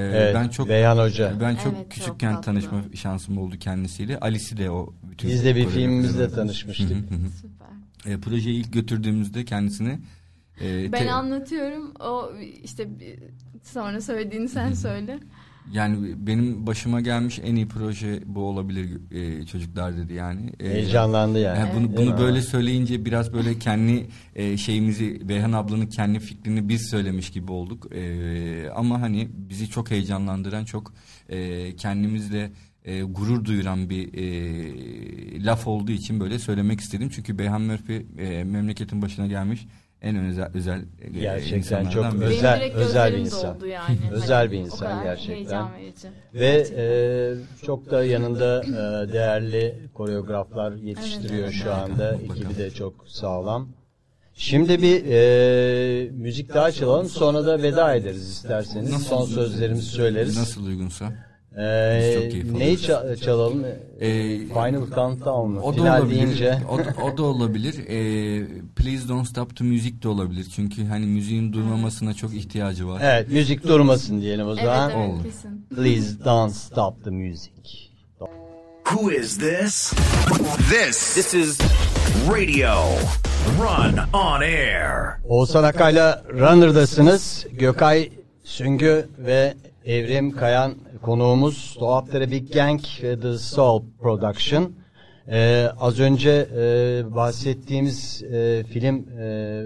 Evet, 0.00 0.34
ben 0.34 0.48
çok 0.48 0.68
Beyhan 0.68 0.98
Hoca. 0.98 1.32
ben 1.40 1.54
çok 1.56 1.66
Evet, 1.66 1.76
çok 1.78 1.90
küçükken 1.90 2.32
tatlı. 2.34 2.44
tanışma 2.44 2.82
şansım 2.94 3.38
oldu 3.38 3.58
kendisiyle. 3.58 4.20
Alice'i 4.20 4.56
de 4.58 4.70
o 4.70 4.94
bütün 5.10 5.30
Biz 5.30 5.44
de 5.44 5.56
bir 5.56 5.66
filmimizde 5.68 6.30
tanışmıştık. 6.30 6.90
Hı 6.90 6.94
hı 6.94 6.98
hı. 7.18 7.30
Süper. 7.40 8.12
E, 8.12 8.20
projeyi 8.20 8.60
ilk 8.60 8.72
götürdüğümüzde 8.72 9.44
kendisini 9.44 9.98
e, 10.60 10.92
Ben 10.92 10.98
te- 10.98 11.12
anlatıyorum. 11.12 11.94
O 12.00 12.30
işte 12.62 12.88
sonra 13.62 14.00
söylediğini 14.00 14.48
sen 14.48 14.72
söyle. 14.72 15.18
Yani 15.72 16.26
benim 16.26 16.66
başıma 16.66 17.00
gelmiş 17.00 17.40
en 17.44 17.56
iyi 17.56 17.68
proje 17.68 18.22
bu 18.26 18.40
olabilir 18.40 19.00
e, 19.10 19.46
çocuklar 19.46 19.96
dedi 19.96 20.14
yani. 20.14 20.52
E, 20.60 20.68
Heyecanlandı 20.68 21.38
yani. 21.38 21.58
Yani 21.58 21.70
bunu 21.76 21.96
bunu 21.96 22.18
böyle 22.18 22.42
söyleyince 22.42 23.04
biraz 23.04 23.32
böyle 23.32 23.58
kendi 23.58 24.06
e, 24.34 24.56
şeyimizi 24.56 25.28
Beyhan 25.28 25.52
ablanın 25.52 25.86
kendi 25.86 26.18
fikrini 26.18 26.68
biz 26.68 26.90
söylemiş 26.90 27.30
gibi 27.30 27.52
olduk. 27.52 27.94
E, 27.94 28.70
ama 28.70 29.00
hani 29.00 29.28
bizi 29.32 29.70
çok 29.70 29.90
heyecanlandıran 29.90 30.64
çok 30.64 30.92
e, 31.28 31.76
kendimizle 31.76 32.52
e, 32.84 33.02
gurur 33.02 33.44
duyuran 33.44 33.90
bir 33.90 34.14
e, 34.14 35.44
laf 35.44 35.66
olduğu 35.66 35.92
için 35.92 36.20
böyle 36.20 36.38
söylemek 36.38 36.80
istedim. 36.80 37.10
Çünkü 37.14 37.38
Beyhan 37.38 37.62
Murphy 37.62 38.06
e, 38.18 38.44
memleketin 38.44 39.02
başına 39.02 39.26
gelmiş 39.26 39.66
en 40.06 40.16
özel 40.16 40.48
özel 40.54 40.80
e, 41.02 41.08
Gerçekten 41.20 41.88
çok 41.90 42.14
biri. 42.14 42.24
özel- 42.24 42.60
Benim 42.60 42.74
özel 42.76 43.12
bir 43.12 43.18
insan. 43.18 43.56
yani. 43.70 43.98
Özel 44.12 44.52
bir 44.52 44.56
O 44.58 44.60
insan 44.60 44.78
kadar 45.00 45.02
gerçekten. 45.04 45.68
Ve 46.34 46.52
Gerçekten. 46.56 46.78
e, 46.82 47.34
çok 47.66 47.90
da 47.90 48.04
yanında 48.04 48.62
e, 48.64 49.12
değerli 49.12 49.74
koreograflar 49.94 50.72
yetiştiriyor 50.72 51.44
Evet, 51.44 51.54
şu 51.62 51.74
anda. 51.74 52.14
Ekibi 52.14 52.56
de 52.58 52.70
çok 52.70 52.94
sağlam. 53.06 53.68
Şimdi 54.34 54.82
bir 54.82 55.04
e, 55.06 56.10
müzik 56.10 56.54
daha 56.54 56.72
çalalım 56.72 57.08
sonra 57.08 57.46
da 57.46 57.62
veda 57.62 57.94
ederiz 57.94 58.28
isterseniz. 58.30 58.90
Nasıl- 58.92 59.04
Son 59.04 59.24
sözlerimizi 59.26 59.86
söyleriz. 59.86 60.36
Nasıl 60.38 60.66
uygunsa. 60.66 61.12
E, 61.56 62.12
çok 62.14 62.30
keyif 62.30 62.52
neyi 62.52 62.76
ça- 62.76 63.16
çalalım? 63.16 63.64
E, 64.00 64.08
Final 64.38 64.86
Countdown 64.94 65.50
mu? 65.50 65.60
O 65.62 65.72
da 65.72 65.76
Final 65.76 66.00
olabilir. 66.00 66.16
deyince. 66.20 66.58
O, 66.70 66.78
da, 66.78 66.94
o 67.12 67.16
da 67.18 67.22
olabilir. 67.22 67.74
Ee, 67.88 68.46
Please 68.76 69.08
Don't 69.08 69.26
Stop 69.28 69.56
the 69.56 69.64
Music 69.64 70.02
de 70.02 70.08
olabilir. 70.08 70.46
Çünkü 70.56 70.86
hani 70.86 71.06
müziğin 71.06 71.52
durmamasına 71.52 72.14
çok 72.14 72.34
ihtiyacı 72.34 72.88
var. 72.88 73.00
Evet 73.04 73.32
müzik 73.32 73.64
durmasın 73.68 74.20
diyelim 74.20 74.46
o 74.46 74.50
Evet 74.52 74.64
zaman. 74.64 74.90
evet 74.90 75.10
Oldu. 75.10 75.22
kesin. 75.22 75.66
Please 75.76 76.24
don't 76.24 76.52
stop 76.54 77.04
the 77.04 77.10
music. 77.10 77.52
Who 78.84 79.12
is 79.12 79.38
this? 79.38 79.92
This. 80.70 81.14
This 81.14 81.34
is 81.34 81.58
Radio 82.32 82.74
Run 83.60 83.98
on 84.12 84.40
Air. 84.40 85.16
Oğuzhan 85.28 85.64
Akay'la 85.64 86.22
Runner'dasınız. 86.32 87.46
Gökay 87.52 88.10
Süngü 88.44 89.08
ve 89.18 89.54
Evrim 89.86 90.30
Kayan 90.30 90.74
konuğumuz. 91.02 91.76
Doğaptere 91.80 92.30
Big 92.30 92.54
Gang 92.54 92.80
ve 93.02 93.20
The 93.20 93.38
Soul 93.38 93.82
Production. 94.00 94.72
Ee, 95.28 95.68
az 95.80 96.00
önce 96.00 96.30
e, 96.56 97.14
bahsettiğimiz 97.14 98.22
e, 98.22 98.64
film 98.64 99.08
e, 99.18 99.62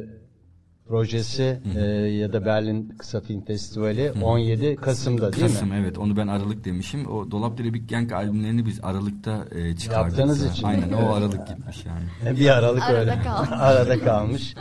projesi 0.89 1.61
e, 1.77 1.81
ya 1.95 2.33
da 2.33 2.45
Berlin 2.47 2.89
Kısa 2.99 3.21
Film 3.21 3.45
Festivali 3.45 4.13
17 4.23 4.77
Kasım'da 4.77 5.33
değil 5.33 5.43
Kasım 5.47 5.69
mi? 5.69 5.77
evet 5.81 5.99
onu 5.99 6.17
ben 6.17 6.29
Aralık 6.29 6.65
demişim. 6.65 7.07
O 7.07 7.31
Dolapdere 7.31 7.75
Big 7.75 7.91
Gang 7.91 8.13
albümlerini 8.13 8.67
biz 8.67 8.81
Aralık'ta 8.83 9.45
e, 9.55 9.77
çıkardık. 9.77 10.19
Yaptığınız 10.19 10.53
için. 10.53 10.67
Aynen 10.67 10.93
o 10.93 11.13
Aralık 11.15 11.49
gitmiş 11.49 11.85
yani. 11.87 12.39
Bir 12.39 12.49
aralık 12.49 12.83
Arada 12.83 13.01
öyle. 13.01 13.19
kalmış. 13.25 13.49
Arada 13.53 13.99
kalmış. 14.01 14.55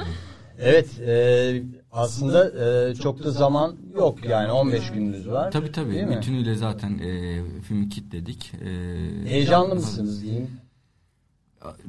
Evet, 0.59 0.99
e, 1.07 1.61
aslında 1.91 2.65
e, 2.89 2.95
çok 2.95 3.23
da 3.23 3.31
zaman 3.31 3.75
yok 3.95 4.25
yani 4.25 4.51
15 4.51 4.91
gününüz 4.91 5.29
var. 5.29 5.51
Tabii 5.51 5.71
tabii. 5.71 5.91
Değil 5.91 6.03
mi? 6.07 6.17
Bütünüyle 6.17 6.55
zaten 6.55 6.99
e, 6.99 7.41
filmi 7.61 7.89
kitledik. 7.89 8.51
E, 8.53 8.69
Heyecanlı 9.29 9.75
mısınız 9.75 10.23
diyeyim? 10.23 10.47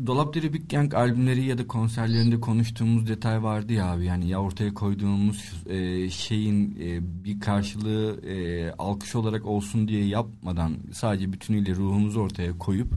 Dolapdere 0.06 0.52
Big 0.52 0.70
Gang 0.70 0.94
albümleri 0.94 1.44
ya 1.44 1.58
da 1.58 1.66
konserlerinde 1.66 2.40
konuştuğumuz 2.40 3.08
detay 3.08 3.42
vardı 3.42 3.72
ya 3.72 3.86
abi 3.92 4.04
yani 4.04 4.28
ya 4.28 4.42
ortaya 4.42 4.74
koyduğumuz 4.74 5.52
e, 5.66 6.10
şeyin 6.10 6.78
e, 6.80 7.00
bir 7.24 7.40
karşılığı 7.40 8.26
e, 8.26 8.70
alkış 8.72 9.14
olarak 9.16 9.46
olsun 9.46 9.88
diye 9.88 10.04
yapmadan 10.06 10.76
sadece 10.92 11.32
bütünüyle 11.32 11.74
ruhumuzu 11.74 12.20
ortaya 12.20 12.58
koyup 12.58 12.88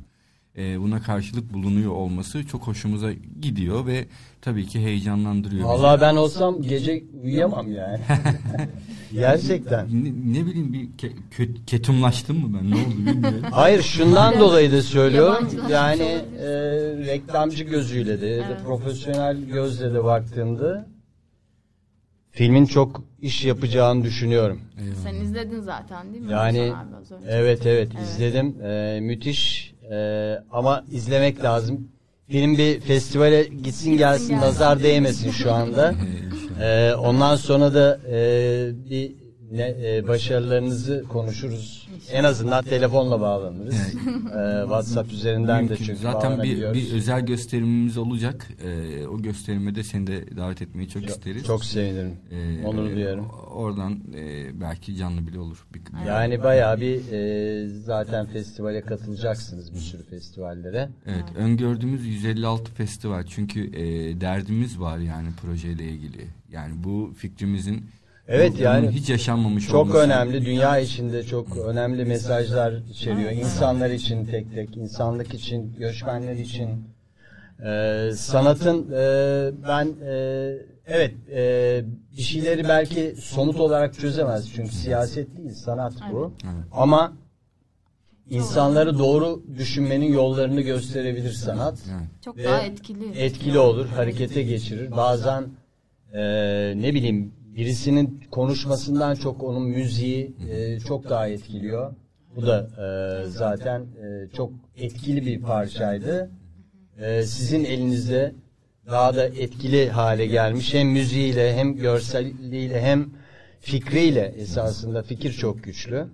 e, 0.58 0.82
buna 0.82 1.02
karşılık 1.02 1.54
bulunuyor 1.54 1.92
olması 1.92 2.48
çok 2.48 2.62
hoşumuza 2.68 3.14
gidiyor 3.42 3.86
ve 3.86 4.06
tabii 4.42 4.66
ki 4.66 4.80
heyecanlandırıyor. 4.80 5.68
Vallahi 5.68 6.02
ben 6.02 6.16
olsam 6.16 6.62
gece 6.62 7.04
uyuyamam 7.24 7.72
yani. 7.72 8.00
Gerçekten. 9.14 9.88
Ne, 10.04 10.40
ne 10.40 10.46
bileyim 10.46 10.74
bir 10.74 10.98
ke, 10.98 11.12
kö- 11.38 11.66
ketumlaştım 11.66 12.40
mı 12.40 12.58
ben 12.60 12.72
ne 12.72 12.76
oldu 12.76 12.98
bilmiyorum. 12.98 13.42
Hayır 13.52 13.82
şundan 13.82 14.40
dolayı 14.40 14.72
da 14.72 14.82
söylüyorum. 14.82 15.48
Yani 15.70 16.04
e, 16.40 16.48
reklamcı 17.08 17.64
gözüyle 17.64 18.22
de 18.22 18.36
Evet. 18.36 18.64
profesyonel 18.66 19.46
gözle 19.46 19.94
de 19.94 20.04
baktığımda 20.04 20.88
filmin 22.32 22.66
çok 22.66 23.04
iş 23.22 23.46
yapacağını 23.46 24.04
düşünüyorum. 24.04 24.62
Sen 25.04 25.16
izledin 25.16 25.60
zaten 25.62 26.14
değil 26.14 26.24
mi? 26.24 26.32
Yani 26.32 26.74
evet 27.28 27.66
evet 27.66 27.92
Evet. 27.98 28.08
izledim. 28.10 28.56
Ee, 28.64 29.00
müthiş 29.02 29.73
Ee, 29.92 30.40
ama 30.52 30.86
izlemek 30.92 31.44
lazım. 31.44 31.88
Film 32.28 32.58
bir 32.58 32.80
festivale 32.80 33.44
gitsin 33.44 33.98
gelsin 33.98 34.38
nazar 34.38 34.84
değmesin 34.84 35.32
şu 35.32 35.52
anda. 35.54 35.94
Ee, 36.62 36.94
ondan 36.94 37.36
sonra 37.36 37.74
da 37.74 38.00
e, 38.12 38.72
bir 38.90 39.12
ne, 39.52 39.76
e, 39.84 40.08
başarılarınızı 40.08 41.04
konuşuruz. 41.10 41.83
En 42.12 42.24
azından 42.24 42.64
telefonla 42.64 43.22
bağlanırız. 43.22 43.76
Ee, 43.76 44.62
WhatsApp 44.62 45.12
üzerinden 45.12 45.58
de 45.58 45.70
Mümkün. 45.70 45.86
çünkü 45.86 46.00
Zaten 46.00 46.44
bir, 46.44 46.74
bir 46.74 46.94
özel 46.94 47.26
gösterimimiz 47.26 47.98
olacak. 47.98 48.48
E, 48.66 49.08
o 49.08 49.22
gösterime 49.22 49.76
de 49.76 49.84
seni 49.84 50.08
de 50.08 50.38
davet 50.38 50.62
etmeyi 50.62 50.90
çok, 50.90 51.10
isteriz. 51.10 51.44
Çok 51.44 51.66
sevinirim. 51.66 52.14
Ee, 52.32 52.66
Onur 52.66 52.96
duyarım. 52.96 53.30
Oradan 53.56 54.00
e, 54.16 54.62
belki 54.62 54.96
canlı 54.96 55.28
bile 55.28 55.40
olur. 55.40 55.66
Bir, 55.74 55.82
Yani 56.08 56.44
bayağı 56.44 56.82
bir 56.82 57.12
e, 57.12 57.70
zaten 57.70 58.26
festivale 58.26 58.82
katılacaksınız 58.82 59.74
bir 59.74 59.80
sürü 59.80 60.04
festivallere. 60.04 60.90
Evet, 61.06 61.26
öngördüğümüz 61.36 62.06
156 62.06 62.72
festival. 62.72 63.24
Çünkü 63.28 63.66
e, 63.76 64.22
derdimiz 64.22 64.80
var 64.80 64.98
yani 64.98 65.28
projeyle 65.42 65.84
ilgili. 65.84 66.28
Yani 66.52 66.84
bu 66.84 67.14
fikrimizin 67.18 67.86
Evet, 68.28 68.52
bunun 68.54 68.64
yani 68.64 68.90
hiç 68.90 69.10
yaşanmamış 69.10 69.68
Çok 69.68 69.76
olması. 69.82 69.98
önemli. 69.98 70.46
Dünya 70.46 70.80
içinde 70.80 71.24
çok 71.24 71.58
önemli 71.58 72.06
mesajlar 72.06 72.74
içeriyor. 72.90 73.32
İnsanlar 73.32 73.90
için 73.90 74.26
tek 74.26 74.56
tek, 74.56 74.78
insanlık 74.78 75.34
için, 75.34 75.76
göçmenler 75.80 76.36
için. 76.36 76.70
Ee, 77.66 78.12
sanatın 78.16 78.92
e, 78.92 79.52
ben 79.68 79.88
e, 80.06 80.54
evet 80.86 81.14
e, 81.32 81.84
bir 82.18 82.22
şeyleri 82.22 82.64
belki 82.64 83.16
somut 83.20 83.60
olarak 83.60 83.94
çözemez. 83.94 84.50
Çünkü 84.56 84.76
siyaset 84.76 85.38
değil, 85.38 85.52
sanat 85.52 85.94
bu. 86.12 86.34
Evet. 86.44 86.66
Ama 86.72 87.14
insanları 88.30 89.00
doğru 89.00 89.44
düşünmenin 89.58 90.14
yollarını 90.14 90.62
gösterebilir 90.62 91.32
sanat. 91.32 91.78
Çok 92.26 92.44
daha 92.44 92.62
etkili. 92.62 93.20
etkili 93.20 93.60
olur, 93.60 93.86
harekete 93.88 94.44
geçirir. 94.44 94.92
Bazen 94.92 95.44
e, 96.14 96.22
ne 96.76 96.94
bileyim 96.94 97.34
birisinin 97.56 98.24
konuşmasından 98.32 99.16
çok 99.16 99.44
onun 99.44 99.64
müziği 99.64 100.34
e, 100.52 100.80
çok 100.80 101.10
daha 101.10 101.28
etkiliyor. 101.28 101.94
Bu 102.36 102.48
da 102.48 102.60
e, 102.60 103.28
zaten 103.28 103.82
e, 103.82 104.36
çok 104.36 104.52
etkili 104.78 105.26
bir 105.26 105.42
parçaydı. 105.42 106.32
E, 107.00 107.24
sizin 107.24 107.66
elinizde 107.66 108.34
daha 108.88 109.16
da 109.16 109.26
etkili 109.26 109.90
hale 109.90 110.26
gelmiş. 110.26 110.74
Hem 110.74 110.90
müziğiyle 110.90 111.56
hem 111.56 111.76
görseliyle 111.76 112.82
hem 112.82 113.10
fikriyle 113.60 114.34
esasında 114.38 115.04
fikir 115.04 115.34
çok 115.34 115.64
güçlü. 115.64 116.08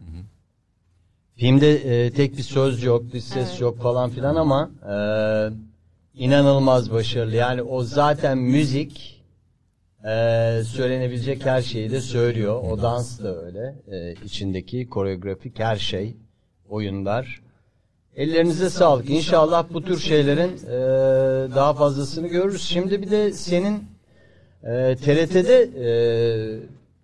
Filmde 1.36 1.76
e, 2.06 2.11
tek 2.11 2.38
bir 2.38 2.44
söz 2.44 2.84
yok, 2.84 3.14
bir 3.14 3.20
ses 3.20 3.49
Evet. 3.49 3.61
yok 3.61 3.78
falan 3.78 4.10
filan 4.10 4.36
ama 4.36 4.72
e, 4.90 4.95
inanılmaz 6.24 6.91
başarılı. 6.91 7.36
Yani 7.36 7.61
o 7.61 7.84
zaten 7.84 8.38
müzik 8.38 9.19
e, 10.06 10.64
söylenebilecek 10.64 11.46
her 11.46 11.62
şeyi 11.62 11.92
de 11.92 12.02
söylüyor. 12.02 12.64
O 12.64 12.82
dans 12.82 13.24
da 13.24 13.46
öyle. 13.46 13.76
E, 13.92 14.14
içindeki 14.26 14.90
koreografik 14.90 15.60
her 15.60 15.76
şey, 15.76 16.16
oyunlar. 16.70 17.42
Ellerinize 18.16 18.70
sağlık. 18.70 19.10
İnşallah 19.10 19.66
bu 19.74 19.84
tür 19.84 20.00
şeylerin 20.00 20.52
e, 20.68 20.76
daha 21.56 21.74
fazlasını 21.74 22.28
görürüz. 22.28 22.62
Şimdi 22.62 23.02
bir 23.02 23.12
de 23.12 23.32
senin 23.32 23.84
e, 24.64 24.96
TRT'de 24.96 25.70
e, 25.86 25.90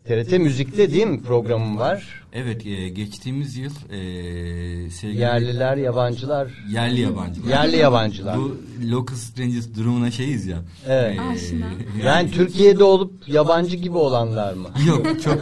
TRT 0.07 0.31
Müzik'te 0.39 0.91
değil 0.91 1.07
mi 1.07 1.21
programın 1.21 1.77
var? 1.77 2.23
Evet 2.33 2.65
e, 2.65 2.89
geçtiğimiz 2.89 3.57
yıl 3.57 3.71
e, 3.91 4.89
sevgili 4.89 5.21
Yerliler, 5.21 5.77
yabancılar, 5.77 6.47
yerli 6.69 7.01
yabancılar. 7.01 7.49
yerli 7.49 7.77
yabancılar. 7.77 8.37
Bu 8.37 8.57
Local 8.91 9.15
Strangers 9.15 9.75
durumuna 9.75 10.11
şeyiz 10.11 10.45
ya. 10.45 10.57
Evet. 10.87 11.17
E, 11.17 11.21
Aşina. 11.21 11.65
Yani 12.03 12.31
Türkiye'de 12.31 12.83
olup 12.83 13.29
yabancı 13.29 13.75
gibi 13.75 13.97
olanlar 13.97 14.53
mı? 14.53 14.67
Yok 14.87 15.05
çok 15.05 15.21
çok, 15.23 15.39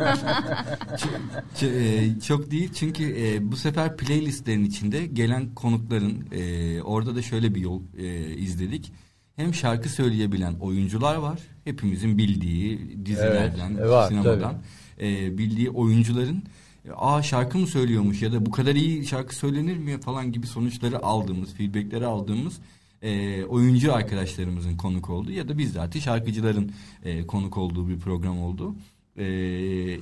çok, 1.60 1.70
e, 1.70 2.20
çok 2.28 2.52
değil 2.52 2.70
çünkü 2.74 3.04
e, 3.04 3.52
bu 3.52 3.56
sefer 3.56 3.98
playlistlerin 3.98 4.66
içinde 4.66 5.06
gelen 5.06 5.56
konukların 5.56 6.26
e, 6.32 6.82
orada 6.82 7.16
da 7.16 7.22
şöyle 7.22 7.56
bir 7.56 7.62
yol 7.62 7.82
e, 7.98 8.36
izledik. 8.36 8.92
Hem 9.36 9.54
şarkı 9.54 9.90
söyleyebilen 9.90 10.54
oyuncular 10.54 11.16
var. 11.16 11.40
Hepimizin 11.64 12.18
bildiği 12.18 12.98
dizilerden, 13.06 13.76
Evet, 13.80 13.90
var, 13.90 14.08
sinemadan 14.08 14.56
e, 15.02 15.38
bildiği 15.38 15.70
oyuncuların 15.70 16.44
e, 16.86 16.92
aa 16.96 17.22
şarkı 17.22 17.58
mı 17.58 17.68
söylüyormuş 17.68 18.22
ya 18.22 18.34
da 18.34 18.46
bu 18.46 18.52
kadar 18.52 18.76
iyi 18.76 19.06
şarkı 19.06 19.36
söylenir 19.36 19.78
mi 19.78 20.00
falan 20.00 20.32
gibi 20.32 20.48
sonuçları 20.48 21.06
aldığımız, 21.06 21.54
feedbackleri 21.54 22.06
aldığımız 22.06 22.60
e, 23.02 23.44
oyuncu 23.44 23.94
arkadaşlarımızın 23.94 24.78
konuk 24.78 25.10
olduğu 25.10 25.32
ya 25.32 25.48
da 25.48 25.58
bizzat 25.58 26.00
şarkıcıların 26.00 26.72
e, 27.04 27.28
konuk 27.28 27.58
olduğu 27.58 27.90
bir 27.90 28.00
program 28.00 28.40
oldu. 28.40 28.76
E, 29.18 29.26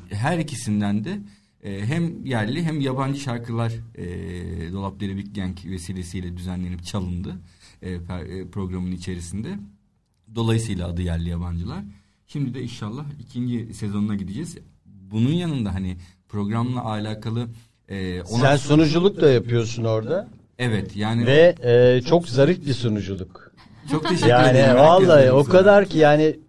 her 0.10 0.38
ikisinden 0.40 1.04
de 1.04 1.20
e, 1.64 1.86
hem 1.86 2.26
yerli 2.26 2.64
hem 2.64 2.82
yabancı 2.82 3.20
şarkılar 3.20 3.74
e, 3.96 4.74
Dolapdere 4.74 5.18
Big 5.18 5.36
Gang 5.36 5.66
vesilesiyle 5.66 6.38
düzenlenip 6.38 6.84
çalındı 6.84 7.38
e, 7.82 7.96
per- 8.00 8.26
e, 8.42 8.48
programın 8.48 8.92
içerisinde. 8.92 9.50
Dolayısıyla 10.36 10.88
adı 10.88 11.02
yerli 11.02 11.30
yabancılar. 11.30 11.84
Şimdi 12.28 12.54
de 12.54 12.62
inşallah 12.64 13.06
ikinci 13.20 13.74
sezonuna 13.74 14.16
gideceğiz. 14.16 14.58
Bunun 14.86 15.32
yanında 15.32 15.74
hani 15.74 15.98
programla 16.30 16.86
alakalı 16.86 17.48
e, 17.90 18.22
ona- 18.22 18.40
Sen 18.42 18.56
sunuculuk 18.58 19.22
da 19.22 19.30
yapıyorsun 19.30 19.84
orada 19.84 20.28
evet 20.60 20.96
yani 20.96 21.26
ve 21.26 21.56
e, 21.64 22.02
çok 22.02 22.28
zarif 22.28 22.66
bir 22.66 22.74
sunuculuk. 22.74 23.52
çok 23.92 24.04
teşekkür 24.10 24.28
Yani 24.30 24.50
ederim. 24.50 24.78
Herkes 24.78 25.08
vallahi 25.08 25.32
o 25.32 25.44
kadar 25.44 25.86
ki 25.86 25.98
yani 25.98 26.40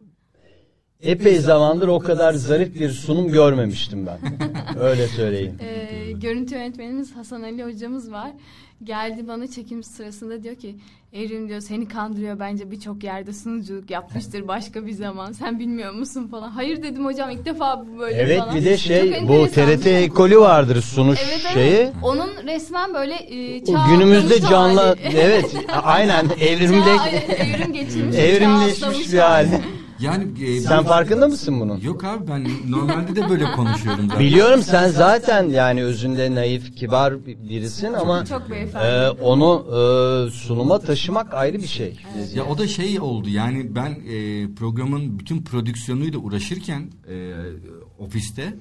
epey 1.01 1.39
zamandır 1.39 1.89
o 1.89 1.99
kadar 1.99 2.33
zarif 2.33 2.75
bir 2.81 2.91
sunum 2.91 3.29
görmemiştim 3.33 4.07
ben. 4.07 4.19
Öyle 4.81 5.09
söyleyeyim. 5.09 5.57
Ee, 5.61 6.13
görüntü 6.13 6.55
yönetmenimiz 6.55 7.17
Hasan 7.17 7.43
Ali 7.43 7.65
hocamız 7.65 8.13
var. 8.13 8.31
Geldi 8.85 9.29
bana 9.29 9.47
çekim 9.47 9.83
sırasında 9.83 10.43
diyor 10.43 10.55
ki 10.57 10.77
Evrim 11.13 11.49
diyor 11.49 11.61
seni 11.61 11.89
kandırıyor 11.89 12.39
bence 12.41 12.71
birçok 12.71 13.05
yerde 13.05 13.33
sunuculuk 13.33 13.91
yapmıştır 13.91 14.49
başka 14.49 14.87
bir 14.87 14.93
zaman. 14.93 15.33
Sen 15.33 15.59
bilmiyor 15.59 15.93
musun 15.93 16.29
falan. 16.31 16.51
Hayır 16.51 16.83
dedim 16.83 17.05
hocam 17.05 17.31
ilk 17.31 17.45
defa 17.45 17.87
bu 17.87 17.99
böyle 17.99 18.17
Evet 18.17 18.39
falan. 18.41 18.55
bir 18.57 18.65
de 18.65 18.77
şey 18.79 19.29
bu. 19.29 19.47
TRT 19.49 19.87
ekolü 19.87 20.39
vardır 20.39 20.83
sunuş 20.83 21.19
Evet, 21.25 21.41
evet. 21.45 21.55
şeyi. 21.55 21.89
Onun 22.03 22.31
resmen 22.47 22.95
böyle 22.95 23.15
e, 23.15 23.65
çağ 23.65 23.87
günümüzde 23.91 24.41
canlı 24.41 24.81
hali. 24.81 24.99
evet 25.17 25.55
aynen 25.83 26.27
evrimle 26.41 26.85
Çağ- 26.97 27.09
evrim 27.45 27.73
geçirmiş. 27.73 28.17
evrimleşmiş 28.17 29.13
bir 29.13 29.19
hali. 29.19 29.61
Yani 30.03 30.45
e, 30.45 30.61
Sen 30.61 30.85
farkında 30.85 31.29
mısın 31.29 31.61
bunun? 31.61 31.81
Yok 31.81 32.05
abi 32.05 32.29
ben 32.29 32.47
normalde 32.69 33.17
de 33.17 33.29
böyle 33.29 33.53
konuşuyorum 33.53 34.05
zaten. 34.09 34.21
Biliyorum 34.27 34.63
sen 34.63 34.89
zaten 34.89 35.49
yani 35.49 35.85
özünde 35.85 36.35
naif, 36.35 36.77
kibar 36.77 37.27
bir- 37.27 37.49
birisin 37.49 37.93
ama 37.93 38.25
Çok 38.25 38.43
e, 38.85 39.11
onu 39.11 39.67
e, 39.69 40.31
sunuma 40.31 40.79
taşımak 40.79 41.35
ayrı 41.35 41.59
bir 41.59 41.67
şey. 41.67 41.97
Ya 42.35 42.45
o 42.47 42.59
da 42.59 42.67
şey 42.67 43.01
oldu 43.01 43.29
yani 43.29 43.75
ben 43.75 43.91
e, 43.91 44.55
programın 44.55 45.19
bütün 45.19 45.43
prodüksiyonuyla 45.43 46.19
uğraşırken 46.19 46.81
e, 47.09 47.33
ofiste 47.99 48.55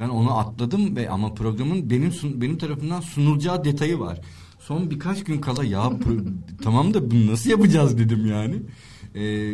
ben 0.00 0.08
onu 0.08 0.38
atladım 0.38 0.96
ve 0.96 1.10
ama 1.10 1.34
programın 1.34 1.90
benim 1.90 2.10
sun- 2.10 2.40
benim 2.40 2.58
tarafından 2.58 3.00
sunulacağı 3.00 3.64
detayı 3.64 3.98
var. 4.00 4.20
Son 4.58 4.90
birkaç 4.90 5.24
gün 5.24 5.40
kala 5.40 5.64
ya 5.64 5.80
pro- 5.80 6.32
tamam 6.62 6.94
da 6.94 7.10
bunu 7.10 7.32
nasıl 7.32 7.50
yapacağız 7.50 7.98
dedim 7.98 8.26
yani. 8.26 8.54
E, 9.14 9.52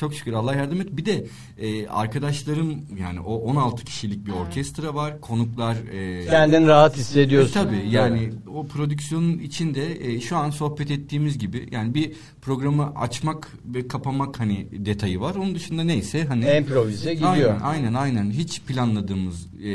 çok 0.00 0.14
şükür 0.14 0.32
Allah 0.32 0.54
yardım 0.54 0.80
et. 0.80 0.88
Bir 0.92 1.04
de 1.04 1.24
e, 1.58 1.88
arkadaşlarım 1.88 2.86
yani 3.00 3.20
o 3.20 3.34
16 3.34 3.84
kişilik 3.84 4.26
bir 4.26 4.32
orkestra 4.32 4.94
var. 4.94 5.20
Konuklar 5.20 5.76
e, 5.92 6.26
Kendini 6.26 6.66
rahat 6.66 6.96
hissediyorsun. 6.96 7.60
e, 7.60 7.62
tabii 7.62 7.88
yani 7.90 8.30
o 8.54 8.66
prodüksiyonun 8.66 9.38
içinde 9.38 10.06
e, 10.06 10.20
şu 10.20 10.36
an 10.36 10.50
sohbet 10.50 10.90
ettiğimiz 10.90 11.38
gibi 11.38 11.68
yani 11.70 11.94
bir 11.94 12.12
programı 12.42 12.92
açmak 12.96 13.48
ve 13.64 13.88
kapamak 13.88 14.40
hani 14.40 14.66
detayı 14.72 15.20
var. 15.20 15.34
Onun 15.34 15.54
dışında 15.54 15.84
neyse 15.84 16.24
hani 16.24 16.56
Improvize 16.56 17.14
gidiyor. 17.14 17.30
Aynen 17.32 17.60
aynen 17.62 17.94
aynen 17.94 18.30
hiç 18.30 18.60
planladığımız 18.62 19.46
e, 19.58 19.66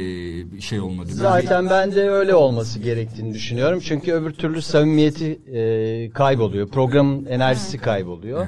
bir 0.51 0.61
şey 0.61 0.79
olmadı. 0.79 1.07
Böyle 1.09 1.19
Zaten 1.19 1.69
ben 1.69 1.95
de 1.95 2.09
öyle 2.09 2.35
olması 2.35 2.79
gerektiğini 2.79 3.33
düşünüyorum. 3.33 3.79
Çünkü 3.83 4.13
öbür 4.13 4.31
türlü 4.31 4.61
samimiyeti 4.61 5.39
e, 5.53 6.09
kayboluyor. 6.09 6.67
Programın 6.67 7.25
enerjisi 7.25 7.77
kayboluyor. 7.77 8.47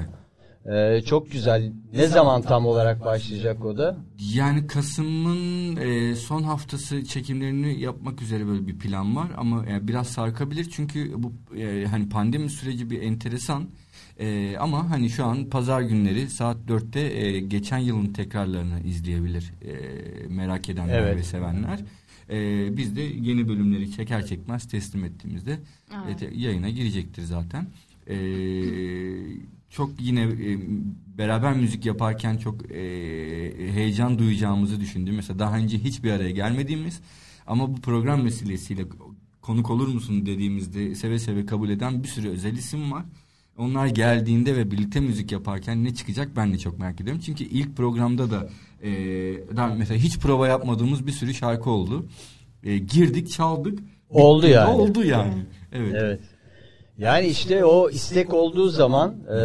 E, 0.72 1.02
çok 1.02 1.30
güzel. 1.32 1.72
Ne 1.92 2.06
zaman 2.06 2.42
tam 2.42 2.66
olarak 2.66 3.04
başlayacak 3.04 3.64
o 3.64 3.78
da? 3.78 3.96
yani 4.34 4.66
Kasım'ın 4.66 5.76
e, 5.76 6.14
son 6.14 6.42
haftası 6.42 7.04
çekimlerini 7.04 7.80
yapmak 7.80 8.22
üzere 8.22 8.46
böyle 8.46 8.66
bir 8.66 8.78
plan 8.78 9.16
var 9.16 9.28
ama 9.36 9.66
e, 9.66 9.88
biraz 9.88 10.06
sarkabilir 10.06 10.68
çünkü 10.70 11.12
bu 11.22 11.32
e, 11.56 11.86
hani 11.90 12.08
pandemi 12.08 12.50
süreci 12.50 12.90
bir 12.90 13.02
enteresan. 13.02 13.64
E, 14.18 14.56
ama 14.56 14.90
hani 14.90 15.10
şu 15.10 15.24
an 15.24 15.44
pazar 15.44 15.80
günleri 15.80 16.30
saat 16.30 16.56
4'te 16.68 17.00
e, 17.00 17.40
geçen 17.40 17.78
yılın 17.78 18.12
tekrarlarını 18.12 18.80
izleyebilir 18.80 19.52
e, 19.62 19.74
merak 20.28 20.68
edenler 20.68 20.98
Evet. 21.02 21.16
ve 21.16 21.22
sevenler. 21.22 21.80
E, 22.30 22.76
biz 22.76 22.96
de 22.96 23.00
yeni 23.00 23.48
bölümleri 23.48 23.92
çeker 23.92 24.26
çekmez 24.26 24.68
teslim 24.68 25.04
ettiğimizde 25.04 25.58
Evet. 26.06 26.22
e, 26.22 26.30
yayına 26.34 26.70
girecektir 26.70 27.22
zaten. 27.22 27.66
E, 28.06 28.16
çok 29.70 30.00
yine 30.00 30.22
e, 30.22 30.58
beraber 31.18 31.56
müzik 31.56 31.86
yaparken 31.86 32.36
çok 32.36 32.72
e, 32.72 32.78
heyecan 33.72 34.18
duyacağımızı 34.18 34.80
düşündüm. 34.80 35.14
Mesela 35.16 35.38
daha 35.38 35.56
önce 35.56 35.78
hiçbir 35.78 36.10
araya 36.10 36.30
gelmediğimiz 36.30 37.00
ama 37.46 37.76
bu 37.76 37.80
program 37.80 38.24
vesilesiyle 38.24 38.84
konuk 39.42 39.70
olur 39.70 39.88
musun 39.88 40.26
dediğimizde 40.26 40.94
seve 40.94 41.18
seve 41.18 41.46
kabul 41.46 41.70
eden 41.70 42.02
bir 42.02 42.08
sürü 42.08 42.28
özel 42.28 42.52
isim 42.52 42.92
var. 42.92 43.04
Onlar 43.58 43.86
geldiğinde 43.86 44.56
ve 44.56 44.70
birlikte 44.70 45.00
müzik 45.00 45.32
yaparken 45.32 45.84
ne 45.84 45.94
çıkacak 45.94 46.36
ben 46.36 46.52
de 46.52 46.58
çok 46.58 46.78
merak 46.78 47.00
ediyorum. 47.00 47.22
Çünkü 47.24 47.44
ilk 47.44 47.76
programda 47.76 48.30
da 48.30 48.48
e, 48.82 48.90
daha 49.56 49.74
mesela 49.74 50.00
hiç 50.00 50.18
prova 50.18 50.48
yapmadığımız 50.48 51.06
bir 51.06 51.12
sürü 51.12 51.34
şarkı 51.34 51.70
oldu. 51.70 52.06
E, 52.62 52.78
girdik 52.78 53.30
çaldık. 53.30 53.78
Oldu 54.10 54.46
yani. 54.46 54.70
Oldu 54.70 55.04
yani. 55.04 55.46
Evet. 55.72 55.94
Evet. 55.96 56.20
Yani 56.98 57.26
işte 57.26 57.64
o 57.64 57.90
istek 57.90 58.34
olduğu 58.34 58.68
zaman 58.68 59.14
e, 59.28 59.40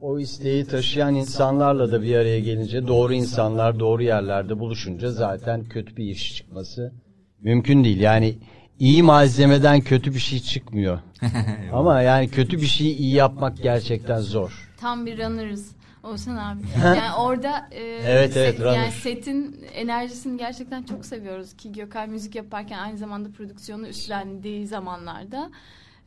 o 0.00 0.18
isteği 0.18 0.66
taşıyan 0.66 1.14
insanlarla 1.14 1.92
da 1.92 2.02
bir 2.02 2.16
araya 2.16 2.40
gelince 2.40 2.86
doğru 2.86 3.14
insanlar 3.14 3.80
doğru 3.80 4.02
yerlerde 4.02 4.58
buluşunca 4.58 5.10
zaten 5.10 5.64
kötü 5.64 5.96
bir 5.96 6.04
iş 6.04 6.36
çıkması 6.36 6.92
mümkün 7.40 7.84
değil. 7.84 8.00
Yani 8.00 8.38
iyi 8.78 9.02
malzemeden 9.02 9.80
kötü 9.80 10.14
bir 10.14 10.18
şey 10.18 10.40
çıkmıyor. 10.40 10.98
Ama 11.72 12.02
yani 12.02 12.28
kötü 12.28 12.56
bir 12.56 12.66
şeyi 12.66 12.96
iyi 12.96 13.14
yapmak 13.14 13.62
gerçekten 13.62 14.18
zor. 14.20 14.70
Tam 14.80 15.06
bir 15.06 15.18
runner'ız. 15.18 15.76
Olsan 16.02 16.36
abi. 16.36 16.62
Yani 16.84 17.14
orada 17.18 17.68
e, 17.70 17.82
Evet, 17.84 18.36
evet, 18.36 18.60
runner. 18.60 18.76
yani 18.76 18.92
setin 18.92 19.64
enerjisini 19.74 20.38
gerçekten 20.38 20.82
çok 20.82 21.06
seviyoruz 21.06 21.56
ki 21.56 21.72
Gökay 21.72 22.06
müzik 22.06 22.34
yaparken 22.34 22.78
aynı 22.78 22.98
zamanda 22.98 23.30
prodüksiyonu 23.30 23.88
üstlendiği 23.88 24.66
zamanlarda 24.66 25.50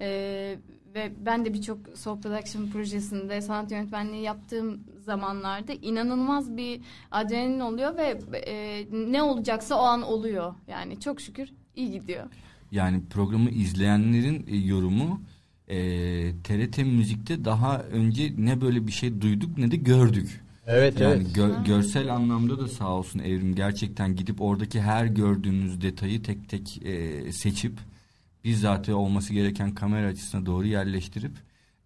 e, 0.01 0.55
ve 0.95 1.11
ben 1.25 1.45
de 1.45 1.53
birçok 1.53 1.77
soul 1.95 2.21
production 2.21 2.67
projesinde 2.67 3.41
sanat 3.41 3.71
yönetmenliği 3.71 4.21
yaptığım 4.21 4.79
zamanlarda 5.05 5.73
inanılmaz 5.73 6.57
bir 6.57 6.81
adrenalin 7.11 7.59
oluyor 7.59 7.97
ve 7.97 8.19
e, 8.47 8.85
ne 9.11 9.23
olacaksa 9.23 9.75
o 9.75 9.81
an 9.83 10.01
oluyor. 10.01 10.53
Yani 10.67 10.99
çok 10.99 11.21
şükür 11.21 11.49
iyi 11.75 11.91
gidiyor. 11.91 12.25
Yani 12.71 13.01
programı 13.09 13.49
izleyenlerin 13.49 14.45
e, 14.47 14.55
yorumu 14.57 15.21
e, 15.67 15.77
TRT 16.43 16.77
Müzik'te 16.77 17.45
daha 17.45 17.79
önce 17.79 18.33
ne 18.37 18.61
böyle 18.61 18.87
bir 18.87 18.91
şey 18.91 19.21
duyduk 19.21 19.57
ne 19.57 19.71
de 19.71 19.75
gördük. 19.75 20.41
Evet 20.67 20.99
Yani 20.99 21.13
evet. 21.13 21.37
gö- 21.37 21.65
görsel 21.65 22.15
anlamda 22.15 22.59
da 22.59 22.67
sağ 22.67 22.89
olsun 22.89 23.19
Evrim 23.19 23.55
gerçekten 23.55 24.15
gidip 24.15 24.41
oradaki 24.41 24.81
her 24.81 25.05
gördüğünüz 25.05 25.81
detayı 25.81 26.23
tek 26.23 26.49
tek 26.49 26.85
e, 26.85 27.31
seçip 27.31 27.73
bizzat 28.43 28.89
olması 28.89 29.33
gereken 29.33 29.71
kamera 29.75 30.07
açısına 30.07 30.45
doğru 30.45 30.67
yerleştirip 30.67 31.31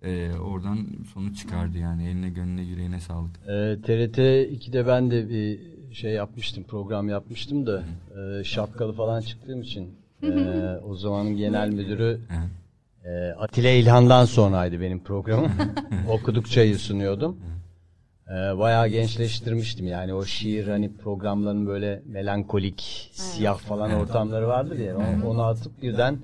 e, 0.04 0.32
oradan 0.34 0.88
sonuç 1.14 1.38
çıkardı 1.40 1.78
yani. 1.78 2.08
Eline 2.08 2.30
gönlüne 2.30 2.62
yüreğine 2.62 3.00
sağlık. 3.00 3.36
Ee, 3.44 3.78
TRT 3.84 4.18
2'de 4.18 4.88
ben 4.88 5.12
de 5.12 5.30
bir 5.30 5.60
şey 5.94 6.12
yapmıştım, 6.12 6.64
program 6.64 7.10
yapmıştım 7.10 7.68
da 7.68 7.84
e, 8.40 8.44
şapkalı 8.44 8.94
falan 8.94 9.22
çıktığım 9.22 9.62
için 9.62 9.90
e, 10.24 10.30
o 10.88 10.96
zamanın 10.96 11.38
genel 11.38 11.70
müdürü 11.70 12.20
Hı. 12.30 13.10
e, 13.10 13.32
Atilla 13.34 13.70
İlhan'dan 13.70 14.26
sonraydı 14.26 14.82
benim 14.82 15.04
programım. 15.04 15.52
Okudukçayı 16.10 16.78
sunuyordum. 16.80 17.38
E, 18.28 18.32
bayağı 18.34 18.88
gençleştirmiştim 18.88 19.88
yani. 19.88 20.14
O 20.14 20.26
şiir 20.26 20.68
hani 20.68 20.94
programların 20.94 21.68
böyle 21.68 22.02
melankolik, 22.06 23.10
siyah 23.14 23.58
falan 23.58 23.92
ortamları 23.94 24.48
vardır 24.48 24.78
ya 24.80 24.98
o- 24.98 25.28
onu 25.30 25.42
atıp 25.44 25.82
birden 25.82 26.18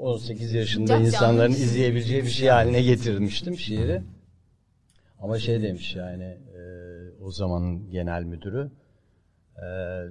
18 0.00 0.52
yaşında 0.54 0.96
insanların 0.96 1.52
canlı. 1.52 1.64
izleyebileceği 1.64 2.22
bir 2.24 2.30
şey 2.30 2.48
haline 2.48 2.82
getirmiştim 2.82 3.56
şiiri. 3.58 4.02
Ama 5.20 5.38
şey 5.38 5.62
demiş 5.62 5.94
yani 5.96 6.24
e, 6.24 6.60
o 7.24 7.30
zamanın 7.30 7.90
genel 7.90 8.22
müdürü. 8.22 8.70
E, 9.56 9.66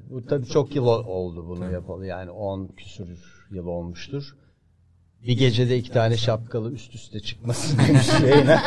bu 0.10 0.26
tabii 0.26 0.46
çok 0.46 0.76
yıl 0.76 0.86
oldu 0.86 1.46
bunu 1.48 1.72
yapalı 1.72 2.06
yani 2.06 2.32
10 2.32 2.68
küsur 2.68 3.08
yıl 3.52 3.66
olmuştur. 3.68 4.36
Bir 5.28 5.38
gecede 5.38 5.78
iki 5.78 5.92
tane 5.92 6.18
şapkalı 6.18 6.72
üst 6.74 6.96
üste 6.96 7.20
çıkması 7.20 7.78
demiş 7.88 8.06
şeyine. 8.06 8.60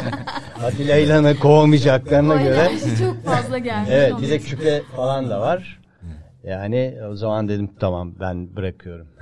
Atilla 0.65 0.97
İlhan'ı 0.97 1.39
kovmayacaklarına 1.39 2.35
O 2.35 2.39
göre. 2.39 2.71
çok 2.99 3.25
fazla 3.25 3.59
gelmiş. 3.59 3.89
Evet 3.93 4.13
bir 4.23 4.31
de 4.31 4.39
küpe 4.39 4.83
falan 4.97 5.31
da 5.31 5.41
var. 5.41 5.83
Yani 6.45 6.99
o 7.11 7.17
zaman 7.17 7.49
dedim 7.49 7.71
tamam 7.81 8.15
ben 8.21 8.57
bırakıyorum. 8.57 9.07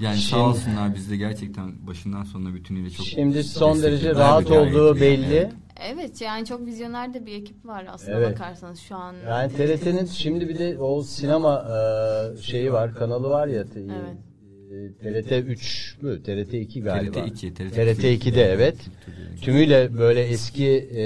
Yani 0.00 0.16
Şimdi- 0.16 0.30
sağ 0.30 0.48
olsunlar 0.48 0.94
biz 0.94 1.10
de 1.10 1.16
gerçekten 1.16 1.86
başından 1.86 2.24
sonuna 2.24 2.54
bütünüyle 2.54 2.90
çok 2.90 3.06
Şimdi 3.06 3.44
son 3.44 3.82
derece 3.82 4.14
rahat 4.14 4.50
olduğu 4.50 5.00
belli. 5.00 5.50
Evet 5.90 6.20
yani 6.20 6.46
çok 6.46 6.66
vizyoner 6.66 7.14
de 7.14 7.26
bir 7.26 7.34
ekip 7.34 7.66
var 7.66 7.86
aslında 7.88 8.18
Evet. 8.18 8.32
bakarsanız 8.32 8.78
şu 8.80 8.96
an. 8.96 9.14
Yani 9.28 9.52
TRT'nin 9.52 10.06
şimdi 10.06 10.48
bir 10.48 10.58
de 10.58 10.78
o 10.78 11.02
sinema 11.02 11.64
e, 12.34 12.42
şeyi 12.42 12.72
var, 12.72 12.94
kanalı 12.94 13.28
var 13.30 13.46
ya. 13.46 13.64
Evet. 13.76 14.16
TRT 15.02 15.32
3 15.32 15.96
mü? 16.02 16.22
TRT 16.22 16.54
2 16.54 16.82
galiba. 16.82 17.12
TRT 17.12 17.26
2, 17.26 17.54
TRT 17.54 17.74
TRT 17.74 18.04
2'de 18.04 18.42
evet. 18.42 18.76
Tümüyle 19.42 19.98
böyle 19.98 20.22
eski 20.22 20.68
e, 20.96 21.04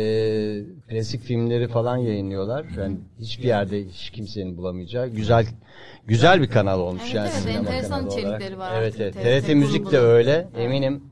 klasik 0.89 1.23
filmleri 1.23 1.69
falan 1.69 1.97
yayınlıyorlar. 1.97 2.66
Yani 2.78 2.97
hiçbir 3.20 3.45
yerde 3.45 3.85
hiç 3.85 4.11
kimsenin 4.11 4.57
bulamayacağı 4.57 5.09
güzel 5.09 5.47
güzel 6.07 6.43
bir 6.43 6.49
kanal 6.49 6.81
olmuş 6.81 7.03
Evet, 7.03 7.15
yani 7.15 7.28
evet, 7.32 7.43
sinema 7.43 7.59
enteresan 7.59 7.90
kanalı 7.90 8.09
olarak. 8.09 8.19
içerikleri 8.19 8.59
var 8.59 8.73
Evet 8.82 8.95
evet. 9.01 9.15
TRT 9.15 9.47
TRT 9.47 9.55
Müzik 9.55 9.93
de 9.93 9.99
öyle. 9.99 10.49
Eminim 10.59 11.03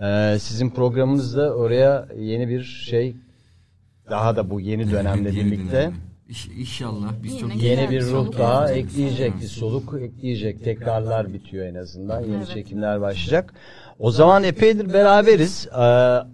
e, 0.00 0.36
sizin 0.40 0.70
programınız 0.70 1.36
da 1.36 1.54
oraya 1.54 2.08
yeni 2.18 2.48
bir 2.48 2.62
şey 2.62 3.16
daha 4.10 4.36
da 4.36 4.50
bu 4.50 4.60
yeni 4.60 4.90
dönemle 4.90 5.30
birlikte 5.30 5.92
inşallah 6.58 7.12
biz 7.22 7.32
Yine 7.32 7.40
çok 7.40 7.62
Yeni 7.62 7.90
bir 7.90 8.02
ruh 8.02 8.38
daha 8.38 8.72
ekleyecek, 8.72 9.40
bir 9.40 9.46
soluk 9.46 9.94
ekleyecek. 10.00 10.64
Tekrarlar 10.64 11.32
bitiyor 11.32 11.66
en 11.66 11.74
azından. 11.74 12.20
Yeni 12.20 12.36
Evet. 12.36 12.48
çekimler 12.48 13.00
başlayacak. 13.00 13.54
O 13.98 14.10
zaman 14.10 14.44
epeydir 14.44 14.92
beraberiz. 14.92 15.68
Ee, 15.72 15.76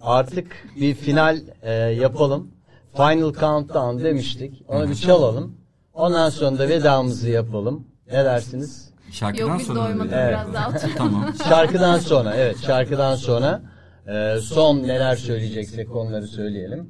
artık 0.01 0.47
bir 0.79 0.93
final 0.95 1.37
e, 1.61 1.71
yapalım. 1.73 2.51
Final 2.97 3.33
Countdown 3.33 4.03
demiştik. 4.03 4.63
Onu 4.67 4.89
bir 4.89 4.95
çalalım. 4.95 5.55
Ondan 5.93 6.29
sonra 6.29 6.59
da 6.59 6.69
vedamızı 6.69 7.29
yapalım. 7.29 7.87
Ne 8.07 8.25
dersiniz? 8.25 8.89
şarkıdan 9.11 9.47
Yok 9.47 9.61
sonra 9.61 9.85
doymadık 9.85 10.11
böyle- 10.11 10.27
biraz 10.29 10.53
daha 10.53 10.69
oturalım. 10.69 10.95
tamam. 10.97 11.33
Şarkıdan 11.49 11.97
sonra, 11.99 12.35
evet 12.35 12.57
şarkıdan 12.65 13.15
sonra 13.15 13.61
e, 14.07 14.35
son 14.41 14.77
neler 14.83 15.15
söyleyeceksek 15.15 15.95
onları 15.95 16.27
söyleyelim. 16.27 16.89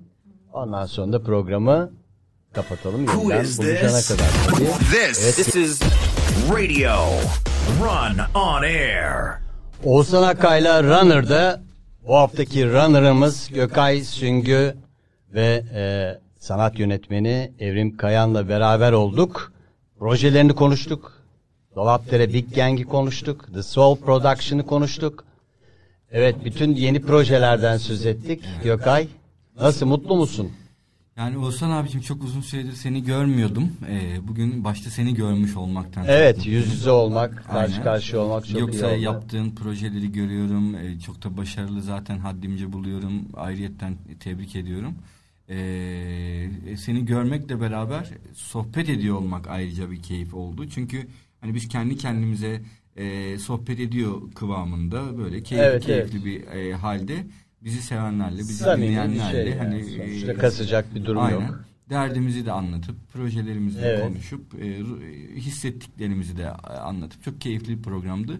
Ondan 0.54 0.86
sonra 0.86 1.14
da 1.14 1.24
programı 1.24 1.92
kapatalım. 2.54 3.06
Who 3.06 3.42
is 3.42 3.58
this? 3.58 4.08
kadar. 4.08 4.28
This, 4.80 5.36
this 5.36 5.56
is 5.56 5.82
radio. 6.52 6.96
Run 7.82 8.42
on 8.42 8.64
air. 8.64 9.40
Oğuzhan 9.84 10.24
Akay'la 10.24 10.84
Runner'da 10.84 11.62
bu 12.08 12.16
haftaki 12.16 12.66
Runner'ımız 12.72 13.50
Gökay 13.50 14.04
Süngü 14.04 14.76
ve 15.34 15.64
e, 15.74 15.84
sanat 16.40 16.80
yönetmeni 16.80 17.52
Evrim 17.60 17.98
Kayan'la 17.98 18.50
beraber 18.50 18.92
olduk. 18.92 19.54
Projelerini 20.00 20.56
konuştuk. 20.56 21.14
Dolapdere 21.76 22.34
Big 22.34 22.56
Gang'i 22.56 22.84
konuştuk. 22.84 23.54
The 23.54 23.64
Soul 23.64 23.96
Production'ı 23.96 24.66
konuştuk. 24.66 25.26
Evet 26.12 26.36
bütün 26.46 26.76
yeni 26.76 27.02
projelerden 27.02 27.78
söz 27.78 28.06
ettik. 28.06 28.44
Gökay 28.64 29.08
nasıl 29.60 29.86
mutlu 29.86 30.16
musun? 30.16 30.52
Yani 31.20 31.38
Oğuzhan 31.38 31.72
abicim 31.72 32.02
çok 32.02 32.24
uzun 32.24 32.42
süredir 32.42 32.72
seni 32.74 33.04
görmüyordum. 33.04 33.72
Ee, 33.90 34.28
bugün 34.28 34.64
başta 34.64 34.90
seni 34.90 35.14
görmüş 35.14 35.56
olmaktan. 35.58 36.06
Evet 36.08 36.46
yüz 36.46 36.74
yüze 36.74 36.92
olmak, 36.92 37.44
karşı 37.48 37.72
Aynen. 37.74 37.84
karşıya 37.84 38.22
olmak 38.22 38.48
çok 38.48 38.60
Yoksa 38.60 38.92
iyi 38.92 39.10
oldu. 39.10 39.16
yaptığın 39.16 39.50
projeleri 39.50 40.12
görüyorum. 40.12 40.76
Ee, 40.76 41.00
çok 41.00 41.24
da 41.24 41.38
başarılı 41.38 41.82
zaten 41.82 42.18
haddimce 42.18 42.74
buluyorum. 42.74 43.14
Ayrıyetten 43.34 43.98
tebrik 44.20 44.56
ediyorum. 44.56 44.96
Ee, 45.50 46.50
seni 46.78 47.06
görmekle 47.06 47.62
beraber 47.62 48.10
sohbet 48.34 48.90
ediyor 48.90 49.16
olmak 49.18 49.48
ayrıca 49.48 49.92
bir 49.92 50.02
keyif 50.04 50.34
oldu. 50.34 50.70
Çünkü 50.70 51.08
hani 51.42 51.56
biz 51.56 51.68
kendi 51.68 51.98
kendimize 51.98 52.62
e, 52.98 53.38
sohbet 53.38 53.80
ediyor 53.80 54.32
kıvamında 54.36 55.18
böyle 55.18 55.44
keyifli 55.44 55.68
Evet, 55.68 55.86
keyifli 55.86 56.26
bir 56.26 56.48
e, 56.48 56.74
halde 56.74 57.26
bizi 57.64 57.82
sevenlerle, 57.82 58.38
bizi 58.38 58.54
Samimi 58.54 58.82
bir 58.82 58.88
dinleyenlerle 58.92 59.32
şey 59.32 59.50
yani. 59.52 59.60
hani 59.60 59.84
Sonuçta 59.84 60.32
e, 60.32 60.36
kasacak 60.36 60.96
bir 60.96 61.06
durum 61.06 61.22
Aynen. 61.22 61.40
yok. 61.40 61.66
Derdimizi 61.90 62.46
de 62.46 62.52
anlatıp, 62.52 62.96
projelerimizi 63.14 63.82
de 63.82 63.88
Evet. 63.88 64.04
konuşup, 64.04 64.56
e, 64.62 64.68
e, 64.68 64.80
hissettiklerimizi 65.36 66.38
de 66.38 66.42
e, 66.44 66.48
anlatıp 66.72 67.24
çok 67.24 67.42
keyifli 67.42 67.78
bir 67.78 67.84
programdı. 67.84 68.34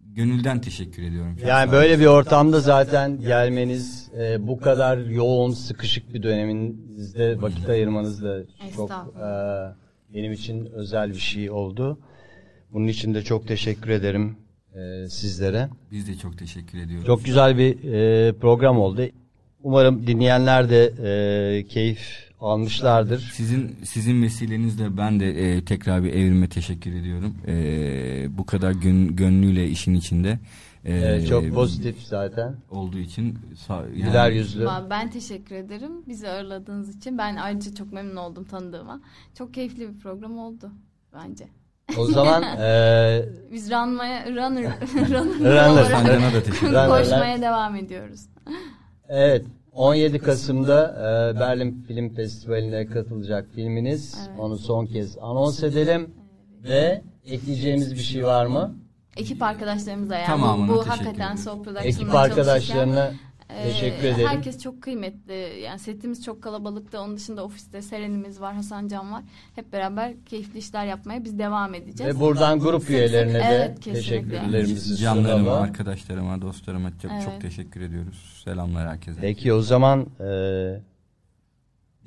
Gönülden 0.00 0.60
teşekkür 0.60 1.02
ediyorum. 1.02 1.36
Çok 1.36 1.48
Yani 1.48 1.72
böyle 1.72 1.98
bir 2.00 2.06
ortamda 2.06 2.60
zaten 2.60 3.20
gelmeniz, 3.20 4.10
e, 4.18 4.46
bu 4.46 4.60
kadar 4.60 4.98
yoğun, 4.98 5.50
sıkışık 5.52 6.14
bir 6.14 6.22
döneminizde 6.22 7.42
vakit 7.42 7.68
ayırmanız 7.68 8.22
da 8.22 8.42
çok 8.76 8.90
e, 8.90 9.26
benim 10.14 10.32
için 10.32 10.66
özel 10.66 11.10
bir 11.10 11.18
şey 11.18 11.50
oldu. 11.50 11.98
Bunun 12.72 12.88
için 12.88 13.14
de 13.14 13.22
çok 13.22 13.48
teşekkür 13.48 13.90
ederim 13.90 14.36
e, 14.74 15.08
sizlere. 15.08 15.68
Biz 15.90 16.08
de 16.08 16.14
çok 16.14 16.38
teşekkür 16.38 16.78
ediyoruz. 16.78 17.06
Çok 17.06 17.24
güzel 17.24 17.58
bir 17.58 17.92
e, 17.92 18.32
program 18.32 18.78
oldu. 18.78 19.02
Umarım 19.62 20.06
dinleyenler 20.06 20.70
de 20.70 20.84
e, 21.58 21.66
keyif 21.66 22.30
almışlardır. 22.40 23.30
Sizin 23.34 23.76
sizin 23.84 24.22
vesilenizle 24.22 24.96
ben 24.96 25.20
de 25.20 25.30
e, 25.56 25.64
tekrar 25.64 26.04
bir 26.04 26.12
evrime 26.12 26.48
teşekkür 26.48 26.92
ediyorum. 26.92 27.34
E, 27.46 28.38
bu 28.38 28.46
kadar 28.46 28.72
gön, 28.72 29.16
gönlüyle 29.16 29.68
işin 29.68 29.94
içinde. 29.94 30.38
e, 30.84 31.14
E, 31.14 31.26
çok 31.26 31.50
pozitif 31.50 32.02
zaten. 32.02 32.56
olduğu 32.70 32.98
için 32.98 33.38
sağ, 33.56 33.76
yani- 33.76 34.02
Güler 34.02 34.30
yüzlü. 34.30 34.66
Ben 34.90 35.10
teşekkür 35.10 35.54
ederim 35.54 35.92
bizi 36.08 36.28
ağırladığınız 36.28 36.96
için. 36.96 37.18
Ben 37.18 37.36
ayrıca 37.36 37.74
çok 37.74 37.92
memnun 37.92 38.16
oldum 38.16 38.44
tanıdığıma. 38.44 39.00
Çok 39.38 39.54
keyifli 39.54 39.94
bir 39.94 39.98
program 39.98 40.38
oldu 40.38 40.70
bence. 41.14 41.44
O 41.98 42.06
zaman 42.06 42.42
e, 42.60 43.24
Biz 43.52 43.70
runmaya, 43.70 44.26
runner, 44.26 44.62
runner, 44.96 45.90
Runner. 45.90 46.30
ederim. 46.32 46.88
koşmaya 46.90 47.42
devam 47.42 47.76
ediyoruz. 47.76 48.20
Evet 49.08 49.46
17 49.72 50.18
Kasım'da 50.18 50.94
e, 51.36 51.40
Berlin 51.40 51.84
Film 51.88 52.14
Festivali'ne 52.14 52.86
katılacak 52.86 53.46
filminiz. 53.54 54.14
Evet. 54.28 54.40
Onu 54.40 54.58
son 54.58 54.86
kez 54.86 55.18
anons 55.18 55.62
edelim. 55.62 56.14
Ve 56.64 57.02
ekleyeceğimiz 57.26 57.92
bir 57.94 57.98
şey 57.98 58.24
var 58.24 58.46
mı? 58.46 58.74
Ekip 59.16 59.42
arkadaşlarımıza 59.42 60.14
yani 60.14 60.26
Tamamına 60.26 60.68
bu, 60.72 60.88
hakikaten. 60.88 61.36
Soul 61.36 61.62
Production'da 61.62 61.88
Ekip 61.88 62.14
arkadaşlarına 62.14 62.94
çalışırken, 62.94 63.31
teşekkür 63.62 64.04
e, 64.04 64.08
ederim. 64.08 64.28
Herkes 64.28 64.62
çok 64.62 64.82
kıymetli. 64.82 65.60
Yani 65.64 65.78
setimiz 65.78 66.24
çok 66.24 66.42
kalabalıktı. 66.42 67.00
Onun 67.00 67.16
dışında 67.16 67.44
ofiste 67.44 67.82
Seren'imiz 67.82 68.40
var, 68.40 68.54
Hasan 68.54 68.88
Can 68.88 69.12
var. 69.12 69.22
Hep 69.54 69.72
beraber 69.72 70.14
keyifli 70.26 70.58
işler 70.58 70.86
yapmaya 70.86 71.24
biz 71.24 71.38
devam 71.38 71.74
edeceğiz. 71.74 72.16
Ve 72.16 72.20
buradan 72.20 72.60
grup 72.60 72.90
üyelerine 72.90 73.34
de 73.34 73.42
Evet, 73.42 73.82
teşekkürlerimizi 73.82 74.96
Canlarıma, 74.96 75.38
sunalım. 75.38 75.62
arkadaşlarıma, 75.62 76.42
dostlarıma 76.42 76.90
çok 77.02 77.10
Evet. 77.10 77.24
çok 77.24 77.40
teşekkür 77.40 77.80
ediyoruz. 77.80 78.42
Selamlar 78.44 78.88
herkese. 78.88 79.20
Peki 79.20 79.52
o 79.52 79.60
zaman 79.62 80.06
e, 80.20 80.30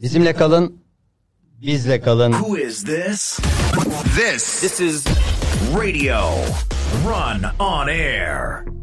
bizimle 0.01 0.33
kalın, 0.33 0.75
bizle 1.61 2.01
kalın. 2.01 2.31
Who 2.31 2.57
is 2.57 2.83
this? 2.83 3.39
This 4.17 4.61
this 4.61 4.79
is 4.79 5.05
radio. 5.75 6.31
Run 7.05 7.43
on 7.59 7.87
air. 7.87 8.74